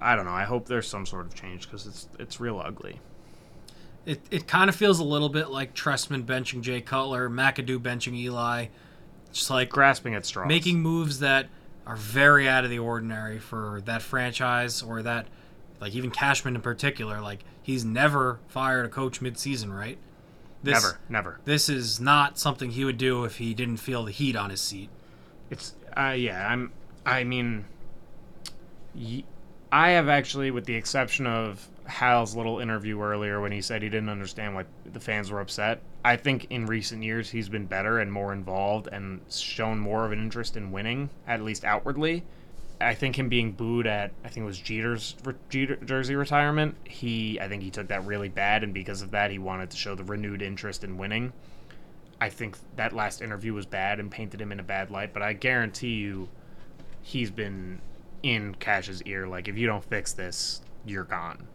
I 0.00 0.14
don't 0.16 0.26
know. 0.26 0.32
I 0.32 0.44
hope 0.44 0.66
there's 0.66 0.86
some 0.86 1.06
sort 1.06 1.26
of 1.26 1.34
change 1.34 1.62
because 1.62 1.86
it's 1.86 2.08
it's 2.18 2.40
real 2.40 2.58
ugly. 2.60 3.00
It, 4.06 4.20
it 4.30 4.46
kind 4.46 4.70
of 4.70 4.76
feels 4.76 5.00
a 5.00 5.04
little 5.04 5.28
bit 5.28 5.50
like 5.50 5.74
Trestman 5.74 6.24
benching 6.24 6.62
Jay 6.62 6.80
Cutler, 6.80 7.28
McAdoo 7.28 7.78
benching 7.78 8.14
Eli. 8.14 8.66
Just 9.32 9.50
like 9.50 9.68
Grasping 9.68 10.14
at 10.14 10.24
straws. 10.24 10.48
making 10.48 10.80
moves 10.80 11.18
that 11.18 11.48
are 11.86 11.96
very 11.96 12.48
out 12.48 12.64
of 12.64 12.70
the 12.70 12.78
ordinary 12.78 13.38
for 13.38 13.82
that 13.84 14.00
franchise 14.00 14.82
or 14.82 15.02
that 15.02 15.26
like 15.80 15.94
even 15.94 16.10
Cashman 16.10 16.54
in 16.54 16.62
particular 16.62 17.20
like 17.20 17.44
he's 17.62 17.84
never 17.84 18.40
fired 18.48 18.86
a 18.86 18.88
coach 18.88 19.20
mid-season 19.20 19.70
right 19.72 19.98
this, 20.62 20.82
never, 20.82 20.98
never. 21.08 21.40
this 21.44 21.68
is 21.68 22.00
not 22.00 22.38
something 22.38 22.70
he 22.70 22.84
would 22.84 22.98
do 22.98 23.24
if 23.24 23.38
he 23.38 23.54
didn't 23.54 23.76
feel 23.78 24.04
the 24.04 24.12
heat 24.12 24.36
on 24.36 24.50
his 24.50 24.60
seat 24.60 24.90
It's 25.50 25.74
uh 25.96 26.14
yeah, 26.16 26.48
I'm 26.48 26.72
I 27.06 27.24
mean 27.24 27.64
I 29.70 29.90
have 29.90 30.08
actually 30.08 30.50
with 30.50 30.64
the 30.64 30.74
exception 30.74 31.26
of 31.26 31.68
Hal's 31.86 32.34
little 32.36 32.58
interview 32.58 33.00
earlier 33.00 33.40
when 33.40 33.52
he 33.52 33.62
said 33.62 33.82
he 33.82 33.88
didn't 33.88 34.08
understand 34.10 34.54
why 34.54 34.64
the 34.84 35.00
fans 35.00 35.30
were 35.30 35.40
upset. 35.40 35.80
I 36.04 36.16
think 36.16 36.46
in 36.50 36.66
recent 36.66 37.02
years 37.02 37.30
he's 37.30 37.48
been 37.48 37.66
better 37.66 37.98
and 37.98 38.12
more 38.12 38.32
involved 38.32 38.88
and 38.92 39.20
shown 39.30 39.78
more 39.78 40.04
of 40.04 40.12
an 40.12 40.18
interest 40.18 40.56
in 40.56 40.70
winning 40.70 41.10
at 41.26 41.42
least 41.42 41.64
outwardly. 41.64 42.24
I 42.80 42.94
think 42.94 43.18
him 43.18 43.28
being 43.28 43.52
booed 43.52 43.86
at 43.86 44.12
I 44.24 44.28
think 44.28 44.44
it 44.44 44.46
was 44.46 44.58
Jeter's 44.58 45.16
re- 45.24 45.34
Jeter, 45.48 45.76
jersey 45.76 46.14
retirement, 46.14 46.76
he 46.84 47.40
I 47.40 47.48
think 47.48 47.62
he 47.62 47.70
took 47.70 47.88
that 47.88 48.04
really 48.06 48.28
bad 48.28 48.62
and 48.62 48.72
because 48.72 49.02
of 49.02 49.10
that 49.12 49.30
he 49.30 49.38
wanted 49.38 49.70
to 49.70 49.76
show 49.76 49.94
the 49.94 50.04
renewed 50.04 50.42
interest 50.42 50.84
in 50.84 50.96
winning. 50.96 51.32
I 52.20 52.28
think 52.30 52.56
that 52.76 52.92
last 52.92 53.20
interview 53.22 53.52
was 53.54 53.66
bad 53.66 54.00
and 54.00 54.10
painted 54.10 54.40
him 54.40 54.50
in 54.52 54.60
a 54.60 54.62
bad 54.64 54.90
light, 54.90 55.12
but 55.12 55.22
I 55.22 55.32
guarantee 55.32 55.94
you 55.94 56.28
he's 57.02 57.30
been 57.30 57.80
in 58.22 58.54
Cash's 58.56 59.02
ear 59.02 59.26
like 59.26 59.48
if 59.48 59.56
you 59.58 59.66
don't 59.66 59.84
fix 59.84 60.12
this, 60.12 60.60
you're 60.84 61.04
gone. 61.04 61.46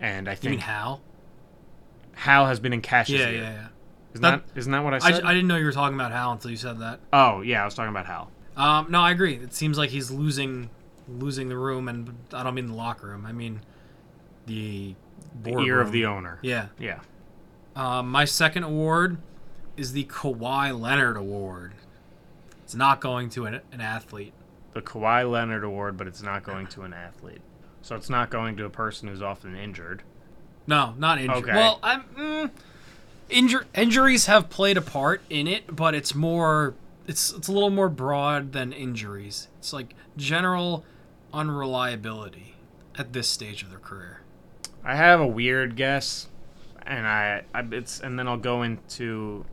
And 0.00 0.28
I 0.28 0.34
think 0.34 0.44
you 0.44 0.50
mean 0.50 0.58
Hal 0.60 1.00
Hal 2.14 2.46
has 2.46 2.58
been 2.60 2.72
in 2.72 2.80
Cash's 2.80 3.14
yeah 3.20 3.26
ear. 3.28 3.32
yeah 3.32 3.40
yeah 3.40 3.52
yeah. 3.52 3.66
Isn't 4.14 4.22
That- 4.22 4.46
that 4.46 4.58
isn't 4.58 4.72
that 4.72 4.82
what 4.84 4.94
I 4.94 4.96
I, 4.96 5.12
said? 5.12 5.24
I 5.24 5.34
didn't 5.34 5.48
know 5.48 5.56
you 5.56 5.64
were 5.66 5.72
talking 5.72 5.94
about 5.94 6.10
Hal 6.12 6.32
until 6.32 6.50
you 6.50 6.56
said 6.56 6.80
that 6.80 7.00
oh, 7.12 7.42
yeah, 7.42 7.62
I 7.62 7.64
was 7.64 7.74
talking 7.74 7.90
about 7.90 8.06
Hal. 8.06 8.30
Um, 8.58 8.90
no 8.90 9.00
I 9.00 9.10
agree 9.12 9.34
it 9.36 9.54
seems 9.54 9.78
like 9.78 9.88
he's 9.90 10.10
losing 10.10 10.68
losing 11.08 11.48
the 11.48 11.56
room 11.56 11.88
and 11.88 12.14
I 12.34 12.42
don't 12.42 12.54
mean 12.54 12.66
the 12.66 12.74
locker 12.74 13.06
room 13.06 13.24
I 13.24 13.32
mean 13.32 13.60
the 14.46 14.94
The 15.42 15.58
ear 15.60 15.80
of 15.80 15.92
the 15.92 16.04
owner. 16.04 16.38
yeah 16.42 16.66
Yeah. 16.78 17.00
Um, 17.76 18.10
my 18.10 18.24
second 18.24 18.64
award 18.64 19.18
is 19.76 19.92
the 19.92 20.04
Kawhi 20.04 20.78
Leonard 20.78 21.16
Award. 21.16 21.74
It's 22.64 22.74
not 22.74 23.00
going 23.00 23.30
to 23.30 23.46
an, 23.46 23.60
an 23.70 23.80
athlete. 23.80 24.32
The 24.74 24.82
Kawhi 24.82 25.30
Leonard 25.30 25.62
Award, 25.62 25.96
but 25.96 26.06
it's 26.08 26.20
not 26.22 26.42
going 26.42 26.66
to 26.68 26.82
an 26.82 26.92
athlete. 26.92 27.40
So 27.82 27.94
it's 27.94 28.10
not 28.10 28.28
going 28.30 28.56
to 28.56 28.64
a 28.64 28.70
person 28.70 29.08
who's 29.08 29.22
often 29.22 29.54
injured. 29.54 30.02
No, 30.66 30.94
not 30.98 31.18
injured. 31.18 31.36
Okay. 31.44 31.52
Well, 31.54 31.78
I'm 31.82 32.02
mm, 32.18 32.50
injur- 33.30 33.64
injuries 33.74 34.26
have 34.26 34.50
played 34.50 34.76
a 34.76 34.82
part 34.82 35.22
in 35.30 35.46
it, 35.46 35.74
but 35.74 35.94
it's 35.94 36.14
more 36.16 36.74
it's 37.08 37.32
it's 37.32 37.48
a 37.48 37.52
little 37.52 37.70
more 37.70 37.88
broad 37.88 38.52
than 38.52 38.72
injuries. 38.72 39.48
It's 39.58 39.72
like 39.72 39.94
general 40.16 40.84
unreliability 41.32 42.54
at 42.96 43.12
this 43.12 43.28
stage 43.28 43.62
of 43.62 43.70
their 43.70 43.78
career. 43.78 44.20
I 44.84 44.94
have 44.94 45.20
a 45.20 45.26
weird 45.26 45.74
guess, 45.76 46.28
and 46.86 47.06
I, 47.06 47.42
I 47.54 47.64
it's 47.72 48.00
and 48.00 48.18
then 48.18 48.28
I'll 48.28 48.36
go 48.36 48.62
into. 48.62 49.44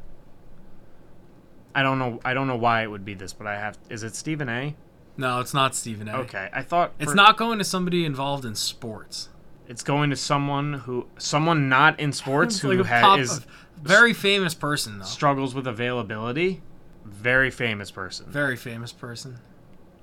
I 1.73 1.84
don't 1.84 1.99
know. 1.99 2.19
I 2.23 2.34
don't 2.34 2.48
know 2.48 2.56
why 2.56 2.84
it 2.84 2.88
would 2.91 3.03
be 3.06 3.14
this, 3.15 3.34
but 3.34 3.48
I 3.48 3.57
have. 3.60 3.77
Is 3.90 4.03
it 4.03 4.15
Stephen 4.15 4.48
A? 4.49 4.76
No, 5.18 5.40
it's 5.40 5.53
not 5.53 5.76
Stephen 5.76 6.07
A. 6.07 6.18
Okay, 6.19 6.49
I 6.53 6.61
thought 6.61 6.91
It's 6.99 7.11
for- 7.11 7.15
not 7.15 7.38
going 7.38 7.57
to 7.60 7.64
somebody 7.64 8.06
involved 8.06 8.44
in 8.45 8.53
sports. 8.56 9.30
it's 9.68 9.82
going 9.82 10.10
to 10.10 10.15
someone 10.15 10.73
who, 10.73 11.07
someone 11.18 11.69
not 11.69 11.99
in 11.99 12.11
sports 12.11 12.60
who 12.61 12.73
like 12.73 12.86
a 12.86 12.88
ha- 12.90 13.02
pop- 13.02 13.19
is 13.19 13.45
very 13.82 14.14
famous 14.14 14.53
person 14.53 14.99
though. 14.99 15.06
struggles 15.06 15.56
with 15.56 15.68
availability. 15.68 16.61
Very 17.06 17.52
famous 17.52 17.91
person. 17.91 18.26
Very 18.30 18.56
famous 18.56 18.91
person. 18.91 19.38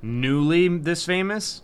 Newly 0.00 0.68
this 0.78 1.04
famous, 1.04 1.62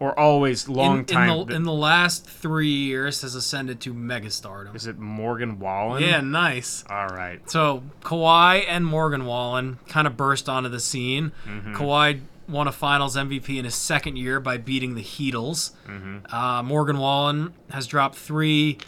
or 0.00 0.18
always 0.18 0.68
long 0.68 1.00
in, 1.00 1.04
time. 1.04 1.28
in 1.30 1.46
the 1.46 1.54
in 1.54 1.62
the 1.62 1.72
last 1.72 2.26
three 2.26 2.66
years 2.68 3.22
has 3.22 3.34
ascended 3.34 3.80
to 3.82 3.94
megastardom. 3.94 4.74
is 4.74 4.86
it 4.86 4.98
Morgan 4.98 5.58
Wallen? 5.58 6.02
Yeah, 6.02 6.20
nice. 6.20 6.84
All 6.88 7.08
right. 7.08 7.48
So 7.50 7.82
Kawhi 8.02 8.64
and 8.66 8.84
Morgan 8.84 9.26
Wallen 9.26 9.78
kind 9.88 10.06
of 10.06 10.16
burst 10.16 10.48
onto 10.48 10.68
the 10.68 10.80
scene. 10.80 11.32
Mm-hmm. 11.46 11.76
Kawhi 11.76 12.20
won 12.48 12.66
a 12.66 12.72
Finals 12.72 13.16
MVP 13.16 13.58
in 13.58 13.64
his 13.64 13.74
second 13.74 14.16
year 14.16 14.40
by 14.40 14.56
beating 14.56 14.94
the 14.94 15.02
Heatles. 15.02 15.72
Mm-hmm. 15.86 16.34
Uh, 16.34 16.62
Morgan 16.62 16.98
Wallen 16.98 17.54
has 17.70 17.86
dropped 17.86 18.16
three 18.16 18.78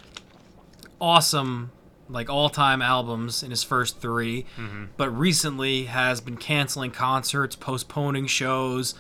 awesome, 1.01 1.71
like 2.09 2.29
all-time 2.29 2.83
albums 2.83 3.43
in 3.43 3.51
his 3.51 3.63
first 3.63 3.99
3 4.01 4.45
Mm-hmm. 4.57 4.85
but 4.97 5.11
recently 5.11 5.85
has 5.85 6.21
been 6.21 6.37
canceling 6.37 6.91
concerts, 6.91 7.57
postponing 7.57 8.27
shows. 8.27 8.95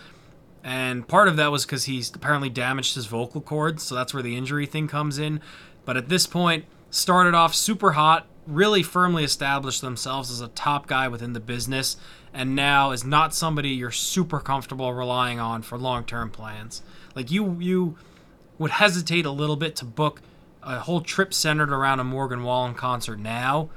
And 0.62 1.06
part 1.06 1.28
of 1.28 1.36
that 1.36 1.50
was 1.52 1.66
because 1.66 1.84
he's 1.84 2.10
apparently 2.14 2.48
damaged 2.48 2.94
his 2.94 3.04
vocal 3.06 3.42
cords, 3.42 3.82
so 3.82 3.94
that's 3.94 4.14
where 4.14 4.22
the 4.22 4.36
injury 4.36 4.64
thing 4.64 4.88
comes 4.88 5.18
in. 5.18 5.40
But 5.84 5.98
at 5.98 6.08
this 6.08 6.26
point, 6.26 6.64
started 6.90 7.34
off 7.34 7.54
super 7.54 7.92
hot, 7.92 8.26
really 8.46 8.82
firmly 8.82 9.24
established 9.24 9.82
themselves 9.82 10.30
as 10.30 10.40
a 10.40 10.48
top 10.48 10.86
guy 10.86 11.06
within 11.08 11.34
the 11.34 11.40
business, 11.40 11.98
and 12.32 12.56
now 12.56 12.92
is 12.92 13.04
not 13.04 13.34
somebody 13.34 13.68
you're 13.70 13.90
super 13.90 14.40
comfortable 14.40 14.94
relying 14.94 15.38
on 15.38 15.60
for 15.60 15.76
long-term 15.76 16.30
plans. 16.30 16.80
Like 17.14 17.30
you, 17.30 17.58
you 17.60 17.98
would 18.58 18.70
hesitate 18.70 19.26
a 19.26 19.30
little 19.30 19.56
bit 19.56 19.76
to 19.76 19.84
book 19.84 20.22
a 20.64 20.80
whole 20.80 21.00
trip 21.00 21.34
centered 21.34 21.72
around 21.72 22.00
a 22.00 22.04
Morgan 22.04 22.42
Wallen 22.42 22.74
concert 22.74 23.18
now, 23.18 23.70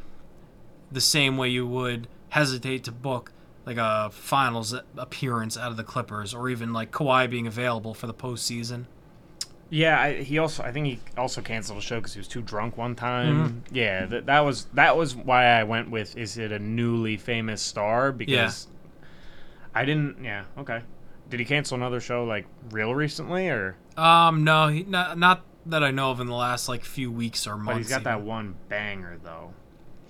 the 0.92 1.02
same 1.02 1.38
way 1.38 1.50
you 1.50 1.68
would 1.68 2.08
hesitate 2.30 2.84
to 2.86 2.92
book 2.92 3.32
like 3.66 3.78
a 3.78 4.10
finals 4.12 4.74
appearance 4.96 5.58
out 5.58 5.72
of 5.72 5.78
the 5.78 5.84
Clippers, 5.84 6.34
or 6.34 6.50
even 6.50 6.72
like 6.72 6.92
Kawhi 6.92 7.30
being 7.30 7.48
available 7.48 7.94
for 7.94 8.08
the 8.08 8.14
postseason. 8.14 8.86
Yeah, 9.70 10.00
I, 10.00 10.14
he 10.24 10.38
also 10.38 10.64
I 10.64 10.72
think 10.72 10.88
he 10.88 11.00
also 11.18 11.42
canceled 11.42 11.80
a 11.80 11.82
show 11.82 11.98
because 11.98 12.14
he 12.14 12.20
was 12.20 12.30
too 12.30 12.42
drunk 12.42 12.78
one 12.78 12.96
time. 12.96 13.36
Mm-hmm. 13.36 13.76
Yeah, 13.76 14.06
that 14.06 14.26
that 14.28 14.40
was 14.42 14.66
that 14.74 14.96
was 14.96 15.16
why 15.16 15.46
I 15.46 15.66
went 15.66 15.90
with 15.90 16.16
is 16.16 16.38
it 16.38 16.54
a 16.54 16.60
newly 16.60 17.18
famous 17.18 17.62
star 17.62 18.14
because 18.14 18.68
I 19.76 19.84
didn't. 19.84 20.24
Yeah, 20.24 20.46
okay. 20.58 20.82
Did 21.30 21.42
he 21.42 21.46
cancel 21.46 21.76
another 21.76 22.00
show 22.00 22.24
like 22.24 22.46
real 22.72 22.96
recently 22.96 23.50
or? 23.50 23.76
Um, 23.98 24.46
no, 24.46 24.70
he, 24.70 24.84
not 24.84 25.18
not 25.18 25.44
that 25.70 25.84
I 25.84 25.92
know 25.92 26.12
of 26.12 26.20
in 26.20 26.28
the 26.28 26.36
last 26.36 26.68
like 26.70 26.84
few 26.84 27.12
weeks 27.12 27.48
or 27.48 27.58
months. 27.58 27.72
But 27.74 27.78
he's 27.78 27.90
got 27.90 28.04
that 28.04 28.22
one 28.22 28.56
banger 28.70 29.18
though. 29.24 29.54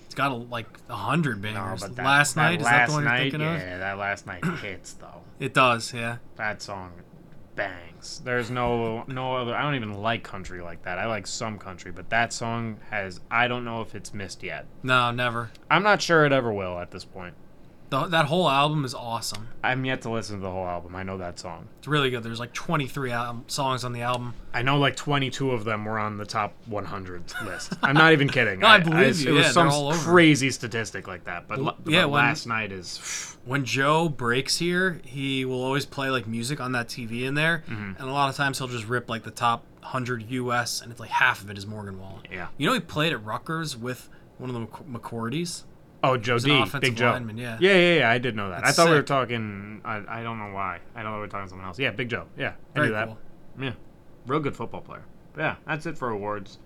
He's 0.06 0.14
got 0.16 0.32
a, 0.32 0.36
like 0.36 0.68
a 0.90 0.96
hundred 0.96 1.42
No, 1.42 1.54
bangers. 1.54 1.82
but 1.82 1.96
that, 1.96 2.06
last 2.06 2.36
that 2.36 2.42
night 2.42 2.60
is 2.60 2.66
that 2.66 2.72
last 2.74 2.88
the 2.90 2.94
one 2.94 3.04
you're 3.04 3.12
night, 3.12 3.20
thinking 3.32 3.42
of? 3.42 3.60
yeah, 3.60 3.78
that 3.80 3.98
last 3.98 4.26
night 4.26 4.46
hits 4.62 4.94
though. 4.94 5.22
It 5.40 5.54
does, 5.54 5.94
yeah. 5.94 6.18
That 6.36 6.62
song 6.62 6.94
bangs. 7.56 8.22
There's 8.24 8.50
no 8.52 9.04
no 9.08 9.36
other. 9.36 9.56
I 9.56 9.64
don't 9.64 9.76
even 9.76 9.94
like 9.96 10.24
country 10.24 10.62
like 10.62 10.84
that. 10.84 11.00
I 11.00 11.08
like 11.08 11.26
some 11.28 11.58
country, 11.58 11.92
but 11.92 12.10
that 12.10 12.32
song 12.32 12.80
has. 12.90 13.20
I 13.32 13.48
don't 13.48 13.66
know 13.66 13.82
if 13.82 13.96
it's 13.96 14.14
missed 14.14 14.44
yet. 14.44 14.66
No, 14.84 15.12
never. 15.12 15.52
I'm 15.70 15.84
not 15.84 16.02
sure 16.02 16.26
it 16.26 16.32
ever 16.32 16.54
will 16.54 16.78
at 16.80 16.92
this 16.92 17.04
point. 17.06 17.34
The, 17.90 18.06
that 18.08 18.26
whole 18.26 18.50
album 18.50 18.84
is 18.84 18.94
awesome. 18.94 19.48
I'm 19.64 19.86
yet 19.86 20.02
to 20.02 20.10
listen 20.10 20.36
to 20.36 20.42
the 20.42 20.52
whole 20.52 20.68
album. 20.68 20.94
I 20.96 21.04
know 21.04 21.18
that 21.20 21.40
song. 21.40 21.70
It's 21.80 21.88
really 21.88 22.10
good. 22.10 22.22
There's 22.22 22.40
like 22.40 22.52
23 22.54 23.12
al- 23.14 23.46
songs 23.48 23.86
on 23.86 23.94
the 23.94 24.02
album. 24.02 24.34
I 24.54 24.62
know 24.62 24.78
like 24.78 24.98
22 24.98 25.52
of 25.52 25.64
them 25.64 25.86
were 25.86 25.98
on 25.98 26.18
the 26.18 26.26
top 26.26 26.54
100 26.66 27.34
list. 27.46 27.74
I'm 27.82 27.96
not 27.96 28.12
even 28.12 28.28
kidding. 28.28 28.60
No, 28.68 28.68
I 28.68 28.80
believe 28.80 29.22
you. 29.22 29.30
It 29.30 29.38
was 29.38 29.54
some 29.54 29.70
all 29.70 29.94
crazy 29.94 30.52
statistic 30.52 31.08
like 31.08 31.24
that. 31.26 31.48
But, 31.48 31.60
Well, 31.64 31.78
yeah, 31.86 32.02
but 32.02 32.10
when- 32.10 32.24
last 32.26 32.46
night 32.46 32.72
is 32.74 33.38
when 33.46 33.64
Joe 33.64 34.10
breaks 34.10 34.58
here, 34.58 35.00
he 35.06 35.46
will 35.46 35.64
always 35.64 35.86
play 35.86 36.10
like 36.10 36.28
music 36.28 36.60
on 36.60 36.74
that 36.74 36.90
TV 36.90 37.24
in 37.24 37.36
there, 37.36 37.64
Mm-hmm. 37.70 38.02
and 38.02 38.10
a 38.10 38.12
lot 38.12 38.30
of 38.30 38.36
times 38.36 38.58
he'll 38.58 38.68
just 38.68 38.88
rip 38.88 39.10
like 39.10 39.24
the 39.24 39.32
top 39.32 39.64
hundred 39.82 40.30
US, 40.30 40.82
and 40.82 40.92
it's 40.92 41.00
like 41.00 41.10
half 41.10 41.42
of 41.42 41.50
it 41.50 41.58
is 41.58 41.66
Morgan 41.66 41.98
Wallen. 42.00 42.24
yeah. 42.30 42.48
You 42.58 42.68
know, 42.68 42.74
he 42.74 42.82
played 42.82 43.14
at 43.14 43.24
Rutgers 43.24 43.78
with 43.78 44.10
one 44.38 44.50
of 44.50 44.54
the 44.54 44.60
Mc- 44.60 45.02
McCourties. 45.02 45.64
Oh, 46.04 46.16
Joe 46.16 46.38
D, 46.38 46.64
Big 46.80 46.96
Joe. 46.96 47.12
lineman, 47.12 47.38
yeah. 47.38 47.58
yeah, 47.60 47.74
yeah, 47.74 47.94
yeah. 48.00 48.10
I 48.10 48.18
did 48.20 48.36
know 48.36 48.50
that. 48.50 48.64
That's 48.64 48.78
I 48.78 48.84
thought 48.84 48.92
we 48.92 48.96
were 48.96 49.04
talking. 49.04 49.82
I, 49.84 50.20
I 50.20 50.24
don't 50.24 50.38
know 50.38 50.54
why. 50.54 50.80
I 50.96 51.02
don't 51.02 51.12
know 51.12 51.18
we 51.18 51.22
were 51.22 51.28
talking 51.28 51.46
to 51.46 51.50
someone 51.50 51.68
else. 51.68 51.80
Yeah, 51.80 51.92
Big 51.92 52.10
Joe. 52.10 52.28
Yeah, 52.38 52.50
I 52.50 52.54
Very 52.76 52.88
knew 52.88 52.94
that. 52.94 53.08
cool. 53.08 53.18
Yeah, 53.60 53.74
real 54.28 54.40
good 54.40 54.56
football 54.56 54.82
player. 54.82 55.04
But 55.34 55.42
yeah, 55.42 55.56
that's 55.66 55.86
it 55.86 55.98
for 55.98 56.10
awards. 56.10 56.60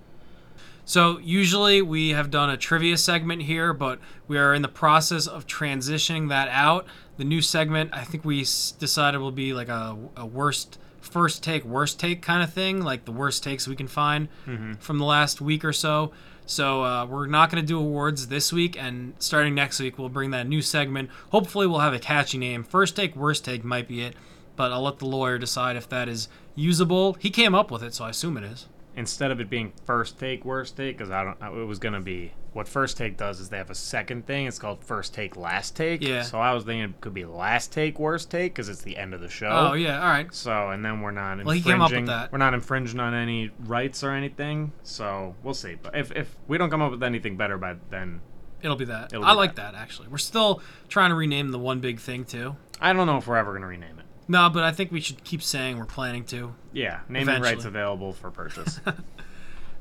So 0.84 1.20
usually 1.20 1.82
we 1.82 2.10
have 2.10 2.32
done 2.32 2.49
a 2.49 2.58
trivia 2.58 2.98
segment 2.98 3.44
here, 3.44 3.74
but 3.74 3.99
we 4.28 4.38
are 4.38 4.53
in 4.53 4.62
the 4.62 4.68
process 4.68 5.28
of 5.28 5.48
transitioning 5.48 6.30
that 6.30 6.49
out. 6.49 6.86
The 7.18 7.24
new 7.24 7.41
segment, 7.41 7.91
I 7.94 8.03
think 8.03 8.26
we 8.26 8.40
decided 8.40 9.20
will 9.20 9.32
be 9.32 9.53
like 9.53 9.70
a, 9.70 9.98
a 10.18 10.26
worst 10.26 10.80
first 10.99 11.44
take, 11.44 11.64
worst 11.66 11.99
take 11.99 12.22
kind 12.22 12.44
of 12.44 12.52
thing, 12.53 12.82
like 12.82 13.06
the 13.06 13.12
worst 13.12 13.44
takes 13.44 13.68
we 13.68 13.76
can 13.76 13.88
find 13.88 14.28
mm-hmm. 14.45 14.74
from 14.74 14.98
the 14.98 15.06
last 15.06 15.41
week 15.41 15.64
or 15.64 15.74
so. 15.74 16.12
So 16.52 16.84
uh, 16.84 17.06
we're 17.06 17.28
not 17.28 17.49
going 17.49 17.64
to 17.64 17.68
do 17.68 17.80
awards 17.80 18.28
this 18.28 18.52
week, 18.52 18.76
and 18.78 19.14
starting 19.19 19.56
next 19.56 19.80
week 19.80 19.98
we'll 19.98 20.10
bring 20.10 20.32
that 20.32 20.49
new 20.49 20.61
segment. 20.61 21.10
Hopefully 21.32 21.65
we'll 21.65 21.80
have 21.80 21.94
a 21.94 21.99
catchy 21.99 22.38
name. 22.38 22.65
First 22.65 22.98
take, 22.98 23.15
worst 23.15 23.45
take 23.45 23.64
might 23.64 23.88
be 23.88 24.02
it, 24.02 24.15
but 24.57 24.69
I'll 24.73 24.82
let 24.82 24.99
the 24.99 25.06
lawyer 25.06 25.38
decide 25.38 25.78
if 25.78 25.88
that 25.88 26.10
is 26.10 26.28
usable. 26.53 27.14
He 27.14 27.30
came 27.30 27.56
up 27.56 27.72
with 27.72 27.82
it, 27.82 27.94
so 27.94 28.03
I 28.03 28.10
assume 28.10 28.36
it 28.36 28.44
is. 28.44 28.68
Instead 28.95 29.31
of 29.31 29.39
it 29.39 29.49
being 29.49 29.72
first 29.85 30.19
take, 30.19 30.43
worst 30.43 30.76
take, 30.76 30.97
because 30.97 31.11
I 31.11 31.23
don't. 31.23 31.41
It 31.57 31.65
was 31.65 31.80
gonna 31.80 32.01
be 32.01 32.34
what 32.51 32.68
first 32.68 32.97
take 32.97 33.15
does 33.15 33.39
is 33.39 33.47
they 33.47 33.57
have 33.57 33.69
a 33.69 33.76
second 33.76 34.27
thing. 34.27 34.45
It's 34.47 34.59
called 34.59 34.84
first 34.84 35.13
take, 35.13 35.38
last 35.38 35.77
take. 35.77 36.03
Yeah. 36.03 36.23
So 36.23 36.39
I 36.39 36.53
was 36.53 36.65
thinking 36.65 36.89
it 36.89 36.99
could 36.99 37.13
be 37.13 37.23
last 37.23 37.72
take, 37.72 37.97
worst 37.99 38.30
take, 38.30 38.53
because 38.53 38.68
it's 38.68 38.81
the 38.81 38.97
end 38.97 39.13
of 39.13 39.22
the 39.22 39.30
show. 39.30 39.47
Oh 39.49 39.73
yeah, 39.73 40.01
all 40.01 40.09
right. 40.09 40.34
So 40.34 40.69
and 40.72 40.84
then 40.84 40.99
we're 40.99 41.11
not 41.11 41.38
Well, 41.43 41.51
he 41.53 41.59
infringing. 41.59 41.72
came 41.72 41.81
up 41.81 41.91
with 41.91 42.05
that. 42.07 42.31
We're 42.34 42.39
not 42.39 42.53
infringing 42.53 42.99
on 42.99 43.13
any 43.13 43.51
rights 43.59 44.03
or 44.03 44.11
anything. 44.11 44.73
So 44.84 45.35
we'll 45.41 45.53
see. 45.53 45.76
But 45.81 45.95
if 45.95 46.11
if 46.11 46.35
we 46.49 46.57
don't 46.57 46.69
come 46.69 46.81
up 46.81 46.91
with 46.91 47.03
anything 47.03 47.38
better 47.38 47.57
by 47.57 47.76
then, 47.89 48.19
It'll 48.61 48.76
be 48.76 48.85
that. 48.85 49.13
It'll 49.13 49.26
I 49.26 49.31
be 49.31 49.38
like 49.38 49.55
that. 49.55 49.73
actually. 49.73 50.09
We're 50.09 50.18
still 50.19 50.61
trying 50.89 51.09
to 51.11 51.15
rename 51.15 51.49
the 51.51 51.57
one 51.59 51.80
big 51.80 51.99
thing 51.99 52.26
too. 52.26 52.57
I 52.81 52.91
don't 52.93 53.07
know 53.07 53.18
if 53.18 53.26
we're 53.26 53.38
ever 53.38 53.53
gonna 53.53 53.68
rename 53.68 53.97
it. 53.99 54.01
No, 54.27 54.49
but 54.49 54.64
I 54.64 54.72
think 54.72 54.91
we 54.91 55.02
should 55.02 55.23
keep 55.23 55.41
saying 55.41 55.77
we're 55.77 55.85
planning 55.85 56.23
to. 56.26 56.53
Yeah, 56.73 57.02
naming 57.10 57.30
Eventually. 57.30 57.53
rights 57.56 57.65
available 57.65 58.14
for 58.14 58.31
purchase. 58.31 58.80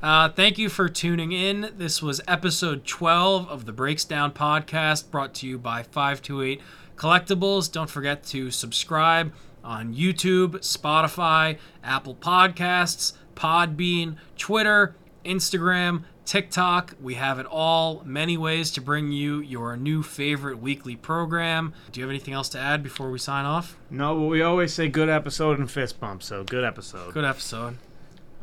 Uh, 0.03 0.31
thank 0.31 0.57
you 0.57 0.71
for 0.71 0.89
tuning 0.89 1.33
in. 1.33 1.73
This 1.77 2.03
was 2.03 2.23
episode 2.27 2.87
12 2.87 3.47
of 3.51 3.67
the 3.67 3.73
Breaks 3.73 4.03
Down 4.07 4.33
podcast 4.33 5.11
brought 5.11 5.35
to 5.35 5.47
you 5.47 5.59
by 5.59 5.83
528 5.83 6.59
Collectibles. 6.97 7.71
Don't 7.71 7.91
forget 7.91 8.25
to 8.29 8.51
subscribe 8.51 9.31
on 9.62 9.95
YouTube, 9.95 10.53
Spotify, 10.61 11.59
Apple 11.85 12.15
Podcasts, 12.15 13.12
Podbean, 13.35 14.17
Twitter, 14.39 14.97
Instagram, 15.23 16.05
TikTok. 16.31 16.94
We 17.02 17.15
have 17.15 17.40
it 17.40 17.47
all. 17.47 18.02
Many 18.05 18.36
ways 18.36 18.70
to 18.73 18.81
bring 18.81 19.11
you 19.11 19.40
your 19.40 19.77
new 19.77 20.01
favorite 20.01 20.61
weekly 20.61 20.94
program. 20.94 21.74
Do 21.90 21.98
you 21.98 22.05
have 22.07 22.11
anything 22.11 22.35
else 22.35 22.48
to 22.51 22.59
add 22.61 22.85
before 22.85 23.11
we 23.11 23.19
sign 23.19 23.47
off? 23.47 23.77
no, 23.90 24.15
but 24.15 24.27
we 24.27 24.40
always 24.40 24.73
say 24.73 24.89
good 24.89 25.09
episode 25.09 25.59
and 25.59 25.69
fist 25.69 25.98
bump. 25.98 26.23
So 26.23 26.44
good 26.44 26.62
episode. 26.62 27.15
Good 27.15 27.24
episode. 27.24 27.78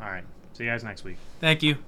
All 0.02 0.10
right. 0.10 0.24
See 0.52 0.64
you 0.64 0.70
guys 0.70 0.84
next 0.84 1.02
week. 1.02 1.16
Thank 1.40 1.62
you. 1.62 1.78